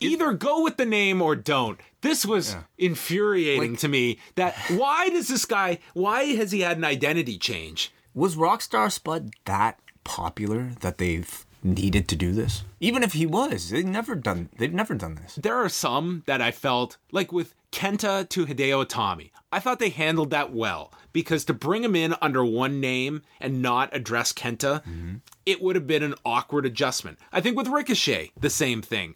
Either 0.00 0.32
go 0.32 0.62
with 0.62 0.76
the 0.76 0.86
name 0.86 1.20
or 1.20 1.34
don't. 1.34 1.80
This 2.00 2.24
was 2.24 2.56
infuriating 2.76 3.76
to 3.76 3.88
me. 3.88 4.18
That 4.36 4.56
why 4.70 5.08
does 5.08 5.28
this 5.28 5.44
guy? 5.44 5.78
Why 5.94 6.24
has 6.34 6.52
he 6.52 6.60
had 6.60 6.76
an 6.78 6.84
identity 6.84 7.38
change? 7.38 7.92
Was 8.14 8.36
Rockstar 8.36 8.90
Spud 8.90 9.32
that 9.44 9.78
popular 10.04 10.70
that 10.80 10.98
they've 10.98 11.44
needed 11.62 12.08
to 12.08 12.16
do 12.16 12.32
this? 12.32 12.64
Even 12.80 13.02
if 13.02 13.12
he 13.12 13.26
was, 13.26 13.70
they've 13.70 13.84
never 13.84 14.14
done. 14.14 14.48
They've 14.58 14.72
never 14.72 14.94
done 14.94 15.16
this. 15.16 15.34
there 15.36 15.56
are 15.56 15.68
some 15.68 16.22
that 16.26 16.40
I 16.40 16.50
felt 16.50 16.96
like 17.12 17.32
with 17.32 17.54
Kenta 17.72 18.28
to 18.28 18.46
Hideo 18.46 18.84
Itami. 18.84 19.30
I 19.52 19.60
thought 19.60 19.78
they 19.78 19.90
handled 19.90 20.30
that 20.30 20.52
well 20.52 20.92
because 21.12 21.44
to 21.46 21.54
bring 21.54 21.84
him 21.84 21.96
in 21.96 22.14
under 22.20 22.44
one 22.44 22.80
name 22.80 23.22
and 23.40 23.62
not 23.62 23.94
address 23.94 24.32
Kenta, 24.32 24.82
mm-hmm. 24.84 25.16
it 25.46 25.62
would 25.62 25.76
have 25.76 25.86
been 25.86 26.02
an 26.02 26.14
awkward 26.24 26.66
adjustment. 26.66 27.18
I 27.32 27.40
think 27.40 27.56
with 27.56 27.68
Ricochet, 27.68 28.32
the 28.38 28.50
same 28.50 28.82
thing. 28.82 29.14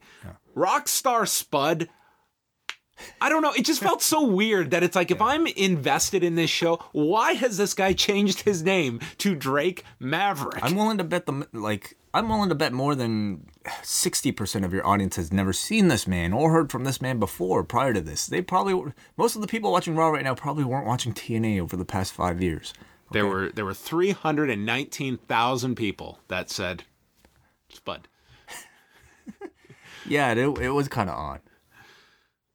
Rockstar 0.56 1.26
Spud. 1.26 1.88
I 3.20 3.28
don't 3.28 3.42
know. 3.42 3.52
It 3.52 3.64
just 3.64 3.82
felt 3.82 4.02
so 4.02 4.24
weird 4.24 4.70
that 4.70 4.82
it's 4.82 4.94
like 4.94 5.10
if 5.10 5.20
I'm 5.20 5.46
invested 5.46 6.22
in 6.22 6.34
this 6.34 6.50
show, 6.50 6.76
why 6.92 7.32
has 7.34 7.56
this 7.56 7.74
guy 7.74 7.92
changed 7.92 8.40
his 8.40 8.62
name 8.62 9.00
to 9.18 9.34
Drake 9.34 9.84
Maverick? 9.98 10.62
I'm 10.62 10.76
willing 10.76 10.98
to 10.98 11.04
bet 11.04 11.26
the 11.26 11.46
like. 11.52 11.96
I'm 12.14 12.28
willing 12.28 12.50
to 12.50 12.54
bet 12.54 12.72
more 12.72 12.94
than 12.94 13.46
sixty 13.82 14.32
percent 14.32 14.64
of 14.64 14.72
your 14.72 14.86
audience 14.86 15.16
has 15.16 15.32
never 15.32 15.52
seen 15.52 15.88
this 15.88 16.06
man 16.06 16.32
or 16.32 16.52
heard 16.52 16.70
from 16.70 16.84
this 16.84 17.00
man 17.00 17.18
before. 17.18 17.64
Prior 17.64 17.94
to 17.94 18.00
this, 18.00 18.26
they 18.26 18.42
probably 18.42 18.92
most 19.16 19.34
of 19.34 19.40
the 19.40 19.48
people 19.48 19.72
watching 19.72 19.96
Raw 19.96 20.10
right 20.10 20.24
now 20.24 20.34
probably 20.34 20.64
weren't 20.64 20.86
watching 20.86 21.14
TNA 21.14 21.60
over 21.60 21.76
the 21.76 21.84
past 21.84 22.12
five 22.12 22.42
years. 22.42 22.74
There 23.10 23.26
were 23.26 23.50
there 23.50 23.64
were 23.64 23.74
three 23.74 24.10
hundred 24.10 24.50
and 24.50 24.66
nineteen 24.66 25.16
thousand 25.16 25.76
people 25.76 26.20
that 26.28 26.50
said 26.50 26.84
Spud. 27.68 28.08
Yeah, 30.06 30.32
it, 30.32 30.58
it 30.58 30.70
was 30.70 30.88
kind 30.88 31.08
of 31.10 31.16
odd. 31.16 31.40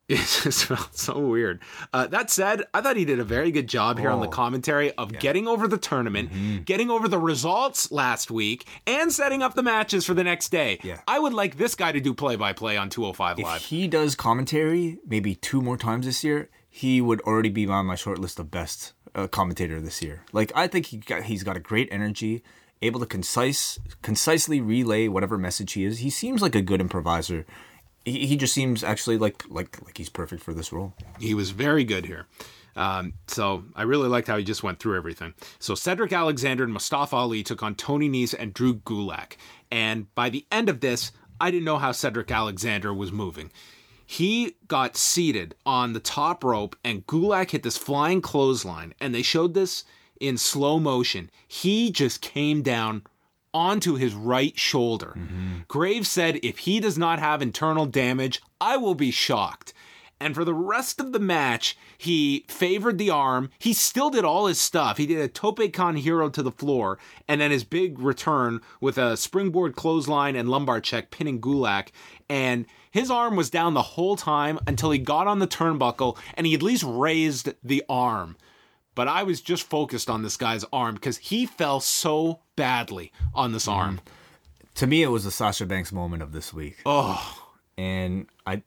It 0.09 0.19
just 0.19 0.63
felt 0.63 0.95
so 0.97 1.19
weird. 1.19 1.59
Uh, 1.91 2.07
that 2.07 2.29
said, 2.29 2.63
I 2.73 2.79
thought 2.79 2.95
he 2.95 3.03
did 3.03 3.19
a 3.19 3.25
very 3.25 3.51
good 3.51 3.67
job 3.67 3.99
here 3.99 4.09
on 4.09 4.21
the 4.21 4.27
Oh. 4.27 4.29
commentary 4.29 4.93
of 4.93 5.11
getting 5.19 5.49
over 5.49 5.67
the 5.67 5.77
tournament, 5.77 6.63
getting 6.63 6.89
over 6.89 7.09
the 7.09 7.19
results 7.19 7.91
last 7.91 8.31
week, 8.31 8.65
and 8.87 9.11
setting 9.11 9.43
up 9.43 9.53
the 9.55 9.63
matches 9.63 10.05
for 10.05 10.13
the 10.13 10.23
next 10.23 10.47
day. 10.47 10.79
Yeah. 10.81 11.01
I 11.09 11.19
would 11.19 11.33
like 11.33 11.57
this 11.57 11.75
guy 11.75 11.91
to 11.91 11.99
do 11.99 12.13
play 12.13 12.37
by 12.37 12.53
play 12.53 12.77
on 12.77 12.89
205 12.89 13.37
If 13.39 13.43
Live. 13.45 13.61
he 13.63 13.89
does 13.89 14.15
commentary 14.15 14.97
maybe 15.05 15.35
two 15.35 15.61
more 15.61 15.75
times 15.75 16.05
this 16.05 16.23
year, 16.23 16.49
he 16.69 17.01
would 17.01 17.19
already 17.21 17.49
be 17.49 17.67
on 17.67 17.85
my 17.85 17.95
short 17.95 18.17
list 18.17 18.39
of 18.39 18.49
best 18.49 18.93
uh, 19.13 19.27
commentator 19.27 19.81
this 19.81 20.01
year. 20.01 20.23
Like 20.31 20.53
I 20.55 20.67
think 20.67 20.85
he 20.85 20.97
got 20.99 21.23
he's 21.23 21.43
got 21.43 21.57
a 21.57 21.59
great 21.59 21.89
energy, 21.91 22.43
able 22.81 22.99
to 22.99 23.05
concise 23.05 23.79
concisely 24.01 24.61
relay 24.61 25.07
whatever 25.07 25.37
message 25.37 25.73
he 25.73 25.85
is. 25.85 25.99
He 25.99 26.09
seems 26.09 26.41
like 26.41 26.55
a 26.55 26.61
good 26.61 26.81
improviser. 26.81 27.45
He, 28.05 28.27
he 28.27 28.37
just 28.37 28.53
seems 28.53 28.83
actually 28.83 29.17
like 29.17 29.43
like 29.49 29.81
like 29.83 29.97
he's 29.97 30.09
perfect 30.09 30.43
for 30.43 30.53
this 30.53 30.71
role. 30.71 30.93
He 31.19 31.33
was 31.33 31.51
very 31.51 31.83
good 31.83 32.05
here. 32.05 32.27
Um, 32.75 33.13
so 33.25 33.63
I 33.75 33.81
really 33.81 34.07
liked 34.07 34.27
how 34.27 34.37
he 34.37 34.43
just 34.43 34.61
went 34.61 34.79
through 34.79 34.97
everything. 34.97 35.33
So 35.57 35.73
Cedric 35.73 36.13
Alexander 36.13 36.63
and 36.63 36.71
Mustafa 36.71 37.15
Ali 37.15 37.41
took 37.41 37.63
on 37.63 37.73
Tony 37.73 38.07
Nese 38.07 38.35
and 38.37 38.53
Drew 38.53 38.75
Gulak. 38.75 39.37
And 39.71 40.13
by 40.13 40.29
the 40.29 40.45
end 40.51 40.69
of 40.69 40.79
this, 40.79 41.11
I 41.41 41.49
didn't 41.49 41.65
know 41.65 41.79
how 41.79 41.91
Cedric 41.91 42.29
Alexander 42.29 42.93
was 42.93 43.11
moving. 43.11 43.51
He 44.05 44.55
got 44.67 44.95
seated 44.95 45.55
on 45.65 45.93
the 45.93 45.99
top 45.99 46.43
rope 46.43 46.75
and 46.83 47.05
Gulak 47.07 47.49
hit 47.49 47.63
this 47.63 47.77
flying 47.77 48.21
clothesline. 48.21 48.93
And 49.01 49.13
they 49.13 49.23
showed 49.23 49.55
this 49.55 49.83
in 50.19 50.37
slow 50.37 50.79
motion. 50.79 51.29
He 51.47 51.91
just 51.91 52.21
came 52.21 52.61
down 52.61 53.03
onto 53.53 53.95
his 53.95 54.13
right 54.13 54.57
shoulder. 54.57 55.13
Mm-hmm. 55.17 55.53
Graves 55.67 56.09
said, 56.09 56.39
if 56.43 56.59
he 56.59 56.79
does 56.79 56.97
not 56.97 57.19
have 57.19 57.41
internal 57.41 57.85
damage, 57.85 58.41
I 58.61 58.77
will 58.77 58.95
be 58.95 59.11
shocked. 59.11 59.73
And 60.19 60.33
for 60.33 60.43
the 60.43 60.53
rest 60.53 60.99
of 60.99 61.11
the 61.11 61.19
match, 61.19 61.77
he 61.97 62.45
favored 62.47 62.97
the 62.97 63.11
arm. 63.11 63.51
He 63.59 63.73
still 63.73 64.09
did 64.09 64.25
all 64.25 64.47
his 64.47 64.59
stuff. 64.59 64.97
He 64.97 65.05
did 65.05 65.19
a 65.19 65.27
Tope 65.27 65.71
con 65.73 65.95
hilo 65.95 66.29
to 66.29 66.41
the 66.41 66.51
floor, 66.51 66.97
and 67.27 67.39
then 67.39 67.51
his 67.51 67.63
big 67.63 67.99
return 67.99 68.61
with 68.81 68.97
a 68.97 69.15
springboard 69.15 69.75
clothesline 69.75 70.35
and 70.35 70.49
lumbar 70.49 70.81
check 70.81 71.11
pinning 71.11 71.39
Gulak. 71.39 71.89
And 72.27 72.65
his 72.89 73.11
arm 73.11 73.35
was 73.35 73.51
down 73.51 73.75
the 73.75 73.81
whole 73.81 74.15
time 74.15 74.57
until 74.65 74.89
he 74.89 74.97
got 74.97 75.27
on 75.27 75.37
the 75.37 75.47
turnbuckle 75.47 76.17
and 76.33 76.47
he 76.47 76.55
at 76.55 76.63
least 76.63 76.83
raised 76.83 77.53
the 77.63 77.83
arm. 77.87 78.37
But 78.97 79.07
I 79.07 79.21
was 79.21 79.41
just 79.41 79.61
focused 79.61 80.09
on 80.09 80.23
this 80.23 80.37
guy's 80.37 80.65
arm 80.73 80.95
because 80.95 81.17
he 81.17 81.45
fell 81.45 81.79
so 81.79 82.39
badly 82.55 83.11
on 83.35 83.51
this 83.51 83.67
arm. 83.67 83.97
Mm-hmm. 83.97 84.67
To 84.73 84.87
me, 84.87 85.03
it 85.03 85.09
was 85.09 85.23
the 85.23 85.29
Sasha 85.29 85.67
Banks 85.67 85.91
moment 85.91 86.23
of 86.23 86.31
this 86.31 86.51
week. 86.51 86.77
Oh, 86.83 87.47
and 87.77 88.25
I 88.47 88.63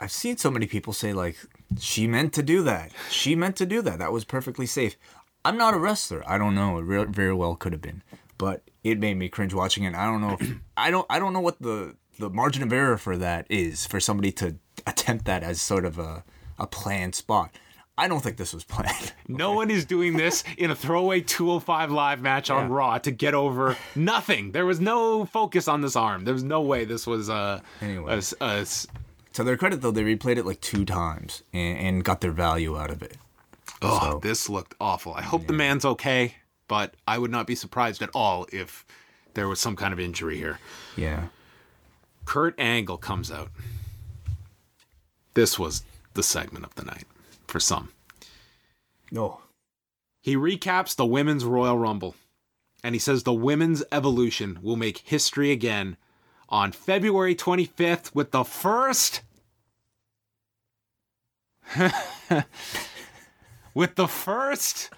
I've 0.00 0.12
seen 0.12 0.38
so 0.38 0.50
many 0.50 0.66
people 0.66 0.94
say 0.94 1.12
like 1.12 1.36
she 1.78 2.06
meant 2.06 2.32
to 2.32 2.42
do 2.42 2.62
that. 2.62 2.92
She 3.10 3.34
meant 3.34 3.56
to 3.56 3.66
do 3.66 3.82
that. 3.82 3.98
That 3.98 4.12
was 4.12 4.24
perfectly 4.24 4.64
safe. 4.64 4.96
I'm 5.44 5.58
not 5.58 5.74
a 5.74 5.78
wrestler. 5.78 6.24
I 6.26 6.38
don't 6.38 6.54
know. 6.54 6.78
It 6.78 7.08
very 7.10 7.34
well 7.34 7.54
could 7.54 7.72
have 7.72 7.82
been, 7.82 8.02
but 8.38 8.62
it 8.82 8.98
made 8.98 9.18
me 9.18 9.28
cringe 9.28 9.52
watching 9.52 9.84
it. 9.84 9.94
I 9.94 10.06
don't 10.06 10.22
know. 10.22 10.38
If, 10.40 10.54
I 10.78 10.90
don't. 10.90 11.06
I 11.10 11.18
don't 11.18 11.34
know 11.34 11.40
what 11.40 11.60
the 11.60 11.96
the 12.18 12.30
margin 12.30 12.62
of 12.62 12.72
error 12.72 12.96
for 12.96 13.18
that 13.18 13.46
is 13.50 13.86
for 13.86 14.00
somebody 14.00 14.32
to 14.32 14.56
attempt 14.86 15.26
that 15.26 15.42
as 15.42 15.60
sort 15.60 15.84
of 15.84 15.98
a 15.98 16.24
a 16.58 16.66
planned 16.66 17.14
spot. 17.14 17.50
I 18.00 18.08
don't 18.08 18.20
think 18.22 18.36
this 18.36 18.52
was 18.54 18.64
planned. 18.64 19.12
No 19.28 19.52
one 19.52 19.70
is 19.70 19.84
doing 19.84 20.16
this 20.16 20.42
in 20.58 20.72
a 20.72 20.74
throwaway 20.74 21.20
205 21.20 21.92
live 21.92 22.20
match 22.20 22.50
on 22.50 22.68
Raw 22.68 22.98
to 22.98 23.12
get 23.12 23.32
over 23.32 23.76
nothing. 23.94 24.50
There 24.50 24.66
was 24.66 24.80
no 24.80 25.24
focus 25.24 25.68
on 25.68 25.82
this 25.82 25.94
arm. 25.94 26.24
There 26.24 26.34
was 26.34 26.42
no 26.42 26.62
way 26.62 26.84
this 26.84 27.06
was 27.06 27.30
uh, 27.30 27.60
Anyway. 27.80 28.12
a 28.12 28.16
s- 28.16 28.34
a 28.40 28.44
s- 28.62 28.88
to 29.34 29.44
their 29.44 29.56
credit, 29.56 29.82
though, 29.82 29.92
they 29.92 30.02
replayed 30.02 30.36
it 30.36 30.44
like 30.46 30.60
two 30.60 30.84
times 30.84 31.44
and, 31.52 31.78
and 31.78 32.04
got 32.04 32.20
their 32.22 32.32
value 32.32 32.76
out 32.76 32.90
of 32.90 33.02
it. 33.04 33.16
oh, 33.82 34.00
So- 34.12 34.18
this 34.20 34.48
looked 34.48 34.74
awful. 34.80 35.14
I 35.14 35.22
hope 35.22 35.46
the 35.46 35.52
man's 35.52 35.84
okay, 35.84 36.34
but 36.66 36.94
I 37.06 37.16
would 37.18 37.30
not 37.30 37.46
be 37.46 37.54
surprised 37.54 38.02
at 38.02 38.10
all 38.14 38.46
if 38.52 38.84
there 39.34 39.46
was 39.46 39.60
some 39.60 39.76
kind 39.76 39.92
of 39.92 40.00
injury 40.00 40.36
here. 40.38 40.58
Yeah. 40.96 41.26
Kurt 42.24 42.58
Angle 42.58 42.98
comes 42.98 43.30
out. 43.30 43.50
This 45.34 45.56
was 45.56 45.84
the 46.14 46.22
segment 46.24 46.64
of 46.64 46.74
the 46.74 46.82
night 46.84 47.04
for 47.50 47.60
some. 47.60 47.90
No. 49.10 49.40
He 50.22 50.36
recaps 50.36 50.94
the 50.94 51.06
Women's 51.06 51.44
Royal 51.44 51.78
Rumble 51.78 52.14
and 52.82 52.94
he 52.94 52.98
says 52.98 53.22
the 53.22 53.32
women's 53.32 53.82
evolution 53.92 54.58
will 54.62 54.76
make 54.76 54.98
history 54.98 55.50
again 55.50 55.96
on 56.48 56.72
February 56.72 57.34
25th 57.34 58.14
with 58.14 58.30
the 58.30 58.44
first. 58.44 59.22
with 63.74 63.94
the 63.94 64.08
first 64.08 64.90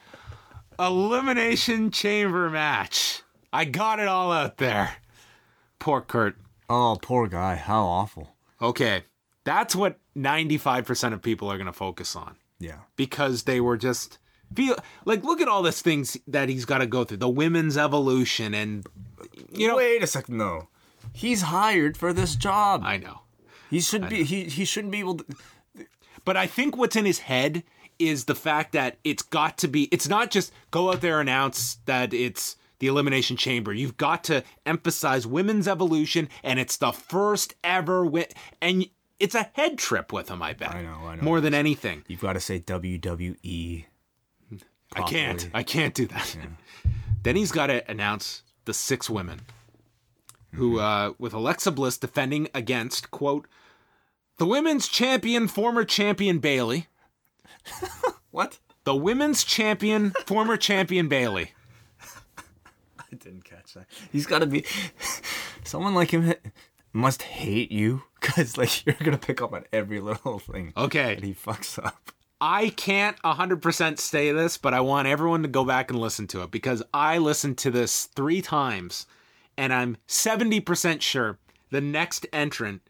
Elimination 0.78 1.90
Chamber 1.90 2.48
match. 2.48 3.22
I 3.53 3.66
got 3.66 3.98
it 4.00 4.09
all 4.09 4.32
out 4.32 4.57
there. 4.57 4.96
Poor 5.78 6.00
Kurt. 6.00 6.36
Oh, 6.70 6.98
poor 7.03 7.26
guy. 7.26 7.57
How 7.57 7.84
awful. 7.84 8.34
Okay, 8.62 9.03
that's 9.44 9.76
what 9.76 9.98
95% 10.16 11.12
of 11.12 11.20
people 11.20 11.50
are 11.50 11.59
going 11.59 11.66
to 11.66 11.72
focus 11.72 12.16
on 12.16 12.36
Yeah. 12.62 12.78
because 12.96 13.42
they 13.44 13.60
were 13.60 13.76
just 13.76 14.18
feel 14.54 14.76
like 15.04 15.24
look 15.24 15.40
at 15.40 15.48
all 15.48 15.62
these 15.62 15.82
things 15.82 16.16
that 16.26 16.48
he's 16.48 16.64
got 16.64 16.78
to 16.78 16.86
go 16.86 17.04
through 17.04 17.16
the 17.18 17.28
women's 17.28 17.76
evolution 17.76 18.54
and 18.54 18.86
you 19.52 19.66
know 19.68 19.76
Wait 19.76 20.02
a 20.02 20.06
second, 20.06 20.38
though. 20.38 20.68
He's 21.12 21.42
hired 21.42 21.96
for 21.96 22.12
this 22.12 22.36
job. 22.36 22.82
I 22.84 22.96
know 22.96 23.20
He 23.70 23.80
should 23.80 24.08
be. 24.08 24.24
He 24.24 24.44
he 24.44 24.64
shouldn't 24.64 24.92
be 24.92 25.00
able 25.00 25.16
to. 25.18 25.24
but 26.24 26.36
I 26.36 26.46
think 26.46 26.76
what's 26.76 26.96
in 26.96 27.04
his 27.04 27.20
head 27.20 27.64
is 27.98 28.24
the 28.24 28.34
fact 28.34 28.72
that 28.72 28.98
it's 29.04 29.22
got 29.22 29.58
to 29.58 29.68
be 29.68 29.84
it's 29.92 30.08
not 30.08 30.30
just 30.30 30.52
go 30.70 30.90
out 30.90 31.00
there 31.00 31.20
and 31.20 31.28
announce 31.28 31.76
that 31.86 32.12
it's 32.14 32.56
the 32.78 32.88
elimination 32.88 33.36
chamber 33.36 33.72
you've 33.72 33.96
got 33.96 34.24
to 34.24 34.42
emphasize 34.66 35.24
women's 35.26 35.68
evolution 35.68 36.28
and 36.42 36.58
it's 36.58 36.76
the 36.78 36.90
first 36.92 37.54
ever 37.62 38.02
wi- 38.04 38.26
and 38.60 38.86
it's 39.23 39.35
a 39.37 39.49
head 39.55 39.79
trip 39.79 40.12
with 40.12 40.29
him 40.29 40.43
I 40.43 40.53
bet 40.53 40.75
I 40.75 40.83
know, 40.83 40.99
I 41.07 41.14
know. 41.14 41.23
more 41.23 41.41
than 41.41 41.55
anything 41.55 42.05
You've 42.09 42.20
got 42.20 42.33
to 42.35 42.41
say 42.41 42.59
WWE. 42.61 43.85
I 44.95 45.03
can't. 45.03 45.49
I 45.55 45.62
can't 45.62 45.95
do 45.95 46.07
that. 46.09 46.37
then 47.23 47.37
he's 47.37 47.53
got 47.53 47.68
to 47.68 47.89
announce 47.91 48.43
the 48.66 48.75
six 48.75 49.09
women 49.09 49.41
who, 50.55 50.79
uh, 50.81 51.12
with 51.18 51.33
Alexa 51.33 51.70
Bliss 51.70 51.97
defending 51.97 52.49
against, 52.55 53.11
quote, 53.11 53.47
the 54.37 54.45
women's 54.45 54.87
champion, 54.89 55.49
former 55.49 55.85
champion 55.85 56.41
Bayley, 56.41 56.89
What? 58.31 58.59
the 58.85 58.95
women's 58.95 59.45
champion, 59.45 60.11
former 60.27 60.59
champion 60.59 61.09
Bayley. 61.09 61.53
I 62.99 63.14
didn't 63.16 63.45
catch 63.45 63.75
that. 63.75 63.87
He's 64.11 64.27
got 64.27 64.41
to 64.41 64.47
be. 64.47 64.64
Someone 65.64 65.95
like 65.95 66.11
him 66.11 66.35
must 66.93 67.23
hate 67.23 67.73
you 67.73 68.03
because 68.23 68.57
like 68.57 68.87
you're 68.87 68.97
gonna 69.03 69.18
pick 69.18 69.43
up 69.43 69.53
on 69.53 69.64
every 69.73 70.01
little 70.01 70.39
thing. 70.39 70.73
Okay. 70.77 71.16
that 71.16 71.25
he 71.25 71.35
fucks 71.35 71.85
up. 71.85 72.12
I 72.41 72.70
can't 72.70 73.16
100% 73.23 74.01
say 74.01 74.33
this, 74.33 74.59
but 74.59 74.75
I 74.75 74.81
want 74.81 75.07
everyone 75.07 75.43
to 75.43 75.49
go 75.49 75.64
back 75.64 75.91
and 75.91 76.01
listen 76.01 76.27
to 76.29 76.43
it 76.43 76.51
because 76.51 76.83
I 76.93 77.18
listened 77.18 77.57
to 77.59 77.70
this 77.70 78.07
three 78.07 78.43
times 78.43 79.07
and 79.57 79.73
I'm 79.73 79.97
70% 80.09 81.03
sure 81.03 81.39
the 81.70 81.81
next 81.81 82.27
entrant 82.33 82.83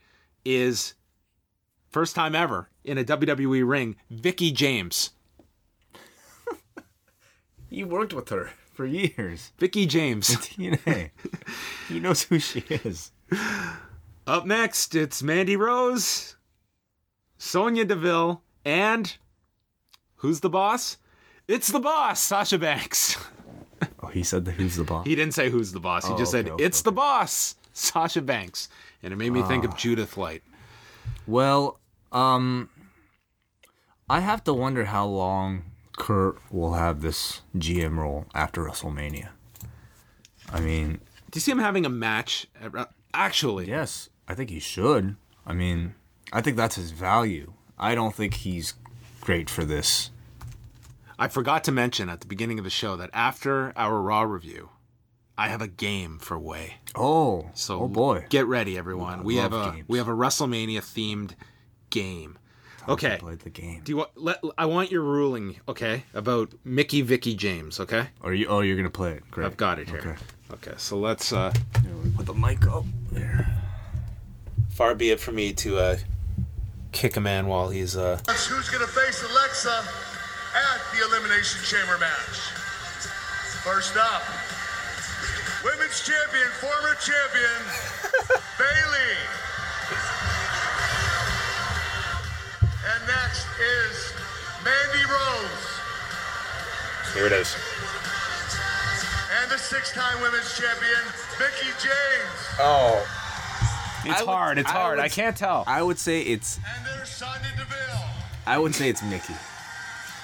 is 0.44 0.94
first 1.90 2.14
time 2.16 2.34
ever 2.34 2.70
in 2.82 2.96
a 2.96 3.04
WWE 3.04 3.68
ring, 3.68 3.96
Vicky 4.10 4.52
James. 4.52 5.10
You 7.68 7.86
worked 7.86 8.12
with 8.12 8.28
her 8.28 8.50
for 8.74 8.84
years. 8.84 9.52
Vicky 9.56 9.86
James. 9.86 10.28
TNA. 10.36 11.10
he 11.88 12.00
knows 12.00 12.24
who 12.24 12.38
she 12.38 12.62
is. 12.68 13.12
Up 14.26 14.46
next, 14.46 14.94
it's 14.94 15.22
Mandy 15.22 15.56
Rose, 15.56 16.36
Sonya 17.38 17.84
Deville, 17.84 18.42
and 18.64 19.16
who's 20.16 20.40
the 20.40 20.48
boss? 20.50 20.98
It's 21.48 21.68
the 21.68 21.80
boss, 21.80 22.20
Sasha 22.20 22.58
Banks. 22.58 23.16
Oh, 24.00 24.06
he 24.06 24.22
said 24.22 24.44
that 24.44 24.52
who's 24.52 24.76
the 24.76 24.84
boss. 24.84 25.06
He 25.06 25.16
didn't 25.16 25.34
say 25.34 25.50
who's 25.50 25.72
the 25.72 25.80
boss. 25.80 26.06
He 26.06 26.12
Oh, 26.12 26.16
just 26.18 26.32
okay, 26.34 26.44
said 26.44 26.52
okay, 26.52 26.64
it's 26.64 26.82
the 26.82 26.92
boss, 26.92 27.56
Sasha 27.72 28.22
Banks, 28.22 28.68
and 29.02 29.12
it 29.12 29.16
made 29.16 29.30
me 29.30 29.42
think 29.42 29.64
of 29.64 29.76
Judith 29.76 30.16
Light. 30.16 30.42
Well, 31.26 31.80
um, 32.12 32.68
I 34.08 34.20
have 34.20 34.44
to 34.44 34.54
wonder 34.54 34.84
how 34.84 35.06
long 35.06 35.64
Kurt 35.98 36.38
will 36.52 36.74
have 36.74 37.00
this 37.00 37.40
GM 37.56 37.96
role 37.98 38.26
after 38.34 38.62
WrestleMania. 38.62 39.30
I 40.52 40.60
mean, 40.60 41.00
Do 41.30 41.36
you 41.36 41.40
see 41.40 41.50
him 41.50 41.58
having 41.58 41.84
a 41.84 41.88
match? 41.90 42.46
At, 42.60 42.72
actually, 43.14 43.68
yes, 43.68 44.08
I 44.28 44.34
think 44.34 44.50
he 44.50 44.58
should. 44.60 45.16
I 45.46 45.52
mean, 45.52 45.94
I 46.32 46.40
think 46.40 46.56
that's 46.56 46.76
his 46.76 46.90
value. 46.92 47.52
I 47.78 47.94
don't 47.94 48.14
think 48.14 48.34
he's 48.34 48.74
great 49.20 49.50
for 49.50 49.64
this. 49.64 50.10
I 51.18 51.28
forgot 51.28 51.64
to 51.64 51.72
mention 51.72 52.08
at 52.08 52.20
the 52.20 52.26
beginning 52.26 52.58
of 52.58 52.64
the 52.64 52.70
show 52.70 52.96
that 52.96 53.10
after 53.12 53.72
our 53.76 54.00
Raw 54.00 54.22
review, 54.22 54.70
I 55.36 55.48
have 55.48 55.62
a 55.62 55.68
game 55.68 56.18
for 56.18 56.38
Wai. 56.38 56.74
Oh, 56.94 57.50
So 57.54 57.80
oh 57.82 57.88
boy. 57.88 58.26
get 58.28 58.46
ready, 58.46 58.76
everyone. 58.78 59.24
we 59.24 59.36
have 59.36 59.52
a 59.52 59.72
games. 59.72 59.88
we 59.88 59.98
have 59.98 60.08
a 60.08 60.12
WrestleMania 60.12 60.78
themed 60.78 61.32
game. 61.90 62.38
Okay. 62.88 63.18
Played 63.18 63.40
the 63.40 63.50
game. 63.50 63.80
Do 63.84 63.92
you 63.92 63.96
want? 63.98 64.10
Let, 64.16 64.40
I 64.58 64.66
want 64.66 64.90
your 64.90 65.02
ruling, 65.02 65.60
okay, 65.68 66.02
about 66.14 66.52
Mickey 66.64 67.00
Vicky 67.02 67.36
James, 67.36 67.78
okay? 67.78 68.08
Are 68.22 68.34
you? 68.34 68.46
Oh, 68.48 68.58
you're 68.60 68.76
gonna 68.76 68.90
play 68.90 69.12
it. 69.12 69.30
Great. 69.30 69.46
I've 69.46 69.56
got 69.56 69.78
it 69.78 69.88
here. 69.88 69.98
Okay. 70.00 70.14
Okay, 70.54 70.74
so 70.78 70.98
let's. 70.98 71.32
uh 71.32 71.52
Put 72.16 72.26
the 72.26 72.34
mic 72.34 72.66
up 72.66 72.84
there. 73.12 73.46
Far 74.72 74.94
be 74.94 75.10
it 75.10 75.20
for 75.20 75.32
me 75.32 75.52
to 75.52 75.78
uh 75.78 75.96
kick 76.92 77.16
a 77.16 77.20
man 77.20 77.46
while 77.46 77.68
he's 77.68 77.96
uh. 77.96 78.18
That's 78.26 78.46
who's 78.46 78.68
gonna 78.70 78.86
face 78.86 79.22
Alexa 79.22 79.84
at 80.54 80.80
the 80.92 81.04
Elimination 81.06 81.60
Chamber 81.64 81.98
match. 81.98 82.38
First 83.62 83.96
up, 83.96 84.22
Women's 85.62 86.00
Champion, 86.04 86.48
former 86.58 86.94
champion, 86.98 87.60
Bayley. 88.58 89.14
And 92.82 93.06
next 93.06 93.46
is 93.60 94.12
Mandy 94.64 95.04
Rose. 95.06 95.68
Here 97.14 97.26
it 97.26 97.32
is. 97.32 97.54
And 99.40 99.50
the 99.50 99.58
six-time 99.58 100.20
women's 100.20 100.56
champion, 100.58 101.02
Mickie 101.38 101.72
James. 101.78 102.40
Oh. 102.58 103.21
It's 104.04 104.20
would- 104.20 104.28
hard. 104.28 104.58
It's 104.58 104.68
I 104.70 104.72
hard. 104.72 104.96
would- 104.98 105.04
I 105.04 105.08
can't 105.08 105.36
tell. 105.36 105.64
I 105.66 105.82
would 105.82 105.98
say 105.98 106.22
it's. 106.22 106.58
And 106.58 106.86
there's 106.86 107.08
Sonya 107.08 107.40
Deville. 107.56 108.04
I 108.46 108.58
would 108.58 108.74
say 108.74 108.88
it's 108.88 109.02
Mickey. 109.02 109.34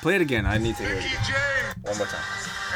Play 0.02 0.16
it 0.16 0.20
again. 0.22 0.46
I 0.46 0.58
need 0.58 0.76
to 0.76 0.82
hear 0.82 0.92
it 0.92 0.96
Mickey 0.96 1.08
again. 1.14 1.24
James. 1.26 1.84
One 1.84 1.98
more 1.98 2.06
time. 2.06 2.24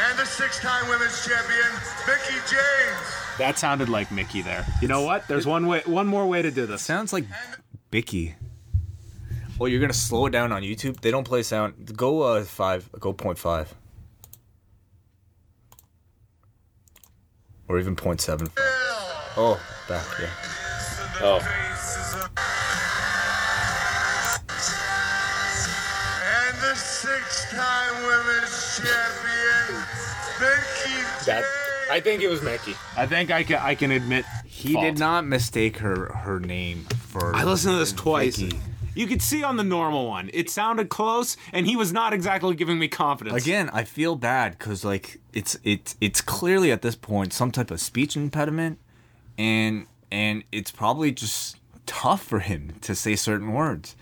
and 0.09 0.19
the 0.19 0.25
six-time 0.25 0.89
women's 0.89 1.25
champion, 1.27 1.71
Mickie 2.07 2.41
James. 2.51 3.07
That 3.39 3.59
sounded 3.59 3.89
like 3.89 4.11
Mickey 4.11 4.43
there. 4.43 4.65
You 4.81 4.89
know 4.89 5.03
what? 5.03 5.27
There's 5.29 5.47
one 5.47 5.67
way, 5.67 5.83
one 5.87 6.07
more 6.07 6.27
way 6.27 6.43
to 6.43 6.51
do 6.51 6.67
this. 6.67 6.83
Sounds 6.83 7.13
like 7.13 7.25
Bicky. 7.91 8.35
Oh, 9.61 9.67
you're 9.67 9.81
gonna 9.81 9.93
slow 9.93 10.27
it 10.27 10.31
down 10.31 10.51
on 10.51 10.63
YouTube? 10.63 11.01
They 11.01 11.11
don't 11.11 11.25
play 11.25 11.43
sound. 11.43 11.97
Go 11.97 12.23
uh 12.23 12.43
five. 12.45 12.89
Go 12.99 13.13
point 13.13 13.39
five. 13.39 13.73
Or 17.69 17.79
even 17.79 17.95
point 17.97 18.21
seven. 18.21 18.49
Oh, 19.37 19.61
back 19.89 20.05
yeah. 20.21 20.29
Oh, 21.25 21.39
And 26.25 26.57
the 26.61 26.75
six-time 26.75 27.95
women's 28.03 28.77
champion, 28.77 29.85
Mickey 30.41 31.03
that. 31.27 31.45
I 31.91 32.01
think 32.01 32.23
it 32.23 32.29
was 32.29 32.43
Mickey. 32.43 32.75
I 32.97 33.07
think 33.07 33.31
I 33.31 33.43
can. 33.43 33.59
I 33.63 33.75
can 33.75 33.91
admit 33.91 34.25
He 34.47 34.73
fault. 34.73 34.85
did 34.85 34.99
not 34.99 35.27
mistake 35.27 35.77
her 35.79 36.07
her 36.13 36.41
name 36.41 36.85
for. 37.09 37.35
I 37.37 37.45
listened 37.45 37.75
to 37.75 37.79
this 37.79 37.93
twice. 37.93 38.37
Vicky. 38.39 38.59
You 38.95 39.07
could 39.07 39.23
see 39.23 39.43
on 39.43 39.57
the 39.57 39.65
normal 39.65 40.07
one, 40.07 40.29
it 40.35 40.51
sounded 40.51 40.91
close, 40.91 41.37
and 41.53 41.67
he 41.67 41.77
was 41.77 41.93
not 41.95 42.13
exactly 42.13 42.55
giving 42.55 42.79
me 42.79 42.89
confidence. 42.89 43.43
Again, 43.43 43.71
I 43.73 43.85
feel 43.85 44.17
bad 44.17 44.59
because 44.59 44.85
like 44.85 45.21
it's 45.33 45.57
it's 45.65 45.97
it's 46.01 46.21
clearly 46.21 46.73
at 46.73 46.83
this 46.83 46.97
point 46.97 47.33
some 47.33 47.51
type 47.51 47.71
of 47.71 47.81
speech 47.81 48.17
impediment, 48.17 48.79
and 49.39 49.87
and 50.13 50.45
it's 50.53 50.71
probably 50.71 51.11
just 51.11 51.57
tough 51.87 52.23
for 52.23 52.41
him 52.41 52.75
to 52.83 52.95
say 52.95 53.17
certain 53.17 53.53
words, 53.55 53.97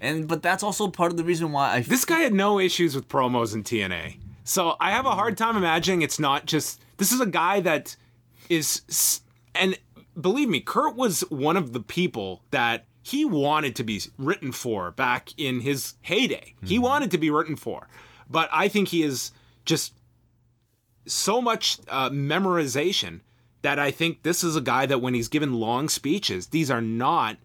and 0.00 0.26
but 0.26 0.42
that's 0.42 0.62
also 0.62 0.88
part 0.88 1.12
of 1.12 1.16
the 1.16 1.24
reason 1.24 1.52
why 1.52 1.76
I 1.76 1.80
This 1.80 2.04
guy 2.04 2.18
had 2.18 2.34
no 2.34 2.58
issues 2.58 2.94
with 2.96 3.08
promos 3.08 3.54
in 3.54 3.62
TNA. 3.62 4.16
So 4.44 4.76
I 4.80 4.90
have 4.90 5.06
a 5.06 5.12
hard 5.12 5.38
time 5.38 5.56
imagining 5.56 6.02
it's 6.02 6.18
not 6.18 6.46
just. 6.46 6.80
This 6.98 7.12
is 7.12 7.20
a 7.20 7.26
guy 7.26 7.60
that 7.60 7.96
is. 8.50 9.22
And 9.54 9.78
believe 10.20 10.48
me, 10.48 10.60
Kurt 10.60 10.96
was 10.96 11.20
one 11.30 11.56
of 11.56 11.72
the 11.72 11.80
people 11.80 12.42
that 12.50 12.84
he 13.04 13.24
wanted 13.24 13.76
to 13.76 13.84
be 13.84 14.00
written 14.18 14.50
for 14.50 14.90
back 14.90 15.30
in 15.36 15.60
his 15.60 15.94
heyday. 16.02 16.54
He 16.64 16.78
wanted 16.78 17.12
to 17.12 17.18
be 17.18 17.30
written 17.30 17.56
for. 17.56 17.88
But 18.28 18.48
I 18.52 18.68
think 18.68 18.88
he 18.88 19.02
is 19.02 19.30
just 19.64 19.94
so 21.06 21.40
much 21.40 21.78
uh, 21.88 22.10
memorization 22.10 23.20
that 23.62 23.78
I 23.78 23.90
think 23.90 24.22
this 24.22 24.44
is 24.44 24.56
a 24.56 24.60
guy 24.60 24.86
that 24.86 25.00
when 25.00 25.14
he's 25.14 25.28
given 25.28 25.54
long 25.54 25.88
speeches, 25.88 26.48
these 26.48 26.70
are 26.70 26.80
not 26.80 27.36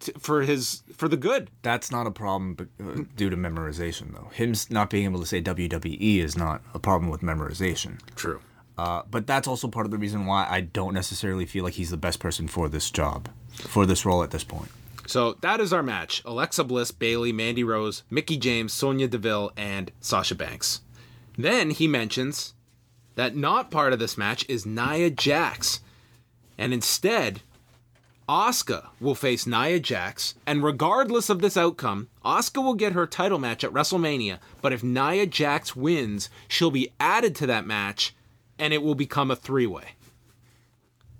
t- 0.00 0.12
for 0.18 0.42
his 0.42 0.82
for 0.96 1.08
the 1.08 1.16
good. 1.16 1.50
that's 1.62 1.90
not 1.90 2.06
a 2.06 2.10
problem 2.10 2.54
but, 2.54 2.68
uh, 2.82 3.04
due 3.16 3.30
to 3.30 3.36
memorization 3.36 4.12
though. 4.14 4.30
Him 4.32 4.54
not 4.70 4.90
being 4.90 5.04
able 5.04 5.20
to 5.20 5.26
say 5.26 5.40
WWE 5.42 6.18
is 6.18 6.36
not 6.36 6.62
a 6.74 6.78
problem 6.78 7.10
with 7.10 7.20
memorization. 7.20 7.98
True. 8.16 8.40
Uh, 8.76 9.02
but 9.10 9.26
that's 9.26 9.48
also 9.48 9.66
part 9.66 9.86
of 9.86 9.90
the 9.90 9.98
reason 9.98 10.24
why 10.24 10.46
I 10.48 10.60
don't 10.60 10.94
necessarily 10.94 11.46
feel 11.46 11.64
like 11.64 11.74
he's 11.74 11.90
the 11.90 11.96
best 11.96 12.20
person 12.20 12.46
for 12.46 12.68
this 12.68 12.90
job, 12.92 13.28
for 13.56 13.84
this 13.84 14.06
role 14.06 14.22
at 14.22 14.30
this 14.30 14.44
point. 14.44 14.70
So 15.06 15.32
that 15.40 15.58
is 15.58 15.72
our 15.72 15.82
match. 15.82 16.22
Alexa 16.24 16.62
Bliss, 16.64 16.92
Bayley, 16.92 17.32
Mandy 17.32 17.64
Rose, 17.64 18.04
Mickie 18.08 18.36
James, 18.36 18.72
Sonya 18.72 19.08
Deville, 19.08 19.50
and 19.56 19.90
Sasha 20.00 20.34
Banks. 20.36 20.82
Then 21.36 21.70
he 21.70 21.88
mentions 21.88 22.54
that 23.18 23.34
not 23.34 23.68
part 23.68 23.92
of 23.92 23.98
this 23.98 24.16
match 24.16 24.44
is 24.48 24.64
Nia 24.64 25.10
Jax. 25.10 25.80
And 26.56 26.72
instead, 26.72 27.40
Asuka 28.28 28.90
will 29.00 29.16
face 29.16 29.44
Nia 29.44 29.80
Jax, 29.80 30.36
and 30.46 30.62
regardless 30.62 31.28
of 31.28 31.40
this 31.40 31.56
outcome, 31.56 32.06
Asuka 32.24 32.62
will 32.62 32.74
get 32.74 32.92
her 32.92 33.08
title 33.08 33.40
match 33.40 33.64
at 33.64 33.72
WrestleMania. 33.72 34.38
But 34.62 34.72
if 34.72 34.84
Nia 34.84 35.26
Jax 35.26 35.74
wins, 35.74 36.30
she'll 36.46 36.70
be 36.70 36.92
added 37.00 37.34
to 37.34 37.46
that 37.48 37.66
match, 37.66 38.14
and 38.56 38.72
it 38.72 38.84
will 38.84 38.94
become 38.94 39.32
a 39.32 39.36
three-way. 39.36 39.96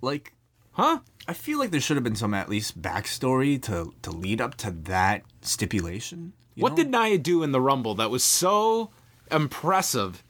Like, 0.00 0.34
Huh? 0.70 1.00
I 1.26 1.32
feel 1.32 1.58
like 1.58 1.72
there 1.72 1.80
should 1.80 1.96
have 1.96 2.04
been 2.04 2.14
some 2.14 2.32
at 2.32 2.48
least 2.48 2.80
backstory 2.80 3.60
to 3.62 3.92
to 4.02 4.12
lead 4.12 4.40
up 4.40 4.54
to 4.58 4.70
that 4.70 5.24
stipulation. 5.40 6.32
What 6.54 6.70
know? 6.70 6.76
did 6.76 6.92
Nia 6.92 7.18
do 7.18 7.42
in 7.42 7.50
the 7.50 7.60
Rumble 7.60 7.96
that 7.96 8.08
was 8.08 8.22
so 8.22 8.90
impressive 9.32 10.22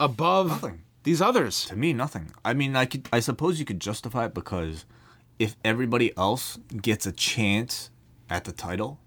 above 0.00 0.48
Nothing. 0.48 0.82
these 1.04 1.20
others? 1.20 1.64
to 1.66 1.76
me 1.76 1.92
nothing. 1.92 2.32
I 2.44 2.54
mean, 2.54 2.76
I 2.76 2.84
could 2.86 3.08
I 3.12 3.20
suppose 3.20 3.58
you 3.58 3.64
could 3.64 3.80
justify 3.80 4.26
it 4.26 4.34
because 4.34 4.84
if 5.38 5.56
everybody 5.64 6.16
else 6.16 6.58
gets 6.80 7.06
a 7.06 7.12
chance 7.12 7.90
at 8.30 8.44
the 8.44 8.52
title, 8.52 8.98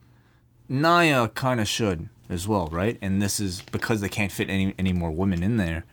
Nia 0.68 1.30
kind 1.30 1.60
of 1.60 1.68
should 1.68 2.10
as 2.30 2.48
well, 2.48 2.68
right? 2.72 2.98
And 3.02 3.22
this 3.22 3.40
is 3.40 3.62
because 3.72 4.02
they 4.02 4.10
can't 4.10 4.32
fit 4.32 4.50
any 4.50 4.74
any 4.78 4.94
more 4.94 5.12
women 5.12 5.44
in 5.44 5.58
there. 5.58 5.86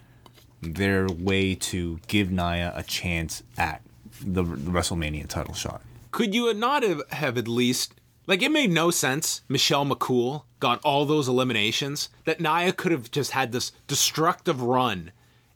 Their 0.63 1.07
way 1.09 1.55
to 1.55 1.99
give 2.09 2.31
Nia 2.31 2.73
a 2.75 2.83
chance 2.83 3.43
at 3.59 3.83
the, 4.21 4.43
the 4.43 4.71
WrestleMania 4.71 5.29
title 5.29 5.55
shot. 5.55 5.83
Could 6.11 6.35
you 6.35 6.53
not 6.55 6.83
have, 6.83 7.03
have 7.11 7.37
at 7.37 7.47
least 7.47 7.95
like 8.27 8.43
it 8.43 8.51
made 8.51 8.71
no 8.71 8.91
sense? 8.91 9.43
Michelle 9.49 9.85
McCool 9.87 10.45
got 10.61 10.81
all 10.83 11.05
those 11.05 11.29
eliminations 11.29 12.09
that 12.25 12.41
Nia 12.41 12.73
could 12.73 12.93
have 12.93 13.11
just 13.11 13.33
had 13.33 13.53
this 13.53 13.73
destructive 13.87 14.63
run, 14.63 15.13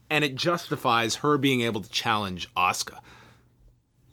and 0.09 0.25
it 0.25 0.35
justifies 0.35 1.17
her 1.17 1.39
being 1.39 1.61
able 1.63 1.81
to 1.81 1.91
challenge 1.91 2.53
Asuka. 2.57 2.99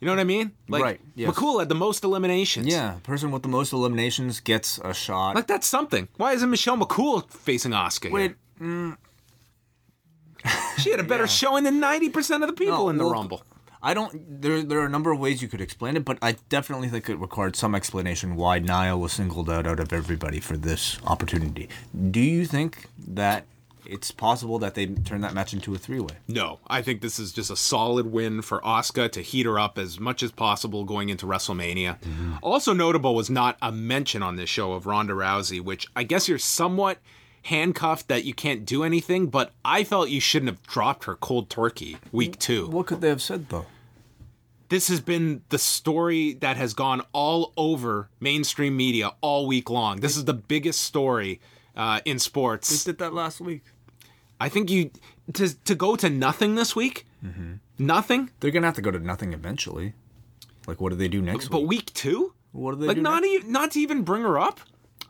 You 0.00 0.06
know 0.06 0.12
what 0.12 0.20
I 0.20 0.24
mean? 0.24 0.52
Like 0.68 0.82
Right, 0.82 1.00
yes. 1.16 1.34
McCool 1.34 1.58
had 1.58 1.68
the 1.68 1.74
most 1.74 2.04
eliminations. 2.04 2.66
Yeah, 2.68 2.98
person 3.02 3.32
with 3.32 3.42
the 3.42 3.48
most 3.48 3.72
eliminations 3.72 4.38
gets 4.40 4.78
a 4.78 4.94
shot. 4.94 5.34
Like 5.34 5.48
that's 5.48 5.66
something. 5.66 6.06
Why 6.16 6.32
isn't 6.34 6.48
Michelle 6.48 6.76
McCool 6.78 7.28
facing 7.30 7.72
Asuka? 7.72 8.10
Wait, 8.12 8.36
here? 8.60 8.96
she 10.78 10.90
had 10.92 11.00
a 11.00 11.04
better 11.04 11.26
showing 11.40 11.64
than 11.64 11.80
ninety 11.80 12.08
percent 12.10 12.44
of 12.44 12.48
the 12.48 12.52
people 12.54 12.78
No, 12.78 12.88
in 12.90 12.96
the 12.96 13.04
well, 13.04 13.12
Rumble. 13.12 13.42
I 13.82 13.94
don't. 13.94 14.40
There, 14.42 14.62
there 14.62 14.80
are 14.80 14.86
a 14.86 14.90
number 14.90 15.12
of 15.12 15.20
ways 15.20 15.40
you 15.42 15.48
could 15.48 15.60
explain 15.60 15.96
it, 15.96 16.04
but 16.04 16.18
I 16.20 16.32
definitely 16.48 16.88
think 16.88 17.08
it 17.08 17.16
required 17.16 17.56
some 17.56 17.74
explanation 17.74 18.36
why 18.36 18.58
Nia 18.58 18.96
was 18.96 19.12
singled 19.12 19.48
out 19.48 19.66
out 19.66 19.80
of 19.80 19.92
everybody 19.92 20.40
for 20.40 20.56
this 20.56 20.98
opportunity. 21.06 21.68
Do 22.10 22.20
you 22.20 22.44
think 22.44 22.86
that 23.06 23.44
it's 23.86 24.10
possible 24.10 24.58
that 24.58 24.74
they 24.74 24.86
turn 24.86 25.22
that 25.22 25.32
match 25.32 25.54
into 25.54 25.74
a 25.74 25.78
three-way? 25.78 26.16
No, 26.26 26.58
I 26.66 26.82
think 26.82 27.00
this 27.00 27.18
is 27.18 27.32
just 27.32 27.50
a 27.50 27.56
solid 27.56 28.12
win 28.12 28.42
for 28.42 28.60
Asuka 28.60 29.10
to 29.12 29.22
heat 29.22 29.46
her 29.46 29.58
up 29.58 29.78
as 29.78 29.98
much 29.98 30.22
as 30.22 30.30
possible 30.30 30.84
going 30.84 31.08
into 31.08 31.24
WrestleMania. 31.24 31.98
Mm-hmm. 32.00 32.34
Also 32.42 32.74
notable 32.74 33.14
was 33.14 33.30
not 33.30 33.56
a 33.62 33.72
mention 33.72 34.22
on 34.22 34.36
this 34.36 34.50
show 34.50 34.72
of 34.72 34.86
Ronda 34.86 35.14
Rousey, 35.14 35.60
which 35.60 35.86
I 35.96 36.02
guess 36.02 36.28
you're 36.28 36.38
somewhat 36.38 36.98
handcuffed 37.48 38.08
that 38.08 38.24
you 38.24 38.34
can't 38.34 38.64
do 38.66 38.84
anything, 38.84 39.26
but 39.28 39.52
I 39.64 39.84
felt 39.84 40.08
you 40.10 40.20
shouldn't 40.20 40.50
have 40.50 40.62
dropped 40.62 41.04
her 41.04 41.14
cold 41.16 41.48
turkey 41.50 41.96
week 42.12 42.38
two. 42.38 42.66
What 42.68 42.86
could 42.86 43.00
they 43.00 43.08
have 43.08 43.22
said 43.22 43.48
though? 43.48 43.66
This 44.68 44.88
has 44.88 45.00
been 45.00 45.42
the 45.48 45.58
story 45.58 46.34
that 46.34 46.58
has 46.58 46.74
gone 46.74 47.00
all 47.12 47.52
over 47.56 48.10
mainstream 48.20 48.76
media 48.76 49.12
all 49.22 49.46
week 49.46 49.70
long. 49.70 50.00
This 50.00 50.14
is 50.16 50.26
the 50.26 50.34
biggest 50.34 50.82
story 50.82 51.40
uh, 51.74 52.00
in 52.04 52.18
sports. 52.18 52.84
did 52.84 52.98
that 52.98 53.14
last 53.14 53.40
week. 53.40 53.62
I 54.38 54.48
think 54.50 54.70
you 54.70 54.90
to 55.34 55.54
to 55.64 55.74
go 55.74 55.96
to 55.96 56.10
nothing 56.10 56.54
this 56.54 56.76
week. 56.76 57.06
Nothing, 57.80 58.30
They're 58.40 58.50
gonna 58.50 58.66
have 58.66 58.74
to 58.74 58.82
go 58.82 58.90
to 58.90 58.98
nothing 58.98 59.32
eventually. 59.32 59.94
Like, 60.66 60.80
what 60.80 60.90
do 60.90 60.96
they 60.96 61.08
do 61.08 61.22
next 61.22 61.48
but 61.48 61.60
week? 61.62 61.68
week 61.70 61.94
two. 61.94 62.34
What 62.52 62.72
do 62.72 62.80
they 62.80 62.88
Like 62.88 62.96
do 62.96 63.02
not 63.02 63.22
next? 63.22 63.34
even 63.34 63.52
not 63.52 63.70
to 63.72 63.80
even 63.80 64.02
bring 64.02 64.22
her 64.22 64.38
up. 64.38 64.60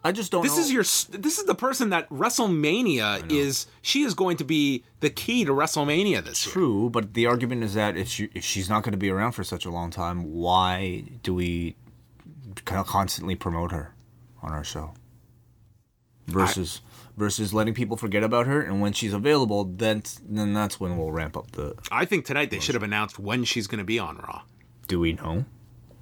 I 0.05 0.13
just 0.13 0.31
don't. 0.31 0.43
This 0.43 0.57
know. 0.57 0.63
is 0.63 0.73
your 0.73 0.83
this 1.19 1.39
is 1.39 1.45
the 1.45 1.55
person 1.55 1.91
that 1.91 2.09
WrestleMania 2.09 3.31
is. 3.31 3.67
She 3.83 4.03
is 4.03 4.15
going 4.15 4.37
to 4.37 4.45
be 4.45 4.85
the 5.01 5.11
key 5.11 5.45
to 5.45 5.53
WrestleMania 5.53 6.25
this 6.25 6.47
year. 6.47 6.53
True, 6.53 6.91
but 6.91 7.15
the 7.15 7.27
argument 7.27 7.65
is 7.65 7.75
that 7.75 7.97
if 7.97 8.09
she 8.09 8.31
if 8.35 8.45
she's 8.45 8.69
not 8.69 8.85
going 8.85 8.93
to 8.93 8.99
be 8.99 9.11
around 9.11 9.33
for 9.33 9.43
such 9.43 9.65
a 9.65 9.71
long 9.71 9.91
time, 9.91 10.33
why 10.33 11.05
do 11.23 11.35
we 11.35 11.77
constantly 12.65 13.35
promote 13.35 13.73
her 13.73 13.95
on 14.43 14.53
our 14.53 14.65
show? 14.65 14.95
Versus 16.27 16.81
versus 17.17 17.53
letting 17.53 17.75
people 17.75 17.97
forget 17.97 18.23
about 18.23 18.47
her, 18.47 18.61
and 18.61 18.81
when 18.81 18.93
she's 18.93 19.13
available, 19.13 19.65
then 19.65 20.03
then 20.23 20.55
that's 20.55 20.79
when 20.79 20.97
we'll 20.97 21.11
ramp 21.11 21.37
up 21.37 21.51
the. 21.53 21.75
I 21.91 22.05
think 22.05 22.25
tonight 22.25 22.51
they 22.51 22.61
should 22.61 22.75
have 22.75 22.85
announced 22.85 23.19
when 23.19 23.45
she's 23.45 23.67
going 23.67 23.79
to 23.79 23.85
be 23.85 23.99
on 23.99 24.17
Raw. 24.19 24.43
Do 24.87 25.01
we 25.01 25.15
know 25.15 25.45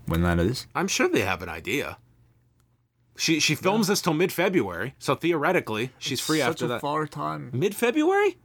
when 0.07 0.23
that 0.23 0.39
is? 0.39 0.67
I'm 0.75 0.89
sure 0.89 1.09
they 1.09 1.23
have 1.23 1.43
an 1.43 1.49
idea. 1.49 1.99
She 3.17 3.41
she 3.41 3.55
films 3.55 3.89
this 3.89 4.01
till 4.03 4.15
mid 4.15 4.33
February, 4.33 4.95
so 4.99 5.15
theoretically 5.15 5.91
she's 5.99 6.21
free 6.21 6.39
Such 6.41 6.49
after 6.51 6.65
a 6.67 6.69
that. 6.69 6.81
far 6.81 7.07
time. 7.07 7.51
Mid 7.53 7.75
February? 7.75 8.37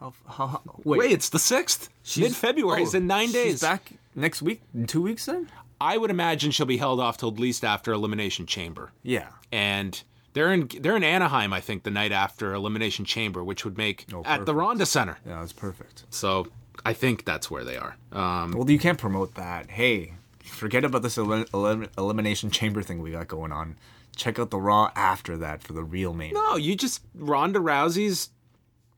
How, 0.00 0.12
how, 0.28 0.46
how, 0.48 0.62
wait, 0.84 0.98
Wait, 0.98 1.12
it's 1.12 1.30
the 1.30 1.38
sixth. 1.38 1.88
Mid 2.18 2.34
February 2.36 2.82
is 2.82 2.94
oh, 2.94 2.98
in 2.98 3.06
nine 3.06 3.32
days. 3.32 3.52
She's 3.52 3.60
back 3.62 3.92
next 4.14 4.42
week. 4.42 4.60
In 4.74 4.86
two 4.86 5.02
weeks 5.02 5.24
then. 5.26 5.48
I 5.80 5.96
would 5.98 6.10
imagine 6.10 6.50
she'll 6.50 6.66
be 6.66 6.76
held 6.78 7.00
off 7.00 7.16
till 7.18 7.28
at 7.30 7.38
least 7.38 7.64
after 7.64 7.92
Elimination 7.92 8.46
Chamber. 8.46 8.92
Yeah. 9.02 9.28
and 9.52 10.02
they're 10.34 10.52
in 10.52 10.68
they're 10.80 10.96
in 10.96 11.04
Anaheim, 11.04 11.54
I 11.54 11.60
think, 11.62 11.82
the 11.84 11.90
night 11.90 12.12
after 12.12 12.52
Elimination 12.52 13.06
Chamber, 13.06 13.42
which 13.42 13.64
would 13.64 13.78
make 13.78 14.04
Oh, 14.12 14.22
at 14.26 14.44
the. 14.44 14.54
Ronda 14.54 14.84
Center. 14.84 15.16
Yeah, 15.26 15.40
that's 15.40 15.54
perfect. 15.54 16.04
So 16.10 16.48
I 16.84 16.92
think 16.92 17.24
that's 17.24 17.50
where 17.50 17.64
they 17.64 17.78
are. 17.78 17.96
Um, 18.12 18.52
Well, 18.52 18.70
you 18.70 18.78
can't 18.78 18.98
promote 18.98 19.34
that. 19.36 19.70
Hey, 19.70 20.12
forget 20.46 20.84
about 20.84 21.02
this 21.02 21.16
elim- 21.18 21.46
elim- 21.52 21.88
elimination 21.98 22.50
chamber 22.50 22.82
thing 22.82 23.00
we 23.02 23.10
got 23.12 23.28
going 23.28 23.52
on. 23.52 23.76
Check 24.14 24.38
out 24.38 24.50
the 24.50 24.58
Raw 24.60 24.90
after 24.96 25.36
that 25.36 25.62
for 25.62 25.72
the 25.74 25.84
real 25.84 26.14
main. 26.14 26.32
no, 26.32 26.56
you 26.56 26.74
just 26.74 27.02
Ronda 27.14 27.58
Rousey's 27.58 28.30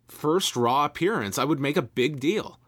first 0.07 0.55
Raw 0.57 0.84
appearance, 0.84 1.38
I 1.38 1.44
would 1.44 1.59
make 1.61 1.76
a 1.76 1.82
big 1.82 2.20
deal. 2.20 2.59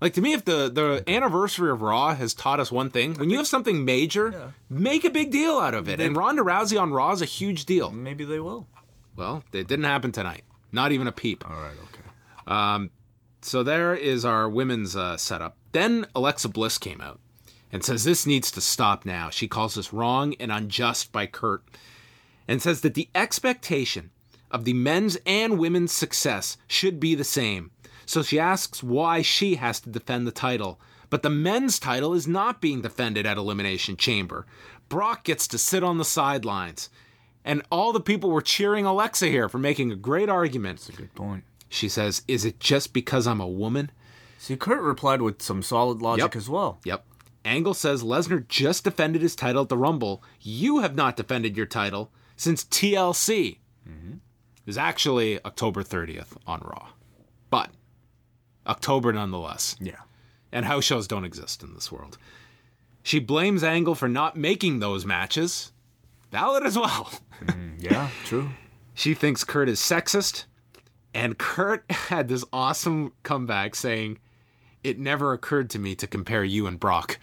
Like 0.00 0.12
to 0.14 0.20
me, 0.20 0.34
if 0.34 0.44
the 0.44 0.68
the 0.70 1.02
anniversary 1.08 1.70
of 1.70 1.80
Raw 1.80 2.14
has 2.14 2.34
taught 2.34 2.60
us 2.60 2.70
one 2.70 2.90
thing, 2.90 3.14
when 3.14 3.30
you 3.30 3.38
have 3.38 3.46
something 3.46 3.84
major, 3.86 4.52
make 4.68 5.04
a 5.04 5.10
big 5.10 5.30
deal 5.30 5.58
out 5.58 5.72
of 5.72 5.88
it. 5.88 5.98
And 6.00 6.14
Ronda 6.14 6.42
Rousey 6.42 6.78
on 6.78 6.92
Raw 6.92 7.12
is 7.12 7.22
a 7.22 7.26
huge 7.26 7.64
deal. 7.64 7.90
Maybe 7.90 8.24
they 8.24 8.38
will. 8.40 8.66
Well, 9.16 9.44
it 9.52 9.66
didn't 9.66 9.84
happen 9.86 10.12
tonight. 10.12 10.42
Not 10.72 10.92
even 10.92 11.06
a 11.06 11.12
peep. 11.12 11.48
All 11.48 11.56
right. 11.56 11.72
Okay. 11.84 12.90
So 13.40 13.62
there 13.62 13.94
is 13.94 14.24
our 14.24 14.48
women's 14.48 14.96
uh, 14.96 15.16
setup. 15.16 15.56
Then 15.72 16.06
Alexa 16.14 16.48
Bliss 16.48 16.78
came 16.78 17.00
out 17.00 17.20
and 17.72 17.84
says 17.84 18.04
this 18.04 18.26
needs 18.26 18.50
to 18.52 18.60
stop 18.60 19.04
now. 19.04 19.30
She 19.30 19.48
calls 19.48 19.74
this 19.74 19.92
wrong 19.92 20.34
and 20.38 20.52
unjust 20.52 21.12
by 21.12 21.26
Kurt 21.26 21.62
and 22.46 22.62
says 22.62 22.82
that 22.82 22.94
the 22.94 23.08
expectation 23.14 24.10
of 24.50 24.64
the 24.64 24.74
men's 24.74 25.16
and 25.26 25.58
women's 25.58 25.92
success 25.92 26.56
should 26.68 27.00
be 27.00 27.14
the 27.14 27.24
same. 27.24 27.70
So 28.06 28.22
she 28.22 28.38
asks 28.38 28.82
why 28.82 29.22
she 29.22 29.56
has 29.56 29.80
to 29.80 29.90
defend 29.90 30.26
the 30.26 30.30
title, 30.32 30.78
but 31.10 31.22
the 31.22 31.30
men's 31.30 31.78
title 31.78 32.12
is 32.14 32.28
not 32.28 32.60
being 32.60 32.82
defended 32.82 33.26
at 33.26 33.38
Elimination 33.38 33.96
Chamber. 33.96 34.46
Brock 34.88 35.24
gets 35.24 35.48
to 35.48 35.58
sit 35.58 35.82
on 35.82 35.98
the 35.98 36.04
sidelines. 36.04 36.90
And 37.46 37.62
all 37.70 37.92
the 37.92 38.00
people 38.00 38.30
were 38.30 38.40
cheering 38.40 38.86
Alexa 38.86 39.26
here 39.26 39.50
for 39.50 39.58
making 39.58 39.92
a 39.92 39.96
great 39.96 40.30
argument. 40.30 40.78
That's 40.78 40.88
a 40.90 41.02
good 41.02 41.14
point. 41.14 41.44
She 41.68 41.90
says, 41.90 42.22
Is 42.26 42.44
it 42.46 42.58
just 42.58 42.92
because 42.94 43.26
I'm 43.26 43.40
a 43.40 43.46
woman? 43.48 43.90
See, 44.38 44.56
Kurt 44.56 44.80
replied 44.80 45.20
with 45.20 45.42
some 45.42 45.62
solid 45.62 46.00
logic 46.00 46.22
Yep. 46.34 46.36
as 46.36 46.48
well. 46.48 46.80
Yep. 46.84 47.04
Angle 47.44 47.74
says 47.74 48.02
Lesnar 48.02 48.46
just 48.48 48.84
defended 48.84 49.22
his 49.22 49.36
title 49.36 49.62
at 49.62 49.68
the 49.68 49.76
Rumble. 49.76 50.22
You 50.40 50.80
have 50.80 50.94
not 50.96 51.16
defended 51.16 51.56
your 51.56 51.66
title 51.66 52.10
since 52.36 52.64
TLC. 52.64 53.58
Mm-hmm. 53.88 54.12
It 54.12 54.66
was 54.66 54.78
actually 54.78 55.44
October 55.44 55.82
30th 55.82 56.36
on 56.46 56.60
Raw. 56.60 56.88
But 57.50 57.70
October 58.66 59.12
nonetheless. 59.12 59.76
Yeah. 59.80 60.00
And 60.50 60.64
house 60.64 60.84
shows 60.84 61.06
don't 61.06 61.24
exist 61.24 61.62
in 61.62 61.74
this 61.74 61.92
world. 61.92 62.16
She 63.02 63.18
blames 63.18 63.62
Angle 63.62 63.94
for 63.94 64.08
not 64.08 64.36
making 64.36 64.78
those 64.78 65.04
matches. 65.04 65.72
Valid 66.30 66.64
as 66.64 66.78
well. 66.78 67.10
Mm-hmm. 67.44 67.76
Yeah. 67.80 68.08
True. 68.24 68.50
She 68.96 69.12
thinks 69.12 69.42
Kurt 69.42 69.68
is 69.68 69.80
sexist. 69.80 70.44
And 71.12 71.36
Kurt 71.36 71.84
had 71.90 72.28
this 72.28 72.44
awesome 72.52 73.12
comeback 73.24 73.74
saying, 73.74 74.18
It 74.84 74.98
never 74.98 75.32
occurred 75.32 75.70
to 75.70 75.78
me 75.78 75.96
to 75.96 76.06
compare 76.06 76.44
you 76.44 76.66
and 76.66 76.78
Brock. 76.78 77.18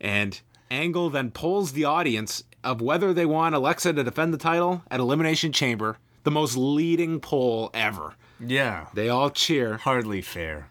And 0.00 0.40
Angle 0.70 1.10
then 1.10 1.30
polls 1.30 1.72
the 1.72 1.84
audience 1.84 2.42
of 2.64 2.80
whether 2.80 3.12
they 3.12 3.26
want 3.26 3.54
Alexa 3.54 3.92
to 3.92 4.02
defend 4.02 4.32
the 4.32 4.38
title 4.38 4.82
at 4.90 4.98
Elimination 4.98 5.52
Chamber, 5.52 5.98
the 6.24 6.30
most 6.30 6.56
leading 6.56 7.20
poll 7.20 7.70
ever. 7.74 8.14
Yeah. 8.40 8.86
They 8.94 9.08
all 9.08 9.30
cheer. 9.30 9.76
Hardly 9.76 10.22
fair. 10.22 10.68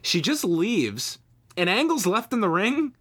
She 0.00 0.20
just 0.20 0.42
leaves, 0.42 1.18
and 1.56 1.68
Angle's 1.68 2.06
left 2.06 2.32
in 2.32 2.40
the 2.40 2.48
ring. 2.48 2.94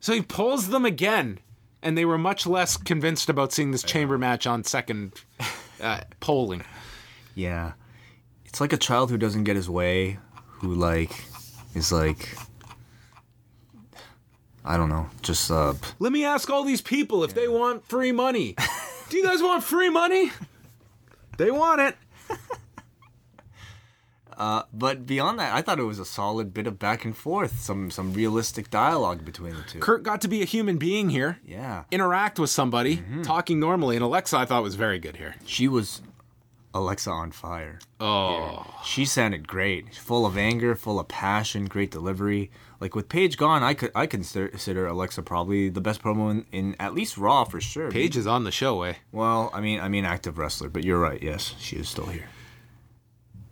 So 0.00 0.12
he 0.12 0.22
pulls 0.22 0.68
them 0.68 0.84
again, 0.84 1.40
and 1.82 1.98
they 1.98 2.04
were 2.04 2.18
much 2.18 2.46
less 2.46 2.76
convinced 2.76 3.28
about 3.28 3.52
seeing 3.52 3.72
this 3.72 3.82
chamber 3.82 4.16
match 4.16 4.46
on 4.46 4.64
second 4.64 5.12
uh, 5.82 6.00
polling. 6.20 6.62
Yeah. 7.34 7.72
It's 8.44 8.60
like 8.60 8.72
a 8.72 8.78
child 8.78 9.10
who 9.10 9.18
doesn't 9.18 9.44
get 9.44 9.56
his 9.56 9.68
way, 9.68 10.18
who 10.60 10.74
like 10.74 11.24
is 11.74 11.92
like 11.92 12.36
I 14.64 14.76
don't 14.78 14.88
know, 14.88 15.08
just 15.22 15.50
uh 15.50 15.74
Let 15.98 16.12
me 16.12 16.24
ask 16.24 16.48
all 16.50 16.64
these 16.64 16.80
people 16.80 17.24
if 17.24 17.34
they 17.34 17.48
want 17.48 17.84
free 17.86 18.12
money. 18.12 18.56
Do 19.10 19.16
you 19.16 19.24
guys 19.24 19.42
want 19.42 19.62
free 19.62 19.90
money? 19.90 20.32
They 21.36 21.50
want 21.50 21.80
it. 21.80 21.96
but 24.72 25.06
beyond 25.06 25.38
that, 25.38 25.54
I 25.54 25.62
thought 25.62 25.78
it 25.78 25.84
was 25.84 25.98
a 25.98 26.04
solid 26.04 26.52
bit 26.52 26.66
of 26.66 26.78
back 26.78 27.04
and 27.04 27.16
forth, 27.16 27.60
some 27.60 27.90
some 27.90 28.12
realistic 28.12 28.70
dialogue 28.70 29.24
between 29.24 29.54
the 29.54 29.62
two. 29.62 29.80
Kurt 29.80 30.02
got 30.02 30.20
to 30.22 30.28
be 30.28 30.42
a 30.42 30.44
human 30.44 30.78
being 30.78 31.10
here, 31.10 31.38
yeah. 31.44 31.84
interact 31.90 32.38
with 32.38 32.50
somebody, 32.50 33.02
talking 33.22 33.60
normally, 33.60 33.96
and 33.96 34.04
Alexa 34.04 34.36
I 34.36 34.44
thought 34.44 34.62
was 34.62 34.74
very 34.74 34.98
good 34.98 35.16
here. 35.16 35.36
She 35.46 35.68
was 35.68 36.02
Alexa 36.74 37.08
on 37.10 37.30
fire. 37.30 37.78
Oh, 38.00 38.66
She 38.84 39.04
sounded 39.04 39.46
great, 39.46 39.94
full 39.94 40.26
of 40.26 40.36
anger, 40.36 40.74
full 40.74 40.98
of 40.98 41.06
passion, 41.08 41.66
great 41.66 41.90
delivery. 41.92 42.50
Like 42.80 42.96
with 42.96 43.08
Paige 43.08 43.38
gone, 43.38 43.62
I 43.62 43.74
could 43.74 43.92
I 43.94 44.06
consider, 44.06 44.48
consider 44.48 44.86
Alexa 44.86 45.22
probably 45.22 45.68
the 45.68 45.80
best 45.80 46.02
promo 46.02 46.30
in, 46.32 46.46
in 46.50 46.76
at 46.80 46.92
least 46.92 47.16
Raw 47.16 47.44
for 47.44 47.60
sure. 47.60 47.90
Paige 47.90 48.16
is 48.16 48.26
on 48.26 48.42
the 48.44 48.50
show, 48.50 48.82
eh? 48.82 48.94
Well, 49.12 49.50
I 49.54 49.60
mean, 49.60 49.78
I 49.80 49.88
mean, 49.88 50.04
active 50.04 50.36
wrestler, 50.36 50.68
but 50.68 50.84
you're 50.84 50.98
right. 50.98 51.22
Yes, 51.22 51.54
she 51.60 51.76
is 51.76 51.88
still 51.88 52.06
here. 52.06 52.26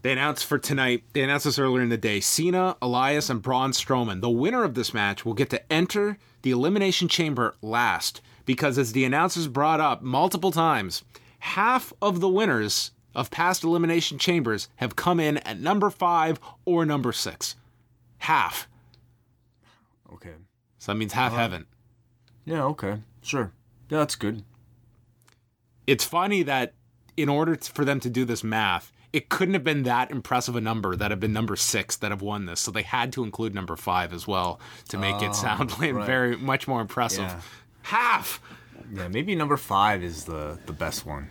They 0.03 0.11
announced 0.11 0.45
for 0.45 0.59
tonight, 0.59 1.05
they 1.13 1.23
announced 1.23 1.45
this 1.45 1.61
earlier 1.61 1.81
in 1.83 1.89
the 1.89 1.97
day 1.97 2.19
Cena, 2.19 2.77
Elias, 2.83 3.31
and 3.31 3.41
Braun 3.41 3.71
Strowman. 3.71 4.21
The 4.21 4.29
winner 4.29 4.65
of 4.65 4.75
this 4.75 4.93
match 4.93 5.25
will 5.25 5.35
get 5.35 5.49
to 5.51 5.73
enter 5.73 6.19
the 6.43 6.51
Elimination 6.51 7.07
Chamber 7.07 7.55
last 7.63 8.21
because, 8.45 8.79
as 8.79 8.93
the 8.93 9.05
announcers 9.05 9.47
brought 9.47 9.79
up 9.79 10.03
multiple 10.03 10.51
times, 10.51 11.05
half 11.39 11.93
of 12.03 12.19
the 12.19 12.29
winners 12.29 12.91
of 13.15 13.31
past 13.31 13.65
Elimination 13.65 14.19
Chambers 14.19 14.69
have 14.77 14.97
come 14.97 15.21
in 15.21 15.39
at 15.39 15.61
number 15.61 15.91
five 15.91 16.41
or 16.65 16.85
number 16.85 17.13
six. 17.13 17.57
Half. 18.19 18.69
Okay. 20.13 20.35
So 20.79 20.93
that 20.93 20.99
means 20.99 21.13
half 21.13 21.33
uh, 21.33 21.37
haven't. 21.37 21.67
Yeah. 22.45 22.65
Okay. 22.65 22.99
Sure. 23.23 23.53
Yeah, 23.89 23.99
that's 23.99 24.15
good. 24.15 24.45
It's 25.87 26.05
funny 26.05 26.43
that 26.45 26.75
in 27.17 27.29
order 27.29 27.57
for 27.57 27.85
them 27.85 28.01
to 28.01 28.11
do 28.11 28.25
this 28.25 28.43
math, 28.43 28.93
it 29.13 29.29
couldn't 29.29 29.55
have 29.55 29.65
been 29.65 29.83
that 29.83 30.11
impressive 30.11 30.57
a 30.57 30.61
number 30.61 30.97
that 30.97 31.11
have 31.11 31.21
been 31.21 31.33
number 31.33 31.57
six 31.57 31.97
that 31.97 32.11
have 32.11 32.23
won 32.23 32.47
this. 32.47 32.61
So 32.61 32.71
they 32.71 32.83
had 32.83 33.13
to 33.13 33.25
include 33.25 33.55
number 33.55 33.77
five 33.77 34.13
as 34.13 34.27
well 34.27 34.59
to 34.89 34.99
make 34.99 35.21
it 35.21 35.31
oh, 35.31 35.33
sound 35.33 35.79
right. 35.79 35.95
very 36.07 36.37
much 36.37 36.67
more 36.67 36.81
impressive. 36.81 37.25
Yeah. 37.25 37.41
Half. 37.83 38.41
Yeah, 38.93 39.09
maybe 39.09 39.35
number 39.35 39.57
five 39.57 40.03
is 40.03 40.25
the 40.25 40.59
the 40.67 40.73
best 40.73 41.07
one. 41.07 41.29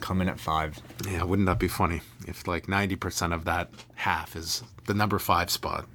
Come 0.00 0.20
in 0.20 0.28
at 0.28 0.38
five. 0.38 0.80
Yeah, 1.08 1.24
wouldn't 1.24 1.46
that 1.46 1.58
be 1.58 1.68
funny 1.68 2.02
if 2.26 2.46
like 2.46 2.68
ninety 2.68 2.96
percent 2.96 3.32
of 3.32 3.44
that 3.44 3.70
half 3.94 4.36
is 4.36 4.62
the 4.86 4.94
number 4.94 5.18
five 5.18 5.50
spot? 5.50 5.86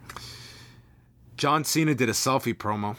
John 1.38 1.64
Cena 1.64 1.96
did 1.96 2.10
a 2.10 2.14
selfie 2.14 2.54
promo. 2.54 2.98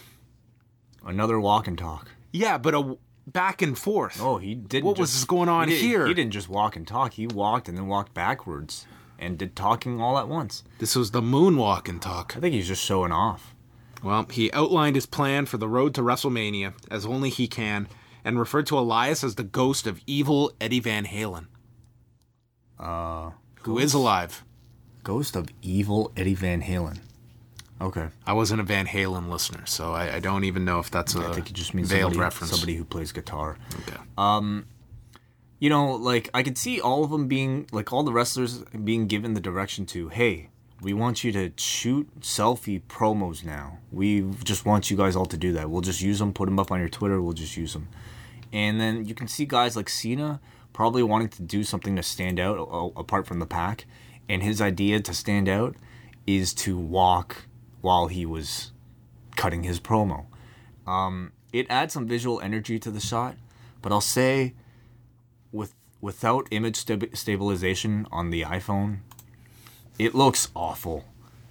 Another 1.05 1.39
walk 1.39 1.67
and 1.67 1.77
talk. 1.79 2.11
Yeah, 2.33 2.59
but 2.59 2.75
a 2.75 2.97
back 3.27 3.63
and 3.63 3.79
forth. 3.79 4.21
Oh, 4.21 4.39
he 4.39 4.55
did. 4.55 4.85
What 4.85 4.99
was 4.99 5.25
going 5.25 5.49
on 5.49 5.69
he 5.69 5.77
here? 5.79 6.07
He 6.07 6.15
didn't 6.15 6.33
just 6.33 6.49
walk 6.49 6.77
and 6.77 6.87
talk. 6.87 7.15
He 7.15 7.27
walked 7.27 7.69
and 7.69 7.77
then 7.77 7.87
walked 7.87 8.15
backwards 8.15 8.87
and 9.19 9.39
did 9.39 9.55
talking 9.55 10.01
all 10.01 10.19
at 10.19 10.29
once. 10.29 10.65
This 10.79 10.97
was 10.97 11.13
the 11.13 11.21
moonwalk 11.21 11.89
and 11.89 12.03
talk. 12.03 12.37
I 12.37 12.41
think 12.41 12.55
he's 12.55 12.69
just 12.69 12.85
showing 12.85 13.13
off. 13.13 13.55
Well, 14.03 14.27
he 14.31 14.51
outlined 14.53 14.97
his 14.97 15.07
plan 15.07 15.47
for 15.47 15.59
the 15.59 15.69
road 15.69 15.95
to 15.95 16.03
WrestleMania 16.03 16.75
as 16.91 17.07
only 17.07 17.31
he 17.31 17.47
can 17.47 17.87
and 18.25 18.39
referred 18.39 18.67
to 18.67 18.79
Elias 18.79 19.25
as 19.25 19.35
the 19.35 19.43
ghost 19.43 19.87
of 19.87 20.01
evil 20.07 20.53
Eddie 20.61 20.81
Van 20.81 21.05
Halen. 21.07 21.47
Uh, 22.79 23.31
who 23.63 23.79
is 23.79 23.95
alive. 23.95 24.45
Ghost 25.05 25.37
of 25.37 25.49
evil 25.63 26.13
Eddie 26.17 26.35
Van 26.35 26.63
Halen. 26.63 26.99
Okay. 27.81 28.09
I 28.25 28.33
wasn't 28.33 28.61
a 28.61 28.65
Van 28.65 28.87
Halen 28.87 29.29
listener, 29.29 29.67
so 29.67 29.93
I, 29.93 30.17
I 30.17 30.21
don't 30.21 30.45
even 30.45 30.65
know 30.65 30.79
if 30.79 30.91
that's 30.91 31.17
a 31.17 31.21
I 31.27 31.33
think 31.33 31.51
it 31.51 31.55
just 31.55 31.75
means 31.75 31.89
veiled 31.89 32.13
somebody, 32.13 32.21
reference. 32.21 32.51
somebody 32.53 32.77
who 32.77 32.85
plays 32.85 33.11
guitar. 33.11 33.59
Okay. 33.81 34.01
you 35.59 35.69
know, 35.69 35.95
like 35.95 36.31
I 36.33 36.43
could 36.43 36.59
see 36.59 36.81
all 36.81 37.03
of 37.03 37.11
them 37.11 37.27
being 37.27 37.67
like 37.73 37.93
all 37.93 38.05
the 38.05 38.13
wrestlers 38.13 38.59
being 38.85 39.07
given 39.09 39.35
the 39.35 39.41
direction 39.41 39.87
to, 39.87 40.09
hey, 40.09 40.51
we 40.81 40.93
want 40.93 41.23
you 41.23 41.33
to 41.33 41.53
shoot 41.57 42.09
selfie 42.21 42.83
promos 42.83 43.45
now. 43.45 43.79
We 43.91 44.23
just 44.43 44.67
want 44.67 44.91
you 44.91 44.97
guys 44.97 45.15
all 45.15 45.27
to 45.27 45.37
do 45.37 45.53
that. 45.53 45.71
We'll 45.71 45.81
just 45.81 46.03
use 46.03 46.19
them, 46.19 46.33
put 46.33 46.47
them 46.47 46.59
up 46.59 46.73
on 46.73 46.81
your 46.81 46.89
Twitter. 46.89 47.23
We'll 47.23 47.33
just 47.33 47.57
use 47.57 47.73
them, 47.73 47.89
and 48.53 48.81
then 48.81 49.05
you 49.07 49.15
can 49.15 49.29
see 49.29 49.47
guys 49.47 49.77
like 49.77 49.89
Cena 49.89 50.41
probably 50.73 51.03
wanting 51.03 51.29
to 51.29 51.43
do 51.43 51.65
something 51.65 51.97
to 51.97 52.03
stand 52.03 52.41
out 52.41 52.57
apart 52.97 53.27
from 53.27 53.39
the 53.39 53.47
pack, 53.47 53.87
and 54.29 54.43
his 54.43 54.61
idea 54.61 55.01
to 55.01 55.15
stand 55.15 55.49
out 55.49 55.77
is 56.27 56.55
to 56.55 56.79
walk 56.79 57.47
while 57.81 58.07
he 58.07 58.25
was 58.25 58.73
cutting 59.37 59.65
his 59.65 59.81
promo. 59.81 60.27
Um, 60.87 61.33
it 61.53 61.67
adds 61.69 61.93
some 61.93 62.07
visual 62.07 62.41
energy 62.41 62.79
to 62.79 62.91
the 62.91 63.01
shot, 63.01 63.37
but 63.81 63.93
I'll 63.93 64.01
say 64.01 64.55
with 65.51 65.75
without 66.01 66.49
image 66.51 66.85
stabi- 66.85 67.17
stabilization 67.17 68.07
on 68.11 68.31
the 68.31 68.43
iPhone, 68.43 68.99
it 69.99 70.15
looks 70.15 70.49
awful. 70.55 71.05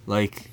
Like 0.06 0.50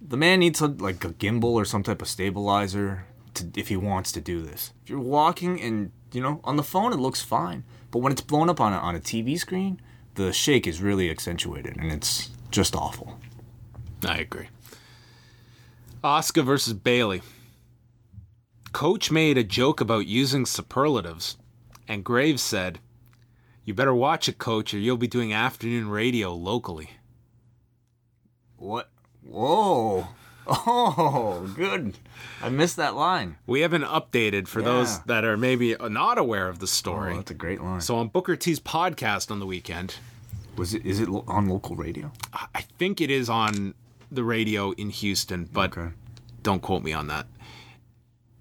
the 0.00 0.16
man 0.16 0.40
needs 0.40 0.60
a, 0.60 0.66
like 0.66 1.04
a 1.04 1.10
gimbal 1.10 1.52
or 1.52 1.64
some 1.64 1.82
type 1.82 2.02
of 2.02 2.08
stabilizer 2.08 3.06
to, 3.34 3.48
if 3.56 3.68
he 3.68 3.76
wants 3.76 4.12
to 4.12 4.20
do 4.20 4.42
this. 4.42 4.72
If 4.82 4.90
you're 4.90 5.00
walking 5.00 5.60
and 5.60 5.92
you 6.12 6.20
know 6.20 6.40
on 6.44 6.56
the 6.56 6.62
phone, 6.62 6.92
it 6.92 6.98
looks 6.98 7.22
fine, 7.22 7.64
but 7.90 8.00
when 8.00 8.12
it's 8.12 8.20
blown 8.20 8.48
up 8.48 8.60
on 8.60 8.72
a, 8.72 8.76
on 8.76 8.96
a 8.96 9.00
TV 9.00 9.38
screen, 9.38 9.80
the 10.14 10.32
shake 10.32 10.66
is 10.66 10.82
really 10.82 11.10
accentuated 11.10 11.76
and 11.76 11.90
it's 11.90 12.30
just 12.50 12.74
awful. 12.74 13.18
I 14.06 14.18
agree. 14.18 14.48
Asuka 16.02 16.44
versus 16.44 16.74
Bayley. 16.74 17.22
Coach 18.72 19.10
made 19.10 19.38
a 19.38 19.44
joke 19.44 19.80
about 19.80 20.06
using 20.06 20.46
superlatives, 20.46 21.36
and 21.86 22.02
Graves 22.02 22.42
said, 22.42 22.80
You 23.64 23.74
better 23.74 23.94
watch 23.94 24.28
it, 24.28 24.38
coach, 24.38 24.72
or 24.72 24.78
you'll 24.78 24.96
be 24.96 25.06
doing 25.06 25.32
afternoon 25.32 25.88
radio 25.88 26.34
locally. 26.34 26.90
What? 28.56 28.90
Whoa. 29.22 30.08
Oh, 30.46 31.50
good. 31.54 31.94
I 32.42 32.48
missed 32.48 32.76
that 32.76 32.94
line. 32.94 33.36
We 33.46 33.60
haven't 33.60 33.84
updated 33.84 34.48
for 34.48 34.60
those 34.62 35.00
that 35.04 35.24
are 35.24 35.36
maybe 35.36 35.76
not 35.80 36.18
aware 36.18 36.48
of 36.48 36.58
the 36.58 36.66
story. 36.66 37.12
Oh, 37.12 37.16
that's 37.16 37.30
a 37.30 37.34
great 37.34 37.60
line. 37.62 37.80
so 37.80 37.96
on 37.96 38.08
Booker 38.08 38.36
T's 38.36 38.58
podcast 38.60 39.30
on 39.30 39.38
the 39.40 39.46
weekend, 39.46 39.96
was 40.56 40.74
it? 40.74 40.84
Is 40.84 40.98
it 41.00 41.08
on 41.08 41.48
local 41.48 41.76
radio? 41.76 42.10
I- 42.32 42.62
think 42.78 43.00
it 43.00 43.10
is 43.10 43.28
on 43.30 43.74
the 44.10 44.24
radio 44.24 44.72
in 44.72 44.90
Houston, 44.90 45.48
but 45.52 45.76
Okay. 45.76 45.92
don't 46.42 46.60
quote 46.60 46.82
me 46.82 46.92
on 46.92 47.06
that. 47.06 47.26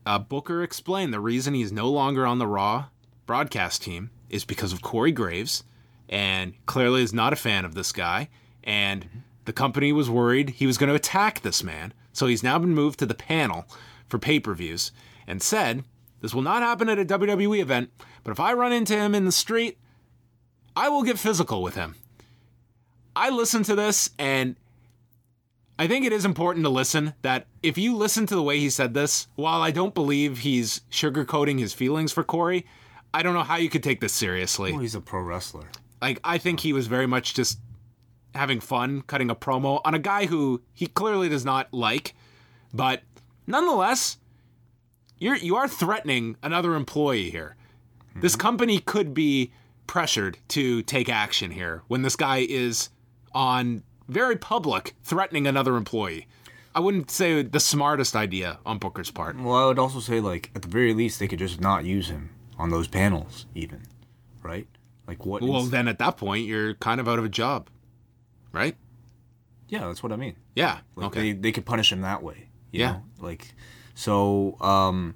Uh, 0.06 0.18
Booker 0.18 0.64
explained 0.64 1.14
the 1.14 1.20
reason 1.20 1.54
he's 1.54 1.72
no 1.72 1.90
longer 1.90 2.26
on 2.26 2.40
the 2.40 2.48
Raw 2.48 2.86
broadcast 3.28 3.84
team 3.84 4.10
is 4.30 4.44
because 4.46 4.74
of 4.74 4.82
Corey 4.82 5.12
Graves, 5.12 5.64
and 6.10 6.54
clearly 6.66 7.04
is 7.04 7.14
not 7.14 7.34
a 7.34 7.36
fan 7.36 7.64
of 7.66 7.76
this 7.76 7.92
guy. 7.92 8.30
And 8.64 9.06
the 9.46 9.54
company 9.54 9.92
was 9.92 10.10
worried 10.10 10.52
he 10.52 10.68
was 10.68 10.78
going 10.78 10.90
to 10.90 10.96
attack 10.96 11.42
this 11.42 11.64
man, 11.64 11.94
so 12.14 12.28
he's 12.28 12.44
now 12.44 12.60
been 12.60 12.76
moved 12.76 13.00
to 13.00 13.06
the 13.06 13.14
panel 13.14 13.66
for 14.08 14.20
pay 14.20 14.40
per 14.40 14.54
views 14.54 14.92
and 15.28 15.42
said, 15.42 15.84
This 16.22 16.34
will 16.34 16.42
not 16.42 16.62
happen 16.62 16.90
at 16.90 17.00
a 17.00 17.06
WWE 17.06 17.60
event, 17.60 17.92
but 18.24 18.32
if 18.32 18.40
I 18.40 18.54
run 18.54 18.74
into 18.74 18.96
him 18.96 19.16
in 19.16 19.26
the 19.26 19.32
street, 19.32 19.78
I 20.76 20.90
will 20.90 21.04
get 21.04 21.20
physical 21.20 21.62
with 21.62 21.76
him. 21.76 21.96
I 23.16 23.30
listened 23.30 23.66
to 23.66 23.76
this 23.76 24.12
and 24.18 24.56
I 25.78 25.88
think 25.88 26.06
it 26.06 26.14
is 26.14 26.26
important 26.26 26.64
to 26.66 26.70
listen 26.70 27.16
that 27.24 27.48
if 27.64 27.78
you 27.78 27.96
listen 27.96 28.28
to 28.28 28.36
the 28.36 28.44
way 28.44 28.60
he 28.60 28.70
said 28.70 28.94
this, 28.94 29.28
while 29.36 29.62
I 29.62 29.72
don't 29.72 29.96
believe 29.96 30.40
he's 30.40 30.82
sugarcoating 30.92 31.60
his 31.60 31.74
feelings 31.74 32.12
for 32.12 32.24
Corey, 32.24 32.66
I 33.14 33.24
don't 33.24 33.34
know 33.34 33.44
how 33.44 33.58
you 33.58 33.70
could 33.70 33.84
take 33.84 34.00
this 34.00 34.14
seriously. 34.14 34.74
Oh, 34.74 34.80
he's 34.80 34.96
a 34.96 35.02
pro 35.02 35.22
wrestler. 35.22 35.68
Like 36.02 36.20
I 36.24 36.38
think 36.38 36.60
he 36.60 36.72
was 36.72 36.88
very 36.88 37.08
much 37.08 37.34
just 37.34 37.60
having 38.36 38.60
fun 38.60 39.02
cutting 39.02 39.30
a 39.30 39.36
promo 39.36 39.82
on 39.84 39.94
a 39.94 40.00
guy 40.00 40.26
who 40.26 40.62
he 40.74 40.88
clearly 40.88 41.30
does 41.30 41.46
not 41.46 41.74
like, 41.74 42.14
but 42.74 43.02
nonetheless, 43.48 44.18
you're 45.18 45.36
you 45.36 45.56
are 45.56 45.68
threatening 45.68 46.36
another 46.42 46.76
employee 46.76 47.30
here. 47.30 47.56
This 48.16 48.34
mm-hmm. 48.34 48.42
company 48.42 48.80
could 48.80 49.14
be 49.14 49.52
pressured 49.88 50.38
to 50.50 50.82
take 50.84 51.10
action 51.10 51.52
here 51.52 51.84
when 51.88 52.02
this 52.02 52.16
guy 52.16 52.46
is 52.48 52.90
on 53.34 53.84
very 54.08 54.36
public 54.36 54.96
threatening 55.04 55.48
another 55.48 55.76
employee. 55.76 56.28
I 56.74 56.80
wouldn't 56.80 57.12
say 57.12 57.42
the 57.42 57.60
smartest 57.60 58.16
idea 58.16 58.60
on 58.66 58.78
Booker's 58.78 59.12
part. 59.12 59.38
Well, 59.38 59.56
I 59.56 59.66
would 59.66 59.80
also 59.80 60.00
say, 60.00 60.22
like, 60.22 60.52
at 60.56 60.62
the 60.62 60.70
very 60.70 60.94
least, 60.94 61.20
they 61.20 61.28
could 61.28 61.40
just 61.40 61.60
not 61.60 61.84
use 61.84 62.10
him 62.10 62.30
on 62.58 62.70
those 62.70 62.88
panels, 62.88 63.46
even. 63.54 63.84
Right? 64.42 64.68
Like, 65.08 65.26
what? 65.26 65.42
Well, 65.42 65.64
is- 65.64 65.72
then 65.72 65.88
at 65.88 66.00
that 66.00 66.18
point, 66.18 66.46
you're 66.46 66.76
kind 66.76 67.02
of 67.02 67.10
out 67.10 67.20
of 67.20 67.26
a 67.26 67.30
job, 67.30 67.70
right? 68.52 68.76
yeah, 69.70 69.88
that's 69.88 70.04
what 70.04 70.12
I 70.12 70.18
mean. 70.18 70.36
Yeah. 70.54 70.80
Like, 70.98 71.08
okay. 71.08 71.22
They, 71.22 71.32
they 71.32 71.52
could 71.54 71.66
punish 71.66 71.94
him 71.94 72.02
that 72.02 72.22
way. 72.22 72.50
you 72.72 72.82
Yeah. 72.82 72.92
know? 72.92 73.04
Like, 73.22 73.54
so, 73.96 74.58
um, 74.60 75.16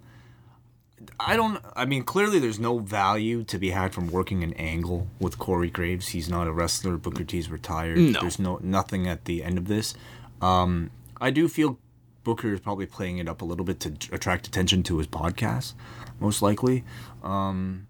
I 1.20 1.36
don't, 1.36 1.62
I 1.76 1.84
mean, 1.86 2.04
clearly 2.04 2.40
there's 2.40 2.58
no 2.60 2.80
value 2.80 3.44
to 3.44 3.58
be 3.60 3.72
had 3.72 3.94
from 3.94 4.08
working 4.08 4.44
an 4.44 4.54
angle 4.54 5.08
with 5.20 5.38
Corey 5.38 5.70
Graves. 5.70 6.08
He's 6.10 6.30
not 6.30 6.48
a 6.48 6.54
wrestler. 6.54 6.96
Booker 6.96 7.26
T's 7.26 7.50
retired. 7.50 7.98
No. 7.98 8.22
There's 8.22 8.40
no, 8.40 8.58
nothing 8.64 9.08
at 9.10 9.26
the 9.26 9.44
end 9.44 9.58
of 9.58 9.68
this. 9.68 9.94
Um, 10.42 10.90
I 11.20 11.32
do 11.32 11.50
feel 11.50 11.78
Booker 12.24 12.54
is 12.54 12.62
probably 12.62 12.86
playing 12.86 13.18
it 13.18 13.28
up 13.28 13.42
a 13.42 13.46
little 13.46 13.66
bit 13.66 13.82
to 13.82 13.90
attract 14.14 14.48
attention 14.48 14.84
to 14.84 14.98
his 15.00 15.08
podcast, 15.08 15.74
most 16.20 16.42
likely. 16.42 16.86
Um, 17.24 17.88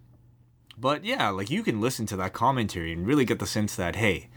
but 0.77 1.05
yeah, 1.05 1.29
like 1.29 1.51
you 1.51 1.61
can 1.61 1.79
listen 1.79 2.07
to 2.07 2.15
that 2.17 2.33
commentary 2.33 2.91
and 2.91 3.05
really 3.05 3.23
get 3.23 3.37
the 3.39 3.45
sense 3.47 3.75
that, 3.75 3.95
hey, 3.97 4.29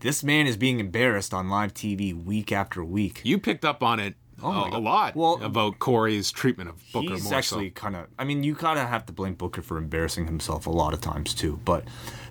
this 0.00 0.22
man 0.24 0.46
is 0.46 0.56
being 0.56 0.80
embarrassed 0.80 1.32
on 1.34 1.48
live 1.48 1.72
TV 1.74 2.12
week 2.14 2.52
after 2.52 2.82
week. 2.84 3.20
You 3.24 3.38
picked 3.38 3.64
up 3.64 3.82
on 3.82 4.00
it 4.00 4.14
Oh 4.42 4.52
my 4.52 4.60
uh, 4.62 4.70
a, 4.70 4.78
a 4.78 4.80
lot 4.80 5.16
Well, 5.16 5.38
about 5.42 5.78
Corey's 5.78 6.30
treatment 6.32 6.70
of 6.70 6.82
Booker 6.92 7.12
He's 7.14 7.24
more 7.24 7.34
actually 7.34 7.68
so. 7.68 7.74
kind 7.74 7.94
of. 7.96 8.06
I 8.18 8.24
mean, 8.24 8.42
you 8.42 8.54
kind 8.54 8.78
of 8.78 8.88
have 8.88 9.04
to 9.06 9.12
blame 9.12 9.34
Booker 9.34 9.60
for 9.62 9.76
embarrassing 9.76 10.26
himself 10.26 10.66
a 10.66 10.70
lot 10.70 10.94
of 10.94 11.00
times 11.02 11.34
too. 11.34 11.60
But 11.64 11.84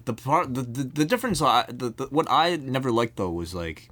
the 0.05 0.13
part, 0.13 0.53
the 0.55 0.63
the, 0.63 0.84
the 0.84 1.05
difference, 1.05 1.41
I, 1.41 1.65
the, 1.70 1.89
the 1.91 2.05
what 2.09 2.26
I 2.30 2.55
never 2.55 2.91
liked 2.91 3.17
though 3.17 3.30
was 3.30 3.53
like, 3.53 3.89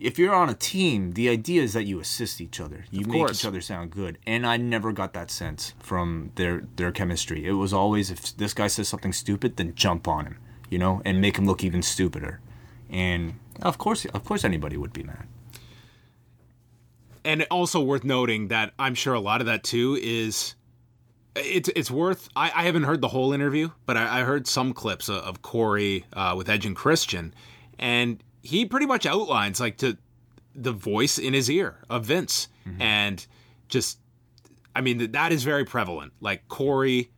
if 0.00 0.18
you're 0.18 0.34
on 0.34 0.50
a 0.50 0.54
team, 0.54 1.12
the 1.12 1.28
idea 1.28 1.62
is 1.62 1.72
that 1.74 1.84
you 1.84 2.00
assist 2.00 2.40
each 2.40 2.58
other. 2.60 2.84
You 2.90 3.02
Of 3.02 3.06
make 3.06 3.16
course. 3.18 3.40
each 3.40 3.46
other 3.46 3.60
sound 3.60 3.90
good, 3.92 4.18
and 4.26 4.44
I 4.44 4.56
never 4.56 4.92
got 4.92 5.12
that 5.14 5.30
sense 5.30 5.74
from 5.78 6.32
their 6.34 6.64
their 6.74 6.90
chemistry. 6.90 7.46
It 7.46 7.52
was 7.52 7.72
always 7.72 8.10
if 8.10 8.36
this 8.36 8.52
guy 8.52 8.66
says 8.66 8.88
something 8.88 9.12
stupid, 9.12 9.56
then 9.58 9.74
jump 9.76 10.08
on 10.08 10.26
him, 10.26 10.38
you 10.70 10.78
know, 10.78 11.02
and 11.04 11.20
make 11.20 11.38
him 11.38 11.46
look 11.46 11.62
even 11.62 11.82
stupider. 11.82 12.40
And 12.90 13.34
of 13.62 13.78
course, 13.78 14.04
of 14.06 14.24
course, 14.24 14.44
anybody 14.44 14.76
would 14.76 14.92
be 14.92 15.02
mad. 15.02 15.26
and 17.24 17.44
also 17.50 17.80
worth 17.80 18.04
noting 18.04 18.48
that 18.48 18.72
I'm 18.78 18.94
sure 18.94 19.12
a 19.14 19.20
lot 19.20 19.40
of 19.40 19.46
that 19.48 19.64
too 19.64 19.98
is 20.00 20.54
it's 21.34 21.68
it's 21.74 21.90
worth. 21.90 22.28
I, 22.36 22.52
I 22.54 22.62
haven't 22.62 22.84
heard 22.84 23.00
the 23.00 23.08
whole 23.08 23.32
interview, 23.32 23.70
but 23.84 23.96
I, 23.96 24.20
I 24.20 24.22
heard 24.22 24.46
some 24.46 24.72
clips 24.72 25.08
of, 25.08 25.16
of 25.16 25.42
Corey 25.42 26.04
uh, 26.12 26.34
with 26.36 26.48
Edge 26.48 26.64
and 26.66 26.76
Christian, 26.76 27.34
and 27.78 28.22
he 28.42 28.64
pretty 28.64 28.86
much 28.86 29.06
outlines 29.06 29.58
like 29.60 29.76
to 29.78 29.98
the 30.54 30.72
voice 30.72 31.18
in 31.18 31.34
his 31.34 31.50
ear 31.50 31.78
of 31.90 32.04
Vince, 32.06 32.48
and 32.80 33.26
just 33.68 33.98
I 34.74 34.80
mean 34.80 34.98
th- 34.98 35.12
that 35.12 35.32
is 35.32 35.42
very 35.44 35.64
prevalent. 35.64 36.12
Like 36.20 36.46
Corey 36.48 37.10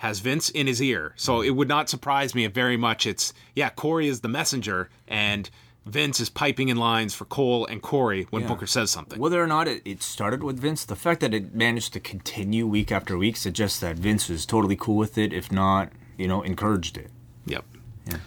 has 0.00 0.20
Vince 0.20 0.50
in 0.50 0.66
his 0.66 0.82
ear, 0.82 1.12
so 1.16 1.40
it 1.40 1.50
would 1.50 1.68
not 1.68 1.88
surprise 1.88 2.34
me 2.34 2.44
if 2.44 2.52
very 2.52 2.76
much 2.76 3.06
it's 3.06 3.32
yeah 3.54 3.70
Corey 3.70 4.08
is 4.08 4.20
the 4.20 4.28
messenger 4.28 4.90
and. 5.08 5.50
Vince 5.86 6.20
is 6.20 6.28
piping 6.28 6.68
in 6.68 6.76
lines 6.76 7.14
for 7.14 7.24
Cole 7.24 7.64
and 7.64 7.80
Corey 7.80 8.26
when 8.28 8.46
Booker 8.46 8.66
says 8.66 8.90
something. 8.90 9.18
Whether 9.18 9.42
or 9.42 9.46
not 9.46 9.66
it, 9.66 9.80
it 9.86 10.02
started 10.02 10.42
with 10.44 10.60
Vince, 10.60 10.84
the 10.84 10.94
fact 10.94 11.20
that 11.22 11.32
it 11.32 11.54
managed 11.54 11.94
to 11.94 12.00
continue 12.00 12.66
week 12.66 12.92
after 12.92 13.16
week 13.16 13.38
suggests 13.38 13.80
that 13.80 13.96
Vince 13.96 14.28
was 14.28 14.44
totally 14.44 14.76
cool 14.76 14.96
with 14.96 15.16
it, 15.16 15.32
if 15.32 15.50
not, 15.50 15.90
you 16.18 16.28
know, 16.28 16.42
encouraged 16.42 16.98
it. 16.98 17.10
Yep. 17.46 17.64
Yeah. 18.06 18.18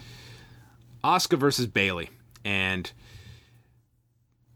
Asuka 1.04 1.38
versus 1.38 1.68
Bayley. 1.68 2.10
And 2.44 2.90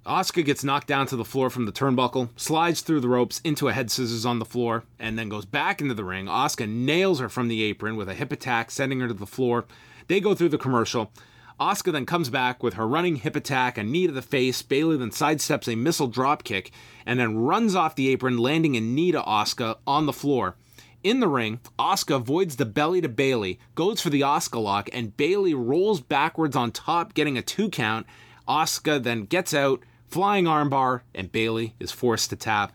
Asuka 0.09 0.43
gets 0.43 0.65
knocked 0.65 0.87
down 0.87 1.07
to 1.09 1.17
the 1.17 1.25
floor 1.25 1.51
from 1.51 1.67
the 1.67 1.73
turnbuckle, 1.73 2.31
slides 2.35 2.81
through 2.81 3.01
the 3.01 3.09
ropes 3.09 3.43
into 3.45 3.69
a 3.69 3.75
head 3.75 3.91
scissors 3.91 4.25
on 4.25 4.39
the 4.39 4.47
floor, 4.47 4.85
and 4.99 5.19
then 5.19 5.29
goes 5.29 5.45
back 5.45 5.83
into 5.83 5.93
the 5.93 6.05
ring. 6.05 6.25
Asuka 6.25 6.67
nails 6.67 7.21
her 7.21 7.29
from 7.29 7.49
the 7.49 7.63
apron 7.63 7.95
with 7.95 8.09
a 8.09 8.15
hip 8.15 8.33
attack, 8.33 8.71
sending 8.71 9.01
her 9.01 9.09
to 9.09 9.13
the 9.13 9.27
floor. 9.27 9.67
They 10.07 10.19
go 10.19 10.35
through 10.35 10.49
the 10.49 10.57
commercial. 10.57 11.13
Asuka 11.61 11.93
then 11.93 12.07
comes 12.07 12.31
back 12.31 12.63
with 12.63 12.75
her 12.75 12.89
running 12.89 13.17
hip 13.17 13.37
attack, 13.37 13.77
a 13.77 13.83
knee 13.83 14.07
to 14.07 14.13
the 14.15 14.23
face. 14.23 14.63
Bayley 14.63 14.97
then 14.97 15.11
sidesteps 15.11 15.71
a 15.71 15.77
missile 15.77 16.11
dropkick 16.11 16.71
and 17.05 17.21
then 17.21 17.37
runs 17.37 17.75
off 17.75 17.95
the 17.95 18.09
apron, 18.09 18.39
landing 18.39 18.79
a 18.79 18.81
knee 18.81 19.13
to 19.13 19.21
Asuka 19.21 19.77
on 19.87 20.07
the 20.07 20.15
floor. 20.15 20.57
In 21.05 21.21
the 21.21 21.29
ring, 21.29 21.61
Asuka 21.79 22.17
avoids 22.17 22.57
the 22.57 22.65
belly 22.65 23.03
to 23.03 23.11
Bayley, 23.11 23.61
goes 23.75 24.01
for 24.01 24.09
the 24.09 24.23
Asuka 24.23 24.63
lock, 24.63 24.89
and 24.91 25.17
Bailey 25.19 25.53
rolls 25.53 26.01
backwards 26.01 26.57
on 26.57 26.73
top, 26.73 27.13
getting 27.13 27.37
a 27.37 27.43
two 27.43 27.69
count. 27.69 28.07
Asuka 28.49 29.03
then 29.03 29.25
gets 29.25 29.53
out, 29.53 29.83
flying 30.09 30.45
armbar, 30.45 31.03
and 31.15 31.31
Bayley 31.31 31.75
is 31.79 31.93
forced 31.93 32.31
to 32.31 32.37
tap. 32.37 32.73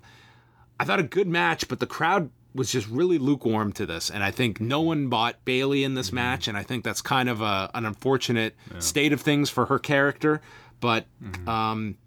I 0.79 0.85
thought 0.85 0.99
a 0.99 1.03
good 1.03 1.27
match, 1.27 1.67
but 1.67 1.79
the 1.79 1.87
crowd 1.87 2.29
was 2.55 2.71
just 2.71 2.87
really 2.87 3.17
lukewarm 3.17 3.71
to 3.73 3.85
this, 3.85 4.09
and 4.11 4.23
I 4.23 4.31
think 4.31 4.61
no 4.61 4.81
one 4.81 5.07
bought 5.07 5.43
Bayley 5.43 5.83
in 5.83 5.95
this 5.95 6.11
match, 6.11 6.47
and 6.47 6.55
I 6.57 6.63
think 6.63 6.83
that's 6.83 7.01
kind 7.01 7.27
of 7.29 7.41
a, 7.41 7.71
an 7.73 7.85
unfortunate 7.85 8.55
state 8.79 9.11
of 9.11 9.21
things 9.21 9.49
for 9.49 9.65
her 9.65 9.79
character. 9.79 10.41
But 10.79 11.05
um, 11.47 11.97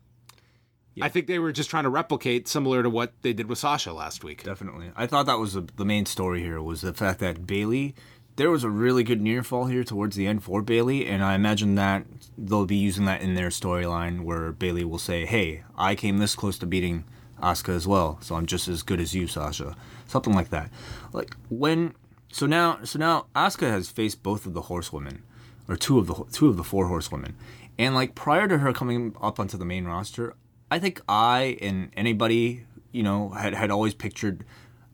I 1.01 1.09
think 1.09 1.27
they 1.27 1.39
were 1.39 1.53
just 1.53 1.69
trying 1.69 1.85
to 1.85 1.91
replicate 1.91 2.47
similar 2.47 2.83
to 2.83 2.91
what 2.91 3.13
they 3.23 3.33
did 3.33 3.49
with 3.49 3.59
Sasha 3.59 3.93
last 3.93 4.23
week. 4.23 4.45
Definitely. 4.45 4.91
I 4.95 5.07
thought 5.07 5.27
that 5.27 5.39
was 5.39 5.55
the 5.55 5.67
the 5.77 5.85
main 5.85 6.07
story 6.07 6.43
here 6.43 6.61
was 6.63 6.81
the 6.83 6.93
fact 6.93 7.19
that 7.21 7.47
Bayley, 7.47 7.95
there 8.37 8.51
was 8.51 8.65
a 8.65 8.71
really 8.71 9.03
good 9.03 9.21
near 9.21 9.43
fall 9.43 9.67
here 9.67 9.85
towards 9.85 10.15
the 10.15 10.27
end 10.27 10.43
for 10.43 10.63
Bayley, 10.63 11.07
and 11.07 11.25
I 11.25 11.35
imagine 11.35 11.75
that 11.75 12.05
they'll 12.37 12.67
be 12.67 12.77
using 12.77 13.07
that 13.07 13.23
in 13.23 13.35
their 13.35 13.49
storyline 13.49 14.23
where 14.23 14.53
Bayley 14.53 14.85
will 14.85 14.99
say, 14.99 15.25
"Hey, 15.25 15.65
I 15.77 15.95
came 15.95 16.19
this 16.19 16.35
close 16.35 16.59
to 16.59 16.67
beating 16.67 17.05
Asuka 17.43 17.75
as 17.75 17.87
well, 17.87 18.19
so 18.21 18.35
I'm 18.35 18.47
just 18.47 18.69
as 18.69 18.83
good 18.83 19.01
as 19.01 19.15
you, 19.15 19.27
Sasha." 19.27 19.75
Something 20.07 20.35
like 20.35 20.51
that. 20.51 20.71
Like 21.13 21.35
when 21.49 21.95
so 22.31 22.47
now 22.47 22.81
so 22.85 22.99
now 22.99 23.27
Asuka 23.35 23.71
has 23.71 23.89
faced 23.89 24.23
both 24.23 24.45
of 24.47 24.53
the 24.53 24.63
horsewomen 24.63 25.23
or 25.69 25.77
two 25.77 25.99
of 25.99 26.07
the 26.07 26.25
two 26.31 26.49
of 26.49 26.57
the 26.57 26.65
four 26.65 26.89
horsewomen. 26.89 27.35
And 27.79 27.95
like 27.95 28.15
prior 28.15 28.49
to 28.49 28.59
her 28.59 28.73
coming 28.73 29.17
up 29.21 29.41
onto 29.41 29.57
the 29.57 29.65
main 29.65 29.87
roster, 29.87 30.35
I 30.71 30.79
think 30.79 31.01
I 31.09 31.57
and 31.63 31.91
anybody, 31.97 32.67
you 32.93 33.03
know, 33.03 33.31
had 33.31 33.55
had 33.55 33.71
always 33.71 33.95
pictured 33.95 34.45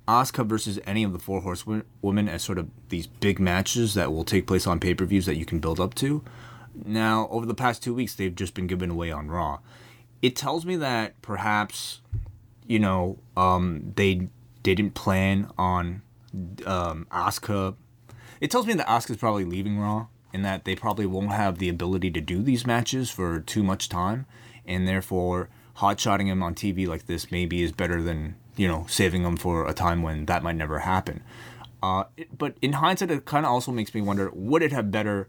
Asuka 0.09 0.44
versus 0.44 0.80
any 0.86 1.05
of 1.05 1.12
the 1.12 1.18
four 1.18 1.40
horsewomen 1.40 2.28
as 2.28 2.42
sort 2.42 2.59
of 2.59 2.68
these 2.88 3.07
big 3.07 3.38
matches 3.38 3.94
that 3.94 4.12
will 4.12 4.24
take 4.24 4.46
place 4.46 4.66
on 4.66 4.80
pay-per-views 4.80 5.26
that 5.26 5.36
you 5.36 5.44
can 5.44 5.59
build 5.59 5.78
up 5.78 5.94
to. 5.96 6.22
Now, 6.84 7.28
over 7.30 7.46
the 7.46 7.55
past 7.55 7.82
2 7.82 7.94
weeks 7.94 8.14
they've 8.14 8.34
just 8.34 8.55
been 8.55 8.66
given 8.66 8.90
away 8.90 9.11
on 9.11 9.28
Raw. 9.28 9.61
It 10.20 10.36
tells 10.36 10.64
me 10.64 10.76
that 10.76 11.20
perhaps 11.22 12.00
you 12.66 12.78
know, 12.78 13.18
um, 13.36 13.92
they 13.96 14.28
didn't 14.62 14.92
plan 14.92 15.50
on 15.59 16.03
um, 16.64 17.07
Asuka. 17.11 17.74
it 18.40 18.50
tells 18.50 18.66
me 18.66 18.74
that 18.74 18.86
Asuka's 18.86 19.16
probably 19.16 19.44
leaving 19.44 19.78
Raw, 19.78 20.07
and 20.32 20.44
that 20.44 20.64
they 20.64 20.74
probably 20.74 21.07
won't 21.07 21.32
have 21.32 21.59
the 21.59 21.68
ability 21.68 22.11
to 22.12 22.20
do 22.20 22.42
these 22.42 22.66
matches 22.66 23.11
for 23.11 23.40
too 23.40 23.62
much 23.62 23.88
time, 23.88 24.26
and 24.64 24.88
therefore 24.88 25.48
hot-shotting 25.74 26.28
him 26.28 26.42
on 26.42 26.55
TV 26.55 26.86
like 26.86 27.07
this 27.07 27.30
maybe 27.30 27.62
is 27.62 27.72
better 27.72 28.03
than 28.03 28.36
you 28.57 28.68
know 28.68 28.86
saving 28.88 29.22
them 29.22 29.36
for 29.36 29.68
a 29.68 29.74
time 29.74 30.03
when 30.03 30.26
that 30.26 30.42
might 30.42 30.57
never 30.57 30.80
happen. 30.80 31.22
Uh, 31.82 32.05
it- 32.16 32.36
but 32.38 32.57
in 32.62 32.74
hindsight, 32.74 33.11
it 33.11 33.24
kind 33.24 33.44
of 33.46 33.53
also 33.53 33.72
makes 33.72 33.94
me 33.94 34.00
wonder: 34.00 34.30
would 34.32 34.62
it 34.62 34.72
have 34.72 34.90
better? 34.90 35.28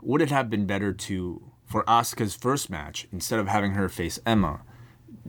Would 0.00 0.22
it 0.22 0.30
have 0.30 0.50
been 0.50 0.66
better 0.66 0.92
to 0.92 1.42
for 1.66 1.84
Asuka's 1.84 2.34
first 2.34 2.68
match 2.70 3.06
instead 3.12 3.38
of 3.38 3.48
having 3.48 3.72
her 3.72 3.88
face 3.88 4.18
Emma? 4.26 4.60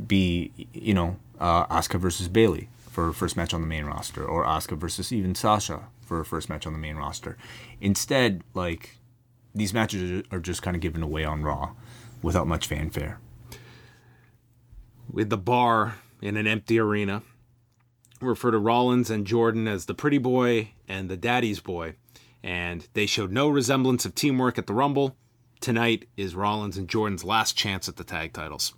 be 0.08 0.52
you 0.74 0.94
know 0.94 1.18
uh, 1.40 1.68
Asuka 1.68 2.00
versus 2.00 2.28
Bayley 2.28 2.68
for 2.90 3.06
her 3.06 3.14
first 3.14 3.38
match 3.38 3.54
on 3.54 3.62
the 3.62 3.68
main 3.68 3.86
roster, 3.86 4.26
or 4.26 4.44
Asuka 4.44 4.76
versus 4.78 5.12
even 5.14 5.36
Sasha 5.36 5.84
for 6.02 6.18
her 6.18 6.24
first 6.24 6.50
match 6.50 6.66
on 6.66 6.74
the 6.74 6.80
main 6.80 6.96
roster. 6.96 7.38
Instead, 7.80 8.42
like 8.56 8.98
these 9.54 9.72
matches 9.74 10.24
are 10.32 10.40
just 10.40 10.64
kind 10.64 10.76
of 10.76 10.82
given 10.82 11.04
away 11.04 11.24
on 11.24 11.44
Raw 11.44 11.74
without 12.24 12.48
much 12.48 12.66
fanfare. 12.66 13.20
with 15.12 15.30
the 15.30 15.38
bar 15.38 15.96
in 16.24 16.38
an 16.38 16.48
empty 16.48 16.80
arena. 16.80 17.22
Refer 18.22 18.52
to 18.52 18.58
Rollins 18.58 19.10
and 19.10 19.28
Jordan 19.28 19.68
as 19.68 19.86
the 19.86 19.94
pretty 19.94 20.18
boy 20.18 20.70
and 20.88 21.10
the 21.10 21.18
daddy's 21.18 21.60
boy, 21.60 21.96
and 22.42 22.88
they 22.94 23.06
showed 23.06 23.32
no 23.32 23.50
resemblance 23.50 24.06
of 24.06 24.16
teamwork 24.16 24.58
at 24.58 24.66
the 24.66 24.74
Rumble. 24.74 25.18
Tonight 25.60 26.08
is 26.16 26.34
Rollins 26.34 26.78
and 26.78 26.88
Jordan's 26.88 27.26
last 27.26 27.58
chance 27.58 27.90
at 27.90 27.98
the 27.98 28.06
tag 28.06 28.32
titles. 28.32 28.74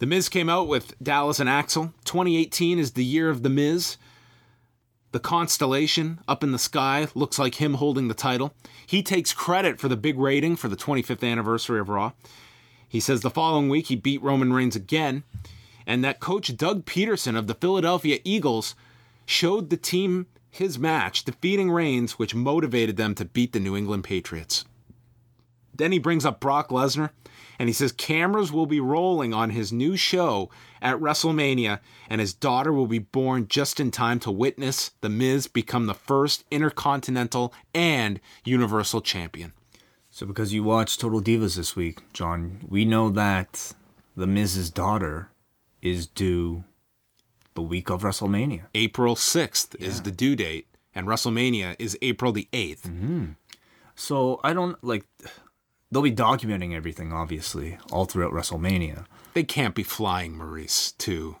The 0.00 0.06
Miz 0.06 0.28
came 0.28 0.50
out 0.50 0.68
with 0.68 0.94
Dallas 1.02 1.40
and 1.40 1.48
Axel. 1.48 1.94
2018 2.04 2.78
is 2.78 2.92
the 2.92 3.04
year 3.04 3.30
of 3.30 3.42
The 3.42 3.48
Miz. 3.48 3.96
The 5.12 5.20
constellation 5.20 6.20
up 6.28 6.42
in 6.42 6.52
the 6.52 6.58
sky 6.58 7.08
looks 7.14 7.38
like 7.38 7.54
him 7.54 7.74
holding 7.74 8.08
the 8.08 8.14
title. 8.14 8.52
He 8.86 9.02
takes 9.02 9.32
credit 9.32 9.80
for 9.80 9.88
the 9.88 9.96
big 9.96 10.18
rating 10.18 10.56
for 10.56 10.68
the 10.68 10.76
25th 10.76 11.26
anniversary 11.26 11.80
of 11.80 11.88
Raw. 11.88 12.12
He 12.86 13.00
says 13.00 13.22
the 13.22 13.30
following 13.30 13.70
week 13.70 13.86
he 13.86 13.96
beat 13.96 14.22
Roman 14.22 14.52
Reigns 14.52 14.76
again, 14.76 15.22
and 15.86 16.04
that 16.04 16.20
coach 16.20 16.56
Doug 16.56 16.84
Pederson 16.84 17.36
of 17.36 17.46
the 17.46 17.54
Philadelphia 17.54 18.18
Eagles 18.24 18.74
showed 19.26 19.70
the 19.70 19.76
team 19.76 20.26
his 20.50 20.78
match, 20.78 21.24
defeating 21.24 21.70
Reigns, 21.70 22.12
which 22.12 22.34
motivated 22.34 22.96
them 22.96 23.14
to 23.16 23.24
beat 23.24 23.52
the 23.52 23.60
New 23.60 23.76
England 23.76 24.04
Patriots. 24.04 24.64
Then 25.74 25.90
he 25.90 25.98
brings 25.98 26.24
up 26.24 26.38
Brock 26.38 26.68
Lesnar, 26.68 27.10
and 27.58 27.68
he 27.68 27.72
says 27.72 27.92
cameras 27.92 28.52
will 28.52 28.66
be 28.66 28.80
rolling 28.80 29.34
on 29.34 29.50
his 29.50 29.72
new 29.72 29.96
show 29.96 30.50
at 30.80 30.98
WrestleMania, 30.98 31.80
and 32.08 32.20
his 32.20 32.32
daughter 32.32 32.72
will 32.72 32.86
be 32.86 33.00
born 33.00 33.48
just 33.48 33.80
in 33.80 33.90
time 33.90 34.20
to 34.20 34.30
witness 34.30 34.92
The 35.00 35.08
Miz 35.08 35.48
become 35.48 35.86
the 35.86 35.94
first 35.94 36.44
Intercontinental 36.50 37.52
and 37.74 38.20
Universal 38.44 39.00
Champion. 39.00 39.52
So, 40.10 40.26
because 40.26 40.52
you 40.52 40.62
watched 40.62 41.00
Total 41.00 41.20
Divas 41.20 41.56
this 41.56 41.74
week, 41.74 42.00
John, 42.12 42.60
we 42.68 42.84
know 42.84 43.10
that 43.10 43.72
the 44.16 44.28
Miz's 44.28 44.70
daughter 44.70 45.30
is 45.84 46.08
due 46.08 46.64
the 47.54 47.62
week 47.62 47.88
of 47.90 48.02
WrestleMania. 48.02 48.62
April 48.74 49.14
6th 49.14 49.76
is 49.80 50.02
the 50.02 50.10
due 50.10 50.34
date, 50.34 50.66
and 50.94 51.06
WrestleMania 51.06 51.76
is 51.78 51.96
April 52.02 52.32
the 52.32 52.48
8th. 52.52 53.34
So 53.94 54.40
I 54.42 54.52
don't 54.52 54.82
like. 54.82 55.04
They'll 55.92 56.02
be 56.02 56.10
documenting 56.10 56.74
everything, 56.74 57.12
obviously, 57.12 57.78
all 57.92 58.04
throughout 58.06 58.32
WrestleMania. 58.32 59.06
They 59.34 59.44
can't 59.44 59.76
be 59.76 59.84
flying 59.84 60.34
Maryse 60.36 60.96
to 60.98 61.36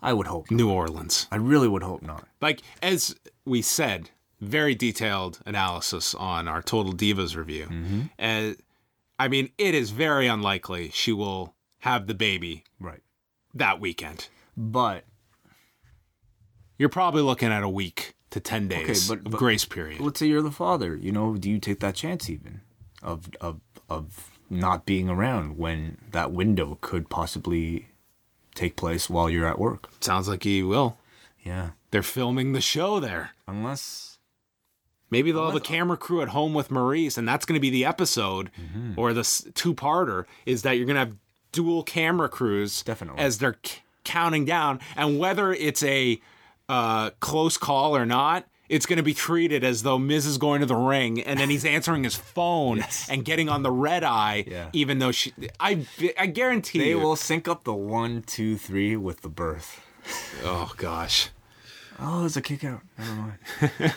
I 0.00 0.12
would 0.12 0.28
hope. 0.28 0.50
Not. 0.50 0.56
New 0.56 0.70
Orleans. 0.70 1.26
I 1.32 1.36
really 1.36 1.66
would 1.68 1.82
hope 1.82 2.02
not. 2.02 2.28
Like, 2.40 2.60
as 2.80 3.16
we 3.44 3.62
said, 3.62 4.10
very 4.40 4.74
detailed 4.74 5.40
analysis 5.44 6.14
on 6.14 6.46
our 6.46 6.62
Total 6.62 6.92
Divas 6.92 7.34
review. 7.36 7.68
Uh, 8.18 8.52
I 9.18 9.26
mean, 9.26 9.50
it 9.58 9.74
is 9.74 9.90
very 9.90 10.28
unlikely 10.28 10.90
she 10.92 11.12
will 11.12 11.54
have 11.80 12.06
the 12.06 12.14
baby 12.14 12.64
Right. 12.78 13.00
That 13.58 13.80
weekend. 13.80 14.28
But 14.56 15.04
You're 16.78 16.88
probably 16.88 17.22
looking 17.22 17.50
at 17.50 17.62
a 17.62 17.68
week 17.68 18.14
to 18.30 18.40
10 18.40 18.68
days 18.68 19.08
but- 19.08 19.18
of 19.18 19.24
but- 19.24 19.38
grace 19.38 19.64
period. 19.64 20.00
let's 20.00 20.18
say 20.20 20.26
you're 20.26 20.42
the 20.42 20.50
father. 20.50 20.96
You 20.96 21.12
know, 21.12 21.36
do 21.36 21.50
you 21.50 21.58
take 21.58 21.80
that 21.80 21.94
chance 21.94 22.28
even 22.30 22.60
of 23.02 23.30
of 23.40 23.60
of 23.88 24.30
not 24.50 24.86
being 24.86 25.08
around 25.08 25.56
when 25.58 25.98
that 26.12 26.32
window 26.32 26.78
could 26.80 27.08
possibly 27.10 27.88
take 28.54 28.76
place 28.76 29.08
while 29.10 29.28
you're 29.30 29.46
at 29.46 29.58
work? 29.58 29.88
Sounds 30.00 30.28
like 30.28 30.44
he 30.44 30.62
will. 30.62 30.98
Yeah. 31.42 31.70
They're 31.90 32.02
filming 32.02 32.52
the 32.52 32.60
show 32.60 33.00
there. 33.00 33.30
Unless 33.46 34.18
Maybe 35.10 35.32
they'll 35.32 35.46
have 35.46 35.54
a 35.54 35.60
camera 35.60 35.96
crew 35.96 36.20
at 36.20 36.28
home 36.28 36.52
with 36.52 36.68
Maryse, 36.68 37.16
and 37.16 37.26
that's 37.26 37.46
going 37.46 37.54
to 37.54 37.60
be 37.60 37.70
the 37.70 37.86
episode 37.86 38.50
mm-hmm. 38.60 38.92
or 38.98 39.14
the 39.14 39.22
two 39.54 39.74
parter 39.74 40.26
is 40.44 40.62
that 40.62 40.72
you're 40.72 40.84
going 40.84 40.96
to 40.96 41.00
have 41.00 41.16
dual 41.52 41.82
camera 41.82 42.28
crews 42.28 42.82
Definitely. 42.82 43.20
as 43.22 43.38
they're 43.38 43.56
c- 43.64 43.78
counting 44.04 44.44
down. 44.44 44.80
And 44.96 45.18
whether 45.18 45.52
it's 45.52 45.82
a 45.82 46.20
uh, 46.68 47.10
close 47.20 47.56
call 47.56 47.96
or 47.96 48.04
not, 48.06 48.46
it's 48.68 48.84
going 48.84 48.98
to 48.98 49.02
be 49.02 49.14
treated 49.14 49.64
as 49.64 49.82
though 49.82 49.98
Miz 49.98 50.26
is 50.26 50.36
going 50.36 50.60
to 50.60 50.66
the 50.66 50.76
ring 50.76 51.22
and 51.22 51.40
then 51.40 51.48
he's 51.48 51.64
answering 51.76 52.04
his 52.04 52.14
phone 52.16 52.84
and 53.08 53.24
getting 53.24 53.48
on 53.48 53.62
the 53.62 53.70
red 53.70 54.04
eye, 54.04 54.44
Yeah. 54.46 54.68
even 54.74 54.98
though 54.98 55.10
she. 55.12 55.32
I, 55.58 55.86
I 56.18 56.26
guarantee 56.26 56.78
they 56.78 56.88
you. 56.90 56.98
will 56.98 57.16
sync 57.16 57.48
up 57.48 57.64
the 57.64 57.72
one, 57.72 58.22
two, 58.22 58.56
three 58.58 58.94
with 58.96 59.22
the 59.22 59.30
birth. 59.30 59.80
Oh, 60.44 60.72
gosh. 60.76 61.30
Oh, 61.98 62.20
there's 62.20 62.36
a 62.36 62.42
kick 62.42 62.62
out. 62.62 62.82
Never 62.98 63.14
mind. 63.14 63.94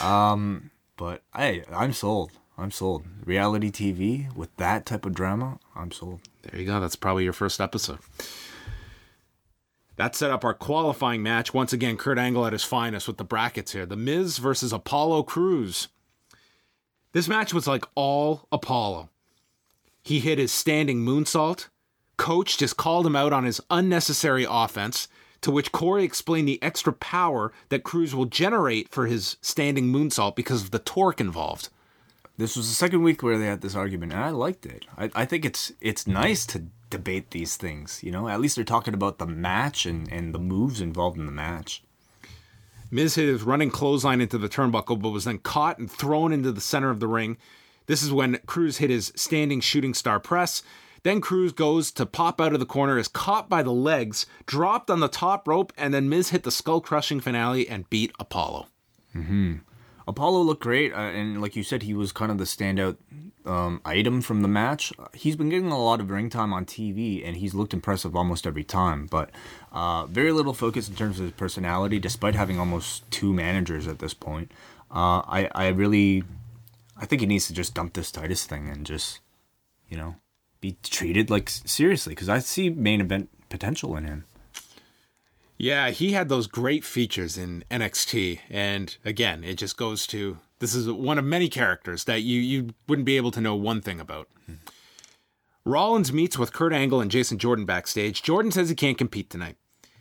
um, 0.02 0.70
but 0.96 1.22
hey, 1.34 1.64
I'm 1.72 1.92
sold. 1.92 2.32
I'm 2.62 2.70
sold. 2.70 3.04
Reality 3.24 3.72
TV 3.72 4.34
with 4.36 4.56
that 4.56 4.86
type 4.86 5.04
of 5.04 5.14
drama, 5.14 5.58
I'm 5.74 5.90
sold. 5.90 6.20
There 6.42 6.60
you 6.60 6.66
go. 6.66 6.78
That's 6.78 6.94
probably 6.94 7.24
your 7.24 7.32
first 7.32 7.60
episode. 7.60 7.98
That 9.96 10.14
set 10.14 10.30
up 10.30 10.44
our 10.44 10.54
qualifying 10.54 11.24
match. 11.24 11.52
Once 11.52 11.72
again, 11.72 11.96
Kurt 11.96 12.18
Angle 12.18 12.46
at 12.46 12.52
his 12.52 12.62
finest 12.62 13.08
with 13.08 13.16
the 13.16 13.24
brackets 13.24 13.72
here. 13.72 13.84
The 13.84 13.96
Miz 13.96 14.38
versus 14.38 14.72
Apollo 14.72 15.24
Crews. 15.24 15.88
This 17.12 17.28
match 17.28 17.52
was 17.52 17.66
like 17.66 17.84
all 17.96 18.46
Apollo. 18.52 19.10
He 20.02 20.20
hit 20.20 20.38
his 20.38 20.52
standing 20.52 21.04
moonsault. 21.04 21.68
Coach 22.16 22.58
just 22.58 22.76
called 22.76 23.06
him 23.06 23.16
out 23.16 23.32
on 23.32 23.44
his 23.44 23.60
unnecessary 23.70 24.46
offense, 24.48 25.08
to 25.40 25.50
which 25.50 25.72
Corey 25.72 26.04
explained 26.04 26.46
the 26.46 26.62
extra 26.62 26.92
power 26.92 27.52
that 27.70 27.82
Crews 27.82 28.14
will 28.14 28.26
generate 28.26 28.88
for 28.88 29.06
his 29.06 29.36
standing 29.42 29.92
moonsault 29.92 30.36
because 30.36 30.62
of 30.62 30.70
the 30.70 30.78
torque 30.78 31.20
involved. 31.20 31.68
This 32.38 32.56
was 32.56 32.68
the 32.68 32.74
second 32.74 33.02
week 33.02 33.22
where 33.22 33.38
they 33.38 33.46
had 33.46 33.60
this 33.60 33.74
argument, 33.74 34.12
and 34.12 34.22
I 34.22 34.30
liked 34.30 34.64
it. 34.66 34.86
I, 34.96 35.10
I 35.14 35.24
think 35.24 35.44
it's 35.44 35.72
it's 35.80 36.06
nice 36.06 36.46
to 36.46 36.64
debate 36.90 37.30
these 37.30 37.56
things. 37.56 38.00
You 38.02 38.10
know, 38.10 38.28
at 38.28 38.40
least 38.40 38.56
they're 38.56 38.64
talking 38.64 38.94
about 38.94 39.18
the 39.18 39.26
match 39.26 39.86
and, 39.86 40.10
and 40.10 40.34
the 40.34 40.38
moves 40.38 40.80
involved 40.80 41.18
in 41.18 41.26
the 41.26 41.32
match. 41.32 41.82
Miz 42.90 43.14
hit 43.14 43.28
his 43.28 43.42
running 43.42 43.70
clothesline 43.70 44.20
into 44.20 44.38
the 44.38 44.48
turnbuckle, 44.48 45.00
but 45.00 45.10
was 45.10 45.24
then 45.24 45.38
caught 45.38 45.78
and 45.78 45.90
thrown 45.90 46.32
into 46.32 46.52
the 46.52 46.60
center 46.60 46.90
of 46.90 47.00
the 47.00 47.08
ring. 47.08 47.38
This 47.86 48.02
is 48.02 48.12
when 48.12 48.38
Crews 48.46 48.78
hit 48.78 48.90
his 48.90 49.12
standing 49.16 49.60
shooting 49.60 49.94
star 49.94 50.20
press. 50.20 50.62
Then 51.02 51.20
Crews 51.20 51.52
goes 51.52 51.90
to 51.92 52.06
pop 52.06 52.40
out 52.40 52.52
of 52.52 52.60
the 52.60 52.66
corner, 52.66 52.98
is 52.98 53.08
caught 53.08 53.48
by 53.48 53.62
the 53.62 53.72
legs, 53.72 54.26
dropped 54.46 54.90
on 54.90 55.00
the 55.00 55.08
top 55.08 55.48
rope, 55.48 55.72
and 55.76 55.92
then 55.92 56.08
Miz 56.08 56.28
hit 56.28 56.44
the 56.44 56.50
skull 56.50 56.80
crushing 56.80 57.20
finale 57.20 57.68
and 57.68 57.90
beat 57.90 58.12
Apollo. 58.20 58.68
Mm-hmm. 59.16 59.56
Apollo 60.06 60.42
looked 60.42 60.62
great, 60.62 60.92
uh, 60.92 60.96
and 60.96 61.40
like 61.40 61.56
you 61.56 61.62
said, 61.62 61.82
he 61.82 61.94
was 61.94 62.12
kind 62.12 62.30
of 62.32 62.38
the 62.38 62.44
standout 62.44 62.96
um, 63.46 63.80
item 63.84 64.20
from 64.20 64.42
the 64.42 64.48
match. 64.48 64.92
He's 65.14 65.36
been 65.36 65.48
getting 65.48 65.70
a 65.70 65.82
lot 65.82 66.00
of 66.00 66.10
ring 66.10 66.30
time 66.30 66.52
on 66.52 66.64
TV, 66.64 67.26
and 67.26 67.36
he's 67.36 67.54
looked 67.54 67.72
impressive 67.72 68.16
almost 68.16 68.46
every 68.46 68.64
time. 68.64 69.06
But 69.06 69.30
uh, 69.72 70.06
very 70.06 70.32
little 70.32 70.54
focus 70.54 70.88
in 70.88 70.94
terms 70.94 71.18
of 71.18 71.26
his 71.26 71.34
personality, 71.34 71.98
despite 71.98 72.34
having 72.34 72.58
almost 72.58 73.10
two 73.10 73.32
managers 73.32 73.86
at 73.86 73.98
this 73.98 74.14
point. 74.14 74.52
Uh, 74.90 75.22
I, 75.26 75.48
I 75.54 75.68
really, 75.68 76.24
I 76.96 77.06
think 77.06 77.20
he 77.20 77.26
needs 77.26 77.46
to 77.46 77.54
just 77.54 77.74
dump 77.74 77.94
this 77.94 78.10
Titus 78.10 78.44
thing 78.44 78.68
and 78.68 78.84
just, 78.84 79.20
you 79.88 79.96
know, 79.96 80.16
be 80.60 80.76
treated 80.82 81.30
like 81.30 81.48
seriously 81.48 82.12
because 82.12 82.28
I 82.28 82.38
see 82.38 82.70
main 82.70 83.00
event 83.00 83.30
potential 83.48 83.96
in 83.96 84.04
him. 84.04 84.24
Yeah, 85.62 85.90
he 85.90 86.10
had 86.10 86.28
those 86.28 86.48
great 86.48 86.84
features 86.84 87.38
in 87.38 87.62
NXT, 87.70 88.40
and 88.50 88.96
again, 89.04 89.44
it 89.44 89.54
just 89.54 89.76
goes 89.76 90.08
to 90.08 90.38
this 90.58 90.74
is 90.74 90.90
one 90.90 91.18
of 91.18 91.24
many 91.24 91.48
characters 91.48 92.02
that 92.02 92.22
you 92.22 92.40
you 92.40 92.70
wouldn't 92.88 93.06
be 93.06 93.16
able 93.16 93.30
to 93.30 93.40
know 93.40 93.54
one 93.54 93.80
thing 93.80 94.00
about. 94.00 94.26
Rollins 95.64 96.12
meets 96.12 96.36
with 96.36 96.52
Kurt 96.52 96.72
Angle 96.72 97.00
and 97.00 97.12
Jason 97.12 97.38
Jordan 97.38 97.64
backstage. 97.64 98.24
Jordan 98.24 98.50
says 98.50 98.70
he 98.70 98.74
can't 98.74 98.98
compete 98.98 99.30
tonight. 99.30 99.54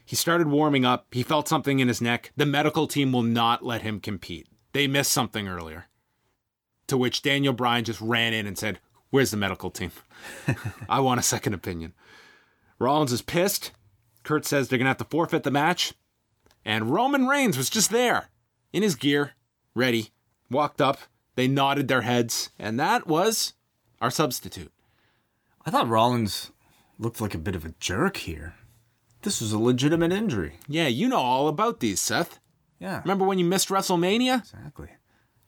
He 0.03 0.16
started 0.16 0.47
warming 0.47 0.84
up. 0.84 1.05
He 1.12 1.22
felt 1.22 1.47
something 1.47 1.78
in 1.78 1.89
his 1.89 2.01
neck. 2.01 2.32
The 2.36 2.47
medical 2.47 2.88
team 2.88 3.12
will 3.12 3.22
not 3.22 3.64
let 3.64 3.84
him 3.84 3.99
compete. 3.99 4.47
They 4.74 4.88
missed 4.88 5.12
something 5.12 5.47
earlier. 5.47 5.86
To 6.88 6.97
which 6.97 7.22
Daniel 7.22 7.53
Bryan 7.53 7.84
just 7.84 8.01
ran 8.01 8.34
in 8.34 8.47
and 8.47 8.57
said, 8.57 8.80
Where's 9.12 9.30
the 9.30 9.38
medical 9.38 9.70
team? 9.70 9.91
I 10.89 11.01
want 11.01 11.20
a 11.20 11.24
second 11.24 11.53
opinion. 11.53 11.93
Rollins 12.80 13.12
is 13.12 13.22
pissed. 13.22 13.74
Kurt 14.24 14.45
says 14.45 14.67
they're 14.67 14.78
going 14.78 14.86
to 14.86 14.89
have 14.89 14.97
to 14.97 15.05
forfeit 15.05 15.43
the 15.43 15.51
match. 15.51 15.93
And 16.63 16.91
Roman 16.91 17.28
Reigns 17.28 17.57
was 17.57 17.69
just 17.69 17.89
there 17.89 18.30
in 18.72 18.84
his 18.84 18.95
gear, 18.95 19.32
ready, 19.74 20.09
walked 20.49 20.82
up, 20.82 20.99
they 21.36 21.47
nodded 21.47 21.88
their 21.88 22.01
heads, 22.01 22.51
and 22.59 22.80
that 22.80 23.07
was 23.07 23.53
our 23.99 24.11
substitute. 24.11 24.72
I 25.65 25.72
thought 25.72 25.88
Rollins 25.88 26.51
looked 26.99 27.22
like 27.22 27.34
a 27.34 27.39
bit 27.39 27.55
of 27.55 27.65
a 27.65 27.74
jerk 27.80 28.17
here. 28.17 28.55
This 29.22 29.41
was 29.41 29.53
a 29.53 29.59
legitimate 29.59 30.11
injury. 30.11 30.55
Yeah, 30.67 30.88
you 30.88 31.07
know 31.07 31.19
all 31.19 31.47
about 31.47 31.80
these, 31.80 32.01
Seth. 32.01 32.39
Yeah. 32.80 33.01
Remember 33.01 33.26
when 33.26 33.38
you 33.38 33.45
missed 33.45 33.69
WrestleMania? 33.69 34.39
Exactly. 34.39 34.89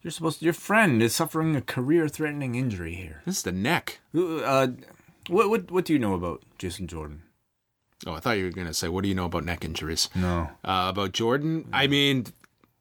You're 0.02 0.12
supposed 0.12 0.40
to, 0.40 0.46
your 0.46 0.54
friend 0.54 1.02
is 1.02 1.16
suffering 1.16 1.56
a 1.56 1.62
career-threatening 1.62 2.56
injury 2.56 2.94
here. 2.94 3.22
This 3.26 3.38
is 3.38 3.44
the 3.44 3.52
neck. 3.52 4.00
Uh, 4.16 4.68
what 5.28 5.50
what 5.50 5.72
what 5.72 5.86
do 5.86 5.94
you 5.94 6.00
know 6.00 6.14
about 6.14 6.44
Jason 6.58 6.88
Jordan? 6.88 7.23
Oh, 8.06 8.14
I 8.14 8.20
thought 8.20 8.38
you 8.38 8.46
were 8.46 8.52
going 8.52 8.68
to 8.68 8.74
say, 8.74 8.88
what 8.90 9.04
do 9.04 9.10
you 9.10 9.16
know 9.16 9.26
about 9.26 9.46
neck 9.46 9.64
injuries? 9.64 10.10
No. 10.16 10.50
Uh, 10.64 10.88
about 10.90 11.14
Jordan? 11.14 11.70
I 11.72 11.88
mean, 11.88 12.26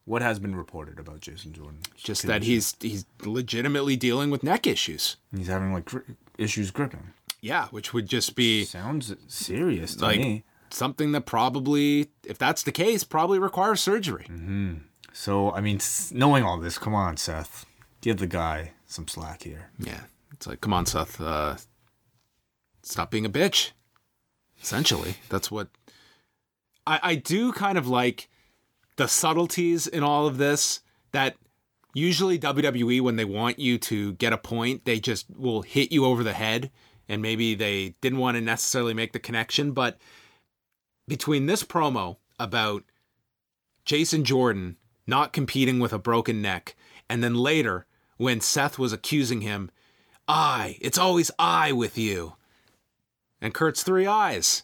What 0.05 0.21
has 0.23 0.39
been 0.41 0.57
reported 0.57 0.99
about 0.99 1.21
Jason 1.21 1.53
Jordan? 1.53 1.79
just 1.97 2.27
that 2.27 2.43
he's 2.43 2.75
he's 2.81 3.05
legitimately 3.25 3.95
dealing 3.97 4.31
with 4.31 4.43
neck 4.43 4.67
issues. 4.67 5.17
he's 5.37 5.47
having 5.47 5.73
like 5.73 5.85
gri- 5.85 6.03
issues 6.39 6.71
gripping. 6.73 7.13
Yeah, 7.41 7.67
which 7.69 7.93
would 7.95 8.07
just 8.09 8.35
be 8.35 8.65
Sounds 8.65 9.15
serious 9.29 9.95
to 9.97 10.05
like 10.05 10.19
me. 10.21 10.43
something 10.71 11.13
that 11.13 11.27
probably, 11.27 12.09
if 12.25 12.37
that's 12.39 12.63
the 12.65 12.73
case, 12.73 13.05
probably 13.05 13.39
requires 13.39 13.81
surgery. 13.81 14.27
So 15.13 15.53
I 15.53 15.61
mean, 15.61 15.79
knowing 16.11 16.43
all 16.45 16.59
this, 16.59 16.79
come 16.79 16.95
on, 16.95 17.17
Seth, 17.17 17.65
give 18.01 18.17
the 18.19 18.27
guy 18.27 18.73
some 18.87 19.07
slack 19.07 19.43
here. 19.45 19.71
Yeah, 19.79 20.01
it's 20.33 20.47
like, 20.49 20.61
come 20.61 20.73
on, 20.73 20.87
Seth, 20.87 21.21
uh, 21.21 21.57
stop 22.83 23.11
being 23.11 23.27
a 23.27 23.31
bitch. 23.31 23.71
Essentially, 24.63 25.17
that's 25.29 25.51
what 25.51 25.69
I, 26.87 27.01
I 27.03 27.15
do 27.17 27.53
kind 27.53 27.77
of 27.77 27.89
like 27.89 28.29
the 28.97 29.09
subtleties 29.09 29.87
in 29.87 30.03
all 30.03 30.27
of 30.27 30.39
this 30.39 30.81
that 31.13 31.37
usually 31.95 32.39
WWE, 32.39 33.01
when 33.01 33.17
they 33.17 33.25
want 33.25 33.59
you 33.59 33.79
to 33.79 34.13
get 34.15 34.33
a 34.33 34.39
point, 34.39 34.85
they 34.85 35.01
just 35.01 35.27
will 35.37 35.63
hit 35.63 35.93
you 35.93 36.05
over 36.05 36.23
the 36.23 36.33
head. 36.33 36.71
And 37.09 37.21
maybe 37.21 37.55
they 37.55 37.95
didn't 38.01 38.21
want 38.21 38.37
to 38.37 38.41
necessarily 38.41 38.95
make 38.95 39.13
the 39.13 39.19
connection. 39.19 39.73
But 39.73 39.99
between 41.09 41.47
this 41.47 41.63
promo 41.63 42.17
about 42.39 42.85
Jason 43.85 44.25
Jordan 44.25 44.77
not 45.07 45.33
competing 45.33 45.81
with 45.81 45.93
a 45.93 45.99
broken 45.99 46.41
neck, 46.41 46.77
and 47.11 47.23
then 47.23 47.35
later 47.35 47.87
when 48.17 48.41
Seth 48.41 48.79
was 48.79 48.93
accusing 48.93 49.41
him, 49.41 49.71
I, 50.29 50.79
it's 50.81 50.97
always 50.97 51.31
I 51.39 51.73
with 51.73 51.99
you. 51.99 52.35
And 53.43 53.53
Kurt's 53.53 53.83
three 53.83 54.07
eyes. 54.07 54.63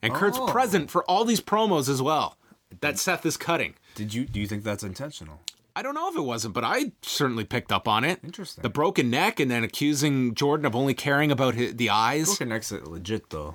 And 0.00 0.14
Kurt's 0.14 0.38
oh. 0.38 0.46
present 0.46 0.90
for 0.90 1.02
all 1.04 1.24
these 1.24 1.40
promos 1.40 1.88
as 1.88 2.00
well 2.00 2.38
that 2.80 2.98
Seth 2.98 3.24
is 3.26 3.36
cutting. 3.36 3.74
Did 3.94 4.14
you 4.14 4.24
do 4.24 4.40
you 4.40 4.46
think 4.46 4.62
that's 4.62 4.84
intentional? 4.84 5.40
I 5.74 5.82
don't 5.82 5.94
know 5.94 6.08
if 6.08 6.16
it 6.16 6.22
wasn't, 6.22 6.54
but 6.54 6.64
I 6.64 6.92
certainly 7.02 7.44
picked 7.44 7.70
up 7.70 7.86
on 7.86 8.04
it. 8.04 8.18
Interesting. 8.24 8.62
The 8.62 8.68
broken 8.68 9.10
neck 9.10 9.38
and 9.38 9.50
then 9.50 9.62
accusing 9.62 10.34
Jordan 10.34 10.66
of 10.66 10.74
only 10.74 10.92
caring 10.92 11.30
about 11.30 11.54
his, 11.54 11.76
the 11.76 11.90
eyes. 11.90 12.26
Broken 12.26 12.48
neck's 12.48 12.72
legit 12.72 13.30
though. 13.30 13.54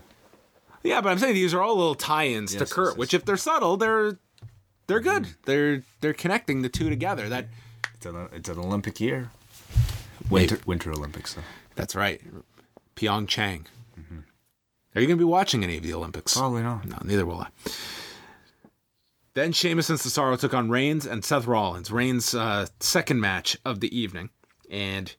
Yeah, 0.84 1.01
but 1.01 1.09
I'm 1.09 1.19
saying 1.19 1.34
these 1.34 1.53
are 1.53 1.61
all 1.61 1.76
little 1.78 1.95
tie-ins 1.95 2.53
Yes, 2.53 2.67
to 2.67 2.74
Kurt, 2.74 2.89
yes. 2.91 2.97
which 2.97 3.13
if 3.13 3.24
they're 3.26 3.38
subtle, 3.38 3.78
they're 3.78 4.17
they're 4.88 4.99
mm. 4.99 5.03
good. 5.03 5.28
They're 5.45 5.84
they're 6.01 6.13
connecting 6.13 6.61
the 6.61 6.69
two 6.69 6.89
together. 6.89 7.30
That 7.30 7.47
It's 7.95 8.05
an 8.05 8.30
it's 8.34 8.49
an 8.49 8.59
Olympic 8.59 8.99
year. 8.99 9.32
Winter 10.30 10.59
Winter 10.65 10.91
Olympics 10.91 11.34
though. 11.34 11.41
that's 11.76 11.95
right. 11.95 12.21
Pyeongchang. 12.95 13.65
Are 14.96 15.02
you 15.02 15.08
going 15.08 15.18
to 15.18 15.26
be 15.26 15.30
watching 15.30 15.64
any 15.64 15.78
of 15.78 15.84
the 15.84 15.94
Olympics? 15.94 16.38
Probably 16.38 16.62
not. 16.62 16.86
No, 16.86 16.98
neither 17.04 17.26
will 17.26 17.41
I. 17.41 17.48
Then 19.34 19.52
Sheamus 19.52 19.89
and 19.89 19.98
Cesaro 19.98 20.39
took 20.39 20.54
on 20.54 20.70
Reigns 20.70 21.08
and 21.08 21.26
Seth 21.26 21.48
Rollins. 21.48 21.89
Reigns' 21.89 22.36
uh, 22.36 22.68
second 22.80 23.20
match 23.20 23.58
of 23.66 23.80
the 23.80 23.98
evening. 23.98 24.30
And 24.70 25.16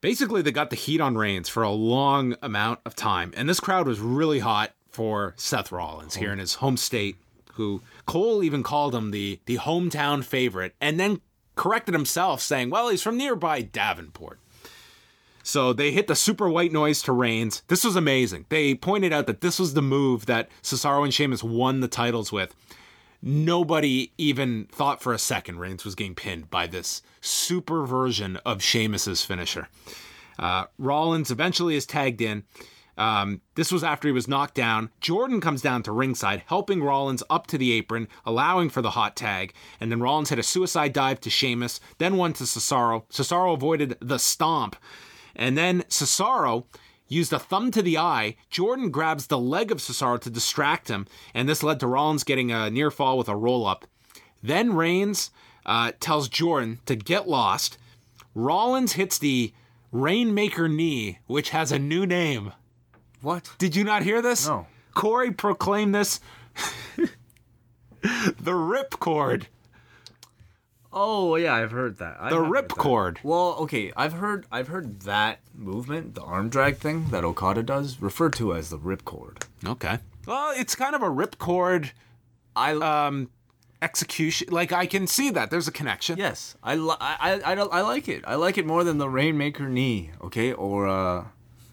basically, 0.00 0.40
they 0.40 0.52
got 0.52 0.70
the 0.70 0.76
heat 0.76 1.00
on 1.00 1.18
Reigns 1.18 1.50
for 1.50 1.62
a 1.62 1.70
long 1.70 2.34
amount 2.40 2.80
of 2.86 2.96
time. 2.96 3.34
And 3.36 3.48
this 3.48 3.60
crowd 3.60 3.86
was 3.86 4.00
really 4.00 4.38
hot 4.38 4.72
for 4.88 5.34
Seth 5.36 5.70
Rollins 5.70 6.16
here 6.16 6.32
in 6.32 6.38
his 6.38 6.54
home 6.54 6.78
state, 6.78 7.16
who 7.54 7.82
Cole 8.06 8.42
even 8.42 8.62
called 8.62 8.94
him 8.94 9.10
the, 9.10 9.38
the 9.44 9.58
hometown 9.58 10.24
favorite, 10.24 10.74
and 10.80 10.98
then 10.98 11.20
corrected 11.54 11.94
himself, 11.94 12.40
saying, 12.40 12.70
well, 12.70 12.88
he's 12.88 13.02
from 13.02 13.18
nearby 13.18 13.60
Davenport. 13.60 14.38
So 15.42 15.72
they 15.72 15.90
hit 15.90 16.06
the 16.06 16.14
super 16.14 16.48
white 16.48 16.72
noise 16.72 17.02
to 17.02 17.12
Reigns. 17.12 17.62
This 17.68 17.84
was 17.84 17.96
amazing. 17.96 18.46
They 18.48 18.74
pointed 18.74 19.12
out 19.12 19.26
that 19.26 19.40
this 19.40 19.58
was 19.58 19.74
the 19.74 19.82
move 19.82 20.26
that 20.26 20.48
Cesaro 20.62 21.04
and 21.04 21.12
Sheamus 21.12 21.42
won 21.42 21.80
the 21.80 21.88
titles 21.88 22.30
with. 22.32 22.54
Nobody 23.22 24.12
even 24.18 24.66
thought 24.72 25.00
for 25.00 25.12
a 25.12 25.18
second 25.18 25.58
Reigns 25.58 25.84
was 25.84 25.94
getting 25.94 26.14
pinned 26.14 26.50
by 26.50 26.66
this 26.66 27.02
super 27.20 27.86
version 27.86 28.36
of 28.44 28.62
Sheamus's 28.62 29.24
finisher. 29.24 29.68
Uh, 30.38 30.64
Rollins 30.78 31.30
eventually 31.30 31.76
is 31.76 31.86
tagged 31.86 32.20
in. 32.20 32.44
Um, 32.98 33.40
this 33.54 33.72
was 33.72 33.84
after 33.84 34.08
he 34.08 34.12
was 34.12 34.28
knocked 34.28 34.54
down. 34.54 34.90
Jordan 35.00 35.40
comes 35.40 35.62
down 35.62 35.82
to 35.84 35.92
ringside, 35.92 36.42
helping 36.46 36.82
Rollins 36.82 37.22
up 37.30 37.46
to 37.48 37.58
the 37.58 37.72
apron, 37.72 38.08
allowing 38.26 38.68
for 38.68 38.82
the 38.82 38.90
hot 38.90 39.16
tag. 39.16 39.54
And 39.80 39.90
then 39.90 40.00
Rollins 40.00 40.30
hit 40.30 40.38
a 40.38 40.42
suicide 40.42 40.92
dive 40.92 41.20
to 41.20 41.30
Sheamus, 41.30 41.80
then 41.98 42.16
one 42.16 42.32
to 42.34 42.44
Cesaro. 42.44 43.04
Cesaro 43.10 43.54
avoided 43.54 43.96
the 44.00 44.18
stomp. 44.18 44.76
And 45.34 45.56
then 45.56 45.82
Cesaro 45.82 46.64
used 47.08 47.32
a 47.32 47.38
thumb 47.38 47.70
to 47.72 47.82
the 47.82 47.98
eye. 47.98 48.36
Jordan 48.50 48.90
grabs 48.90 49.26
the 49.26 49.38
leg 49.38 49.70
of 49.70 49.78
Cesaro 49.78 50.20
to 50.20 50.30
distract 50.30 50.88
him, 50.88 51.06
and 51.34 51.48
this 51.48 51.62
led 51.62 51.80
to 51.80 51.86
Rollins 51.86 52.24
getting 52.24 52.50
a 52.50 52.70
near 52.70 52.90
fall 52.90 53.18
with 53.18 53.28
a 53.28 53.36
roll 53.36 53.66
up. 53.66 53.84
Then 54.42 54.74
Reigns 54.74 55.30
uh, 55.66 55.92
tells 56.00 56.28
Jordan 56.28 56.80
to 56.86 56.96
get 56.96 57.28
lost. 57.28 57.78
Rollins 58.34 58.92
hits 58.94 59.18
the 59.18 59.52
Rainmaker 59.92 60.68
knee, 60.68 61.18
which 61.26 61.50
has 61.50 61.70
a 61.70 61.78
new 61.78 62.06
name. 62.06 62.52
What? 63.20 63.50
Did 63.58 63.76
you 63.76 63.84
not 63.84 64.02
hear 64.02 64.22
this? 64.22 64.48
No. 64.48 64.66
Corey 64.94 65.30
proclaimed 65.30 65.94
this 65.94 66.20
the 68.02 68.52
ripcord. 68.52 69.44
Oh 70.92 71.36
yeah, 71.36 71.54
I've 71.54 71.70
heard 71.70 71.98
that. 71.98 72.16
I 72.20 72.30
The 72.30 72.36
ripcord. 72.36 73.18
Well, 73.22 73.56
okay, 73.60 73.92
I've 73.96 74.12
heard 74.14 74.46
I've 74.52 74.68
heard 74.68 75.00
that 75.00 75.40
movement, 75.54 76.14
the 76.14 76.22
arm 76.22 76.48
drag 76.50 76.76
thing 76.76 77.06
that 77.10 77.24
Okada 77.24 77.62
does, 77.62 78.00
referred 78.00 78.34
to 78.34 78.54
as 78.54 78.68
the 78.70 78.78
ripcord. 78.78 79.42
Okay. 79.64 79.98
Well, 80.26 80.52
it's 80.56 80.74
kind 80.74 80.94
of 80.94 81.02
a 81.02 81.08
ripcord 81.08 81.92
I 82.54 82.72
um, 82.74 83.30
execution. 83.80 84.48
Like 84.50 84.72
I 84.72 84.86
can 84.86 85.06
see 85.06 85.30
that 85.30 85.50
there's 85.50 85.66
a 85.68 85.72
connection. 85.72 86.18
yes, 86.18 86.56
I, 86.62 86.74
li- 86.76 86.96
I 87.00 87.16
I 87.42 87.52
I 87.52 87.54
don't- 87.54 87.72
I 87.72 87.80
like 87.80 88.08
it. 88.08 88.22
I 88.26 88.34
like 88.34 88.58
it 88.58 88.66
more 88.66 88.84
than 88.84 88.98
the 88.98 89.08
Rainmaker 89.08 89.68
knee. 89.68 90.10
Okay, 90.22 90.52
or 90.52 90.86
uh, 90.88 91.24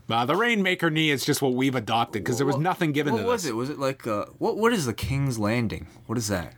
Uh, 0.10 0.26
the 0.26 0.36
Rainmaker 0.36 0.90
knee 0.90 1.10
is 1.12 1.26
just 1.26 1.42
what 1.42 1.54
we've 1.54 1.76
adopted 1.76 2.24
because 2.24 2.38
there 2.38 2.48
was 2.48 2.58
nothing 2.58 2.94
given 2.94 3.14
What 3.14 3.22
to 3.22 3.28
was 3.28 3.44
this. 3.44 3.52
it? 3.52 3.56
Was 3.56 3.70
it 3.70 3.78
like 3.80 4.08
uh, 4.08 4.26
what? 4.38 4.58
What 4.58 4.72
is 4.74 4.86
the 4.86 4.94
King's 4.94 5.38
Landing? 5.38 5.88
What 6.08 6.18
is 6.18 6.30
that? 6.30 6.54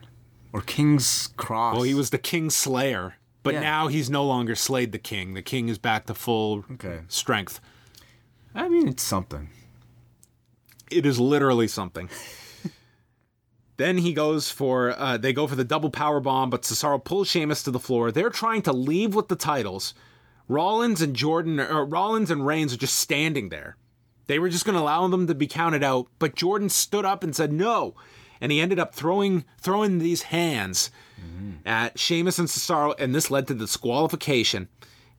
Or 0.52 0.60
King's 0.60 1.28
Cross? 1.36 1.74
Well, 1.74 1.82
he 1.84 1.94
was 1.94 2.10
the 2.10 2.18
King 2.18 2.50
Slayer, 2.50 3.14
but 3.42 3.54
Yeah. 3.54 3.60
now 3.60 3.88
he's 3.88 4.10
no 4.10 4.24
longer 4.24 4.54
slayed 4.54 4.92
the 4.92 4.98
King. 4.98 5.34
The 5.34 5.42
King 5.42 5.68
is 5.68 5.78
back 5.78 6.06
to 6.06 6.14
full 6.14 6.64
Okay. 6.72 7.00
strength. 7.08 7.60
I 8.54 8.68
mean, 8.68 8.86
it's 8.88 9.02
something. 9.02 9.48
It 10.90 11.06
is 11.06 11.18
literally 11.18 11.68
something. 11.68 12.10
then 13.78 13.98
he 13.98 14.12
goes 14.12 14.50
for 14.50 14.90
uh, 14.98 15.16
they 15.16 15.32
go 15.32 15.46
for 15.46 15.56
the 15.56 15.64
double 15.64 15.90
power 15.90 16.20
bomb, 16.20 16.50
but 16.50 16.62
Cesaro 16.62 17.02
pulls 17.02 17.28
Sheamus 17.28 17.62
to 17.62 17.70
the 17.70 17.80
floor. 17.80 18.12
They're 18.12 18.30
trying 18.30 18.62
to 18.62 18.72
leave 18.72 19.14
with 19.14 19.28
the 19.28 19.36
titles. 19.36 19.94
Rollins 20.48 21.00
and 21.00 21.16
Jordan, 21.16 21.58
or 21.60 21.84
Rollins 21.86 22.30
and 22.30 22.46
Reigns 22.46 22.74
are 22.74 22.78
just 22.78 22.96
standing 22.96 23.48
there. 23.48 23.76
They 24.26 24.38
were 24.38 24.50
just 24.50 24.64
going 24.64 24.74
to 24.76 24.82
allow 24.82 25.06
them 25.08 25.26
to 25.26 25.34
be 25.34 25.46
counted 25.46 25.82
out, 25.82 26.08
but 26.18 26.36
Jordan 26.36 26.68
stood 26.68 27.04
up 27.04 27.24
and 27.24 27.34
said 27.34 27.52
no, 27.52 27.94
and 28.42 28.50
he 28.50 28.60
ended 28.60 28.80
up 28.80 28.92
throwing 28.92 29.44
throwing 29.58 30.00
these 30.00 30.22
hands 30.22 30.90
at 31.64 31.98
Sheamus 31.98 32.40
and 32.40 32.48
Cesaro, 32.48 32.92
and 32.98 33.14
this 33.14 33.30
led 33.30 33.46
to 33.46 33.54
disqualification. 33.54 34.68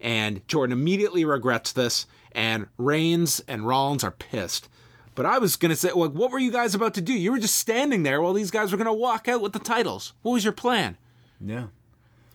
And 0.01 0.45
Jordan 0.49 0.77
immediately 0.77 1.23
regrets 1.23 1.71
this, 1.71 2.05
and 2.33 2.67
Reigns 2.77 3.41
and 3.47 3.65
Rollins 3.65 4.03
are 4.03 4.11
pissed. 4.11 4.67
But 5.15 5.25
I 5.25 5.39
was 5.39 5.55
gonna 5.55 5.77
say, 5.77 5.91
like, 5.93 6.11
what 6.11 6.31
were 6.31 6.39
you 6.39 6.51
guys 6.51 6.75
about 6.75 6.93
to 6.95 7.01
do? 7.01 7.13
You 7.13 7.31
were 7.31 7.39
just 7.39 7.55
standing 7.55 8.03
there 8.03 8.21
while 8.21 8.33
these 8.33 8.51
guys 8.51 8.73
were 8.73 8.77
gonna 8.77 8.93
walk 8.93 9.29
out 9.29 9.41
with 9.41 9.53
the 9.53 9.59
titles. 9.59 10.11
What 10.21 10.33
was 10.33 10.43
your 10.43 10.53
plan? 10.53 10.97
Yeah. 11.39 11.67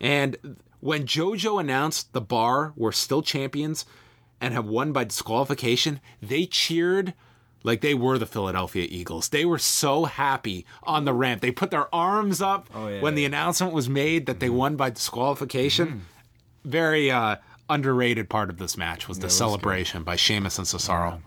And 0.01 0.57
when 0.79 1.05
JoJo 1.05 1.59
announced 1.59 2.13
the 2.13 2.21
bar 2.21 2.73
were 2.75 2.91
still 2.91 3.21
champions 3.21 3.85
and 4.41 4.55
have 4.55 4.65
won 4.65 4.91
by 4.91 5.03
disqualification, 5.03 5.99
they 6.19 6.47
cheered 6.47 7.13
like 7.63 7.81
they 7.81 7.93
were 7.93 8.17
the 8.17 8.25
Philadelphia 8.25 8.87
Eagles. 8.89 9.29
They 9.29 9.45
were 9.45 9.57
so 9.59 10.05
happy 10.05 10.65
on 10.83 11.05
the 11.05 11.13
ramp. 11.13 11.41
They 11.41 11.51
put 11.51 11.71
their 11.71 11.93
arms 11.93 12.41
up 12.41 12.69
Oh, 12.73 12.87
yeah, 12.87 13.01
when 13.01 13.15
the 13.15 13.25
announcement 13.25 13.73
was 13.73 13.89
made 13.89 14.25
that 14.27 14.39
they 14.39 14.49
won 14.49 14.75
by 14.75 14.89
disqualification. 14.89 16.05
Very 16.65 17.09
uh, 17.09 17.37
underrated 17.69 18.29
part 18.29 18.49
of 18.49 18.57
this 18.57 18.77
match 18.77 19.07
was 19.07 19.19
the 19.19 19.29
celebration 19.29 20.03
by 20.03 20.15
Sheamus 20.15 20.57
and 20.57 20.67
Cesaro. 20.67 21.21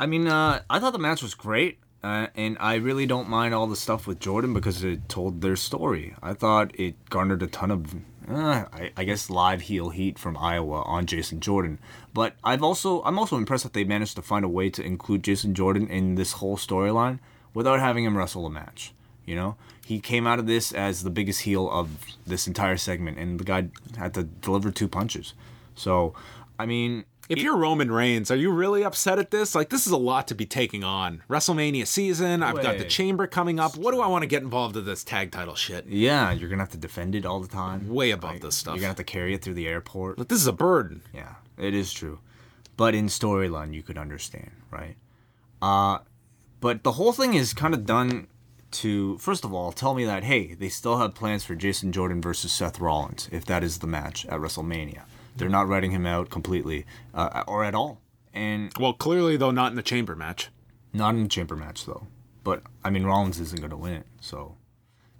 I 0.00 0.06
mean, 0.06 0.26
uh, 0.26 0.62
I 0.68 0.78
thought 0.80 0.92
the 0.92 0.98
match 0.98 1.22
was 1.22 1.34
great, 1.34 1.78
uh, 2.02 2.26
and 2.34 2.56
I 2.58 2.74
really 2.76 3.06
don't 3.06 3.28
mind 3.28 3.54
all 3.54 3.66
the 3.66 3.76
stuff 3.76 4.06
with 4.06 4.18
Jordan 4.18 4.52
because 4.54 4.82
it 4.82 5.08
told 5.08 5.40
their 5.42 5.56
story. 5.56 6.14
I 6.22 6.32
thought 6.34 6.78
it 6.78 7.08
garnered 7.10 7.42
a 7.42 7.46
ton 7.46 7.70
of 7.70 7.94
uh, 8.28 8.64
I, 8.72 8.92
I 8.96 9.04
guess 9.04 9.30
live 9.30 9.62
heel 9.62 9.90
heat 9.90 10.18
from 10.18 10.36
Iowa 10.36 10.82
on 10.82 11.06
Jason 11.06 11.40
Jordan. 11.40 11.78
But 12.14 12.34
I've 12.44 12.62
also 12.62 13.02
I'm 13.02 13.18
also 13.18 13.36
impressed 13.36 13.64
that 13.64 13.72
they 13.72 13.84
managed 13.84 14.16
to 14.16 14.22
find 14.22 14.44
a 14.44 14.48
way 14.48 14.70
to 14.70 14.82
include 14.82 15.24
Jason 15.24 15.54
Jordan 15.54 15.88
in 15.88 16.14
this 16.14 16.32
whole 16.32 16.56
storyline 16.56 17.18
without 17.54 17.80
having 17.80 18.04
him 18.04 18.16
wrestle 18.16 18.46
a 18.46 18.50
match. 18.50 18.92
You 19.24 19.36
know, 19.36 19.56
he 19.86 20.00
came 20.00 20.26
out 20.26 20.38
of 20.38 20.46
this 20.46 20.72
as 20.72 21.02
the 21.02 21.10
biggest 21.10 21.42
heel 21.42 21.70
of 21.70 21.90
this 22.26 22.46
entire 22.46 22.76
segment, 22.76 23.18
and 23.18 23.38
the 23.38 23.44
guy 23.44 23.68
had 23.96 24.14
to 24.14 24.24
deliver 24.24 24.70
two 24.70 24.88
punches. 24.88 25.34
So, 25.74 26.14
I 26.58 26.66
mean, 26.66 27.04
If 27.28 27.38
you're 27.38 27.56
Roman 27.56 27.90
Reigns, 27.90 28.30
are 28.30 28.36
you 28.36 28.50
really 28.50 28.84
upset 28.84 29.18
at 29.18 29.30
this? 29.30 29.54
Like, 29.54 29.70
this 29.70 29.86
is 29.86 29.92
a 29.92 29.96
lot 29.96 30.28
to 30.28 30.34
be 30.34 30.44
taking 30.44 30.82
on. 30.84 31.22
WrestleMania 31.30 31.86
season, 31.86 32.42
I've 32.42 32.60
got 32.62 32.78
the 32.78 32.84
chamber 32.84 33.26
coming 33.26 33.60
up. 33.60 33.76
What 33.76 33.92
do 33.92 34.00
I 34.00 34.06
want 34.08 34.22
to 34.22 34.26
get 34.26 34.42
involved 34.42 34.76
in 34.76 34.84
this 34.84 35.04
tag 35.04 35.30
title 35.32 35.54
shit? 35.54 35.86
yeah, 35.86 36.32
you're 36.32 36.48
gonna 36.48 36.62
have 36.62 36.70
to 36.70 36.76
defend 36.78 37.14
it 37.14 37.24
all 37.24 37.40
the 37.40 37.48
time. 37.48 37.88
Way 37.88 38.10
above 38.10 38.40
this 38.40 38.56
stuff. 38.56 38.74
You're 38.74 38.80
gonna 38.80 38.88
have 38.88 38.96
to 38.96 39.04
carry 39.04 39.34
it 39.34 39.42
through 39.42 39.54
the 39.54 39.68
airport. 39.68 40.16
But 40.16 40.28
this 40.28 40.40
is 40.40 40.46
a 40.46 40.52
burden. 40.52 41.02
Yeah, 41.14 41.34
it 41.56 41.74
is 41.74 41.92
true. 41.92 42.18
But 42.76 42.94
in 42.94 43.06
storyline, 43.06 43.72
you 43.74 43.82
could 43.82 43.98
understand, 43.98 44.50
right? 44.70 44.96
Uh, 45.60 45.98
but 46.60 46.82
the 46.82 46.92
whole 46.92 47.12
thing 47.12 47.34
is 47.34 47.54
kind 47.54 47.74
of 47.74 47.86
done 47.86 48.26
to, 48.72 49.18
first 49.18 49.44
of 49.44 49.52
all, 49.52 49.70
tell 49.70 49.94
me 49.94 50.04
that, 50.04 50.24
hey, 50.24 50.54
they 50.54 50.68
still 50.68 50.98
have 50.98 51.14
plans 51.14 51.44
for 51.44 51.54
Jason 51.54 51.92
Jordan 51.92 52.20
versus 52.20 52.52
Seth 52.52 52.80
Rollins, 52.80 53.28
if 53.30 53.44
that 53.44 53.62
is 53.62 53.78
the 53.78 53.86
match 53.86 54.26
at 54.26 54.40
WrestleMania. 54.40 55.02
They're 55.36 55.48
not 55.48 55.68
writing 55.68 55.90
him 55.92 56.06
out 56.06 56.30
completely 56.30 56.84
uh, 57.14 57.44
or 57.46 57.64
at 57.64 57.74
all. 57.74 58.00
And 58.34 58.72
Well, 58.78 58.92
clearly, 58.92 59.36
though, 59.36 59.50
not 59.50 59.70
in 59.72 59.76
the 59.76 59.82
chamber 59.82 60.14
match. 60.16 60.50
not 60.92 61.14
in 61.14 61.22
the 61.22 61.28
chamber 61.28 61.56
match, 61.56 61.86
though. 61.86 62.06
But, 62.44 62.62
I 62.84 62.90
mean, 62.90 63.04
Rollins 63.04 63.38
isn't 63.40 63.60
going 63.60 63.70
to 63.70 63.76
win 63.76 63.92
it, 63.94 64.06
so. 64.20 64.56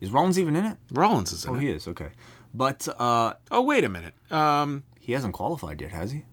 Is 0.01 0.10
Rollins 0.10 0.39
even 0.39 0.56
in 0.56 0.64
it? 0.64 0.76
Rollins 0.90 1.32
is 1.32 1.44
in 1.44 1.51
Oh, 1.51 1.55
it. 1.55 1.60
he 1.60 1.68
is, 1.70 1.86
okay. 1.89 2.09
But 2.52 2.89
uh, 2.98 3.34
Oh, 3.51 3.62
wait 3.62 3.84
a 3.84 3.89
minute. 3.89 4.14
Um, 4.30 4.82
he 4.98 5.12
hasn't 5.12 5.32
qualified 5.34 5.80
yet, 5.80 5.93
has 5.93 6.10
he? 6.12 6.24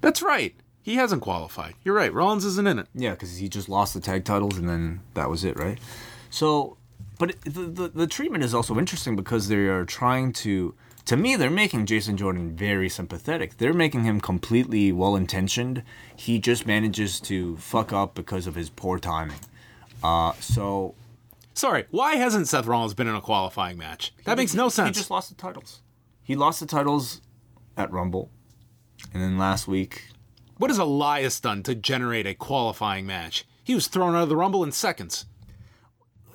that's 0.00 0.22
right. 0.22 0.54
He 0.82 0.94
hasn't 0.94 1.22
qualified. 1.22 1.74
You're 1.84 1.94
right. 1.94 2.12
Rollins 2.12 2.44
isn't 2.44 2.66
in 2.66 2.78
it. 2.78 2.86
Yeah, 2.94 3.10
because 3.10 3.36
he 3.38 3.48
just 3.48 3.68
lost 3.68 3.94
the 3.94 4.00
tag 4.00 4.24
titles 4.24 4.56
and 4.56 4.68
then 4.68 5.00
that 5.14 5.28
was 5.28 5.44
it, 5.44 5.58
right? 5.58 5.78
So, 6.30 6.76
but 7.18 7.34
the, 7.42 7.50
the 7.62 7.88
the 7.88 8.06
treatment 8.06 8.44
is 8.44 8.54
also 8.54 8.78
interesting 8.78 9.16
because 9.16 9.48
they 9.48 9.56
are 9.66 9.84
trying 9.84 10.32
to. 10.34 10.74
To 11.08 11.16
me, 11.16 11.36
they're 11.36 11.48
making 11.48 11.86
Jason 11.86 12.18
Jordan 12.18 12.54
very 12.54 12.90
sympathetic. 12.90 13.56
They're 13.56 13.72
making 13.72 14.04
him 14.04 14.20
completely 14.20 14.92
well 14.92 15.16
intentioned. 15.16 15.82
He 16.14 16.38
just 16.38 16.66
manages 16.66 17.18
to 17.20 17.56
fuck 17.56 17.94
up 17.94 18.14
because 18.14 18.46
of 18.46 18.54
his 18.54 18.68
poor 18.68 18.98
timing. 18.98 19.38
Uh, 20.02 20.34
so 20.34 20.94
Sorry, 21.54 21.86
why 21.90 22.16
hasn't 22.16 22.46
Seth 22.46 22.66
Rollins 22.66 22.92
been 22.92 23.08
in 23.08 23.14
a 23.14 23.22
qualifying 23.22 23.78
match? 23.78 24.12
That 24.26 24.36
makes 24.36 24.52
no 24.52 24.68
sense. 24.68 24.98
he 24.98 25.00
just 25.00 25.10
lost 25.10 25.30
the 25.30 25.34
titles. 25.34 25.80
He 26.22 26.36
lost 26.36 26.60
the 26.60 26.66
titles 26.66 27.22
at 27.74 27.90
Rumble, 27.90 28.30
and 29.14 29.22
then 29.22 29.38
last 29.38 29.66
week 29.66 30.10
What 30.58 30.68
has 30.68 30.76
Elias 30.76 31.40
done 31.40 31.62
to 31.62 31.74
generate 31.74 32.26
a 32.26 32.34
qualifying 32.34 33.06
match? 33.06 33.46
He 33.64 33.74
was 33.74 33.86
thrown 33.86 34.14
out 34.14 34.24
of 34.24 34.28
the 34.28 34.36
Rumble 34.36 34.62
in 34.62 34.72
seconds. 34.72 35.24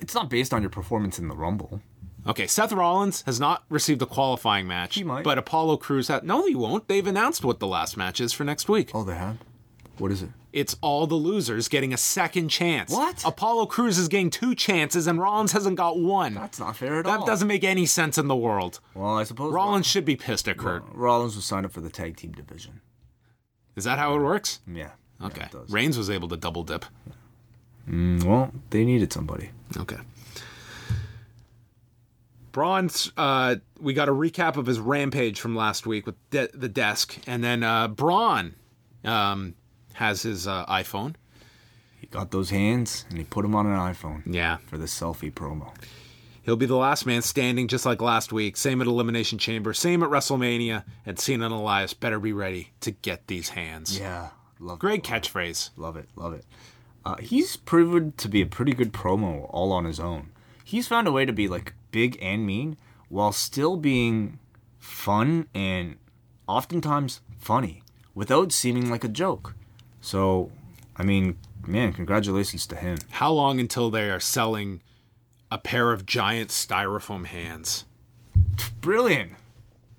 it's 0.00 0.16
not 0.16 0.28
based 0.28 0.52
on 0.52 0.62
your 0.62 0.70
performance 0.70 1.20
in 1.20 1.28
the 1.28 1.36
Rumble. 1.36 1.80
Okay, 2.26 2.46
Seth 2.46 2.72
Rollins 2.72 3.22
has 3.26 3.38
not 3.38 3.64
received 3.68 4.00
a 4.02 4.06
qualifying 4.06 4.66
match. 4.66 4.94
He 4.94 5.04
might. 5.04 5.24
But 5.24 5.36
Apollo 5.38 5.76
Crews 5.78 6.08
has. 6.08 6.22
No, 6.22 6.46
he 6.46 6.54
won't. 6.54 6.88
They've 6.88 7.06
announced 7.06 7.44
what 7.44 7.60
the 7.60 7.66
last 7.66 7.96
match 7.96 8.20
is 8.20 8.32
for 8.32 8.44
next 8.44 8.68
week. 8.68 8.90
Oh, 8.94 9.04
they 9.04 9.14
have. 9.16 9.36
What 9.98 10.10
is 10.10 10.22
it? 10.22 10.30
It's 10.52 10.76
all 10.80 11.06
the 11.06 11.14
losers 11.16 11.68
getting 11.68 11.92
a 11.92 11.96
second 11.96 12.48
chance. 12.48 12.92
What? 12.92 13.24
Apollo 13.24 13.66
Crews 13.66 13.98
is 13.98 14.08
getting 14.08 14.30
two 14.30 14.54
chances 14.54 15.06
and 15.06 15.18
Rollins 15.20 15.52
hasn't 15.52 15.76
got 15.76 15.98
one. 15.98 16.34
That's 16.34 16.58
not 16.60 16.76
fair 16.76 16.98
at 17.00 17.04
that 17.04 17.10
all. 17.10 17.26
That 17.26 17.30
doesn't 17.30 17.48
make 17.48 17.64
any 17.64 17.86
sense 17.86 18.16
in 18.18 18.28
the 18.28 18.36
world. 18.36 18.80
Well, 18.94 19.16
I 19.18 19.24
suppose 19.24 19.52
Rollins 19.52 19.86
should 19.86 20.04
be 20.04 20.16
pissed 20.16 20.48
at 20.48 20.56
Kurt. 20.56 20.84
Rollins 20.92 21.34
was 21.36 21.44
signed 21.44 21.66
up 21.66 21.72
for 21.72 21.80
the 21.80 21.90
tag 21.90 22.16
team 22.16 22.32
division. 22.32 22.80
Is 23.76 23.84
that 23.84 23.98
how 23.98 24.14
it 24.16 24.20
works? 24.20 24.60
Yeah. 24.66 24.90
yeah, 25.20 25.26
Okay. 25.26 25.42
it 25.46 25.50
does. 25.52 25.70
Reigns 25.70 25.98
was 25.98 26.08
able 26.08 26.28
to 26.28 26.36
double 26.36 26.62
dip. 26.62 26.84
Mm, 27.90 28.22
well, 28.24 28.52
they 28.70 28.84
needed 28.84 29.12
somebody. 29.12 29.50
Okay. 29.76 29.98
Braun, 32.54 32.88
uh, 33.16 33.56
we 33.80 33.92
got 33.94 34.08
a 34.08 34.12
recap 34.12 34.56
of 34.56 34.64
his 34.66 34.78
rampage 34.78 35.40
from 35.40 35.56
last 35.56 35.86
week 35.86 36.06
with 36.06 36.14
de- 36.30 36.48
the 36.54 36.68
desk, 36.68 37.18
and 37.26 37.42
then 37.42 37.62
uh, 37.64 37.88
Braun 37.88 38.54
um, 39.04 39.54
has 39.94 40.22
his 40.22 40.46
uh, 40.46 40.64
iPhone. 40.66 41.16
He 42.00 42.06
got 42.06 42.30
those 42.30 42.50
hands 42.50 43.06
and 43.08 43.18
he 43.18 43.24
put 43.24 43.42
them 43.42 43.54
on 43.56 43.66
an 43.66 43.76
iPhone 43.76 44.22
Yeah, 44.26 44.58
for 44.68 44.78
the 44.78 44.84
selfie 44.86 45.32
promo. 45.32 45.74
he'll 46.42 46.54
be 46.54 46.66
the 46.66 46.76
last 46.76 47.06
man 47.06 47.22
standing, 47.22 47.66
just 47.66 47.84
like 47.84 48.00
last 48.00 48.32
week. 48.32 48.56
Same 48.56 48.80
at 48.80 48.86
Elimination 48.86 49.36
Chamber, 49.38 49.74
same 49.74 50.02
at 50.04 50.08
WrestleMania, 50.10 50.84
and 51.04 51.18
Cena 51.18 51.46
and 51.46 51.54
Elias 51.54 51.92
better 51.92 52.20
be 52.20 52.32
ready 52.32 52.70
to 52.82 52.92
get 52.92 53.26
these 53.26 53.48
hands. 53.50 53.98
Yeah, 53.98 54.28
love 54.60 54.78
Great 54.78 55.00
it. 55.00 55.04
catchphrase. 55.04 55.70
Love 55.76 55.96
it, 55.96 56.08
love 56.14 56.34
it. 56.34 56.44
Uh, 57.04 57.16
he's 57.16 57.56
proven 57.56 58.12
to 58.12 58.28
be 58.28 58.42
a 58.42 58.46
pretty 58.46 58.72
good 58.74 58.92
promo 58.92 59.46
all 59.50 59.72
on 59.72 59.84
his 59.86 59.98
own. 59.98 60.28
He's 60.62 60.86
found 60.86 61.08
a 61.08 61.12
way 61.12 61.24
to 61.26 61.32
be 61.32 61.48
like 61.48 61.74
big 61.94 62.18
and 62.20 62.44
mean 62.44 62.76
while 63.08 63.30
still 63.30 63.76
being 63.76 64.40
fun 64.80 65.46
and 65.54 65.96
oftentimes 66.48 67.20
funny 67.38 67.84
without 68.16 68.50
seeming 68.50 68.90
like 68.90 69.04
a 69.04 69.08
joke. 69.08 69.54
So, 70.00 70.50
I 70.96 71.04
mean, 71.04 71.38
man, 71.66 71.92
congratulations 71.92 72.66
to 72.66 72.76
him. 72.76 72.98
How 73.10 73.30
long 73.32 73.60
until 73.60 73.90
they 73.90 74.10
are 74.10 74.18
selling 74.18 74.80
a 75.52 75.58
pair 75.58 75.92
of 75.92 76.04
giant 76.04 76.50
styrofoam 76.50 77.26
hands? 77.26 77.84
Brilliant. 78.80 79.32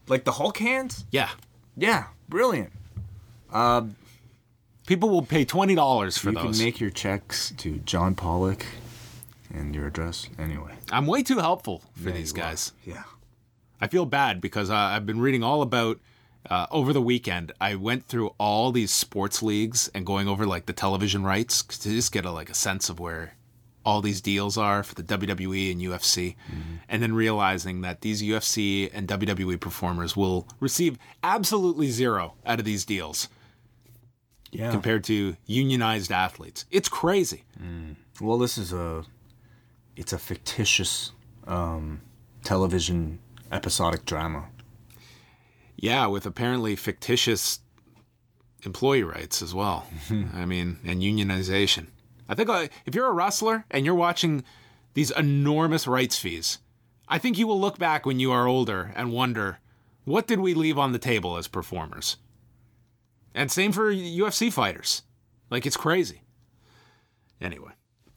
Like 0.10 0.26
the 0.26 0.34
Hulk 0.34 0.58
hands? 0.58 1.06
Yeah. 1.12 1.30
Yeah, 1.78 2.08
brilliant. 2.28 2.74
Uh, 3.52 3.84
People 4.86 5.10
will 5.10 5.24
pay 5.24 5.46
twenty 5.46 5.74
dollars 5.74 6.16
for 6.16 6.30
you 6.30 6.36
those. 6.36 6.44
You 6.44 6.52
can 6.52 6.66
make 6.66 6.80
your 6.80 6.92
checks 6.92 7.52
to 7.58 7.80
John 7.80 8.14
Pollock 8.14 8.64
and 9.52 9.74
your 9.74 9.88
address 9.88 10.30
anyway. 10.38 10.75
I'm 10.92 11.08
way 11.08 11.24
too 11.24 11.40
helpful 11.40 11.82
for 11.96 12.10
Yeah, 12.10 12.16
these 12.16 12.32
you 12.36 12.42
are. 12.42 12.46
guys. 12.46 12.72
Yeah. 12.86 13.04
I 13.82 13.88
feel 13.88 14.06
bad 14.06 14.40
because 14.42 14.70
uh, 14.70 14.76
I've 14.76 15.06
been 15.06 15.20
reading 15.20 15.44
all 15.44 15.62
about. 15.62 16.00
Uh, 16.48 16.68
over 16.70 16.94
the 16.94 17.02
weekend, 17.02 17.52
I 17.60 17.74
went 17.74 18.06
through 18.08 18.28
all 18.38 18.72
these 18.72 18.92
sports 18.92 19.42
leagues 19.42 19.90
and 19.96 20.06
going 20.06 20.28
over 20.28 20.46
like 20.46 20.68
the 20.68 20.74
television 20.74 21.24
rights 21.24 21.64
to 21.64 21.90
just 21.90 22.12
get 22.12 22.24
a, 22.24 22.30
like 22.30 22.52
a 22.52 22.54
sense 22.54 22.88
of 22.88 23.00
where 23.00 23.34
all 23.84 24.00
these 24.00 24.22
deals 24.22 24.56
are 24.56 24.84
for 24.84 24.94
the 24.94 25.02
WWE 25.02 25.72
and 25.72 25.82
UFC, 25.82 26.36
and 26.88 27.02
then 27.02 27.14
realizing 27.16 27.82
that 27.82 28.02
these 28.02 28.22
UFC 28.22 28.92
and 28.94 29.08
WWE 29.08 29.60
performers 29.60 30.16
will 30.16 30.48
receive 30.60 31.00
absolutely 31.24 31.90
zero 31.90 32.36
out 32.46 32.60
of 32.60 32.66
these 32.66 32.86
deals 32.86 33.28
Yeah. 34.52 34.70
compared 34.70 35.04
to 35.06 35.36
unionized 35.48 36.12
athletes. 36.12 36.66
It's 36.70 36.90
crazy. 36.90 37.44
Well, 38.22 38.38
this 38.38 38.60
is 38.60 38.72
a 38.72 39.04
it's 39.96 40.14
a 40.14 40.18
fictitious 40.18 41.12
um, 41.48 42.02
television 42.44 43.20
episodic 43.52 44.06
drama. 44.06 44.46
Yeah, 45.76 46.08
with 46.08 46.26
apparently 46.26 46.76
fictitious 46.76 47.60
employee 48.64 49.04
rights 49.04 49.42
as 49.42 49.54
well. 49.54 49.88
I 50.34 50.46
mean, 50.46 50.80
and 50.84 51.02
unionization. 51.02 51.88
I 52.28 52.36
think 52.36 52.50
uh, 52.50 52.68
if 52.86 52.96
you're 52.96 53.10
a 53.10 53.14
wrestler 53.14 53.66
and 53.70 53.86
you're 53.86 53.96
watching 53.96 54.44
these 54.94 55.12
enormous 55.12 55.88
rights 55.88 56.18
fees, 56.18 56.60
I 57.08 57.20
think 57.20 57.38
you 57.38 57.48
will 57.48 57.60
look 57.60 57.78
back 57.78 58.06
when 58.06 58.20
you 58.20 58.32
are 58.32 58.48
older 58.48 58.92
and 58.96 59.12
wonder, 59.12 59.60
what 60.06 60.28
did 60.28 60.40
we 60.40 60.54
leave 60.54 60.78
on 60.78 60.92
the 60.92 61.00
table 61.00 61.38
as 61.38 61.48
performers? 61.48 62.18
And 63.34 63.52
same 63.52 63.72
for 63.72 63.94
UFC 63.94 64.52
fighters. 64.52 65.04
Like, 65.50 65.66
it's 65.66 65.78
crazy. 65.78 66.22
Anyway, 67.40 67.72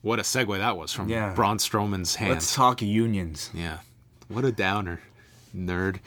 what 0.09 0.19
a 0.19 0.23
segue 0.23 0.57
that 0.59 0.77
was 0.77 0.93
from 0.93 1.09
Yeah. 1.09 1.35
Braun 1.35 1.59
Strowman's 1.59 2.17
hands. 2.17 2.31
Let's 2.31 2.55
talk 2.55 2.81
unions. 2.83 3.51
Yeah. 3.55 3.79
What 4.29 4.45
a 4.45 4.51
downer. 4.53 5.01
Nerd. 5.55 6.01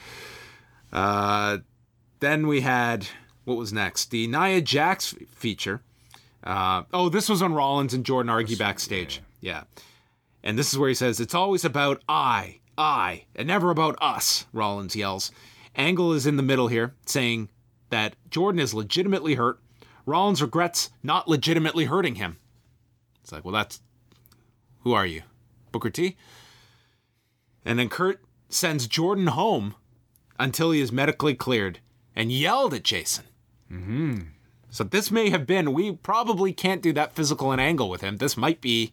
Uh, 0.92 1.60
then 2.20 2.48
we 2.48 2.62
had, 2.62 3.08
what 3.46 3.58
was 3.58 3.72
next? 3.72 4.10
The 4.12 4.28
Nia 4.28 4.62
Jax 4.62 5.16
feature. 5.36 5.82
Uh, 6.44 6.84
oh, 6.92 7.10
this 7.10 7.30
was 7.30 7.42
when 7.42 7.54
Rollins 7.54 7.94
and 7.94 8.06
Jordan 8.06 8.30
argue 8.30 8.58
backstage. 8.58 9.22
Yeah. 9.40 9.64
And 10.44 10.58
this 10.58 10.74
is 10.74 10.80
where 10.80 10.90
he 10.90 10.96
says, 10.96 11.20
It's 11.20 11.36
always 11.36 11.64
about 11.64 12.02
I, 12.10 12.60
I, 12.78 13.26
and 13.36 13.48
never 13.48 13.70
about 13.70 13.96
us, 14.02 14.46
Rollins 14.52 14.96
yells. 14.96 15.32
Angle 15.76 16.14
is 16.14 16.26
in 16.26 16.38
the 16.38 16.44
middle 16.44 16.68
here, 16.68 16.96
saying 17.06 17.50
that 17.92 18.16
Jordan 18.30 18.60
is 18.60 18.74
legitimately 18.74 19.36
hurt. 19.36 19.60
Rollins 20.08 20.42
regrets 20.42 20.90
not 21.04 21.28
legitimately 21.28 21.86
hurting 21.86 22.16
him. 22.16 22.38
It's 23.24 23.32
like, 23.32 23.46
well, 23.46 23.54
that's. 23.54 23.80
Who 24.84 24.94
are 24.94 25.06
you? 25.06 25.24
Booker 25.72 25.90
T? 25.90 26.18
And 27.64 27.78
then 27.80 27.90
Kurt 27.90 28.22
sends 28.50 28.88
Jordan 28.88 29.28
home 29.28 29.76
until 30.40 30.72
he 30.72 30.82
is 30.82 30.92
medically 30.92 31.36
cleared 31.36 31.80
and 32.16 32.32
yelled 32.32 32.74
at 32.74 32.84
Jason. 32.84 33.26
Mm-hmm. 33.72 34.20
So 34.70 34.84
this 34.84 35.12
may 35.12 35.30
have 35.30 35.46
been, 35.46 35.74
we 35.74 35.92
probably 35.92 36.54
can't 36.54 36.82
do 36.82 36.94
that 36.94 37.14
physical 37.14 37.52
and 37.52 37.62
angle 37.62 37.90
with 37.90 38.02
him. 38.02 38.18
This 38.18 38.38
might 38.38 38.62
be, 38.62 38.92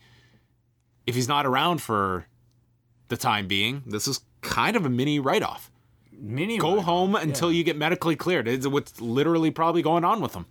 if 1.06 1.14
he's 1.14 1.28
not 1.28 1.46
around 1.46 1.80
for 1.80 2.26
the 3.08 3.16
time 3.16 3.46
being, 3.46 3.82
this 3.86 4.06
is 4.06 4.20
kind 4.42 4.76
of 4.76 4.84
a 4.84 4.90
mini 4.90 5.18
write 5.18 5.42
off. 5.42 5.70
Mania 6.12 6.58
Go 6.58 6.80
home 6.80 7.14
until 7.14 7.52
you 7.52 7.62
get 7.62 7.76
medically 7.76 8.16
cleared. 8.16 8.48
It's 8.48 8.66
what's 8.66 9.00
literally 9.00 9.52
probably 9.52 9.82
going 9.82 10.04
on 10.04 10.20
with 10.20 10.34
him. 10.34 10.46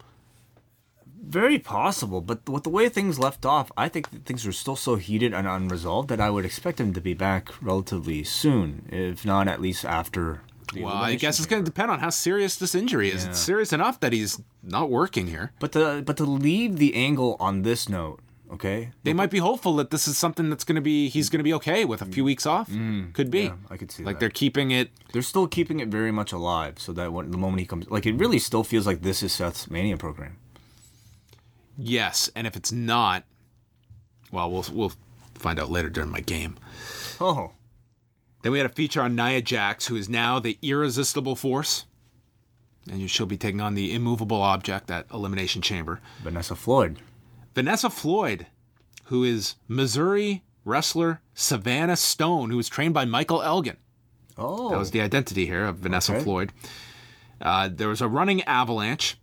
Very 1.22 1.60
possible, 1.60 2.22
but 2.22 2.48
with 2.48 2.64
the 2.64 2.70
way 2.70 2.88
things 2.90 3.20
left 3.20 3.46
off, 3.46 3.72
I 3.76 3.90
think 3.90 4.12
that 4.12 4.26
things 4.26 4.46
are 4.48 4.52
still 4.52 4.76
so 4.76 4.96
heated 4.96 5.34
and 5.34 5.48
unresolved 5.48 6.10
that 6.10 6.22
I 6.22 6.30
would 6.30 6.46
expect 6.46 6.80
him 6.80 6.94
to 6.94 7.02
be 7.02 7.14
back 7.14 7.50
relatively 7.62 8.24
soon, 8.24 8.88
if 8.92 9.26
not 9.26 9.48
at 9.48 9.62
least 9.62 9.84
after. 9.84 10.42
The 10.74 10.84
Well, 10.84 10.94
I 10.94 11.16
guess 11.16 11.40
it's 11.40 11.48
going 11.48 11.64
to 11.64 11.66
depend 11.66 11.92
on 11.92 12.00
how 12.00 12.10
serious 12.10 12.58
this 12.58 12.76
injury 12.76 13.10
is. 13.10 13.24
It's 13.26 13.40
serious 13.40 13.72
enough 13.72 14.00
that 14.02 14.12
he's 14.14 14.42
not 14.62 14.90
working 14.90 15.28
here. 15.28 15.54
But 15.60 15.72
to 15.74 16.02
but 16.06 16.18
to 16.18 16.26
leave 16.26 16.76
the 16.78 16.94
angle 16.94 17.38
on 17.40 17.62
this 17.62 17.88
note, 17.88 18.20
okay? 18.52 18.92
They 19.04 19.14
might 19.14 19.30
be 19.32 19.40
hopeful 19.40 19.78
that 19.78 19.92
this 19.92 20.10
is 20.10 20.18
something 20.18 20.50
that's 20.50 20.66
going 20.66 20.76
to 20.76 20.82
be 20.82 21.08
he's 21.08 21.30
going 21.30 21.40
to 21.40 21.44
be 21.44 21.54
okay 21.54 21.86
with 21.86 22.02
a 22.02 22.06
few 22.06 22.26
weeks 22.26 22.46
off. 22.46 22.68
Could 22.68 23.32
be. 23.32 23.44
Mm. 23.44 23.48
yeah, 23.48 23.74
I 23.74 23.78
could 23.78 23.92
see 23.92 24.04
like 24.04 24.16
that. 24.16 24.20
they're 24.20 24.30
keeping 24.30 24.72
it. 24.72 24.92
They're 25.14 25.22
still 25.22 25.48
keeping 25.48 25.80
it 25.80 25.88
very 25.88 26.12
much 26.12 26.34
alive, 26.34 26.80
so 26.80 26.92
that 26.94 27.14
when 27.14 27.32
the 27.32 27.38
moment 27.38 27.62
he 27.62 27.66
comes, 27.66 27.90
like 27.90 28.06
it 28.06 28.16
really 28.16 28.40
still 28.40 28.66
feels 28.66 28.86
like 28.86 29.02
this 29.02 29.24
is 29.24 29.32
Seth's 29.32 29.70
Mania 29.72 29.96
program. 29.96 30.36
Yes, 31.78 32.30
and 32.36 32.48
if 32.48 32.56
it's 32.56 32.72
not, 32.72 33.24
well, 34.32 34.50
we'll 34.52 34.66
we'll 34.72 34.92
find 35.36 35.60
out 35.60 35.70
later 35.70 35.90
during 35.90 36.10
my 36.10 36.22
game. 36.22 36.58
Oh, 37.22 37.52
Then 38.42 38.52
we 38.52 38.58
had 38.60 38.66
a 38.66 38.74
feature 38.74 39.02
on 39.02 39.16
Nia 39.16 39.42
Jax, 39.42 39.88
who 39.88 39.96
is 39.96 40.10
now 40.10 40.40
the 40.40 40.58
irresistible 40.62 41.36
force, 41.36 41.86
and 42.90 43.10
she'll 43.10 43.26
be 43.26 43.38
taking 43.38 43.62
on 43.62 43.76
the 43.76 43.94
immovable 43.94 44.42
object 44.42 44.90
at 44.92 45.06
Elimination 45.14 45.62
Chamber. 45.62 46.00
Vanessa 46.24 46.56
Floyd. 46.56 46.98
Vanessa 47.56 47.90
Floyd, 47.90 48.48
who 49.06 49.24
is 49.24 49.56
Missouri 49.68 50.44
wrestler 50.66 51.22
Savannah 51.34 51.96
Stone, 51.96 52.50
who 52.52 52.58
was 52.58 52.70
trained 52.70 52.94
by 52.94 53.06
Michael 53.06 53.42
Elgin. 53.42 53.78
Oh, 54.38 54.70
That 54.70 54.78
was 54.78 54.92
the 54.92 55.02
identity 55.02 55.46
here 55.48 55.66
of 55.66 55.78
Vanessa 55.78 56.14
Okay. 56.16 56.24
Floyd. 56.24 56.54
Uh, 57.42 57.70
there 57.72 57.88
was 57.88 58.02
a 58.02 58.08
running 58.08 58.42
avalanche 58.44 59.18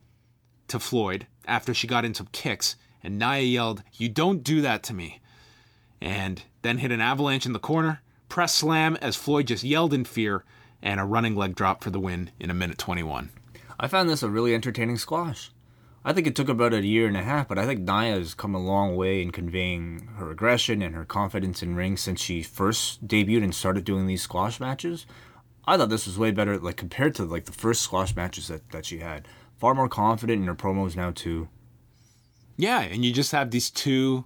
to 0.69 0.79
Floyd 0.81 1.27
after 1.47 1.75
she 1.75 1.87
got 1.87 2.05
into 2.05 2.25
kicks, 2.33 2.77
and 3.03 3.19
Nia 3.19 3.41
yelled, 3.41 3.83
You 3.93 4.09
don't 4.09 4.43
do 4.43 4.61
that 4.63 4.83
to 4.85 4.95
me. 4.95 5.21
And 6.01 6.43
then 6.63 6.79
hit 6.79 6.93
an 6.93 7.01
avalanche 7.01 7.47
in 7.47 7.53
the 7.53 7.59
corner, 7.59 8.03
press 8.29 8.55
slam 8.55 8.97
as 9.01 9.17
Floyd 9.17 9.47
just 9.47 9.65
yelled 9.65 9.95
in 9.95 10.05
fear, 10.05 10.45
and 10.83 11.01
a 11.01 11.05
running 11.05 11.37
leg 11.37 11.55
drop 11.55 11.83
for 11.83 11.91
the 11.91 12.01
win 12.01 12.31
in 12.39 12.51
a 12.51 12.55
minute 12.55 12.79
21. 12.79 13.31
I 13.79 13.89
found 13.89 14.09
this 14.09 14.23
a 14.23 14.31
really 14.31 14.55
entertaining 14.55 14.99
squash. 14.99 15.51
I 16.07 16.13
think 16.13 16.27
it 16.27 16.37
took 16.37 16.51
about 16.51 16.75
a 16.75 16.85
year 16.85 17.07
and 17.07 17.17
a 17.17 17.23
half, 17.23 17.49
but 17.49 17.59
I 17.59 17.65
think 17.65 17.81
Nia 17.81 18.17
has 18.17 18.35
come 18.35 18.55
a 18.55 18.63
long 18.63 18.95
way 18.95 19.23
in 19.23 19.31
conveying 19.31 20.09
her 20.17 20.31
aggression 20.31 20.83
and 20.83 20.95
her 20.95 21.07
confidence 21.07 21.63
in 21.63 21.77
ring 21.77 21.97
since 21.97 22.21
she 22.21 22.43
first 22.43 23.09
debuted 23.09 23.43
and 23.43 23.55
started 23.55 23.85
doing 23.85 24.07
these 24.07 24.21
squash 24.21 24.61
matches. 24.61 25.07
I 25.67 25.79
thought 25.79 25.89
this 25.89 26.07
was 26.07 26.19
way 26.19 26.31
better, 26.31 26.59
like 26.59 26.77
compared 26.77 27.15
to 27.15 27.25
like 27.25 27.47
the 27.47 27.53
first 27.53 27.81
squash 27.81 28.15
matches 28.15 28.49
that, 28.49 28.71
that 28.71 28.85
she 28.85 28.99
had. 28.99 29.27
Far 29.59 29.75
more 29.75 29.89
confident 29.89 30.41
in 30.43 30.47
her 30.47 30.55
promos 30.55 30.97
now 30.97 31.11
too. 31.11 31.49
Yeah, 32.57 32.81
and 32.81 33.05
you 33.05 33.13
just 33.13 33.33
have 33.33 33.51
these 33.51 33.71
two 33.71 34.25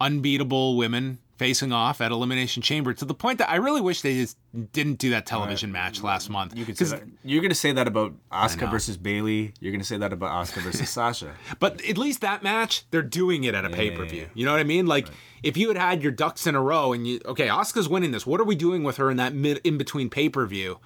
unbeatable 0.00 0.76
women 0.76 1.18
facing 1.40 1.72
off 1.72 2.02
at 2.02 2.12
Elimination 2.12 2.62
Chamber 2.62 2.92
to 2.92 3.04
the 3.06 3.14
point 3.14 3.38
that 3.38 3.48
I 3.48 3.56
really 3.56 3.80
wish 3.80 4.02
they 4.02 4.14
just 4.14 4.36
didn't 4.72 4.98
do 4.98 5.08
that 5.10 5.24
television 5.24 5.72
match 5.72 6.02
last 6.02 6.28
month. 6.28 6.54
You 6.54 6.66
could 6.66 6.76
say 6.76 6.84
that. 6.84 7.02
You're 7.24 7.40
gonna 7.40 7.54
say 7.54 7.72
that 7.72 7.88
about 7.88 8.12
Asuka 8.30 8.70
versus 8.70 8.98
Bayley. 8.98 9.54
You're 9.58 9.72
gonna 9.72 9.82
say 9.82 9.96
that 9.96 10.12
about 10.12 10.32
Asuka 10.32 10.60
versus 10.60 10.90
Sasha. 10.98 11.34
But 11.58 11.82
at 11.88 11.96
least 11.96 12.20
that 12.20 12.42
match, 12.42 12.84
they're 12.90 13.00
doing 13.00 13.44
it 13.44 13.54
at 13.54 13.64
a 13.64 13.70
pay 13.70 13.90
per 13.90 14.04
view. 14.04 14.28
You 14.34 14.44
know 14.44 14.52
what 14.52 14.60
I 14.60 14.64
mean? 14.64 14.86
Like 14.86 15.08
if 15.42 15.56
you 15.56 15.68
had 15.68 15.78
had 15.78 16.02
your 16.02 16.12
ducks 16.12 16.46
in 16.46 16.54
a 16.54 16.60
row 16.60 16.92
and 16.92 17.06
you 17.06 17.20
okay, 17.24 17.48
Asuka's 17.48 17.88
winning 17.88 18.10
this. 18.10 18.26
What 18.26 18.38
are 18.38 18.44
we 18.44 18.54
doing 18.54 18.82
with 18.82 18.98
her 18.98 19.10
in 19.10 19.16
that 19.16 19.32
mid 19.32 19.62
in 19.64 19.78
between 19.78 20.10
pay 20.10 20.28
per 20.28 20.44
view? 20.44 20.78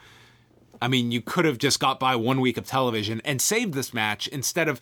I 0.81 0.89
mean, 0.89 1.13
you 1.13 1.21
could 1.21 1.45
have 1.45 1.59
just 1.59 1.81
got 1.81 1.99
by 2.01 2.17
one 2.17 2.41
week 2.41 2.57
of 2.57 2.67
television 2.67 3.21
and 3.25 3.41
saved 3.41 3.75
this 3.75 3.95
match 3.95 4.29
instead 4.29 4.69
of. 4.69 4.81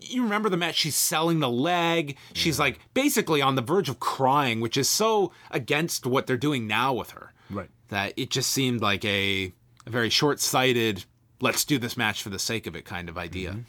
You 0.00 0.22
remember 0.22 0.48
the 0.48 0.56
match? 0.56 0.76
She's 0.76 0.96
selling 0.96 1.40
the 1.40 1.48
leg. 1.48 2.16
She's 2.32 2.58
like 2.58 2.78
basically 2.94 3.40
on 3.40 3.54
the 3.54 3.62
verge 3.62 3.88
of 3.88 4.00
crying, 4.00 4.60
which 4.60 4.76
is 4.76 4.88
so 4.88 5.32
against 5.50 6.06
what 6.06 6.26
they're 6.26 6.36
doing 6.36 6.66
now 6.66 6.92
with 6.92 7.10
her. 7.10 7.32
Right. 7.50 7.68
That 7.88 8.14
it 8.16 8.30
just 8.30 8.50
seemed 8.50 8.80
like 8.80 9.04
a, 9.04 9.52
a 9.86 9.90
very 9.90 10.10
short 10.10 10.40
sighted, 10.40 11.04
let's 11.40 11.64
do 11.64 11.78
this 11.78 11.96
match 11.96 12.22
for 12.22 12.30
the 12.30 12.38
sake 12.38 12.66
of 12.66 12.74
it 12.74 12.84
kind 12.84 13.08
of 13.08 13.16
idea. 13.16 13.50
Mm-hmm. 13.50 13.60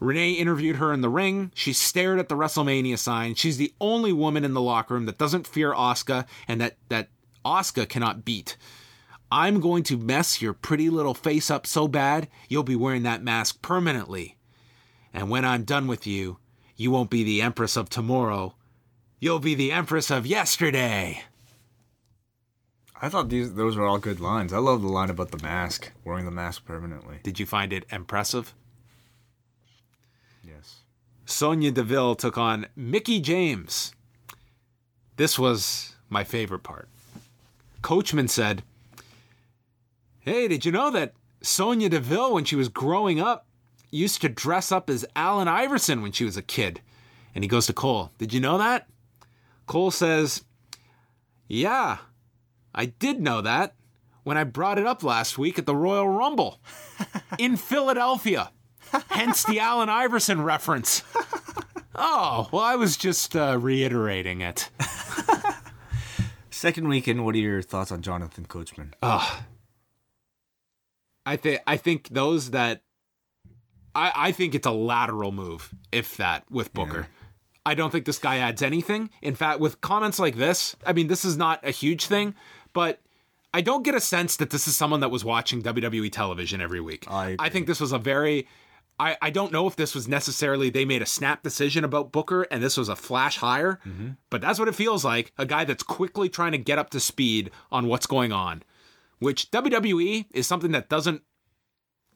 Renee 0.00 0.32
interviewed 0.32 0.76
her 0.76 0.92
in 0.92 1.00
the 1.00 1.08
ring. 1.08 1.50
She 1.54 1.72
stared 1.72 2.18
at 2.18 2.28
the 2.28 2.36
WrestleMania 2.36 2.98
sign. 2.98 3.34
She's 3.34 3.56
the 3.56 3.72
only 3.80 4.12
woman 4.12 4.44
in 4.44 4.54
the 4.54 4.60
locker 4.60 4.94
room 4.94 5.06
that 5.06 5.18
doesn't 5.18 5.46
fear 5.46 5.72
Asuka 5.72 6.26
and 6.46 6.60
that 6.60 6.76
that 6.88 7.08
Asuka 7.44 7.88
cannot 7.88 8.24
beat. 8.24 8.56
I'm 9.30 9.60
going 9.60 9.82
to 9.84 9.96
mess 9.96 10.40
your 10.40 10.52
pretty 10.52 10.88
little 10.90 11.14
face 11.14 11.50
up 11.50 11.66
so 11.66 11.86
bad, 11.86 12.28
you'll 12.48 12.62
be 12.62 12.76
wearing 12.76 13.02
that 13.02 13.22
mask 13.22 13.60
permanently. 13.62 14.36
And 15.12 15.30
when 15.30 15.44
I'm 15.44 15.64
done 15.64 15.86
with 15.86 16.06
you, 16.06 16.38
you 16.76 16.90
won't 16.90 17.10
be 17.10 17.24
the 17.24 17.42
Empress 17.42 17.76
of 17.76 17.90
tomorrow. 17.90 18.54
You'll 19.20 19.40
be 19.40 19.54
the 19.54 19.72
Empress 19.72 20.10
of 20.10 20.26
yesterday. 20.26 21.22
I 23.00 23.08
thought 23.08 23.28
these 23.28 23.54
those 23.54 23.76
were 23.76 23.86
all 23.86 23.98
good 23.98 24.20
lines. 24.20 24.52
I 24.52 24.58
love 24.58 24.82
the 24.82 24.88
line 24.88 25.10
about 25.10 25.30
the 25.30 25.42
mask, 25.42 25.92
wearing 26.04 26.24
the 26.24 26.30
mask 26.30 26.64
permanently. 26.64 27.18
Did 27.22 27.38
you 27.38 27.46
find 27.46 27.72
it 27.72 27.84
impressive? 27.90 28.54
Yes. 30.42 30.80
Sonya 31.24 31.70
Deville 31.70 32.16
took 32.16 32.36
on 32.38 32.66
Mickie 32.74 33.20
James. 33.20 33.92
This 35.16 35.38
was 35.38 35.94
my 36.08 36.24
favorite 36.24 36.62
part. 36.62 36.88
Coachman 37.82 38.28
said, 38.28 38.62
Hey, 40.28 40.46
did 40.46 40.66
you 40.66 40.72
know 40.72 40.90
that 40.90 41.14
Sonya 41.40 41.88
Deville, 41.88 42.34
when 42.34 42.44
she 42.44 42.54
was 42.54 42.68
growing 42.68 43.18
up, 43.18 43.46
used 43.90 44.20
to 44.20 44.28
dress 44.28 44.70
up 44.70 44.90
as 44.90 45.06
Allen 45.16 45.48
Iverson 45.48 46.02
when 46.02 46.12
she 46.12 46.26
was 46.26 46.36
a 46.36 46.42
kid? 46.42 46.82
And 47.34 47.42
he 47.42 47.48
goes 47.48 47.64
to 47.66 47.72
Cole, 47.72 48.12
Did 48.18 48.34
you 48.34 48.40
know 48.40 48.58
that? 48.58 48.88
Cole 49.64 49.90
says, 49.90 50.44
Yeah, 51.46 51.96
I 52.74 52.84
did 52.84 53.22
know 53.22 53.40
that 53.40 53.74
when 54.22 54.36
I 54.36 54.44
brought 54.44 54.78
it 54.78 54.86
up 54.86 55.02
last 55.02 55.38
week 55.38 55.58
at 55.58 55.64
the 55.64 55.74
Royal 55.74 56.06
Rumble 56.06 56.60
in 57.38 57.56
Philadelphia. 57.56 58.52
Hence 59.08 59.44
the 59.44 59.60
Allen 59.60 59.88
Iverson 59.88 60.42
reference. 60.42 61.02
Oh, 62.00 62.48
well, 62.52 62.62
I 62.62 62.76
was 62.76 62.96
just 62.96 63.34
uh, 63.34 63.58
reiterating 63.60 64.40
it. 64.40 64.70
Second 66.50 66.86
weekend, 66.86 67.24
what 67.24 67.34
are 67.34 67.38
your 67.38 67.60
thoughts 67.60 67.90
on 67.90 68.02
Jonathan 68.02 68.46
Coachman? 68.46 68.94
I 71.28 71.36
think 71.36 71.60
I 71.66 71.76
think 71.76 72.08
those 72.08 72.52
that 72.52 72.82
I, 73.94 74.12
I 74.14 74.32
think 74.32 74.54
it's 74.54 74.66
a 74.66 74.70
lateral 74.70 75.32
move, 75.32 75.74
if 75.92 76.16
that, 76.16 76.44
with 76.50 76.72
Booker. 76.72 77.08
I 77.66 77.74
don't 77.74 77.90
think 77.90 78.06
this 78.06 78.18
guy 78.18 78.38
adds 78.38 78.62
anything. 78.62 79.10
In 79.20 79.34
fact, 79.34 79.60
with 79.60 79.80
comments 79.82 80.18
like 80.18 80.36
this, 80.36 80.74
I 80.86 80.94
mean, 80.94 81.08
this 81.08 81.24
is 81.26 81.36
not 81.36 81.60
a 81.66 81.70
huge 81.70 82.06
thing, 82.06 82.34
but 82.72 83.00
I 83.52 83.60
don't 83.60 83.82
get 83.82 83.94
a 83.94 84.00
sense 84.00 84.36
that 84.36 84.48
this 84.48 84.66
is 84.66 84.74
someone 84.74 85.00
that 85.00 85.10
was 85.10 85.22
watching 85.22 85.62
WWE 85.62 86.10
television 86.10 86.62
every 86.62 86.80
week. 86.80 87.04
I 87.10 87.30
agree. 87.30 87.50
think 87.50 87.66
this 87.66 87.80
was 87.80 87.92
a 87.92 87.98
very 87.98 88.48
I, 89.00 89.16
I 89.20 89.30
don't 89.30 89.52
know 89.52 89.66
if 89.66 89.76
this 89.76 89.94
was 89.94 90.08
necessarily 90.08 90.70
they 90.70 90.84
made 90.84 91.02
a 91.02 91.06
snap 91.06 91.42
decision 91.42 91.84
about 91.84 92.10
Booker 92.10 92.42
and 92.50 92.62
this 92.62 92.76
was 92.76 92.88
a 92.88 92.96
flash 92.96 93.36
hire, 93.36 93.80
mm-hmm. 93.86 94.10
but 94.30 94.40
that's 94.40 94.58
what 94.58 94.66
it 94.66 94.74
feels 94.74 95.04
like. 95.04 95.32
A 95.38 95.46
guy 95.46 95.64
that's 95.64 95.82
quickly 95.82 96.28
trying 96.28 96.52
to 96.52 96.58
get 96.58 96.78
up 96.78 96.90
to 96.90 97.00
speed 97.00 97.50
on 97.70 97.86
what's 97.86 98.06
going 98.06 98.32
on, 98.32 98.62
which 99.18 99.50
WWE 99.50 100.26
is 100.32 100.46
something 100.46 100.72
that 100.72 100.88
doesn't, 100.88 101.22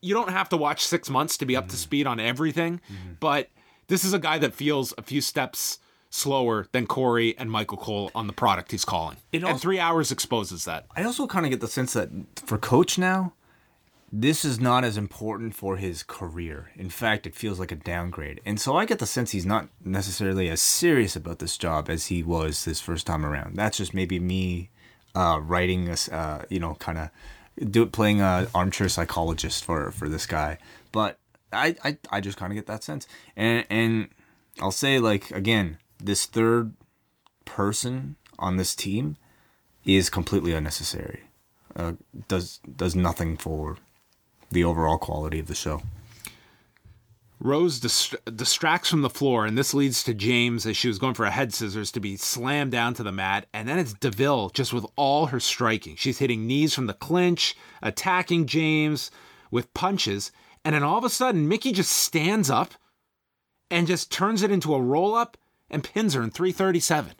you 0.00 0.14
don't 0.14 0.30
have 0.30 0.48
to 0.50 0.56
watch 0.56 0.84
six 0.84 1.08
months 1.08 1.36
to 1.38 1.46
be 1.46 1.56
up 1.56 1.66
to 1.66 1.70
mm-hmm. 1.70 1.76
speed 1.76 2.06
on 2.06 2.20
everything, 2.20 2.80
mm-hmm. 2.90 3.14
but 3.20 3.48
this 3.88 4.04
is 4.04 4.12
a 4.12 4.18
guy 4.18 4.38
that 4.38 4.54
feels 4.54 4.94
a 4.96 5.02
few 5.02 5.20
steps 5.20 5.78
slower 6.10 6.66
than 6.72 6.86
Corey 6.86 7.36
and 7.38 7.50
Michael 7.50 7.78
Cole 7.78 8.10
on 8.14 8.26
the 8.26 8.32
product 8.32 8.70
he's 8.70 8.84
calling. 8.84 9.16
It 9.32 9.42
and 9.42 9.60
three 9.60 9.80
hours 9.80 10.12
exposes 10.12 10.64
that. 10.66 10.86
I 10.94 11.04
also 11.04 11.26
kind 11.26 11.46
of 11.46 11.50
get 11.50 11.60
the 11.60 11.68
sense 11.68 11.94
that 11.94 12.10
for 12.36 12.58
Coach 12.58 12.98
now, 12.98 13.32
this 14.14 14.44
is 14.44 14.60
not 14.60 14.84
as 14.84 14.98
important 14.98 15.54
for 15.54 15.78
his 15.78 16.02
career. 16.02 16.70
In 16.76 16.90
fact, 16.90 17.26
it 17.26 17.34
feels 17.34 17.58
like 17.58 17.72
a 17.72 17.76
downgrade. 17.76 18.42
And 18.44 18.60
so 18.60 18.76
I 18.76 18.84
get 18.84 18.98
the 18.98 19.06
sense 19.06 19.30
he's 19.30 19.46
not 19.46 19.68
necessarily 19.82 20.50
as 20.50 20.60
serious 20.60 21.16
about 21.16 21.38
this 21.38 21.56
job 21.56 21.88
as 21.88 22.06
he 22.06 22.22
was 22.22 22.66
this 22.66 22.78
first 22.78 23.06
time 23.06 23.24
around. 23.24 23.56
That's 23.56 23.78
just 23.78 23.94
maybe 23.94 24.20
me 24.20 24.68
uh, 25.14 25.40
writing 25.42 25.84
this, 25.84 26.08
uh, 26.08 26.44
you 26.48 26.58
know, 26.58 26.74
kind 26.76 26.98
of 26.98 27.10
do 27.70 27.82
it 27.82 27.92
playing 27.92 28.20
a 28.20 28.48
armchair 28.54 28.88
psychologist 28.88 29.64
for 29.64 29.90
for 29.90 30.08
this 30.08 30.26
guy. 30.26 30.58
But 30.90 31.18
I 31.52 31.76
I, 31.84 31.98
I 32.10 32.20
just 32.20 32.38
kind 32.38 32.52
of 32.52 32.56
get 32.56 32.66
that 32.66 32.84
sense. 32.84 33.06
And 33.36 33.66
and 33.70 34.08
I'll 34.60 34.70
say 34.70 34.98
like 34.98 35.30
again, 35.30 35.78
this 35.98 36.26
third 36.26 36.74
person 37.44 38.16
on 38.38 38.56
this 38.56 38.74
team 38.74 39.16
is 39.84 40.10
completely 40.10 40.52
unnecessary. 40.52 41.22
Uh, 41.74 41.92
does 42.28 42.60
does 42.76 42.94
nothing 42.94 43.36
for 43.36 43.76
the 44.50 44.64
overall 44.64 44.98
quality 44.98 45.38
of 45.38 45.46
the 45.46 45.54
show. 45.54 45.82
Rose 47.44 47.80
dis- 47.80 48.14
distracts 48.36 48.88
from 48.88 49.02
the 49.02 49.10
floor, 49.10 49.44
and 49.44 49.58
this 49.58 49.74
leads 49.74 50.04
to 50.04 50.14
James 50.14 50.64
as 50.64 50.76
she 50.76 50.86
was 50.86 51.00
going 51.00 51.14
for 51.14 51.24
a 51.24 51.30
head 51.30 51.52
scissors 51.52 51.90
to 51.92 52.00
be 52.00 52.16
slammed 52.16 52.70
down 52.70 52.94
to 52.94 53.02
the 53.02 53.10
mat. 53.10 53.46
And 53.52 53.68
then 53.68 53.80
it's 53.80 53.94
Deville 53.94 54.50
just 54.50 54.72
with 54.72 54.86
all 54.94 55.26
her 55.26 55.40
striking. 55.40 55.96
She's 55.96 56.18
hitting 56.18 56.46
knees 56.46 56.72
from 56.72 56.86
the 56.86 56.94
clinch, 56.94 57.56
attacking 57.82 58.46
James 58.46 59.10
with 59.50 59.74
punches. 59.74 60.30
And 60.64 60.74
then 60.74 60.84
all 60.84 60.98
of 60.98 61.04
a 61.04 61.10
sudden, 61.10 61.48
Mickie 61.48 61.72
just 61.72 61.90
stands 61.90 62.48
up 62.48 62.74
and 63.70 63.88
just 63.88 64.12
turns 64.12 64.42
it 64.42 64.52
into 64.52 64.74
a 64.74 64.80
roll 64.80 65.14
up 65.14 65.36
and 65.68 65.82
pins 65.82 66.14
her 66.14 66.22
in 66.22 66.30
337. 66.30 67.14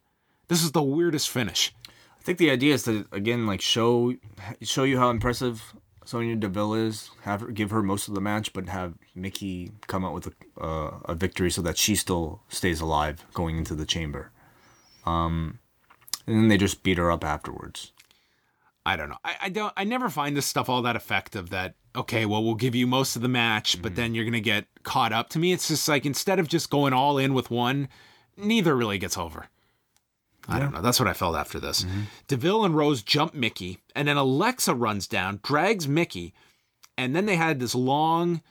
This 0.47 0.63
is 0.63 0.71
the 0.71 0.83
weirdest 0.83 1.31
finish. 1.31 1.75
I 1.89 2.23
think 2.23 2.39
the 2.39 2.51
idea 2.51 2.75
is 2.75 2.85
to 2.85 3.05
again 3.11 3.49
like 3.49 3.61
show 3.61 4.15
show 4.61 4.85
you 4.85 4.97
how 4.97 5.11
impressive 5.11 5.75
Sonya 6.05 6.37
Deville 6.37 6.75
is. 6.75 7.11
Have 7.23 7.41
her 7.41 7.49
give 7.49 7.71
her 7.71 7.83
most 7.83 8.09
of 8.09 8.15
the 8.15 8.21
match, 8.21 8.53
but 8.53 8.69
have 8.69 8.95
Mickie 9.15 9.73
come 9.87 10.05
out 10.05 10.15
with 10.15 10.29
a, 10.29 10.61
uh, 10.61 10.99
a 11.07 11.15
victory 11.15 11.51
so 11.51 11.63
that 11.63 11.79
she 11.79 11.95
still 11.95 12.43
stays 12.49 12.81
alive 12.81 13.25
going 13.35 13.59
into 13.59 13.75
the 13.75 13.87
chamber. 13.87 14.31
Um, 15.07 15.59
and 16.27 16.37
then 16.37 16.49
they 16.49 16.57
just 16.57 16.83
beat 16.83 16.99
her 16.99 17.11
up 17.11 17.25
afterwards. 17.25 17.93
I 18.85 18.97
don't 18.97 19.09
know. 19.09 19.19
I, 19.25 19.37
I 19.43 19.49
don't. 19.49 19.73
I 19.77 19.85
never 19.85 20.09
find 20.09 20.37
this 20.37 20.47
stuff 20.47 20.69
all 20.69 20.83
that 20.83 20.97
effective. 20.97 21.51
That 21.51 21.75
okay, 21.95 22.27
well, 22.27 22.43
we'll 22.43 22.55
give 22.55 22.75
you 22.75 22.87
most 22.87 23.15
of 23.15 23.23
the 23.23 23.29
match, 23.29 23.81
but 23.81 23.95
then 23.95 24.15
you're 24.15 24.25
gonna 24.25 24.41
get 24.41 24.67
caught 24.83 25.13
up. 25.13 25.29
To 25.31 25.39
me, 25.39 25.53
it's 25.53 25.69
just 25.69 25.89
like 25.89 26.05
instead 26.05 26.41
of 26.41 26.49
just 26.49 26.69
going 26.69 26.93
all 26.93 27.17
in 27.17 27.33
with 27.33 27.51
one, 27.51 27.89
neither 28.37 28.75
really 28.77 28.99
gets 28.99 29.17
over. 29.17 29.47
I 30.49 30.59
don't 30.59 30.73
know. 30.73 30.83
That's 30.83 30.99
what 30.99 31.09
I 31.09 31.13
felt 31.13 31.37
after 31.37 31.61
this. 31.61 31.85
Mm-hmm. 31.85 32.01
Deville 32.27 32.65
and 32.65 32.77
Rose 32.77 33.03
jump 33.03 33.35
Mickie, 33.35 33.79
and 33.95 34.09
then 34.09 34.17
Alexa 34.17 34.75
runs 34.75 35.07
down, 35.07 35.41
drags 35.43 35.87
Mickie, 35.87 36.35
and 36.99 37.15
then 37.15 37.27
they 37.27 37.37
had 37.37 37.61
this 37.61 37.75
long 37.75 38.43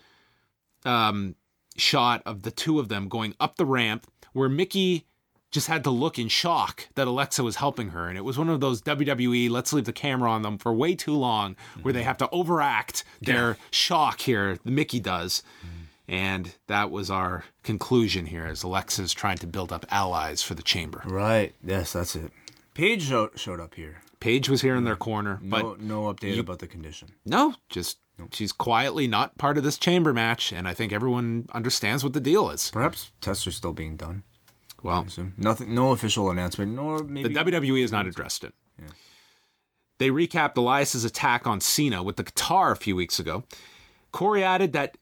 um, 0.85 1.35
shot 1.77 2.22
of 2.26 2.43
the 2.43 2.51
two 2.51 2.80
of 2.80 2.88
them 2.88 3.07
going 3.07 3.35
up 3.39 3.57
the 3.57 3.65
ramp 3.65 4.07
where 4.34 4.49
Mickie 4.49 5.05
just 5.51 5.68
had 5.68 5.84
to 5.84 5.89
look 5.89 6.18
in 6.18 6.30
shock 6.30 6.88
that 6.95 7.07
Alexa 7.07 7.43
was 7.43 7.57
helping 7.57 7.89
her. 7.89 8.07
And 8.07 8.18
it 8.18 8.23
was 8.23 8.38
one 8.38 8.49
of 8.49 8.61
those 8.61 8.81
WWE, 8.81 9.49
let's 9.49 9.73
leave 9.73 9.84
the 9.85 9.93
camera 9.93 10.31
on 10.31 10.43
them 10.43 10.57
for 10.57 10.73
way 10.73 10.95
too 10.95 11.15
long, 11.15 11.57
where 11.81 11.93
they 11.93 11.99
mm-hmm. 11.99 12.07
have 12.07 12.18
to 12.19 12.30
overact 12.31 13.03
their 13.22 13.57
shock 13.69 14.22
here. 14.22 14.57
The 14.63 14.72
Mickie 14.72 15.01
does. 15.01 15.43
Mm-hmm. 15.65 15.80
And 16.07 16.53
that 16.67 16.91
was 16.91 17.09
our 17.09 17.45
conclusion 17.63 18.25
here 18.25 18.45
as 18.45 18.63
Alexa's 18.63 19.13
trying 19.13 19.37
to 19.37 19.47
build 19.47 19.71
up 19.71 19.85
allies 19.89 20.43
for 20.43 20.55
the 20.55 20.63
chamber. 20.63 21.01
Right. 21.05 21.53
Yes, 21.63 21.93
that's 21.93 22.15
it. 22.15 22.31
Paige 22.73 23.03
showed, 23.03 23.39
showed 23.39 23.59
up 23.59 23.75
here. 23.75 24.01
Paige 24.19 24.49
was 24.49 24.61
here 24.61 24.75
in 24.75 24.83
their 24.83 24.95
corner, 24.95 25.39
but 25.41 25.61
No, 25.63 26.03
no 26.03 26.13
update 26.13 26.37
about 26.39 26.59
the 26.59 26.67
condition. 26.67 27.09
no, 27.25 27.55
just 27.69 27.97
she's 28.31 28.51
quietly 28.51 29.07
not 29.07 29.37
part 29.37 29.57
of 29.57 29.63
this 29.63 29.77
chamber 29.77 30.13
match. 30.13 30.51
And 30.51 30.67
I 30.67 30.73
think 30.73 30.91
everyone 30.93 31.47
understands 31.53 32.03
what 32.03 32.13
the 32.13 32.19
deal 32.21 32.49
is. 32.49 32.69
Perhaps 32.71 33.11
tests 33.21 33.47
are 33.47 33.51
still 33.51 33.73
being 33.73 33.95
done. 33.95 34.23
Well, 34.83 35.07
So 35.07 35.27
nothing, 35.37 35.73
no 35.73 35.91
official 35.91 36.29
announcement, 36.31 36.73
nor 36.73 37.03
maybe 37.03 37.29
The 37.33 37.39
WWE 37.39 37.81
has 37.81 37.91
not 37.91 38.07
addressed 38.07 38.43
it. 38.43 38.53
They 39.99 40.09
recapped 40.09 40.57
Elias's 40.57 41.03
attack 41.05 41.45
on 41.45 41.61
Cena 41.61 42.01
with 42.01 42.15
the 42.15 42.23
guitar 42.23 42.71
a 42.71 42.75
few 42.75 42.95
weeks 42.95 43.19
ago. 43.19 43.43
Corey 44.11 44.43
added 44.43 44.73
that 44.73 44.97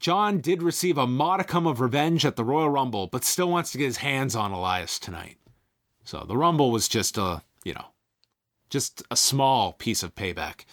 John 0.00 0.38
did 0.38 0.62
receive 0.62 0.98
a 0.98 1.06
modicum 1.06 1.66
of 1.66 1.80
revenge 1.80 2.26
at 2.26 2.36
the 2.36 2.44
Royal 2.44 2.68
Rumble, 2.68 3.06
but 3.06 3.24
still 3.24 3.48
wants 3.50 3.72
to 3.72 3.78
get 3.78 3.86
his 3.86 3.98
hands 3.98 4.36
on 4.36 4.52
Elias 4.52 4.98
tonight. 4.98 5.36
So 6.04 6.24
the 6.28 6.36
Rumble 6.36 6.70
was 6.70 6.88
just 6.88 7.16
a, 7.16 7.42
you 7.64 7.72
know, 7.72 7.86
just 8.68 9.02
a 9.10 9.16
small 9.16 9.72
piece 9.72 10.02
of 10.02 10.14
payback. 10.14 10.64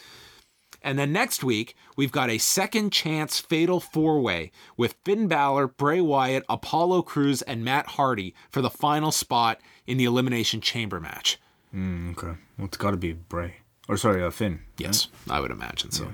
And 0.81 0.97
then 0.97 1.13
next 1.13 1.43
week, 1.43 1.75
we've 1.95 2.11
got 2.11 2.29
a 2.29 2.39
second 2.39 2.91
chance 2.91 3.39
fatal 3.39 3.79
four 3.79 4.19
way 4.19 4.51
with 4.75 4.95
Finn 5.05 5.27
Balor, 5.27 5.67
Bray 5.67 6.01
Wyatt, 6.01 6.43
Apollo 6.49 7.03
Crews, 7.03 7.43
and 7.43 7.63
Matt 7.63 7.85
Hardy 7.91 8.33
for 8.49 8.61
the 8.61 8.69
final 8.69 9.11
spot 9.11 9.61
in 9.85 9.97
the 9.97 10.05
Elimination 10.05 10.59
Chamber 10.59 10.99
match. 10.99 11.39
Okay. 11.73 12.35
Well, 12.57 12.65
it's 12.65 12.77
got 12.77 12.91
to 12.91 12.97
be 12.97 13.13
Bray. 13.13 13.57
Or 13.87 13.95
sorry, 13.95 14.23
uh, 14.23 14.31
Finn. 14.31 14.61
Yes, 14.77 15.07
I 15.29 15.39
would 15.39 15.51
imagine 15.51 15.91
so. 15.91 16.13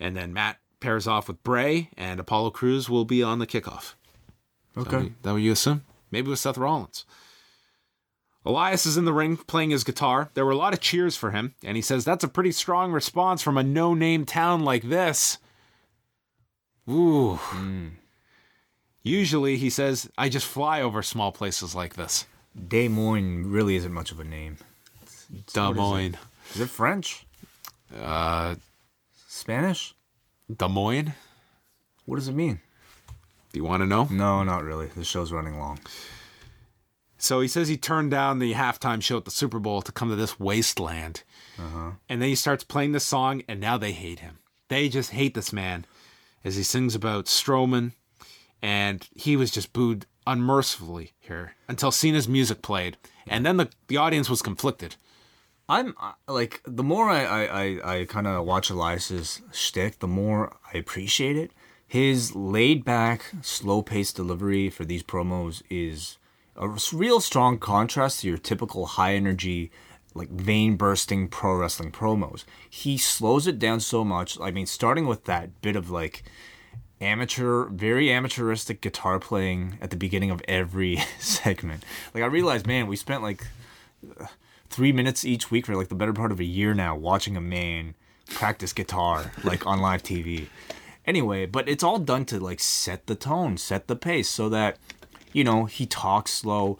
And 0.00 0.16
then 0.16 0.32
Matt 0.32 0.58
pairs 0.84 1.06
off 1.06 1.28
with 1.28 1.42
Bray, 1.42 1.88
and 1.96 2.20
Apollo 2.20 2.50
Crews 2.50 2.90
will 2.90 3.06
be 3.06 3.22
on 3.22 3.38
the 3.38 3.46
kickoff. 3.46 3.94
Okay. 4.76 5.12
That 5.22 5.32
would 5.32 5.42
you 5.42 5.52
assume? 5.52 5.82
Maybe 6.10 6.28
with 6.28 6.38
Seth 6.38 6.58
Rollins. 6.58 7.06
Elias 8.44 8.84
is 8.84 8.98
in 8.98 9.06
the 9.06 9.12
ring 9.14 9.38
playing 9.38 9.70
his 9.70 9.82
guitar. 9.82 10.28
There 10.34 10.44
were 10.44 10.52
a 10.52 10.56
lot 10.56 10.74
of 10.74 10.80
cheers 10.80 11.16
for 11.16 11.30
him, 11.30 11.54
and 11.64 11.76
he 11.76 11.82
says 11.82 12.04
that's 12.04 12.22
a 12.22 12.28
pretty 12.28 12.52
strong 12.52 12.92
response 12.92 13.40
from 13.40 13.56
a 13.56 13.62
no 13.62 13.94
name 13.94 14.26
town 14.26 14.62
like 14.62 14.82
this. 14.82 15.38
Ooh. 16.86 17.40
Usually, 19.02 19.56
he 19.56 19.70
says, 19.70 20.10
I 20.18 20.28
just 20.28 20.46
fly 20.46 20.82
over 20.82 21.02
small 21.02 21.32
places 21.32 21.74
like 21.74 21.94
this. 21.94 22.26
Des 22.68 22.90
Moines 22.90 23.50
really 23.50 23.76
isn't 23.76 23.92
much 23.92 24.12
of 24.12 24.20
a 24.20 24.24
name. 24.24 24.58
Des 25.54 25.72
Moines. 25.72 26.18
Is 26.54 26.60
it 26.60 26.68
French? 26.68 27.24
Uh, 27.98 28.56
Spanish? 29.28 29.93
Des 30.54 30.68
Moines? 30.68 31.14
What 32.04 32.16
does 32.16 32.28
it 32.28 32.34
mean? 32.34 32.60
Do 33.52 33.58
you 33.58 33.64
want 33.64 33.82
to 33.82 33.86
know? 33.86 34.08
No, 34.10 34.42
not 34.42 34.64
really. 34.64 34.86
The 34.86 35.04
show's 35.04 35.32
running 35.32 35.58
long. 35.58 35.78
So 37.16 37.40
he 37.40 37.48
says 37.48 37.68
he 37.68 37.76
turned 37.76 38.10
down 38.10 38.38
the 38.38 38.52
halftime 38.52 39.00
show 39.00 39.16
at 39.16 39.24
the 39.24 39.30
Super 39.30 39.58
Bowl 39.58 39.80
to 39.82 39.92
come 39.92 40.10
to 40.10 40.16
this 40.16 40.38
wasteland. 40.38 41.22
Uh-huh. 41.58 41.92
And 42.08 42.20
then 42.20 42.28
he 42.28 42.34
starts 42.34 42.64
playing 42.64 42.92
this 42.92 43.06
song, 43.06 43.42
and 43.48 43.60
now 43.60 43.78
they 43.78 43.92
hate 43.92 44.18
him. 44.18 44.40
They 44.68 44.88
just 44.88 45.12
hate 45.12 45.34
this 45.34 45.52
man 45.52 45.86
as 46.44 46.56
he 46.56 46.62
sings 46.62 46.94
about 46.94 47.26
Strowman. 47.26 47.92
And 48.60 49.08
he 49.14 49.36
was 49.36 49.50
just 49.50 49.72
booed 49.72 50.06
unmercifully 50.26 51.12
here 51.20 51.54
until 51.68 51.90
Cena's 51.90 52.28
music 52.28 52.60
played. 52.60 52.96
And 53.26 53.46
then 53.46 53.56
the, 53.56 53.70
the 53.88 53.96
audience 53.96 54.28
was 54.28 54.42
conflicted. 54.42 54.96
I'm 55.68 55.94
uh, 56.00 56.12
like 56.28 56.60
the 56.66 56.82
more 56.82 57.08
I 57.08 57.24
I, 57.24 57.44
I, 57.44 58.00
I 58.00 58.04
kind 58.04 58.26
of 58.26 58.44
watch 58.44 58.70
Elias's 58.70 59.40
shtick, 59.52 59.98
the 60.00 60.08
more 60.08 60.56
I 60.72 60.78
appreciate 60.78 61.36
it. 61.36 61.52
His 61.86 62.34
laid 62.34 62.84
back, 62.84 63.32
slow 63.42 63.82
paced 63.82 64.16
delivery 64.16 64.68
for 64.68 64.84
these 64.84 65.02
promos 65.02 65.62
is 65.70 66.18
a 66.56 66.68
real 66.92 67.20
strong 67.20 67.58
contrast 67.58 68.20
to 68.20 68.28
your 68.28 68.38
typical 68.38 68.86
high 68.86 69.14
energy, 69.14 69.70
like 70.14 70.28
vein 70.30 70.76
bursting 70.76 71.28
pro 71.28 71.56
wrestling 71.56 71.92
promos. 71.92 72.44
He 72.68 72.98
slows 72.98 73.46
it 73.46 73.58
down 73.58 73.80
so 73.80 74.04
much. 74.04 74.38
I 74.40 74.50
mean, 74.50 74.66
starting 74.66 75.06
with 75.06 75.24
that 75.24 75.60
bit 75.62 75.76
of 75.76 75.90
like 75.90 76.24
amateur, 77.00 77.66
very 77.68 78.06
amateuristic 78.08 78.80
guitar 78.80 79.18
playing 79.18 79.78
at 79.80 79.90
the 79.90 79.96
beginning 79.96 80.30
of 80.30 80.42
every 80.46 80.96
segment. 81.18 81.84
Like 82.12 82.22
I 82.22 82.26
realized, 82.26 82.66
man, 82.66 82.86
we 82.86 82.96
spent 82.96 83.22
like 83.22 83.46
three 84.74 84.92
minutes 84.92 85.24
each 85.24 85.52
week 85.52 85.66
for 85.66 85.76
like 85.76 85.88
the 85.88 85.94
better 85.94 86.12
part 86.12 86.32
of 86.32 86.40
a 86.40 86.44
year 86.44 86.74
now 86.74 86.96
watching 86.96 87.36
a 87.36 87.40
man 87.40 87.94
practice 88.26 88.72
guitar 88.72 89.30
like 89.44 89.64
on 89.66 89.80
live 89.80 90.02
TV. 90.02 90.48
Anyway, 91.06 91.46
but 91.46 91.68
it's 91.68 91.84
all 91.84 91.98
done 91.98 92.24
to 92.24 92.40
like 92.40 92.58
set 92.58 93.06
the 93.06 93.14
tone, 93.14 93.56
set 93.56 93.86
the 93.86 93.94
pace 93.94 94.28
so 94.28 94.48
that 94.48 94.76
you 95.32 95.44
know, 95.44 95.66
he 95.66 95.86
talks 95.86 96.32
slow 96.32 96.78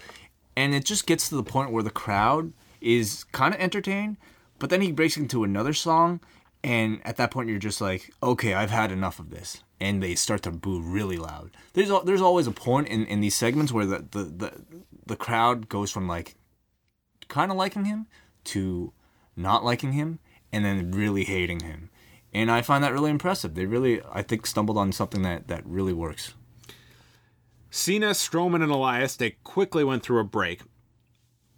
and 0.57 0.75
it 0.75 0.85
just 0.85 1.07
gets 1.07 1.29
to 1.29 1.37
the 1.37 1.43
point 1.45 1.71
where 1.71 1.83
the 1.83 1.91
crowd 1.91 2.53
is 2.81 3.25
kind 3.33 3.55
of 3.55 3.61
entertained, 3.61 4.17
but 4.59 4.71
then 4.71 4.81
he 4.81 4.91
breaks 4.91 5.17
into 5.17 5.45
another 5.45 5.73
song 5.73 6.21
and 6.65 7.01
at 7.05 7.17
that 7.17 7.31
point 7.31 7.49
you're 7.49 7.59
just 7.59 7.81
like, 7.81 8.11
"Okay, 8.23 8.55
I've 8.55 8.71
had 8.71 8.91
enough 8.91 9.21
of 9.21 9.31
this." 9.31 9.63
And 9.81 10.03
they 10.03 10.15
start 10.15 10.43
to 10.43 10.51
boo 10.51 10.81
really 10.81 11.19
loud. 11.19 11.51
There's 11.75 11.93
there's 12.05 12.23
always 12.23 12.49
a 12.49 12.53
point 12.53 12.89
in, 12.89 13.07
in 13.07 13.21
these 13.21 13.35
segments 13.35 13.71
where 13.71 13.87
the, 13.87 13.99
the, 14.11 14.25
the, 14.25 14.53
the 15.07 15.17
crowd 15.17 15.69
goes 15.69 15.91
from 15.91 16.09
like 16.09 16.35
kind 17.29 17.51
of 17.51 17.57
liking 17.57 17.85
him 17.85 18.07
to 18.45 18.93
not 19.37 19.65
liking 19.65 19.93
him 19.93 20.19
and 20.53 20.65
then 20.65 20.93
really 20.93 21.25
hating 21.25 21.61
him. 21.61 21.91
And 22.33 22.51
I 22.51 22.63
find 22.63 22.83
that 22.83 22.93
really 22.93 23.11
impressive. 23.11 23.55
They 23.55 23.67
really, 23.67 24.01
I 24.13 24.23
think, 24.23 24.47
stumbled 24.47 24.77
on 24.77 24.93
something 24.93 25.23
that, 25.23 25.49
that 25.49 25.65
really 25.65 25.93
works. 25.93 26.35
Cena, 27.71 28.11
Strowman, 28.11 28.63
and 28.63 28.71
Elias, 28.71 29.17
they 29.17 29.31
quickly 29.43 29.85
went 29.85 30.03
through 30.03 30.21
a 30.21 30.25
break. 30.25 30.63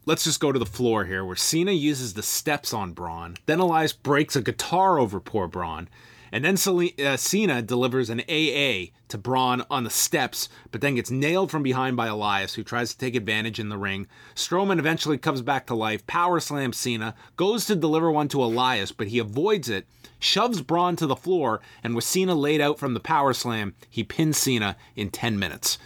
Let's 0.07 0.25
just 0.25 0.41
go 0.41 0.53
to 0.53 0.59
the 0.59 0.65
floor 0.65 1.05
here, 1.05 1.25
where 1.25 1.37
Cena 1.37 1.73
uses 1.73 2.15
the 2.15 2.23
steps 2.23 2.73
on 2.73 2.93
Braun. 2.93 3.37
Then 3.47 3.59
Elias 3.59 3.93
breaks 3.93 4.37
a 4.37 4.43
guitar 4.43 4.99
over 4.99 5.19
poor 5.19 5.49
Braun. 5.49 5.89
And 6.37 6.45
then 6.45 6.91
uh, 7.03 7.17
Cena 7.17 7.63
delivers 7.63 8.11
an 8.11 8.21
AA 8.29 8.93
to 9.09 9.17
Braun 9.17 9.65
on 9.71 9.85
the 9.85 9.91
steps, 9.91 10.51
but 10.71 10.83
then 10.83 10.97
gets 10.97 11.11
nailed 11.11 11.51
from 11.51 11.63
behind 11.63 11.97
by 11.97 12.09
Elias, 12.09 12.53
who 12.53 12.63
tries 12.63 12.93
to 12.93 12.99
take 12.99 13.15
advantage 13.15 13.59
in 13.59 13.71
the 13.71 13.79
ring. 13.79 14.07
Strowman 14.35 14.79
eventually 14.79 15.17
comes 15.17 15.41
back 15.41 15.67
to 15.67 15.75
life, 15.75 16.07
power 16.07 16.39
slams 16.39 16.77
Cena, 16.77 17.15
goes 17.39 17.65
to 17.65 17.75
deliver 17.75 18.11
one 18.13 18.29
to 18.29 18.45
Elias, 18.45 18.93
but 18.93 19.07
he 19.07 19.19
avoids 19.19 19.71
it, 19.71 19.87
shoves 20.19 20.61
Braun 20.61 20.95
to 20.97 21.07
the 21.07 21.17
floor, 21.17 21.63
and 21.83 21.95
with 21.95 22.05
Cena 22.05 22.35
laid 22.35 22.61
out 22.61 22.79
from 22.79 22.93
the 22.93 23.01
power 23.01 23.33
slam, 23.33 23.75
he 23.89 24.05
pins 24.05 24.37
Cena 24.37 24.77
in 24.95 25.09
10 25.09 25.39
minutes. 25.39 25.79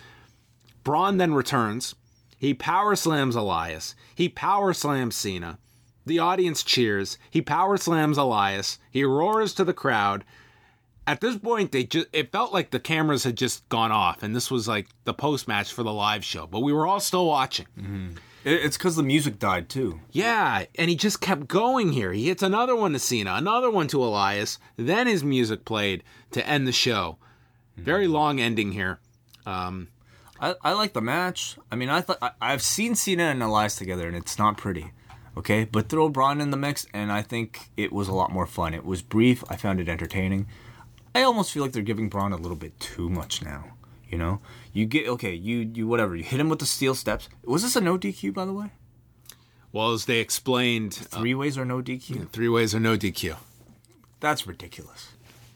Braun 0.83 1.19
then 1.19 1.33
returns. 1.33 1.95
He 2.39 2.55
power 2.55 2.97
slams 2.97 3.37
Elias. 3.37 3.95
He 4.17 4.29
power 4.29 4.75
slams 4.75 5.15
Cena. 5.15 5.61
The 6.07 6.19
audience 6.19 6.65
cheers. 6.65 7.19
He 7.31 7.41
power 7.41 7.77
slams 7.77 8.19
Elias. 8.19 8.81
He 8.91 9.05
roars 9.05 9.55
to 9.55 9.65
the 9.65 9.73
crowd. 9.73 10.25
At 11.07 11.21
this 11.21 11.37
point 11.39 11.73
they 11.73 11.85
just 11.85 12.07
it 12.13 12.31
felt 12.33 12.53
like 12.53 12.71
the 12.71 12.81
cameras 12.81 13.25
had 13.25 13.37
just 13.37 13.69
gone 13.69 13.91
off 13.93 14.23
and 14.23 14.35
this 14.37 14.51
was 14.51 14.69
like 14.69 14.89
the 15.05 15.15
post 15.15 15.49
match 15.49 15.73
for 15.73 15.83
the 15.83 15.93
live 15.93 16.25
show 16.25 16.47
but 16.47 16.61
we 16.61 16.73
were 16.73 16.87
all 16.87 17.01
still 17.01 17.27
watching 17.27 17.67
It- 18.45 18.65
It's 18.65 18.77
because 18.79 18.97
the 18.97 19.03
music 19.03 19.39
died 19.39 19.69
too. 19.69 20.01
yeah 20.13 20.65
and 20.79 20.89
he 20.91 20.97
just 20.97 21.21
kept 21.21 21.49
going 21.49 21.93
here 21.93 22.13
he 22.13 22.27
hits 22.29 22.43
another 22.43 22.77
one 22.77 22.93
to 22.93 22.99
cena 22.99 23.35
another 23.35 23.71
one 23.71 23.89
to 23.89 24.03
elias 24.03 24.59
then 24.77 25.07
his 25.07 25.25
music 25.25 25.65
played 25.65 26.03
to 26.33 26.47
end 26.47 26.67
the 26.67 26.73
show 26.73 27.19
very 27.77 28.07
long 28.07 28.41
ending 28.41 28.73
here 28.73 28.99
um 29.47 29.89
I, 30.43 30.55
I 30.63 30.73
like 30.73 30.95
the 30.95 31.03
match. 31.03 31.59
I 31.71 31.77
mean, 31.77 31.91
I 31.91 32.01
thought 32.01 32.17
I, 32.23 32.31
I've 32.41 32.63
seen 32.63 32.95
Cena 32.95 33.25
and 33.25 33.43
Elias 33.43 33.77
together, 33.77 34.09
and 34.09 34.17
it's 34.17 34.39
not 34.39 34.57
pretty. 34.57 34.91
Okay, 35.37 35.65
but 35.65 35.91
throw 35.91 36.09
Braun 36.09 36.41
in 36.41 36.51
the 36.51 36.57
mix, 36.57 36.87
and 36.95 37.13
I 37.13 37.21
think 37.21 37.69
it 37.77 37.93
was 37.93 38.09
a 38.09 38.15
lot 38.15 38.33
more 38.33 38.47
fun. 38.47 38.73
It 38.73 38.87
was 38.87 39.03
brief. 39.03 39.45
I 39.51 39.57
found 39.57 39.81
it 39.81 39.89
entertaining. 39.91 40.47
I 41.15 41.23
almost 41.23 41.53
feel 41.53 41.63
like 41.63 41.73
they're 41.73 41.83
giving 41.83 42.09
Braun 42.09 42.33
a 42.33 42.37
little 42.37 42.57
bit 42.57 42.79
too 42.81 43.09
much 43.11 43.43
now. 43.43 43.65
You 44.09 44.19
know, 44.19 44.41
you 44.73 44.87
get 44.87 45.09
okay, 45.09 45.35
you 45.35 45.59
you 45.73 45.87
whatever. 45.87 46.17
You 46.17 46.25
hit 46.25 46.41
him 46.41 46.49
with 46.49 46.59
the 46.59 46.67
steel 46.67 46.95
steps. 46.95 47.29
Was 47.45 47.63
this 47.63 47.77
a 47.77 47.81
no 47.81 47.97
DQ 47.99 48.35
by 48.35 48.45
the 48.45 48.53
way? 48.53 48.73
well 49.73 49.93
as 49.93 50.07
they 50.07 50.19
explained 50.19 51.07
uh, 51.13 51.21
Three 51.21 51.35
ways 51.35 51.57
or 51.57 51.65
no 51.65 51.81
DQ? 51.81 52.31
three 52.31 52.49
ways 52.49 52.75
or 52.75 52.81
no 52.81 52.97
dq 52.97 53.37
That's 54.19 54.45
ridiculous. 54.45 55.11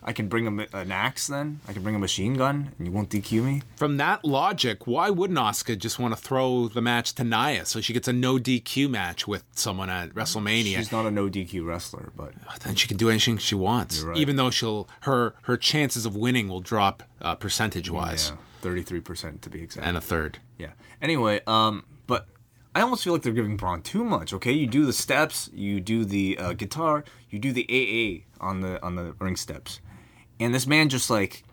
I 0.06 0.12
can 0.12 0.28
bring 0.28 0.46
him 0.46 0.60
an 0.60 0.92
axe 0.92 1.28
then. 1.28 1.60
I 1.66 1.72
can 1.72 1.82
bring 1.82 1.94
a 1.94 1.98
machine 1.98 2.34
gun, 2.34 2.72
and 2.78 2.86
you 2.86 2.92
won't 2.92 3.08
DQ 3.08 3.42
me. 3.42 3.62
from 3.76 3.96
that 3.96 4.24
logic, 4.24 4.86
why 4.86 5.08
wouldn't 5.08 5.38
Asuka 5.38 5.78
just 5.78 5.98
want 5.98 6.14
to 6.14 6.20
throw 6.20 6.68
the 6.68 6.82
match 6.82 7.14
to 7.14 7.24
Nia 7.24 7.64
so 7.64 7.80
she 7.80 7.94
gets 7.94 8.06
a 8.06 8.12
no 8.12 8.38
DQ 8.38 8.90
match 8.90 9.26
with 9.26 9.44
someone 9.52 9.88
at 9.88 10.10
WrestleMania? 10.10 10.76
She's 10.76 10.92
not 10.92 11.06
a 11.06 11.10
no 11.10 11.28
DQ 11.28 11.66
wrestler, 11.66 12.12
but 12.14 12.34
then 12.62 12.74
she 12.74 12.86
can 12.86 12.98
do 12.98 13.08
anything 13.08 13.38
she 13.38 13.54
wants, 13.54 14.02
right. 14.02 14.16
even 14.16 14.36
though 14.36 14.50
she'll 14.50 14.88
her 15.00 15.34
her 15.42 15.56
chances 15.56 16.04
of 16.04 16.14
winning 16.14 16.48
will 16.48 16.60
drop 16.60 17.02
uh, 17.22 17.34
percentage 17.34 17.90
wise 17.90 18.30
yeah, 18.30 18.36
thirty 18.60 18.82
three 18.82 19.00
percent 19.00 19.40
to 19.42 19.50
be 19.50 19.62
exact. 19.62 19.86
and 19.86 19.96
a 19.96 20.00
third. 20.00 20.38
Yeah. 20.58 20.72
Anyway, 21.00 21.40
um, 21.46 21.84
but 22.06 22.28
I 22.74 22.80
almost 22.80 23.04
feel 23.04 23.12
like 23.12 23.22
they're 23.22 23.32
giving 23.32 23.56
Braun 23.56 23.82
too 23.82 24.04
much. 24.04 24.32
Okay, 24.32 24.52
you 24.52 24.66
do 24.66 24.84
the 24.84 24.92
steps, 24.92 25.48
you 25.54 25.80
do 25.80 26.04
the 26.04 26.36
uh, 26.38 26.52
guitar, 26.54 27.04
you 27.30 27.38
do 27.38 27.52
the 27.52 27.66
AA 27.70 28.44
on 28.44 28.60
the 28.60 28.82
on 28.82 28.96
the 28.96 29.14
ring 29.18 29.36
steps, 29.36 29.80
and 30.40 30.54
this 30.54 30.66
man 30.66 30.88
just 30.88 31.10
like 31.10 31.44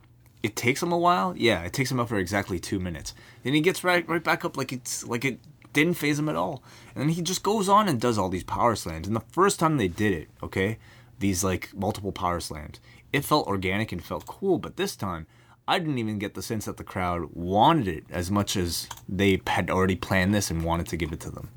it 0.44 0.56
takes 0.56 0.82
him 0.82 0.92
a 0.92 0.98
while. 0.98 1.36
Yeah, 1.38 1.64
it 1.64 1.74
takes 1.74 1.92
him 1.92 2.00
up 2.00 2.10
for 2.10 2.18
exactly 2.18 2.60
two 2.60 2.80
minutes. 2.80 3.14
Then 3.44 3.54
he 3.54 3.62
gets 3.62 3.84
right 3.84 4.08
right 4.08 4.24
back 4.24 4.44
up 4.44 4.58
like 4.58 4.72
it's 4.72 5.06
like 5.06 5.26
it 5.26 5.40
didn't 5.74 5.94
phase 5.96 6.20
him 6.20 6.30
at 6.30 6.36
all, 6.36 6.64
and 6.94 7.02
then 7.02 7.10
he 7.10 7.22
just 7.22 7.44
goes 7.44 7.70
on 7.70 7.88
and 7.88 8.00
does 8.00 8.18
all 8.18 8.30
these 8.30 8.44
power 8.44 8.76
slams. 8.76 9.08
And 9.08 9.16
the 9.16 9.22
first 9.32 9.60
time 9.60 9.78
they 9.78 9.88
did 9.88 10.14
it, 10.14 10.30
okay, 10.44 10.78
these 11.20 11.44
like 11.44 11.74
multiple 11.74 12.12
power 12.12 12.40
slams, 12.40 12.80
it 13.14 13.26
felt 13.26 13.48
organic 13.48 13.92
and 13.92 14.04
felt 14.04 14.26
cool. 14.26 14.58
But 14.58 14.78
this 14.78 14.96
time. 14.96 15.28
I 15.68 15.78
didn't 15.80 16.00
even 16.00 16.18
get 16.18 16.34
the 16.34 16.42
sense 16.42 16.66
that 16.66 16.78
the 16.78 16.84
crowd 16.84 17.30
wanted 17.34 17.88
it 17.88 18.04
as 18.10 18.30
much 18.32 18.58
as 18.58 18.90
they 19.08 19.40
had 19.48 19.70
already 19.70 19.96
planned 19.96 20.34
this 20.34 20.52
and 20.52 20.66
wanted 20.66 20.88
to 20.88 20.98
give 20.98 21.14
it 21.14 21.22
to 21.22 21.30
them. 21.30 21.50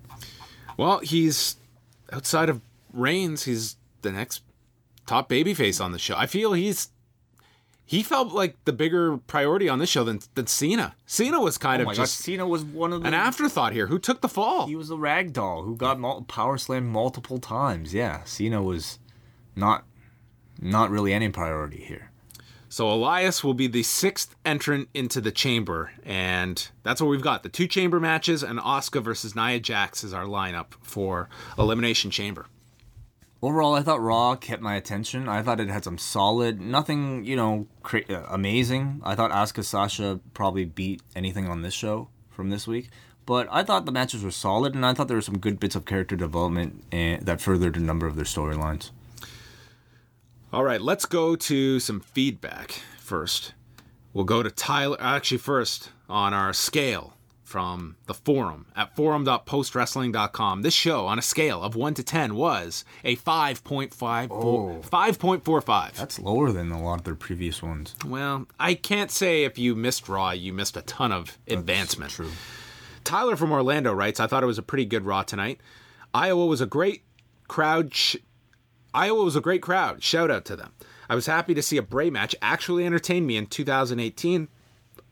Well, 0.76 0.98
he's 1.00 1.56
outside 2.12 2.48
of 2.48 2.60
Reigns. 2.92 3.44
He's 3.44 3.76
the 4.02 4.12
next 4.12 4.42
top 5.06 5.28
babyface 5.28 5.82
on 5.84 5.92
the 5.92 5.98
show. 5.98 6.16
I 6.16 6.26
feel 6.26 6.52
he's 6.52 6.90
he 7.86 8.02
felt 8.02 8.32
like 8.32 8.56
the 8.64 8.72
bigger 8.72 9.18
priority 9.18 9.68
on 9.68 9.78
this 9.78 9.90
show 9.90 10.04
than 10.04 10.20
than 10.34 10.46
Cena. 10.46 10.94
Cena 11.06 11.40
was 11.40 11.58
kind 11.58 11.80
Oh 11.80 11.82
of 11.82 11.86
my 11.86 11.92
god, 11.94 12.02
just 12.02 12.18
Cena 12.18 12.46
was 12.46 12.64
one 12.64 12.92
of 12.92 13.02
the. 13.02 13.08
an 13.08 13.14
afterthought 13.14 13.72
here. 13.72 13.86
Who 13.88 13.98
took 13.98 14.20
the 14.20 14.28
fall? 14.28 14.66
He 14.66 14.76
was 14.76 14.90
a 14.90 14.96
rag 14.96 15.32
doll 15.32 15.62
who 15.62 15.76
got 15.76 15.98
mul- 16.00 16.22
power 16.22 16.56
slammed 16.58 16.90
multiple 16.90 17.38
times. 17.38 17.92
Yeah, 17.94 18.24
Cena 18.24 18.62
was 18.62 18.98
not 19.54 19.84
not 20.60 20.90
really 20.90 21.12
any 21.12 21.28
priority 21.28 21.82
here. 21.84 22.10
So 22.68 22.90
Elias 22.90 23.44
will 23.44 23.54
be 23.54 23.68
the 23.68 23.84
sixth 23.84 24.34
entrant 24.44 24.88
into 24.94 25.20
the 25.20 25.30
chamber, 25.30 25.92
and 26.04 26.66
that's 26.82 27.00
what 27.00 27.06
we've 27.08 27.22
got. 27.22 27.44
The 27.44 27.48
two 27.48 27.68
chamber 27.68 28.00
matches 28.00 28.42
and 28.42 28.58
Asuka 28.58 29.00
versus 29.00 29.36
Nia 29.36 29.60
Jax 29.60 30.02
is 30.02 30.12
our 30.12 30.24
lineup 30.24 30.72
for 30.82 31.28
Elimination 31.56 32.10
Chamber. 32.10 32.46
Overall, 33.44 33.74
I 33.74 33.82
thought 33.82 34.00
Raw 34.00 34.36
kept 34.36 34.62
my 34.62 34.74
attention. 34.74 35.28
I 35.28 35.42
thought 35.42 35.60
it 35.60 35.68
had 35.68 35.84
some 35.84 35.98
solid, 35.98 36.62
nothing, 36.62 37.26
you 37.26 37.36
know, 37.36 37.66
cra- 37.82 38.08
uh, 38.08 38.24
amazing. 38.30 39.02
I 39.04 39.14
thought 39.14 39.32
Asuka 39.32 39.62
Sasha 39.62 40.18
probably 40.32 40.64
beat 40.64 41.02
anything 41.14 41.46
on 41.46 41.60
this 41.60 41.74
show 41.74 42.08
from 42.30 42.48
this 42.48 42.66
week. 42.66 42.88
But 43.26 43.46
I 43.50 43.62
thought 43.62 43.84
the 43.84 43.92
matches 43.92 44.24
were 44.24 44.30
solid, 44.30 44.74
and 44.74 44.86
I 44.86 44.94
thought 44.94 45.08
there 45.08 45.18
were 45.18 45.20
some 45.20 45.36
good 45.36 45.60
bits 45.60 45.76
of 45.76 45.84
character 45.84 46.16
development 46.16 46.84
and, 46.90 47.20
that 47.26 47.42
furthered 47.42 47.76
a 47.76 47.80
number 47.80 48.06
of 48.06 48.16
their 48.16 48.24
storylines. 48.24 48.92
All 50.50 50.64
right, 50.64 50.80
let's 50.80 51.04
go 51.04 51.36
to 51.36 51.80
some 51.80 52.00
feedback 52.00 52.80
first. 52.98 53.52
We'll 54.14 54.24
go 54.24 54.42
to 54.42 54.50
Tyler, 54.50 54.96
actually, 54.98 55.36
first 55.36 55.90
on 56.08 56.32
our 56.32 56.54
scale 56.54 57.13
from 57.44 57.96
the 58.06 58.14
forum 58.14 58.66
at 58.74 58.96
forum.postwrestling.com. 58.96 60.62
This 60.62 60.74
show, 60.74 61.06
on 61.06 61.18
a 61.18 61.22
scale 61.22 61.62
of 61.62 61.76
1 61.76 61.94
to 61.94 62.02
10, 62.02 62.34
was 62.34 62.84
a 63.04 63.16
5.54, 63.16 63.88
5.45. 64.28 65.92
That's 65.94 66.18
lower 66.18 66.50
than 66.50 66.72
a 66.72 66.82
lot 66.82 66.98
of 66.98 67.04
their 67.04 67.14
previous 67.14 67.62
ones. 67.62 67.94
Well, 68.04 68.46
I 68.58 68.74
can't 68.74 69.10
say 69.10 69.44
if 69.44 69.58
you 69.58 69.74
missed 69.76 70.08
Raw, 70.08 70.30
you 70.30 70.52
missed 70.52 70.76
a 70.76 70.82
ton 70.82 71.12
of 71.12 71.38
advancement. 71.46 72.12
True. 72.12 72.30
Tyler 73.04 73.36
from 73.36 73.52
Orlando 73.52 73.92
writes, 73.92 74.18
I 74.18 74.26
thought 74.26 74.42
it 74.42 74.46
was 74.46 74.58
a 74.58 74.62
pretty 74.62 74.86
good 74.86 75.04
Raw 75.04 75.22
tonight. 75.22 75.60
Iowa 76.14 76.46
was 76.46 76.60
a 76.60 76.66
great 76.66 77.02
crowd. 77.48 77.94
Sh- 77.94 78.16
Iowa 78.94 79.22
was 79.24 79.36
a 79.36 79.40
great 79.40 79.62
crowd. 79.62 80.02
Shout 80.02 80.30
out 80.30 80.44
to 80.46 80.56
them. 80.56 80.72
I 81.08 81.14
was 81.14 81.26
happy 81.26 81.52
to 81.54 81.62
see 81.62 81.76
a 81.76 81.82
Bray 81.82 82.08
match 82.08 82.34
actually 82.40 82.86
entertain 82.86 83.26
me 83.26 83.36
in 83.36 83.46
2018. 83.46 84.48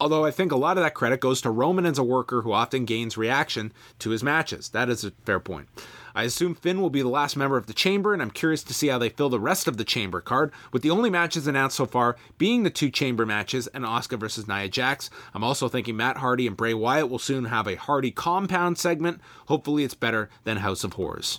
Although 0.03 0.25
I 0.25 0.33
think 0.33 0.51
a 0.51 0.57
lot 0.57 0.79
of 0.79 0.83
that 0.83 0.95
credit 0.95 1.21
goes 1.21 1.41
to 1.43 1.51
Roman 1.53 1.87
as 1.87 1.97
a 1.97 2.03
worker 2.03 2.43
who 2.43 2.51
often 2.51 2.85
gains 2.85 3.17
reaction 3.17 3.73
to 4.01 4.11
his 4.11 4.25
matches. 4.25 4.71
That 4.71 4.89
is 4.89 5.05
a 5.05 5.13
fair 5.25 5.39
point. 5.39 5.69
I 6.13 6.25
assume 6.25 6.57
Finn 6.57 6.81
will 6.81 6.91
be 6.91 7.03
the 7.03 7.09
last 7.09 7.37
member 7.37 7.57
of 7.57 7.69
the 7.69 7.73
Chamber, 7.73 8.13
and 8.13 8.21
I'm 8.21 8.33
curious 8.33 8.65
to 8.65 8.75
see 8.75 8.89
how 8.89 8.99
they 8.99 9.11
fill 9.11 9.29
the 9.29 9.39
rest 9.39 9.69
of 9.69 9.77
the 9.77 9.85
Chamber 9.85 10.21
card, 10.21 10.51
with 10.73 10.83
the 10.83 10.91
only 10.91 11.09
matches 11.09 11.47
announced 11.47 11.77
so 11.77 11.87
far 11.87 12.17
being 12.37 12.65
the 12.65 12.69
two 12.69 12.91
Chamber 12.91 13.25
matches 13.25 13.69
and 13.69 13.85
Asuka 13.85 14.19
versus 14.19 14.49
Nia 14.49 14.69
Jax. 14.69 15.09
I'm 15.35 15.45
also 15.45 15.69
thinking 15.69 15.97
Matt 15.97 16.17
Hardy 16.17 16.49
and 16.49 16.57
Bray 16.57 16.75
Wyatt 16.75 17.09
will 17.09 17.21
soon 17.21 17.45
have 17.45 17.69
a 17.69 17.77
Hardy 17.77 18.11
compound 18.11 18.79
segment. 18.79 19.21
Hopefully, 19.47 19.85
it's 19.85 19.95
better 19.95 20.29
than 20.43 20.57
House 20.57 20.83
of 20.83 20.95
Horrors. 20.95 21.39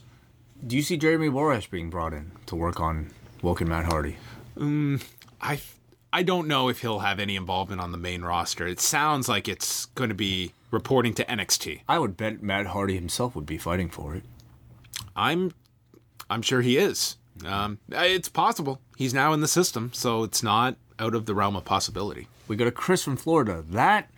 Do 0.65 0.77
you 0.77 0.83
see 0.83 0.95
Jeremy 0.95 1.27
Borash 1.27 1.69
being 1.69 1.89
brought 1.89 2.13
in 2.13 2.31
to 2.45 2.55
work 2.55 2.79
on 2.79 3.11
Woken 3.41 3.67
Matt 3.67 3.83
Hardy? 3.83 4.15
Um, 4.57 5.01
I 5.41 5.59
I 6.15 6.21
don't 6.21 6.47
know 6.47 6.69
if 6.69 6.81
he'll 6.81 6.99
have 6.99 7.19
any 7.19 7.35
involvement 7.35 7.81
on 7.81 7.91
the 7.91 7.97
main 7.97 8.21
roster. 8.21 8.67
It 8.67 8.79
sounds 8.79 9.27
like 9.27 9.47
it's 9.47 9.87
going 9.87 10.09
to 10.09 10.15
be 10.15 10.53
reporting 10.69 11.15
to 11.15 11.25
NXT. 11.25 11.81
I 11.89 11.97
would 11.97 12.15
bet 12.15 12.43
Matt 12.43 12.67
Hardy 12.67 12.93
himself 12.93 13.35
would 13.35 13.47
be 13.47 13.57
fighting 13.57 13.89
for 13.89 14.15
it. 14.15 14.23
I'm 15.15 15.53
I'm 16.29 16.43
sure 16.43 16.61
he 16.61 16.77
is. 16.77 17.17
Um, 17.43 17.79
it's 17.89 18.29
possible. 18.29 18.79
He's 18.95 19.13
now 19.13 19.33
in 19.33 19.41
the 19.41 19.47
system, 19.47 19.89
so 19.91 20.21
it's 20.23 20.43
not 20.43 20.75
out 20.99 21.15
of 21.15 21.25
the 21.25 21.33
realm 21.33 21.55
of 21.55 21.65
possibility. 21.65 22.27
We 22.47 22.55
got 22.57 22.67
a 22.67 22.71
Chris 22.71 23.03
from 23.03 23.17
Florida. 23.17 23.63
That, 23.67 24.11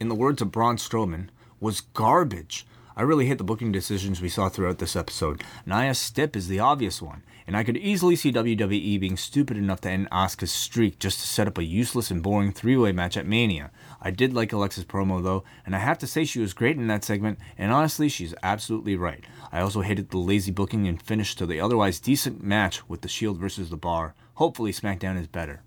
in 0.00 0.08
the 0.08 0.14
words 0.14 0.40
of 0.40 0.50
Braun 0.50 0.78
Strowman, 0.78 1.28
was 1.60 1.82
garbage. 1.82 2.66
I 2.96 3.02
really 3.02 3.26
hate 3.26 3.38
the 3.38 3.44
booking 3.44 3.72
decisions 3.72 4.22
we 4.22 4.30
saw 4.30 4.48
throughout 4.48 4.78
this 4.78 4.96
episode. 4.96 5.44
Nia 5.66 5.94
Stip 5.94 6.34
is 6.34 6.48
the 6.48 6.60
obvious 6.60 7.02
one, 7.02 7.22
and 7.46 7.56
I 7.56 7.64
could 7.64 7.76
easily 7.76 8.16
see 8.16 8.32
WWE 8.32 9.00
being 9.00 9.16
stupid 9.16 9.56
enough 9.56 9.80
to 9.82 9.90
end 9.90 10.10
Asuka's 10.10 10.52
streak 10.52 10.98
just 10.98 11.20
to 11.20 11.26
set 11.26 11.48
up 11.48 11.58
a 11.58 11.64
useless 11.64 12.10
and 12.10 12.22
boring 12.22 12.52
three-way 12.52 12.92
match 12.92 13.16
at 13.16 13.26
Mania. 13.26 13.70
I 14.00 14.10
did 14.10 14.32
like 14.32 14.52
Alexa's 14.52 14.84
promo 14.84 15.22
though, 15.22 15.44
and 15.64 15.74
I 15.74 15.78
have 15.78 15.98
to 15.98 16.06
say 16.06 16.24
she 16.24 16.40
was 16.40 16.54
great 16.54 16.76
in 16.76 16.86
that 16.88 17.04
segment, 17.04 17.38
and 17.58 17.72
honestly, 17.72 18.08
she's 18.08 18.34
absolutely 18.42 18.96
right. 18.96 19.24
I 19.50 19.60
also 19.60 19.80
hated 19.80 20.10
the 20.10 20.18
lazy 20.18 20.50
booking 20.50 20.86
and 20.86 21.02
finish 21.02 21.34
to 21.36 21.46
the 21.46 21.60
otherwise 21.60 22.00
decent 22.00 22.42
match 22.42 22.88
with 22.88 23.00
the 23.00 23.08
Shield 23.08 23.38
versus 23.38 23.70
the 23.70 23.76
Bar. 23.76 24.14
Hopefully, 24.34 24.72
SmackDown 24.72 25.20
is 25.20 25.26
better. 25.26 25.62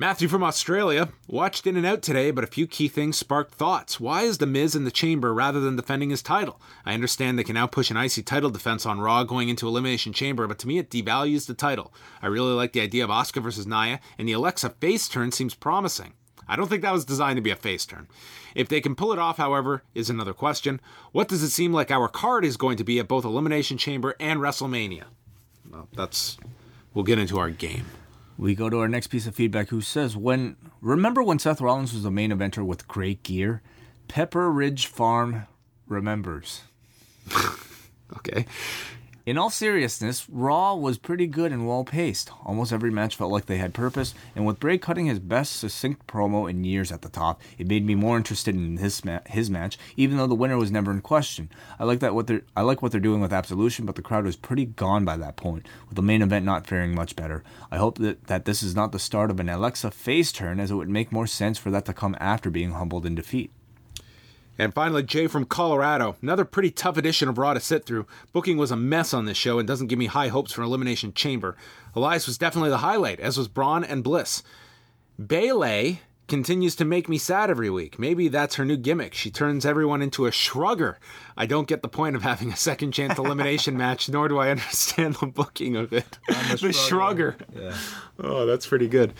Matthew 0.00 0.28
from 0.28 0.44
Australia 0.44 1.08
watched 1.26 1.66
in 1.66 1.76
and 1.76 1.84
out 1.84 2.02
today, 2.02 2.30
but 2.30 2.44
a 2.44 2.46
few 2.46 2.68
key 2.68 2.86
things 2.86 3.18
sparked 3.18 3.52
thoughts. 3.52 3.98
Why 3.98 4.22
is 4.22 4.38
The 4.38 4.46
Miz 4.46 4.76
in 4.76 4.84
the 4.84 4.92
chamber 4.92 5.34
rather 5.34 5.58
than 5.58 5.74
defending 5.74 6.10
his 6.10 6.22
title? 6.22 6.60
I 6.86 6.94
understand 6.94 7.36
they 7.36 7.42
can 7.42 7.54
now 7.54 7.66
push 7.66 7.90
an 7.90 7.96
IC 7.96 8.24
title 8.24 8.48
defense 8.48 8.86
on 8.86 9.00
Raw 9.00 9.24
going 9.24 9.48
into 9.48 9.66
Elimination 9.66 10.12
Chamber, 10.12 10.46
but 10.46 10.60
to 10.60 10.68
me 10.68 10.78
it 10.78 10.88
devalues 10.88 11.48
the 11.48 11.54
title. 11.54 11.92
I 12.22 12.28
really 12.28 12.52
like 12.52 12.74
the 12.74 12.80
idea 12.80 13.02
of 13.02 13.10
Asuka 13.10 13.42
versus 13.42 13.66
Nia, 13.66 13.98
and 14.16 14.28
the 14.28 14.34
Alexa 14.34 14.70
face 14.70 15.08
turn 15.08 15.32
seems 15.32 15.56
promising. 15.56 16.12
I 16.46 16.54
don't 16.54 16.68
think 16.68 16.82
that 16.82 16.92
was 16.92 17.04
designed 17.04 17.38
to 17.38 17.42
be 17.42 17.50
a 17.50 17.56
face 17.56 17.84
turn. 17.84 18.06
If 18.54 18.68
they 18.68 18.80
can 18.80 18.94
pull 18.94 19.12
it 19.12 19.18
off, 19.18 19.38
however, 19.38 19.82
is 19.96 20.08
another 20.08 20.32
question. 20.32 20.80
What 21.10 21.26
does 21.26 21.42
it 21.42 21.50
seem 21.50 21.72
like 21.72 21.90
our 21.90 22.06
card 22.06 22.44
is 22.44 22.56
going 22.56 22.76
to 22.76 22.84
be 22.84 23.00
at 23.00 23.08
both 23.08 23.24
Elimination 23.24 23.78
Chamber 23.78 24.14
and 24.20 24.38
WrestleMania? 24.38 25.06
Well, 25.68 25.88
that's. 25.92 26.36
We'll 26.94 27.04
get 27.04 27.18
into 27.18 27.38
our 27.40 27.50
game. 27.50 27.86
We 28.38 28.54
go 28.54 28.70
to 28.70 28.78
our 28.78 28.88
next 28.88 29.08
piece 29.08 29.26
of 29.26 29.34
feedback 29.34 29.68
who 29.68 29.80
says, 29.80 30.16
When 30.16 30.56
remember 30.80 31.22
when 31.22 31.40
Seth 31.40 31.60
Rollins 31.60 31.92
was 31.92 32.04
the 32.04 32.10
main 32.10 32.30
eventer 32.30 32.64
with 32.64 32.86
great 32.86 33.24
gear? 33.24 33.62
Pepperidge 34.08 34.86
Farm 34.86 35.46
remembers. 35.86 36.62
Okay. 38.16 38.46
In 39.28 39.36
all 39.36 39.50
seriousness, 39.50 40.26
Raw 40.30 40.74
was 40.74 40.96
pretty 40.96 41.26
good 41.26 41.52
and 41.52 41.68
well 41.68 41.84
paced. 41.84 42.30
Almost 42.46 42.72
every 42.72 42.90
match 42.90 43.14
felt 43.14 43.30
like 43.30 43.44
they 43.44 43.58
had 43.58 43.74
purpose, 43.74 44.14
and 44.34 44.46
with 44.46 44.58
Bray 44.58 44.78
cutting 44.78 45.04
his 45.04 45.18
best 45.18 45.56
succinct 45.56 46.06
promo 46.06 46.48
in 46.48 46.64
years 46.64 46.90
at 46.90 47.02
the 47.02 47.10
top, 47.10 47.42
it 47.58 47.66
made 47.66 47.84
me 47.84 47.94
more 47.94 48.16
interested 48.16 48.54
in 48.54 48.78
his 48.78 49.04
ma- 49.04 49.20
his 49.26 49.50
match, 49.50 49.76
even 49.98 50.16
though 50.16 50.26
the 50.26 50.34
winner 50.34 50.56
was 50.56 50.70
never 50.70 50.90
in 50.90 51.02
question. 51.02 51.50
I 51.78 51.84
like 51.84 52.00
that 52.00 52.14
what 52.14 52.26
they're 52.26 52.40
I 52.56 52.62
like 52.62 52.80
what 52.80 52.90
they're 52.90 53.02
doing 53.02 53.20
with 53.20 53.34
Absolution, 53.34 53.84
but 53.84 53.96
the 53.96 54.00
crowd 54.00 54.24
was 54.24 54.34
pretty 54.34 54.64
gone 54.64 55.04
by 55.04 55.18
that 55.18 55.36
point, 55.36 55.68
with 55.90 55.96
the 55.96 56.00
main 56.00 56.22
event 56.22 56.46
not 56.46 56.66
faring 56.66 56.94
much 56.94 57.14
better. 57.14 57.44
I 57.70 57.76
hope 57.76 57.98
that, 57.98 58.28
that 58.28 58.46
this 58.46 58.62
is 58.62 58.74
not 58.74 58.92
the 58.92 58.98
start 58.98 59.30
of 59.30 59.40
an 59.40 59.50
Alexa 59.50 59.90
face 59.90 60.32
turn, 60.32 60.58
as 60.58 60.70
it 60.70 60.76
would 60.76 60.88
make 60.88 61.12
more 61.12 61.26
sense 61.26 61.58
for 61.58 61.70
that 61.70 61.84
to 61.84 61.92
come 61.92 62.16
after 62.18 62.48
being 62.48 62.70
humbled 62.70 63.04
in 63.04 63.14
defeat. 63.14 63.50
And 64.58 64.74
finally, 64.74 65.04
Jay 65.04 65.28
from 65.28 65.44
Colorado. 65.44 66.16
Another 66.20 66.44
pretty 66.44 66.70
tough 66.72 66.96
edition 66.96 67.28
of 67.28 67.38
Raw 67.38 67.54
to 67.54 67.60
sit 67.60 67.86
through. 67.86 68.06
Booking 68.32 68.58
was 68.58 68.72
a 68.72 68.76
mess 68.76 69.14
on 69.14 69.24
this 69.24 69.36
show 69.36 69.58
and 69.58 69.68
doesn't 69.68 69.86
give 69.86 69.98
me 69.98 70.06
high 70.06 70.28
hopes 70.28 70.52
for 70.52 70.62
Elimination 70.62 71.12
Chamber. 71.14 71.56
Elias 71.94 72.26
was 72.26 72.38
definitely 72.38 72.70
the 72.70 72.78
highlight, 72.78 73.20
as 73.20 73.38
was 73.38 73.46
Braun 73.48 73.84
and 73.84 74.02
Bliss. 74.02 74.42
Bayley 75.24 76.00
continues 76.26 76.76
to 76.76 76.84
make 76.84 77.08
me 77.08 77.18
sad 77.18 77.50
every 77.50 77.70
week. 77.70 77.98
Maybe 77.98 78.28
that's 78.28 78.56
her 78.56 78.64
new 78.64 78.76
gimmick. 78.76 79.14
She 79.14 79.30
turns 79.30 79.64
everyone 79.64 80.02
into 80.02 80.26
a 80.26 80.30
shrugger. 80.30 80.96
I 81.36 81.46
don't 81.46 81.66
get 81.66 81.82
the 81.82 81.88
point 81.88 82.16
of 82.16 82.22
having 82.22 82.52
a 82.52 82.56
second 82.56 82.92
chance 82.92 83.18
elimination 83.18 83.76
match, 83.76 84.08
nor 84.08 84.28
do 84.28 84.38
I 84.38 84.50
understand 84.50 85.14
the 85.16 85.26
booking 85.26 85.76
of 85.76 85.92
it. 85.92 86.18
the 86.28 86.34
shrugger. 86.72 87.36
Oh, 88.18 88.44
that's 88.44 88.66
pretty 88.66 88.88
good. 88.88 89.14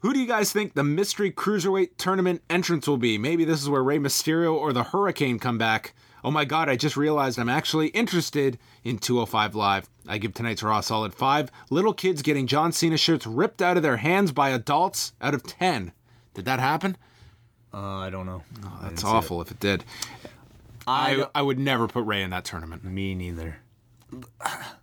Who 0.00 0.14
do 0.14 0.18
you 0.18 0.26
guys 0.26 0.50
think 0.50 0.72
the 0.72 0.82
mystery 0.82 1.30
cruiserweight 1.30 1.90
tournament 1.98 2.42
entrance 2.48 2.88
will 2.88 2.96
be? 2.96 3.18
Maybe 3.18 3.44
this 3.44 3.60
is 3.60 3.68
where 3.68 3.82
Rey 3.82 3.98
Mysterio 3.98 4.54
or 4.54 4.72
the 4.72 4.84
Hurricane 4.84 5.38
come 5.38 5.58
back. 5.58 5.94
Oh 6.24 6.30
my 6.30 6.46
god, 6.46 6.70
I 6.70 6.76
just 6.76 6.96
realized 6.96 7.38
I'm 7.38 7.50
actually 7.50 7.88
interested 7.88 8.58
in 8.82 8.98
205 8.98 9.54
Live. 9.54 9.90
I 10.08 10.16
give 10.16 10.32
tonight's 10.32 10.62
Raw 10.62 10.78
a 10.78 10.82
solid 10.82 11.12
5. 11.12 11.50
Little 11.68 11.92
kids 11.92 12.22
getting 12.22 12.46
John 12.46 12.72
Cena 12.72 12.96
shirts 12.96 13.26
ripped 13.26 13.60
out 13.60 13.76
of 13.76 13.82
their 13.82 13.98
hands 13.98 14.32
by 14.32 14.50
adults 14.50 15.12
out 15.20 15.34
of 15.34 15.42
10. 15.42 15.92
Did 16.32 16.46
that 16.46 16.60
happen? 16.60 16.96
Uh, 17.72 17.78
I 17.78 18.08
don't 18.08 18.26
know. 18.26 18.42
That's 18.82 19.04
awful 19.04 19.42
if 19.42 19.50
it 19.50 19.60
did. 19.60 19.84
I, 20.86 21.26
I 21.34 21.42
would 21.42 21.58
never 21.58 21.86
put 21.88 22.06
Rey 22.06 22.22
in 22.22 22.30
that 22.30 22.46
tournament. 22.46 22.84
Me 22.84 23.14
neither. 23.14 23.58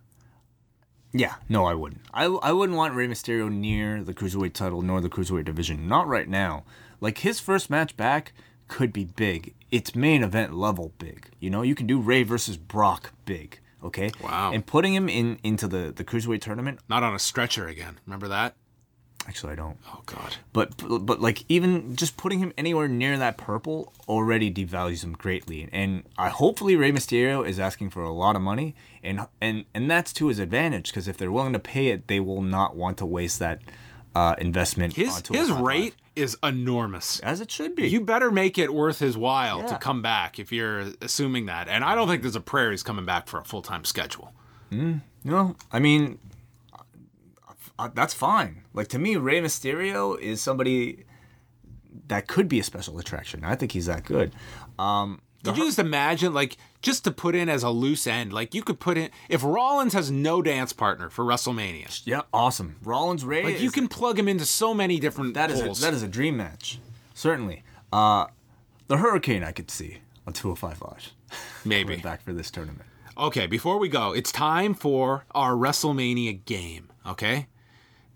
Yeah, 1.12 1.36
no, 1.48 1.64
I 1.64 1.74
wouldn't. 1.74 2.02
I, 2.12 2.24
I 2.24 2.52
wouldn't 2.52 2.76
want 2.76 2.94
Rey 2.94 3.08
Mysterio 3.08 3.50
near 3.50 4.02
the 4.02 4.14
cruiserweight 4.14 4.52
title 4.52 4.82
nor 4.82 5.00
the 5.00 5.08
cruiserweight 5.08 5.46
division. 5.46 5.88
Not 5.88 6.06
right 6.06 6.28
now. 6.28 6.64
Like 7.00 7.18
his 7.18 7.40
first 7.40 7.70
match 7.70 7.96
back 7.96 8.32
could 8.66 8.92
be 8.92 9.04
big. 9.04 9.54
It's 9.70 9.94
main 9.94 10.22
event 10.22 10.54
level 10.54 10.92
big. 10.98 11.30
You 11.40 11.50
know, 11.50 11.62
you 11.62 11.74
can 11.74 11.86
do 11.86 11.98
Rey 12.00 12.22
versus 12.22 12.56
Brock 12.56 13.12
big. 13.24 13.60
Okay. 13.82 14.10
Wow. 14.22 14.52
And 14.52 14.66
putting 14.66 14.94
him 14.94 15.08
in 15.08 15.38
into 15.42 15.66
the 15.66 15.92
the 15.94 16.04
cruiserweight 16.04 16.42
tournament. 16.42 16.80
Not 16.88 17.02
on 17.02 17.14
a 17.14 17.18
stretcher 17.18 17.68
again. 17.68 17.98
Remember 18.06 18.28
that? 18.28 18.54
Actually, 19.26 19.52
I 19.52 19.56
don't. 19.56 19.76
Oh 19.92 20.02
god. 20.06 20.36
But 20.52 20.72
but 21.04 21.20
like 21.20 21.44
even 21.48 21.96
just 21.96 22.16
putting 22.16 22.38
him 22.38 22.52
anywhere 22.56 22.88
near 22.88 23.18
that 23.18 23.36
purple 23.36 23.92
already 24.08 24.50
devalues 24.50 25.04
him 25.04 25.12
greatly. 25.12 25.68
And 25.70 26.04
I 26.16 26.30
hopefully 26.30 26.76
Rey 26.76 26.92
Mysterio 26.92 27.46
is 27.46 27.58
asking 27.58 27.90
for 27.90 28.02
a 28.02 28.12
lot 28.12 28.36
of 28.36 28.42
money, 28.42 28.74
and 29.02 29.26
and 29.40 29.66
and 29.74 29.90
that's 29.90 30.12
to 30.14 30.28
his 30.28 30.38
advantage 30.38 30.90
because 30.90 31.08
if 31.08 31.18
they're 31.18 31.32
willing 31.32 31.52
to 31.52 31.58
pay 31.58 31.88
it, 31.88 32.08
they 32.08 32.20
will 32.20 32.40
not 32.42 32.74
want 32.74 32.96
to 32.98 33.06
waste 33.06 33.38
that 33.40 33.60
uh, 34.14 34.34
investment. 34.38 34.94
His 34.94 35.16
onto 35.16 35.34
his 35.34 35.50
a 35.50 35.54
rate 35.54 35.94
is 36.16 36.36
enormous. 36.42 37.20
as 37.20 37.40
it 37.40 37.50
should 37.50 37.76
be. 37.76 37.86
You 37.88 38.00
better 38.00 38.30
make 38.30 38.58
it 38.58 38.72
worth 38.72 38.98
his 38.98 39.16
while 39.16 39.62
to 39.68 39.76
come 39.76 40.00
back 40.02 40.38
if 40.38 40.50
you're 40.52 40.86
assuming 41.02 41.46
that. 41.46 41.68
And 41.68 41.84
I 41.84 41.94
don't 41.94 42.08
think 42.08 42.22
there's 42.22 42.34
a 42.34 42.40
prayer 42.40 42.70
he's 42.70 42.82
coming 42.82 43.04
back 43.04 43.28
for 43.28 43.38
a 43.38 43.44
full 43.44 43.62
time 43.62 43.84
schedule. 43.84 44.32
No, 44.70 45.56
I 45.72 45.78
mean, 45.78 46.18
uh, 47.78 47.88
that's 47.94 48.14
fine. 48.14 48.62
Like 48.74 48.88
to 48.88 48.98
me, 48.98 49.16
Rey 49.16 49.40
Mysterio 49.40 50.18
is 50.18 50.40
somebody 50.40 51.04
that 52.08 52.26
could 52.26 52.48
be 52.48 52.58
a 52.58 52.62
special 52.64 52.98
attraction. 52.98 53.44
I 53.44 53.54
think 53.54 53.72
he's 53.72 53.86
that 53.86 54.04
good. 54.04 54.34
Um, 54.78 55.20
Could 55.44 55.56
you 55.56 55.64
just 55.66 55.78
imagine, 55.78 56.34
like, 56.34 56.56
just 56.82 57.04
to 57.04 57.10
put 57.10 57.34
in 57.34 57.48
as 57.48 57.62
a 57.62 57.70
loose 57.70 58.06
end, 58.06 58.32
like 58.32 58.54
you 58.54 58.62
could 58.62 58.80
put 58.80 58.96
in 58.98 59.10
if 59.28 59.42
Rollins 59.42 59.92
has 59.94 60.10
no 60.10 60.42
dance 60.42 60.72
partner 60.72 61.10
for 61.10 61.24
WrestleMania, 61.24 62.02
yeah, 62.04 62.22
awesome. 62.32 62.76
Rollins 62.82 63.24
Rey. 63.24 63.42
like 63.44 63.60
you 63.60 63.70
can 63.70 63.88
plug 63.88 64.18
him 64.18 64.28
into 64.28 64.44
so 64.44 64.74
many 64.74 64.98
different 65.00 65.34
that 65.34 65.50
is 65.50 65.60
a, 65.60 65.80
that 65.80 65.94
is 65.94 66.02
a 66.02 66.08
dream 66.08 66.36
match, 66.36 66.78
certainly. 67.14 67.62
Uh, 67.92 68.26
the 68.88 68.98
Hurricane 68.98 69.42
I 69.42 69.52
could 69.52 69.70
see 69.70 69.98
on 70.26 70.32
205 70.32 70.82
Live. 70.82 71.12
maybe. 71.64 71.96
Back 71.96 72.22
for 72.22 72.32
this 72.32 72.50
tournament. 72.50 72.84
Okay, 73.16 73.46
before 73.46 73.78
we 73.78 73.88
go, 73.88 74.12
it's 74.12 74.30
time 74.30 74.74
for 74.74 75.24
our 75.32 75.54
WrestleMania 75.54 76.44
game, 76.44 76.88
okay? 77.04 77.48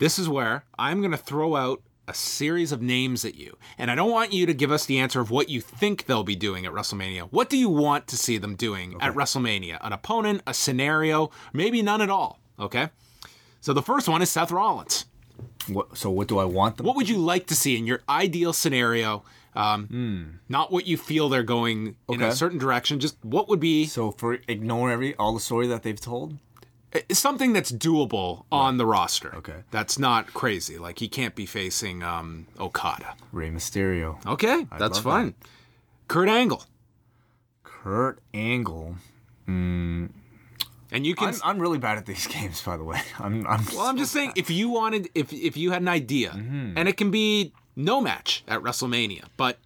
This 0.02 0.18
is 0.18 0.28
where 0.28 0.64
I'm 0.76 0.98
going 0.98 1.12
to 1.12 1.16
throw 1.16 1.54
out 1.54 1.80
a 2.08 2.12
series 2.12 2.72
of 2.72 2.82
names 2.82 3.24
at 3.24 3.36
you. 3.36 3.56
And 3.78 3.88
I 3.88 3.94
don't 3.94 4.10
want 4.10 4.32
you 4.32 4.46
to 4.46 4.52
give 4.52 4.72
us 4.72 4.84
the 4.84 4.98
answer 4.98 5.20
of 5.20 5.30
what 5.30 5.48
you 5.48 5.60
think 5.60 6.06
they'll 6.06 6.24
be 6.24 6.34
doing 6.34 6.66
at 6.66 6.72
WrestleMania. 6.72 7.28
What 7.30 7.48
do 7.48 7.56
you 7.56 7.68
want 7.68 8.08
to 8.08 8.16
see 8.16 8.36
them 8.36 8.56
doing 8.56 8.96
at 9.00 9.14
WrestleMania? 9.14 9.78
An 9.80 9.92
opponent, 9.92 10.42
a 10.44 10.54
scenario, 10.54 11.30
maybe 11.52 11.82
none 11.82 12.00
at 12.00 12.10
all, 12.10 12.40
okay? 12.58 12.88
So 13.60 13.72
the 13.72 13.80
first 13.80 14.08
one 14.08 14.22
is 14.22 14.28
Seth 14.28 14.50
Rollins. 14.50 15.06
What, 15.68 15.96
so 15.96 16.10
what 16.10 16.26
do 16.26 16.40
I 16.40 16.46
want 16.46 16.78
them? 16.78 16.86
What 16.86 16.96
would 16.96 17.08
you 17.08 17.18
like 17.18 17.46
to 17.46 17.54
see 17.54 17.76
in 17.76 17.86
your 17.86 18.00
ideal 18.08 18.52
scenario? 18.52 19.22
Um, 19.54 20.40
Not 20.48 20.72
what 20.72 20.88
you 20.88 20.96
feel 20.96 21.28
they're 21.28 21.44
going 21.44 21.94
in 22.08 22.22
a 22.22 22.32
certain 22.32 22.58
direction, 22.58 22.98
just 22.98 23.24
what 23.24 23.48
would 23.48 23.60
be 23.60 23.86
So 23.86 24.10
for 24.10 24.40
ignore 24.48 24.90
every 24.90 25.14
all 25.14 25.32
the 25.32 25.38
story 25.38 25.68
that 25.68 25.84
they've 25.84 26.00
told. 26.00 26.38
Something 27.10 27.52
that's 27.52 27.72
doable 27.72 28.44
on 28.52 28.76
the 28.76 28.84
roster. 28.86 29.34
Okay. 29.36 29.64
That's 29.70 29.98
not 29.98 30.32
crazy. 30.34 30.78
Like 30.78 30.98
he 30.98 31.08
can't 31.08 31.34
be 31.34 31.46
facing 31.46 32.02
um, 32.02 32.46
Okada. 32.60 33.14
Rey 33.32 33.50
Mysterio, 33.50 34.24
Okay, 34.26 34.66
that's 34.78 34.96
love 34.96 35.04
fine. 35.04 35.34
Kurt 36.08 36.28
Angle. 36.28 36.64
Kurt 37.64 38.20
Angle. 38.34 38.96
And 40.92 41.06
you 41.06 41.14
can 41.14 41.28
I'm, 41.28 41.34
I'm 41.42 41.58
really 41.58 41.78
bad 41.78 41.96
at 41.98 42.06
these 42.06 42.26
games, 42.36 42.60
by 42.62 42.76
the 42.76 42.84
way. 42.84 43.00
I'm. 43.18 43.46
I'm 43.46 43.64
Well, 43.72 43.86
I'm 43.86 43.96
just 43.96 44.12
saying 44.12 44.32
if 44.36 44.50
you 44.50 44.68
wanted 44.68 45.08
if 45.14 45.32
if 45.32 45.56
you 45.56 45.70
had 45.70 45.82
an 45.82 45.88
idea 45.88 46.30
Mm-hmm. 46.30 46.76
and 46.76 46.88
it 46.88 46.96
can 46.96 47.10
be 47.10 47.52
no 47.74 48.00
match 48.00 48.44
at 48.46 48.60
WrestleMania, 48.60 49.24
but 49.36 49.58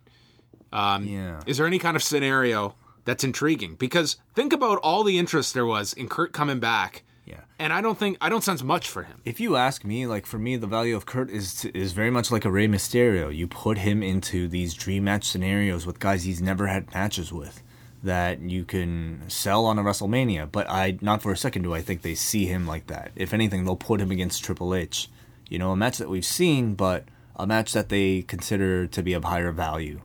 yeah. 0.72 1.40
is 1.46 1.56
there 1.58 1.66
any 1.66 1.78
kind 1.78 1.96
of 1.96 2.02
scenario 2.02 2.74
that's 3.04 3.24
intriguing? 3.24 3.74
Because 3.74 4.16
think 4.34 4.52
about 4.52 4.78
all 4.78 5.02
the 5.02 5.18
interest 5.18 5.54
there 5.54 5.66
was 5.66 5.92
in 5.92 6.08
Kurt 6.08 6.32
coming 6.32 6.60
back. 6.60 7.02
Yeah. 7.26 7.40
And 7.58 7.72
I 7.72 7.80
don't 7.80 7.98
think 7.98 8.16
I 8.20 8.28
don't 8.28 8.44
sense 8.44 8.62
much 8.62 8.88
for 8.88 9.02
him. 9.02 9.20
If 9.24 9.40
you 9.40 9.56
ask 9.56 9.84
me, 9.84 10.06
like 10.06 10.26
for 10.26 10.38
me, 10.38 10.56
the 10.56 10.68
value 10.68 10.94
of 10.94 11.06
Kurt 11.06 11.28
is 11.28 11.64
is 11.66 11.92
very 11.92 12.10
much 12.10 12.30
like 12.30 12.44
a 12.44 12.50
Rey 12.50 12.68
Mysterio. 12.68 13.34
You 13.34 13.48
put 13.48 13.78
him 13.78 14.02
into 14.02 14.46
these 14.46 14.74
dream 14.74 15.04
match 15.04 15.24
scenarios 15.24 15.84
with 15.86 15.98
guys 15.98 16.22
he's 16.22 16.40
never 16.40 16.68
had 16.68 16.94
matches 16.94 17.32
with, 17.32 17.64
that 18.04 18.40
you 18.40 18.64
can 18.64 19.24
sell 19.26 19.66
on 19.66 19.78
a 19.78 19.82
WrestleMania. 19.82 20.50
But 20.50 20.70
I, 20.70 20.98
not 21.00 21.20
for 21.20 21.32
a 21.32 21.36
second, 21.36 21.62
do 21.62 21.74
I 21.74 21.82
think 21.82 22.02
they 22.02 22.14
see 22.14 22.46
him 22.46 22.64
like 22.64 22.86
that. 22.86 23.10
If 23.16 23.34
anything, 23.34 23.64
they'll 23.64 23.74
put 23.74 24.00
him 24.00 24.12
against 24.12 24.44
Triple 24.44 24.72
H. 24.72 25.08
You 25.48 25.58
know, 25.58 25.72
a 25.72 25.76
match 25.76 25.98
that 25.98 26.08
we've 26.08 26.24
seen, 26.24 26.74
but 26.74 27.04
a 27.34 27.46
match 27.46 27.72
that 27.72 27.88
they 27.88 28.22
consider 28.22 28.86
to 28.86 29.02
be 29.02 29.14
of 29.14 29.24
higher 29.24 29.50
value. 29.50 30.00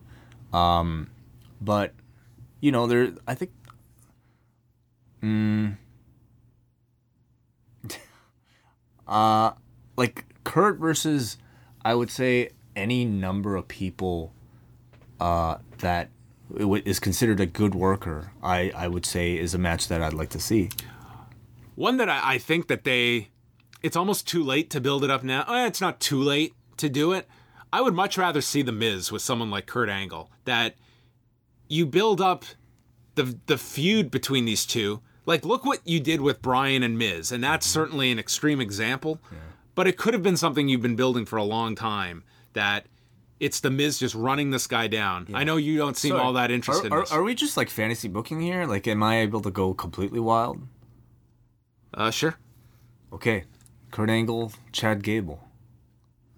Um, 0.52 1.12
but 1.62 1.94
you 2.60 2.72
know, 2.72 2.88
there, 2.88 3.14
I 3.28 3.36
think. 3.36 3.52
Mm, 5.22 5.78
Uh, 9.12 9.52
like 9.98 10.24
Kurt 10.46 10.80
versus, 10.80 11.38
I 11.84 11.94
would 11.96 12.10
say 12.10 12.52
any 12.78 13.04
number 13.04 13.58
of 13.58 13.68
people 13.68 14.34
uh, 15.20 15.58
that 15.80 16.10
is 16.58 17.00
considered 17.00 17.42
a 17.42 17.46
good 17.46 17.76
worker. 17.76 18.32
I 18.42 18.72
I 18.74 18.88
would 18.88 19.06
say 19.06 19.38
is 19.38 19.54
a 19.54 19.58
match 19.58 19.90
that 19.90 20.02
I'd 20.02 20.14
like 20.14 20.30
to 20.30 20.40
see. 20.40 20.70
One 21.76 21.98
that 21.98 22.10
I, 22.10 22.36
I 22.36 22.38
think 22.38 22.68
that 22.68 22.86
they, 22.86 23.30
it's 23.82 23.98
almost 23.98 24.28
too 24.28 24.44
late 24.44 24.70
to 24.70 24.80
build 24.80 25.04
it 25.04 25.10
up 25.10 25.24
now. 25.24 25.44
Eh, 25.48 25.68
it's 25.68 25.82
not 25.82 26.00
too 26.00 26.22
late 26.22 26.54
to 26.78 26.90
do 26.90 27.12
it. 27.12 27.28
I 27.74 27.82
would 27.82 27.94
much 27.94 28.18
rather 28.18 28.42
see 28.42 28.62
the 28.62 28.72
Miz 28.72 29.12
with 29.12 29.22
someone 29.22 29.50
like 29.52 29.66
Kurt 29.66 29.90
Angle. 29.90 30.30
That 30.46 30.76
you 31.68 31.86
build 31.86 32.22
up 32.22 32.46
the 33.16 33.38
the 33.46 33.58
feud 33.58 34.10
between 34.10 34.46
these 34.46 34.66
two. 34.66 35.02
Like, 35.26 35.46
look 35.46 35.66
what 35.66 35.80
you 35.86 36.00
did 36.00 36.22
with 36.22 36.42
Bryan 36.42 36.84
and 36.84 36.98
Miz, 36.98 37.32
and 37.32 37.44
that's 37.44 37.66
certainly 37.66 38.12
an 38.12 38.20
extreme 38.20 38.60
example. 38.60 39.20
But 39.76 39.88
it 39.88 39.98
could 39.98 40.14
have 40.14 40.24
been 40.24 40.38
something 40.38 40.68
you've 40.68 40.82
been 40.82 40.96
building 40.96 41.26
for 41.26 41.38
a 41.38 41.44
long 41.44 41.76
time. 41.76 42.24
That 42.54 42.88
it's 43.40 43.60
the 43.60 43.72
Miz 43.72 44.00
just 44.00 44.16
running 44.16 44.52
this 44.52 44.68
guy 44.68 44.88
down. 44.88 45.28
I 45.34 45.44
know 45.44 45.58
you 45.58 45.78
don't 45.78 45.96
seem 45.98 46.16
all 46.16 46.34
that 46.34 46.52
interested. 46.52 46.86
Are, 46.86 46.88
in 46.88 46.94
are, 46.94 47.00
this. 47.02 47.12
are 47.12 47.24
we 47.24 47.36
just 47.36 47.56
like 47.58 47.70
fantasy 47.70 48.08
booking 48.08 48.42
here? 48.42 48.66
Like, 48.66 48.88
am 48.88 49.02
I 49.02 49.20
able 49.20 49.42
to 49.42 49.52
go 49.52 49.74
completely 49.74 50.20
wild? 50.20 50.68
uh, 51.94 52.12
sure. 52.12 52.36
Okay, 53.14 53.44
Kurt 53.92 54.10
Angle, 54.10 54.54
Chad 54.72 55.04
Gable. 55.04 55.48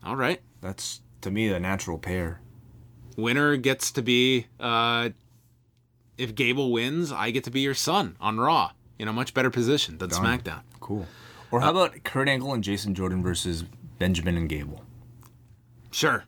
All 0.04 0.16
right. 0.16 0.42
That's 0.62 1.02
to 1.22 1.32
me 1.32 1.50
a 1.50 1.60
natural 1.60 1.98
pair. 1.98 2.42
winner 3.16 3.56
gets 3.58 3.92
to 3.92 4.02
be 4.02 4.48
uh 4.60 5.10
if 6.18 6.36
Gable 6.36 6.72
wins, 6.72 7.12
I 7.12 7.32
get 7.32 7.44
to 7.46 7.52
be 7.52 7.62
your 7.62 7.74
son 7.74 8.16
on 8.20 8.40
Raw. 8.40 8.72
in 9.00 9.08
a 9.08 9.14
much 9.14 9.34
better 9.34 9.50
position 9.50 9.98
than 9.98 10.10
SmackDown. 10.12 10.62
Cool. 10.80 11.08
Or 11.52 11.62
how 11.62 11.72
about 11.72 12.04
Kurt 12.04 12.28
Angle 12.30 12.54
and 12.54 12.64
Jason 12.64 12.96
Jordan 12.96 13.22
versus 13.24 13.64
Benjamin 14.00 14.38
and 14.38 14.48
Gable? 14.48 14.84
Sure. 15.92 16.26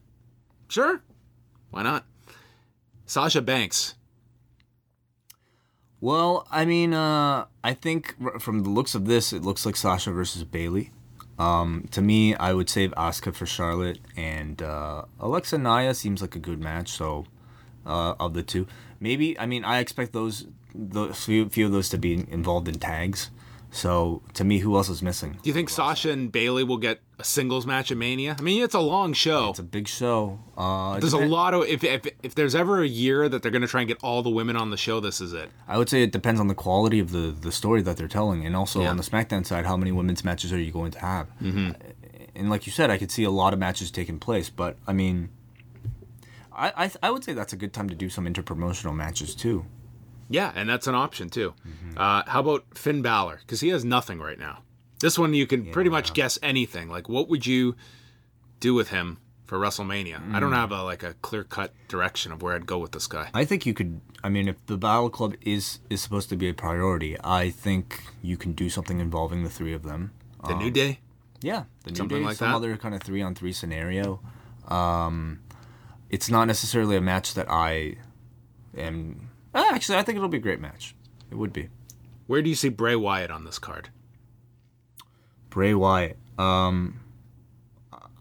Sure. 0.68 1.02
Why 1.72 1.84
not? 1.84 2.06
Sasha 3.06 3.42
Banks. 3.42 3.96
Well, 6.02 6.48
I 6.52 6.66
mean, 6.66 6.94
uh, 6.94 7.46
I 7.64 7.74
think 7.74 8.16
from 8.40 8.64
the 8.64 8.70
looks 8.70 8.96
of 8.96 9.06
this, 9.06 9.34
it 9.34 9.42
looks 9.44 9.66
like 9.66 9.76
Sasha 9.76 10.12
versus 10.12 10.44
Bayley. 10.44 10.92
Um, 11.40 11.88
to 11.92 12.02
me, 12.02 12.36
I 12.36 12.54
would 12.54 12.70
save 12.70 12.92
Asuka 12.92 13.34
for 13.34 13.46
Charlotte, 13.46 14.00
and 14.16 14.62
uh, 14.62 15.04
Alexa 15.20 15.58
Nia 15.58 15.94
seems 15.94 16.22
like 16.22 16.36
a 16.36 16.40
good 16.40 16.60
match. 16.62 16.90
So, 16.90 17.26
uh, 17.86 18.16
of 18.20 18.34
the 18.34 18.44
two, 18.44 18.68
maybe 19.00 19.38
I 19.40 19.46
mean 19.46 19.64
I 19.64 19.80
expect 19.80 20.14
those 20.14 20.48
the 20.74 21.14
few, 21.14 21.48
few 21.50 21.66
of 21.68 21.72
those 21.72 21.88
to 21.90 21.98
be 21.98 22.14
involved 22.30 22.68
in 22.68 22.80
tags. 22.80 23.30
So 23.72 24.22
to 24.36 24.46
me, 24.46 24.60
who 24.60 24.76
else 24.78 24.88
is 24.88 25.02
missing? 25.02 25.34
Do 25.44 25.50
you 25.50 25.54
think 25.54 25.70
Sasha 25.70 26.10
and 26.12 26.32
Bayley 26.32 26.64
will 26.64 26.78
get 26.78 27.02
a 27.20 27.26
singles 27.26 27.66
match 27.66 27.92
at 27.92 27.98
Mania? 27.98 28.38
I 28.40 28.42
mean, 28.42 28.64
it's 28.64 28.74
a 28.74 28.80
long 28.80 29.12
show. 29.12 29.50
It's 29.50 29.60
a 29.60 29.64
big 29.64 29.90
show. 29.90 30.40
Uh, 30.58 30.98
There's 31.00 31.12
a 31.12 31.18
lot 31.18 31.54
of 31.54 31.64
if, 31.66 31.84
if 31.84 32.06
if 32.24 32.36
there's 32.36 32.56
ever 32.56 32.82
a 32.82 32.88
year 32.88 33.28
that 33.28 33.42
they're 33.42 33.52
going 33.52 33.64
to 33.64 33.68
try 33.68 33.82
and 33.82 33.88
get 33.90 33.98
all 34.02 34.22
the 34.24 34.30
women 34.30 34.56
on 34.56 34.70
the 34.70 34.78
show, 34.78 35.02
this 35.02 35.20
is 35.20 35.34
it. 35.34 35.50
I 35.68 35.78
would 35.78 35.90
say 35.90 36.04
it 36.04 36.14
depends 36.14 36.40
on 36.40 36.48
the 36.48 36.56
quality 36.56 37.00
of 37.00 37.12
the, 37.12 37.36
the 37.38 37.52
story 37.52 37.82
that 37.82 37.98
they're 37.98 38.08
telling, 38.08 38.46
and 38.46 38.56
also 38.56 38.82
Yeah. 38.82 38.90
on 38.92 38.98
the 38.98 39.04
SmackDown 39.04 39.46
side, 39.46 39.66
how 39.66 39.76
many 39.76 39.92
women's 39.92 40.24
matches 40.24 40.54
are 40.54 40.60
you 40.60 40.72
going 40.72 40.92
to 40.92 41.00
have? 41.00 41.28
Mm-hmm. 41.42 41.72
And 42.38 42.50
like 42.50 42.66
you 42.66 42.72
said, 42.72 42.90
I 42.90 42.98
could 42.98 43.12
see 43.12 43.24
a 43.26 43.30
lot 43.32 43.52
of 43.52 43.60
matches 43.60 43.92
taking 43.92 44.20
place, 44.20 44.50
but 44.50 44.78
I 44.88 44.94
mean, 44.94 45.30
I 46.56 46.86
I, 46.86 46.92
I 47.04 47.12
would 47.12 47.24
say 47.24 47.34
that's 47.34 47.54
a 47.54 47.58
good 47.58 47.74
time 47.74 47.90
to 47.90 47.96
do 47.96 48.10
some 48.10 48.26
interpromotional 48.26 48.96
matches 48.96 49.36
too. 49.36 49.66
Yeah, 50.30 50.52
and 50.56 50.68
that's 50.68 50.88
an 50.88 50.96
option 50.96 51.30
too. 51.30 51.54
Mm-hmm. 51.68 51.98
Uh, 51.98 52.24
how 52.28 52.40
about 52.40 52.66
Finn 52.78 53.02
Balor? 53.04 53.40
Because 53.42 53.62
he 53.62 53.70
has 53.70 53.86
nothing 53.86 54.20
right 54.20 54.40
now. 54.40 54.64
This 55.00 55.20
one 55.20 55.34
you 55.34 55.46
can 55.46 55.72
pretty 55.72 55.90
much 55.90 56.14
guess 56.14 56.40
anything. 56.42 56.90
Like, 56.90 57.08
what 57.10 57.30
would 57.30 57.46
you 57.46 57.76
do 58.60 58.74
with 58.74 58.90
him 58.90 59.20
for 59.46 59.60
WrestleMania? 59.60 60.16
I 60.34 60.38
Mm. 60.38 60.40
don't 60.40 60.54
have 60.54 60.72
a 60.72 60.82
like 60.84 61.04
a 61.04 61.14
clear 61.22 61.44
cut 61.44 61.74
direction 61.88 62.32
of 62.32 62.42
where 62.42 62.56
I'd 62.56 62.66
go 62.66 62.80
with 62.80 62.92
this 62.94 63.06
guy. 63.06 63.30
I 63.34 63.46
think 63.46 63.66
you 63.68 63.74
could. 63.76 64.00
I 64.24 64.30
mean, 64.30 64.48
if 64.48 64.56
the 64.66 64.78
Balor 64.78 65.10
Club 65.12 65.36
is 65.42 65.80
is 65.92 66.02
supposed 66.02 66.30
to 66.30 66.36
be 66.36 66.50
a 66.50 66.54
priority, 66.54 67.16
I 67.24 67.52
think 67.52 68.02
you 68.24 68.38
can 68.38 68.54
do 68.54 68.70
something 68.70 69.00
involving 69.00 69.44
the 69.44 69.50
three 69.52 69.74
of 69.74 69.84
them. 69.84 70.12
The 70.48 70.56
New 70.56 70.72
Day. 70.72 71.00
Yeah, 71.42 71.66
the 71.84 71.92
New 71.92 71.98
Something 71.98 72.20
Day, 72.20 72.26
like 72.26 72.38
some 72.38 72.50
that? 72.50 72.56
other 72.56 72.78
kind 72.78 72.96
of 72.96 73.02
three 73.04 73.22
on 73.22 73.36
three 73.36 73.52
scenario. 73.54 74.22
Um, 74.68 75.42
it's 76.10 76.30
not 76.30 76.46
necessarily 76.46 76.96
a 76.96 77.02
match 77.02 77.34
that 77.34 77.50
I 77.50 77.96
am. 78.78 79.30
ah, 79.54 79.70
Actually, 79.74 79.98
I 79.98 80.04
think 80.04 80.18
it'll 80.18 80.30
be 80.30 80.38
a 80.38 80.42
great 80.42 80.60
match. 80.60 80.96
It 81.32 81.36
would 81.36 81.52
be 81.54 81.70
Where 82.28 82.42
do 82.42 82.50
you 82.50 82.56
see 82.56 82.70
Bray 82.70 82.96
Wyatt 82.96 83.32
on 83.32 83.46
this 83.46 83.60
card? 83.60 83.90
Bray 85.50 85.74
Wyatt. 85.74 86.18
Um, 86.38 87.00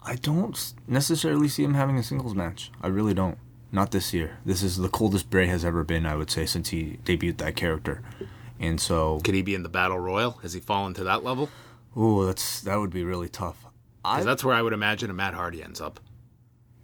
I 0.03 0.15
don't 0.15 0.73
necessarily 0.87 1.47
see 1.47 1.63
him 1.63 1.73
having 1.73 1.97
a 1.97 2.03
singles 2.03 2.33
match. 2.35 2.71
I 2.81 2.87
really 2.87 3.13
don't. 3.13 3.37
Not 3.71 3.91
this 3.91 4.13
year. 4.13 4.37
This 4.45 4.63
is 4.63 4.77
the 4.77 4.87
coldest 4.89 5.29
Bray 5.29 5.47
has 5.47 5.65
ever 5.65 5.83
been. 5.83 6.05
I 6.05 6.15
would 6.15 6.31
say 6.31 6.45
since 6.45 6.69
he 6.69 6.99
debuted 7.03 7.37
that 7.37 7.55
character, 7.57 8.01
and 8.59 8.79
so 8.79 9.19
Could 9.23 9.35
he 9.35 9.41
be 9.41 9.53
in 9.55 9.63
the 9.63 9.69
Battle 9.69 9.99
Royal? 9.99 10.31
Has 10.43 10.53
he 10.53 10.59
fallen 10.61 10.93
to 10.93 11.03
that 11.03 11.23
level? 11.23 11.49
oh, 11.95 12.25
that's 12.25 12.61
that 12.61 12.77
would 12.77 12.91
be 12.91 13.03
really 13.03 13.27
tough. 13.29 13.65
I 14.05 14.23
that's 14.23 14.43
where 14.43 14.53
I 14.55 14.61
would 14.61 14.73
imagine 14.73 15.09
a 15.09 15.13
Matt 15.13 15.33
Hardy 15.33 15.61
ends 15.63 15.81
up. 15.81 15.99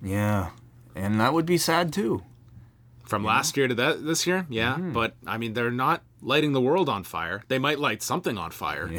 yeah, 0.01 0.49
and 0.95 1.19
that 1.19 1.34
would 1.34 1.45
be 1.45 1.57
sad 1.57 1.91
too. 1.93 2.23
From 3.03 3.23
last 3.26 3.57
year 3.57 3.68
to 3.68 3.76
that 3.76 4.05
this 4.05 4.26
year, 4.26 4.45
yeah. 4.49 4.73
Mm-hmm. 4.73 4.93
But 4.93 5.15
I 5.27 5.38
mean, 5.38 5.53
they're 5.53 5.72
not 5.72 6.01
lighting 6.22 6.53
the 6.53 6.61
world 6.61 6.88
on 6.88 7.03
fire. 7.03 7.43
They 7.49 7.59
might 7.59 7.80
light 7.80 8.01
something 8.01 8.38
on 8.38 8.51
fire. 8.51 8.89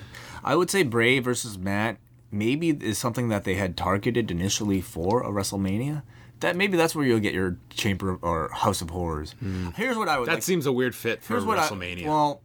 I 0.44 0.54
would 0.54 0.70
say 0.70 0.84
Bray 0.84 1.18
versus 1.18 1.58
Matt 1.58 1.98
maybe 2.30 2.70
is 2.70 2.98
something 2.98 3.28
that 3.28 3.44
they 3.44 3.54
had 3.54 3.76
targeted 3.76 4.30
initially 4.30 4.80
for 4.80 5.22
a 5.22 5.30
WrestleMania. 5.30 6.02
That 6.40 6.54
maybe 6.54 6.76
that's 6.76 6.94
where 6.94 7.04
you'll 7.04 7.18
get 7.20 7.32
your 7.34 7.56
Chamber 7.70 8.18
or 8.20 8.50
House 8.52 8.82
of 8.82 8.90
Horrors. 8.90 9.34
Here's 9.74 9.96
what 9.96 10.08
I 10.08 10.18
would 10.18 10.26
say. 10.26 10.32
That 10.32 10.36
like. 10.36 10.42
seems 10.42 10.66
a 10.66 10.72
weird 10.72 10.94
fit 10.94 11.22
for 11.22 11.34
here's 11.34 11.44
what 11.44 11.58
I- 11.58 11.66
WrestleMania. 11.66 12.06
well, 12.06 12.42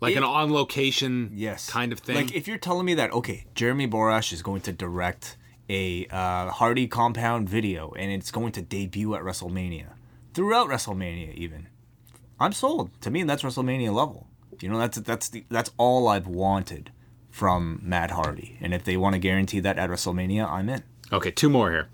like 0.00 0.16
an 0.16 0.24
on 0.24 0.52
location 0.52 1.30
yes, 1.34 1.70
kind 1.70 1.92
of 1.92 2.00
thing. 2.00 2.16
Like 2.16 2.34
if 2.34 2.48
you're 2.48 2.58
telling 2.58 2.86
me 2.86 2.94
that 2.94 3.12
okay, 3.12 3.46
Jeremy 3.54 3.86
Borash 3.86 4.32
is 4.32 4.42
going 4.42 4.62
to 4.62 4.72
direct 4.72 5.36
a 5.68 6.06
uh, 6.10 6.50
Hardy 6.50 6.86
compound 6.86 7.48
video 7.48 7.92
and 7.92 8.10
it's 8.10 8.30
going 8.30 8.52
to 8.52 8.62
debut 8.62 9.14
at 9.14 9.22
WrestleMania, 9.22 9.88
throughout 10.34 10.68
WrestleMania 10.68 11.34
even, 11.34 11.68
I'm 12.40 12.52
sold. 12.52 12.90
To 13.02 13.10
me, 13.10 13.22
that's 13.22 13.42
WrestleMania 13.42 13.92
level. 13.92 14.26
You 14.60 14.68
know, 14.68 14.78
that's 14.78 14.98
that's 14.98 15.28
the 15.28 15.44
that's 15.48 15.70
all 15.76 16.08
I've 16.08 16.26
wanted 16.26 16.92
from 17.30 17.80
Matt 17.82 18.10
Hardy, 18.10 18.58
and 18.60 18.74
if 18.74 18.84
they 18.84 18.96
want 18.96 19.14
to 19.14 19.18
guarantee 19.18 19.60
that 19.60 19.78
at 19.78 19.90
WrestleMania, 19.90 20.48
I'm 20.48 20.68
in. 20.68 20.82
Okay, 21.10 21.30
two 21.30 21.48
more 21.50 21.70
here 21.70 21.88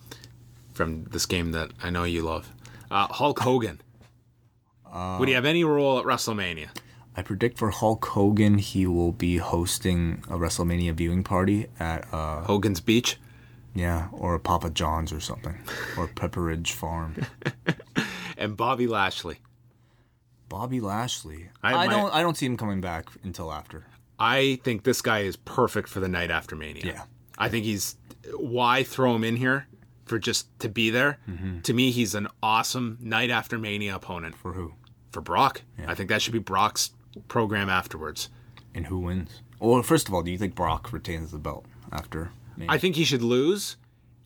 from 0.75 1.05
this 1.05 1.27
game 1.27 1.53
that 1.53 1.71
I 1.83 1.91
know 1.91 2.05
you 2.05 2.23
love. 2.23 2.53
Uh, 2.91 3.07
Hulk 3.09 3.41
Hogan. 3.41 3.81
Would 5.19 5.29
he 5.29 5.35
have 5.35 5.45
any 5.45 5.65
role 5.65 5.99
at 5.99 6.05
WrestleMania? 6.05 6.69
I 7.17 7.23
predict 7.23 7.59
for 7.59 7.71
Hulk 7.71 8.05
Hogan, 8.07 8.59
he 8.59 8.87
will 8.87 9.13
be 9.13 9.39
hosting 9.39 10.23
a 10.29 10.39
WrestleMania 10.39 10.95
viewing 10.95 11.25
party 11.25 11.67
at, 11.79 12.07
uh, 12.13 12.43
Hogan's 12.43 12.81
Beach. 12.81 13.19
Yeah, 13.79 14.09
or 14.13 14.35
a 14.35 14.41
Papa 14.41 14.71
John's 14.71 15.13
or 15.13 15.21
something, 15.21 15.57
or 15.97 16.09
Pepperidge 16.09 16.73
Farm. 16.73 17.15
And 18.41 18.57
Bobby 18.57 18.87
Lashley. 18.87 19.39
Bobby 20.49 20.81
Lashley. 20.81 21.49
I 21.63 21.73
I, 21.75 21.87
my- 21.87 21.93
don't. 21.93 22.15
I 22.15 22.23
don't 22.23 22.37
see 22.37 22.47
him 22.47 22.57
coming 22.57 22.81
back 22.81 23.07
until 23.25 23.53
after. 23.53 23.85
I 24.19 24.61
think 24.65 24.85
this 24.85 25.03
guy 25.03 25.21
is 25.21 25.37
perfect 25.37 25.89
for 25.89 25.99
the 26.01 26.09
night 26.09 26.31
after 26.31 26.55
Mania. 26.57 26.83
Yeah. 26.85 27.03
I 27.37 27.49
think 27.49 27.65
he's. 27.65 27.97
Why 28.37 28.83
throw 28.85 29.15
him 29.15 29.25
in 29.25 29.37
here 29.37 29.67
for 30.07 30.19
just 30.19 30.47
to 30.61 30.69
be 30.69 30.91
there? 30.91 31.19
Mm-hmm. 31.29 31.61
To 31.63 31.73
me, 31.75 31.91
he's 31.91 32.15
an 32.15 32.29
awesome 32.43 32.99
night 33.01 33.31
after 33.31 33.59
Mania 33.59 33.97
opponent 33.97 34.37
For 34.37 34.53
who 34.53 34.75
for 35.11 35.21
Brock. 35.21 35.63
Yeah. 35.79 35.91
I 35.91 35.95
think 35.95 36.09
that 36.09 36.23
should 36.23 36.33
be 36.33 36.39
Brock's 36.39 36.91
program 37.27 37.69
afterwards. 37.69 38.29
and 38.75 38.87
who 38.87 39.01
wins? 39.01 39.43
Well, 39.61 39.83
first 39.83 40.07
of 40.09 40.15
all, 40.15 40.23
do 40.23 40.31
you 40.31 40.39
think 40.39 40.55
Brock 40.55 40.93
retains 40.93 41.33
the 41.33 41.39
belt 41.39 41.67
after? 41.91 42.31
I 42.69 42.79
think 42.79 42.97
he 42.97 43.05
should 43.05 43.23
lose, 43.23 43.77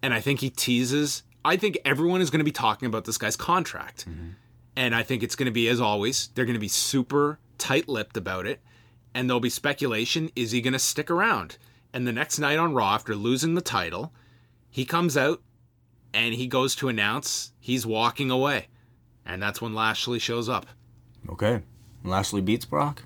and 0.03 0.15
I 0.15 0.21
think 0.21 0.41
he 0.41 0.51
teases. 0.51 1.23
I 1.45 1.57
think 1.57 1.79
everyone 1.85 2.21
is 2.21 2.31
going 2.31 2.41
to 2.41 2.45
be 2.45 2.53
talking 2.53 2.87
about 2.87 3.05
this 3.05 3.19
guy's 3.19 3.37
contract, 3.37 4.09
mm-hmm. 4.09 4.31
and 4.77 4.95
I 4.95 5.03
think 5.03 5.23
it's 5.23 5.35
going 5.35 5.47
to 5.47 5.53
be 5.53 5.69
as 5.69 5.81
always. 5.81 6.29
They're 6.35 6.45
going 6.45 6.55
to 6.55 6.61
be 6.61 6.69
super 6.69 7.39
tight-lipped 7.59 8.17
about 8.17 8.47
it, 8.47 8.61
and 9.15 9.29
there'll 9.29 9.41
be 9.41 9.51
speculation: 9.51 10.31
is 10.37 10.53
he 10.53 10.61
going 10.61 10.73
to 10.73 10.79
stick 10.79 11.11
around? 11.11 11.59
And 11.93 12.07
the 12.07 12.13
next 12.13 12.39
night 12.39 12.59
on 12.59 12.75
Raw, 12.75 12.95
after 12.95 13.15
losing 13.15 13.55
the 13.55 13.61
title, 13.61 14.13
he 14.71 14.87
comes 14.87 15.17
out 15.17 15.43
and 16.15 16.35
he 16.35 16.47
goes 16.47 16.75
to 16.77 16.89
announce 16.89 17.53
he's 17.61 17.87
walking 17.87 18.31
away, 18.31 18.69
and 19.27 19.43
that's 19.43 19.61
when 19.61 19.75
Lashley 19.75 20.19
shows 20.19 20.49
up. 20.49 20.67
okay. 21.29 21.63
Lashley 22.05 22.41
beats 22.41 22.65
Brock. 22.65 23.03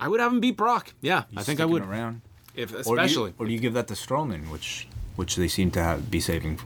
I 0.00 0.08
would 0.08 0.20
have 0.20 0.32
him 0.32 0.40
beat 0.40 0.56
Brock. 0.56 0.92
Yeah, 1.00 1.24
I 1.36 1.42
think 1.42 1.60
I 1.60 1.64
would. 1.64 1.82
around. 1.82 2.22
If 2.54 2.70
Or 2.72 2.96
do, 2.96 3.02
especially 3.02 3.30
you, 3.30 3.34
or 3.38 3.46
do 3.46 3.52
you 3.52 3.58
give 3.58 3.74
that 3.74 3.88
to 3.88 3.94
Strowman, 3.94 4.50
which 4.50 4.88
which 5.16 5.36
they 5.36 5.48
seem 5.48 5.70
to 5.72 5.82
have, 5.82 6.10
be 6.10 6.20
saving? 6.20 6.58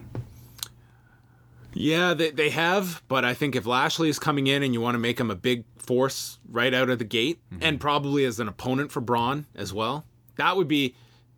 Yeah, 1.73 2.15
they, 2.15 2.31
they 2.31 2.51
have, 2.51 3.03
but 3.07 3.25
I 3.25 3.33
think 3.35 3.55
if 3.55 3.65
Lashley 3.65 4.09
is 4.09 4.19
coming 4.19 4.49
in 4.49 4.63
and 4.65 4.75
you 4.75 4.81
want 4.81 4.97
to 4.97 4.99
make 4.99 5.21
him 5.21 5.31
a 5.31 5.37
big 5.37 5.65
force 5.79 6.39
right 6.51 6.75
out 6.75 6.91
of 6.91 6.99
the 6.99 7.05
gate, 7.05 7.39
Mm-hmm. 7.53 7.63
and 7.63 7.81
probably 7.81 8.25
as 8.25 8.41
an 8.41 8.49
opponent 8.49 8.91
for 8.93 9.01
Braun 9.01 9.47
as 9.55 9.73
well, 9.73 10.05
that 10.37 10.57
would 10.57 10.67
be 10.69 10.95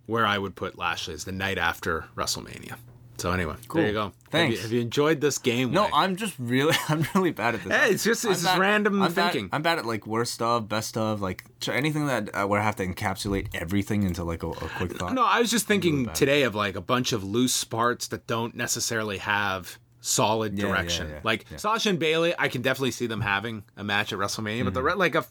where 0.07 0.25
I 0.27 0.39
would 0.39 0.55
put 0.55 0.79
Lashley 0.79 1.15
as 1.15 1.25
the 1.25 1.33
night 1.33 1.59
after 1.59 2.07
WrestleMania. 2.17 2.77
So 3.23 3.31
anyway, 3.31 3.55
there 3.73 3.87
you 3.87 3.93
go. 3.93 4.03
Have 4.03 4.13
Thanks. 4.31 4.57
you, 4.57 4.63
have 4.63 4.73
you 4.73 4.81
enjoyed 4.81 5.21
this 5.21 5.39
game? 5.39 5.71
No, 5.71 5.83
Wade? 5.85 5.91
I'm 5.95 6.17
just 6.17 6.35
really, 6.41 6.75
I'm 6.89 7.07
really 7.15 7.31
bad 7.31 7.55
at 7.55 7.63
this. 7.63 7.73
Hey, 7.73 7.91
it's 7.91 8.03
just- 8.03 8.25
I'm 8.27 8.33
it's 8.33 8.43
just 8.43 8.59
random 8.59 9.01
I'm 9.01 9.13
bad- 9.15 9.33
thinking. 9.33 9.49
I'm 9.53 9.63
bad 9.63 9.79
at 9.79 9.87
like 9.87 10.09
worst 10.09 10.43
of, 10.43 10.69
best 10.69 10.97
of, 10.97 11.21
like 11.21 11.45
anything 11.69 12.07
that 12.07 12.31
uh, 12.35 12.47
where 12.49 12.61
I 12.61 12.65
have 12.65 12.75
to 12.77 12.87
encapsulate 12.87 13.47
everything 13.55 14.03
into 14.03 14.25
like 14.25 14.43
a, 14.43 14.49
a 14.49 14.55
quick 14.77 14.97
thought. 14.99 15.15
No, 15.15 15.25
I 15.25 15.39
was 15.41 15.53
just 15.53 15.69
thinking 15.69 16.09
today 16.15 16.43
of 16.43 16.57
like 16.57 16.75
a 16.75 16.81
bunch 16.81 17.13
of 17.13 17.23
loose 17.23 17.63
parts 17.63 18.09
that 18.09 18.27
don't 18.27 18.57
necessarily 18.57 19.19
have 19.19 19.79
solid 20.01 20.59
Yeah, 20.59 20.65
yeah, 20.67 20.71
direction. 20.73 21.09
yeah, 21.11 21.21
like. 21.23 21.47
Sasha 21.59 21.91
and 21.91 22.01
Bayley, 22.01 22.35
I 22.37 22.49
can 22.49 22.61
definitely 22.61 22.91
see 22.91 23.07
them 23.07 23.21
having 23.21 23.63
a 23.77 23.85
match 23.85 24.13
at 24.13 24.19
WrestleMania, 24.19 24.65
but 24.65 24.75
the 24.75 24.81
Mm-hmm. 24.81 24.87
re- 24.89 24.95
like 24.95 25.15
a 25.15 25.25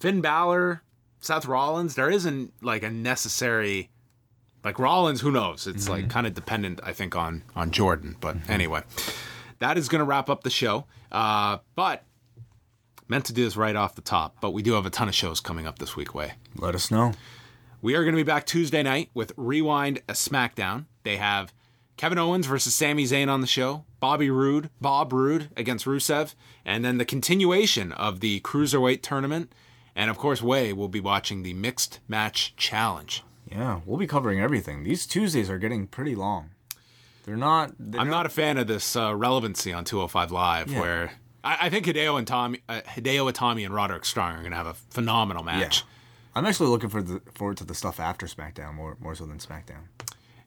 Finn 0.00 0.20
Balor, 0.20 0.82
Seth 1.20 1.46
Rollins, 1.46 1.94
there 1.94 2.10
isn't 2.10 2.52
like 2.60 2.82
a 2.82 2.90
necessary 2.90 3.88
like 4.64 4.78
Rollins, 4.78 5.20
who 5.20 5.30
knows? 5.30 5.66
It's 5.66 5.84
Mm-hmm. 5.84 5.92
like 5.92 6.10
kind 6.10 6.26
of 6.26 6.34
dependent, 6.34 6.80
I 6.82 6.92
think, 6.92 7.16
on 7.16 7.42
on 7.56 7.70
Jordan. 7.70 8.16
But 8.20 8.36
anyway, 8.48 8.82
that 9.60 9.78
is 9.78 9.88
going 9.88 10.00
to 10.00 10.04
wrap 10.04 10.28
up 10.28 10.42
the 10.42 10.50
show. 10.50 10.86
Uh, 11.12 11.58
but 11.74 12.04
meant 13.08 13.24
to 13.26 13.32
do 13.32 13.44
this 13.44 13.56
right 13.56 13.74
off 13.76 13.94
the 13.94 14.02
top, 14.02 14.36
but 14.40 14.50
we 14.50 14.62
do 14.62 14.74
have 14.74 14.84
a 14.86 14.90
ton 14.90 15.08
of 15.08 15.14
shows 15.14 15.40
coming 15.40 15.66
up 15.66 15.78
this 15.78 15.96
week. 15.96 16.14
Wai 16.14 16.34
Let 16.56 16.74
us 16.74 16.90
know. 16.90 17.12
we 17.80 17.94
are 17.94 18.02
going 18.04 18.12
to 18.14 18.18
be 18.22 18.22
back 18.22 18.44
Tuesday 18.44 18.82
night 18.82 19.08
with 19.14 19.32
Rewind 19.36 20.02
a 20.08 20.12
SmackDown. 20.12 20.84
They 21.04 21.16
have 21.16 21.54
Kevin 21.96 22.18
Owens 22.18 22.46
versus 22.46 22.74
Sami 22.74 23.04
Zayn 23.04 23.28
on 23.30 23.40
the 23.40 23.46
show, 23.46 23.84
Bobby 23.98 24.28
Roode, 24.28 24.68
Bob 24.80 25.12
Roode 25.14 25.48
against 25.56 25.86
Rusev, 25.86 26.34
and 26.66 26.84
then 26.84 26.98
the 26.98 27.04
continuation 27.06 27.92
of 27.92 28.20
the 28.20 28.40
Cruiserweight 28.40 29.00
tournament. 29.02 29.52
And 29.96 30.10
of 30.10 30.18
course, 30.18 30.42
Wai 30.42 30.72
will 30.72 30.88
be 30.88 31.00
watching 31.00 31.42
the 31.42 31.54
Mixed 31.54 32.00
Match 32.08 32.54
Challenge. 32.56 33.24
Yeah, 33.50 33.80
we'll 33.86 33.98
be 33.98 34.06
covering 34.06 34.40
everything. 34.40 34.84
These 34.84 35.06
Tuesdays 35.06 35.48
are 35.50 35.58
getting 35.58 35.86
pretty 35.86 36.14
long. 36.14 36.50
They're 37.24 37.36
not. 37.36 37.72
They're 37.78 38.00
I'm 38.00 38.08
not 38.10 38.26
a 38.26 38.30
fan 38.30 38.58
of 38.58 38.66
this 38.66 38.96
uh, 38.96 39.14
relevancy 39.14 39.72
on 39.72 39.84
205 39.84 40.30
Live, 40.32 40.70
Yeah. 40.70 40.80
where 40.80 41.12
I, 41.44 41.58
I 41.62 41.70
think 41.70 41.86
Hideo 41.86 42.18
and 42.18 42.26
Tommy, 42.26 42.60
uh, 42.68 42.80
Hideo 42.86 43.30
Itami 43.32 43.64
and 43.64 43.74
Roderick 43.74 44.04
Strong 44.04 44.32
are 44.34 44.38
going 44.40 44.50
to 44.50 44.56
have 44.56 44.66
a 44.66 44.74
phenomenal 44.74 45.42
match. 45.44 45.80
Yeah. 45.80 45.86
I'm 46.34 46.46
actually 46.46 46.68
looking 46.68 46.88
for 46.88 47.02
the, 47.02 47.20
forward 47.34 47.56
to 47.58 47.64
the 47.64 47.74
stuff 47.74 47.98
after 48.00 48.26
SmackDown 48.26 48.74
more 48.74 48.96
more 49.00 49.14
so 49.14 49.26
than 49.26 49.38
SmackDown. 49.38 49.88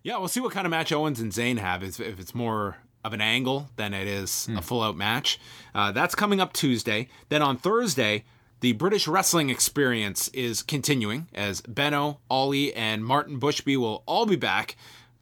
Yeah, 0.04 0.18
we'll 0.18 0.28
see 0.30 0.40
what 0.40 0.52
kind 0.54 0.66
of 0.66 0.72
match 0.72 0.92
Owens 0.92 1.20
and 1.20 1.32
Zayn 1.32 1.58
have. 1.60 1.84
If, 1.84 2.00
if 2.00 2.20
it's 2.20 2.34
more 2.34 2.78
of 3.04 3.14
an 3.14 3.22
angle 3.22 3.70
than 3.78 3.94
it 3.94 4.08
is 4.08 4.48
a 4.56 4.62
full 4.62 4.82
out 4.84 4.96
match. 4.96 5.40
Uh, 5.74 5.92
that's 5.92 6.14
coming 6.14 6.40
up 6.40 6.54
Tuesday. 6.54 7.08
Then 7.30 7.42
on 7.42 7.58
Thursday, 7.58 8.24
the 8.62 8.74
British 8.74 9.08
Wrestling 9.08 9.50
Experience 9.50 10.28
is 10.30 10.62
continuing 10.62 11.28
as 11.34 11.62
Benno, 11.62 12.20
Ollie, 12.30 12.74
and 12.74 13.04
Martin 13.04 13.40
Bushby 13.40 13.76
will 13.76 14.04
all 14.06 14.26
be 14.26 14.36
back 14.36 14.76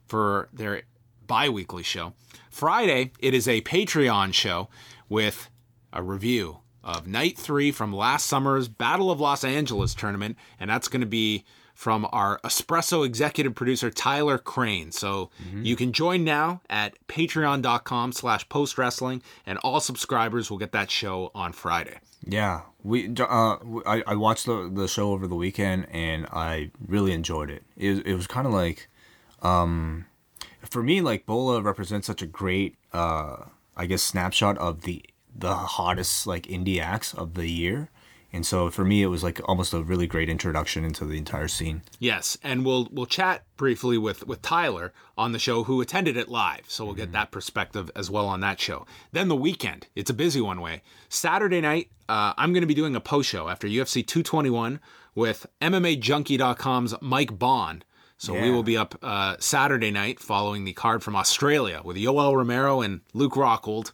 for 0.06 0.48
their 0.52 0.82
bi 1.26 1.48
weekly 1.48 1.82
show. 1.82 2.12
Friday, 2.50 3.12
it 3.18 3.32
is 3.32 3.48
a 3.48 3.62
Patreon 3.62 4.34
show 4.34 4.68
with 5.08 5.48
a 5.92 6.02
review 6.02 6.58
of 6.84 7.06
night 7.06 7.38
three 7.38 7.72
from 7.72 7.94
last 7.94 8.26
summer's 8.26 8.68
Battle 8.68 9.10
of 9.10 9.20
Los 9.20 9.42
Angeles 9.42 9.94
tournament, 9.94 10.36
and 10.58 10.68
that's 10.68 10.88
going 10.88 11.00
to 11.00 11.06
be 11.06 11.44
from 11.74 12.06
our 12.12 12.38
espresso 12.44 13.06
executive 13.06 13.54
producer 13.54 13.90
Tyler 13.90 14.36
Crane. 14.36 14.92
So 14.92 15.30
mm-hmm. 15.42 15.64
you 15.64 15.76
can 15.76 15.94
join 15.94 16.24
now 16.24 16.60
at 16.68 16.94
patreon.com 17.08 18.12
slash 18.12 18.46
post 18.50 18.76
wrestling, 18.76 19.22
and 19.46 19.58
all 19.58 19.80
subscribers 19.80 20.50
will 20.50 20.58
get 20.58 20.72
that 20.72 20.90
show 20.90 21.30
on 21.34 21.54
Friday. 21.54 22.00
Yeah, 22.24 22.62
we 22.82 23.08
uh, 23.18 23.56
I, 23.86 24.02
I 24.06 24.14
watched 24.14 24.46
the 24.46 24.70
the 24.72 24.86
show 24.86 25.12
over 25.12 25.26
the 25.26 25.34
weekend 25.34 25.86
and 25.90 26.26
I 26.26 26.70
really 26.86 27.12
enjoyed 27.12 27.50
it. 27.50 27.62
It 27.76 28.06
it 28.06 28.14
was 28.14 28.26
kind 28.26 28.46
of 28.46 28.52
like, 28.52 28.88
um, 29.42 30.06
for 30.60 30.82
me, 30.82 31.00
like 31.00 31.24
Bola 31.26 31.62
represents 31.62 32.06
such 32.06 32.20
a 32.22 32.26
great, 32.26 32.76
uh, 32.92 33.44
I 33.76 33.86
guess, 33.86 34.02
snapshot 34.02 34.58
of 34.58 34.82
the 34.82 35.02
the 35.34 35.54
hottest 35.54 36.26
like 36.26 36.42
indie 36.44 36.80
acts 36.80 37.14
of 37.14 37.34
the 37.34 37.48
year, 37.48 37.88
and 38.32 38.46
so 38.46 38.70
for 38.70 38.84
me, 38.84 39.02
it 39.02 39.08
was 39.08 39.22
like 39.22 39.40
almost 39.48 39.72
a 39.72 39.82
really 39.82 40.06
great 40.06 40.28
introduction 40.28 40.84
into 40.84 41.04
the 41.04 41.18
entire 41.18 41.48
scene. 41.48 41.82
Yes, 41.98 42.38
and 42.42 42.64
we'll 42.64 42.88
we'll 42.92 43.06
chat 43.06 43.44
briefly 43.56 43.98
with 43.98 44.26
with 44.26 44.42
Tyler 44.42 44.92
on 45.18 45.32
the 45.32 45.38
show 45.38 45.64
who 45.64 45.80
attended 45.80 46.16
it 46.16 46.28
live, 46.28 46.64
so 46.68 46.84
we'll 46.84 46.94
get 46.94 47.12
that 47.12 47.30
perspective 47.30 47.90
as 47.96 48.10
well 48.10 48.26
on 48.26 48.40
that 48.40 48.60
show. 48.60 48.86
Then 49.12 49.28
the 49.28 49.36
weekend, 49.36 49.88
it's 49.94 50.10
a 50.10 50.14
busy 50.14 50.40
one 50.40 50.60
Wai. 50.60 50.82
Saturday 51.08 51.60
night, 51.60 51.90
uh, 52.08 52.34
I'm 52.38 52.52
going 52.52 52.62
to 52.62 52.66
be 52.66 52.74
doing 52.74 52.94
a 52.94 53.00
post 53.00 53.28
show 53.28 53.48
after 53.48 53.66
UFC 53.66 54.06
221 54.06 54.80
with 55.14 55.46
MMAJunkie.com's 55.60 56.94
Mike 57.00 57.38
Bohn. 57.38 57.82
So 58.16 58.34
we 58.34 58.50
will 58.50 58.62
be 58.62 58.76
up 58.76 58.98
uh, 59.02 59.36
Saturday 59.40 59.90
night 59.90 60.20
following 60.20 60.64
the 60.64 60.74
card 60.74 61.02
from 61.02 61.16
Australia 61.16 61.80
with 61.82 61.96
Yoel 61.96 62.36
Romero 62.36 62.82
and 62.82 63.00
Luke 63.14 63.32
Rockhold. 63.32 63.92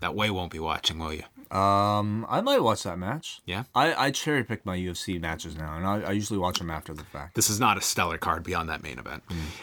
That 0.00 0.14
Wai 0.14 0.30
won't 0.30 0.50
be 0.50 0.58
watching, 0.58 0.98
will 0.98 1.12
you? 1.12 1.24
Um, 1.52 2.26
I 2.28 2.40
might 2.40 2.62
watch 2.62 2.82
that 2.84 2.98
match. 2.98 3.40
Yeah? 3.44 3.64
I, 3.74 3.94
I 4.06 4.10
cherry 4.10 4.44
pick 4.44 4.64
my 4.66 4.76
UFC 4.76 5.20
matches 5.20 5.56
now, 5.56 5.76
and 5.76 5.86
I, 5.86 6.00
I 6.08 6.12
usually 6.12 6.38
watch 6.38 6.58
them 6.58 6.70
after 6.70 6.92
the 6.94 7.04
fact. 7.04 7.34
This 7.34 7.48
is 7.50 7.60
not 7.60 7.76
a 7.78 7.80
stellar 7.80 8.18
card 8.18 8.42
beyond 8.42 8.68
that 8.68 8.82
main 8.82 8.98
event. 8.98 9.22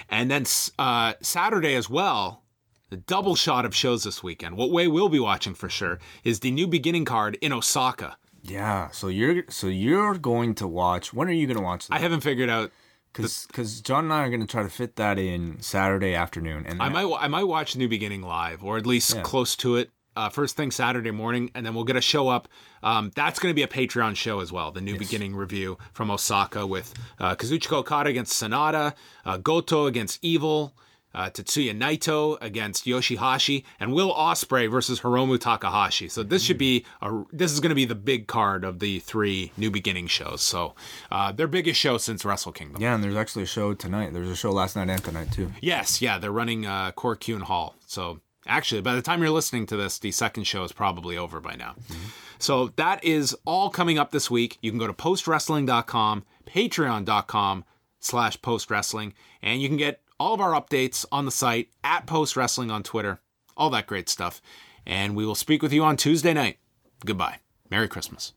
And 0.10 0.30
then 0.32 0.46
uh, 0.80 1.14
Saturday 1.22 1.76
as 1.76 1.90
well, 1.90 2.44
the 2.90 2.98
double 2.98 3.36
shot 3.36 3.66
of 3.66 3.76
shows 3.76 4.04
this 4.04 4.22
weekend. 4.24 4.56
What 4.58 4.72
way 4.72 4.88
we'll 4.88 5.10
be 5.10 5.20
watching 5.20 5.54
for 5.56 5.70
sure 5.70 6.00
is 6.24 6.40
the 6.42 6.52
new 6.52 6.68
beginning 6.68 7.06
card 7.06 7.38
in 7.42 7.52
Osaka. 7.54 8.18
Yeah, 8.46 8.90
so 8.92 9.08
you're 9.08 9.44
so 9.50 9.68
you're 9.68 10.16
going 10.18 10.54
to 10.56 10.68
watch. 10.68 11.14
When 11.14 11.30
are 11.30 11.32
you 11.32 11.48
going 11.48 11.58
to 11.58 11.64
watch 11.64 11.88
that? 11.88 11.96
I 11.96 12.00
haven't 12.00 12.22
figured 12.22 12.50
out. 12.50 12.72
because 13.14 13.46
because 13.48 13.80
John 13.80 14.04
and 14.04 14.14
I 14.14 14.24
are 14.24 14.30
going 14.30 14.42
to 14.42 14.48
try 14.48 14.64
to 14.64 14.70
fit 14.70 14.98
that 14.98 15.18
in 15.18 15.62
Saturday 15.62 16.14
afternoon, 16.14 16.66
and 16.68 16.82
I 16.82 16.90
might 16.90 17.10
I 17.20 17.30
might 17.30 17.46
watch 17.46 17.78
New 17.78 17.88
Beginning 17.88 18.22
live 18.22 18.62
or 18.62 18.76
at 18.78 18.86
least 18.86 19.16
Yeah. 19.16 19.22
close 19.22 19.56
to 19.58 19.78
it. 19.78 19.92
Uh, 20.15 20.30
first 20.30 20.56
thing 20.56 20.72
Saturday 20.72 21.11
morning, 21.11 21.49
and 21.56 21.65
then 21.65 21.73
we'll 21.73 21.84
get 21.84 21.95
a 21.95 22.02
show 22.02 22.27
up. 22.30 22.48
Um, 22.84 23.11
that's 23.15 23.40
going 23.40 23.52
to 23.52 23.56
be 23.56 23.64
a 23.64 23.68
Patreon 23.68 24.15
show 24.15 24.40
as 24.41 24.52
well. 24.52 24.72
The 24.72 24.81
New 24.81 24.98
Beginning 24.98 25.35
review 25.35 25.77
from 25.94 26.11
Osaka 26.11 26.65
with 26.68 26.94
uh, 27.19 27.35
Kazuchika 27.35 27.77
Okada 27.77 28.10
against 28.10 28.41
Sanada, 28.41 28.94
uh, 29.26 29.38
Goto 29.38 29.85
against 29.88 30.19
Evil, 30.23 30.73
uh, 31.15 31.30
Tetsuya 31.30 31.77
Naito 31.77 32.38
against 32.41 32.85
Yoshihashi, 32.85 33.64
and 33.80 33.94
Will 33.94 34.14
Ospreay 34.14 34.69
versus 34.69 35.02
Hiromu 35.02 35.40
Takahashi. 35.40 36.10
So 36.10 36.23
this 36.23 36.44
should 36.44 36.57
be 36.57 36.85
a 37.02 37.23
this 37.31 37.52
is 37.52 37.60
going 37.60 37.69
to 37.69 37.76
be 37.76 37.85
the 37.85 37.95
big 37.95 38.27
card 38.27 38.64
of 38.64 38.80
the 38.80 38.99
three 38.99 39.52
New 39.57 39.69
Beginning 39.72 40.07
shows. 40.07 40.41
So 40.41 40.73
uh, 41.11 41.31
their 41.31 41.48
biggest 41.48 41.80
show 41.80 41.98
since 41.98 42.26
Wrestle 42.26 42.52
Kingdom. 42.52 42.81
yeah, 42.81 42.95
and 42.95 43.03
there's 43.03 43.15
actually 43.15 43.44
a 43.44 43.48
show 43.48 43.73
tonight. 43.73 44.14
There's 44.14 44.30
a 44.30 44.35
show 44.35 44.52
last 44.52 44.76
night 44.76 44.90
and 44.90 45.03
tonight 45.03 45.31
too. 45.31 45.52
Yes, 45.61 46.02
yeah, 46.02 46.18
they're 46.18 46.31
running 46.31 46.65
uh, 46.65 46.91
Korakuen 46.94 47.41
Hall. 47.44 47.76
So 47.85 48.19
actually, 48.48 48.82
by 48.82 48.95
the 48.95 49.02
time 49.02 49.22
you're 49.22 49.32
listening 49.32 49.65
to 49.68 49.78
this, 49.78 49.99
the 49.99 50.11
second 50.11 50.45
show 50.45 50.64
is 50.64 50.72
probably 50.72 51.18
over 51.18 51.40
by 51.40 51.56
now. 51.56 51.76
Mm-hmm. 51.88 52.10
So 52.40 52.68
that 52.76 53.03
is 53.03 53.36
all 53.45 53.70
coming 53.70 53.98
up 53.98 54.11
this 54.11 54.30
week. 54.30 54.57
You 54.61 54.72
can 54.72 54.80
go 54.80 54.88
to 54.88 54.94
postwrestling.com, 54.94 56.24
patreon.com 56.45 57.65
slash 57.99 58.40
postwrestling, 58.41 59.14
and 59.41 59.61
you 59.61 59.68
can 59.68 59.78
get 59.78 60.02
all 60.20 60.34
of 60.34 60.41
our 60.41 60.52
updates 60.52 61.06
on 61.11 61.26
the 61.26 61.32
site 61.32 61.70
at 61.84 62.06
postwrestling 62.06 62.72
on 62.72 62.84
Twitter, 62.84 63.22
all 63.56 63.70
that 63.70 63.88
great 63.88 64.10
stuff. 64.10 64.41
And 64.86 65.15
we 65.15 65.26
will 65.26 65.36
speak 65.36 65.61
with 65.61 65.72
you 65.72 65.84
on 65.84 65.95
Tuesday 65.95 66.34
night. 66.34 66.57
Goodbye. 67.06 67.38
Merry 67.70 67.88
Christmas. 67.88 68.34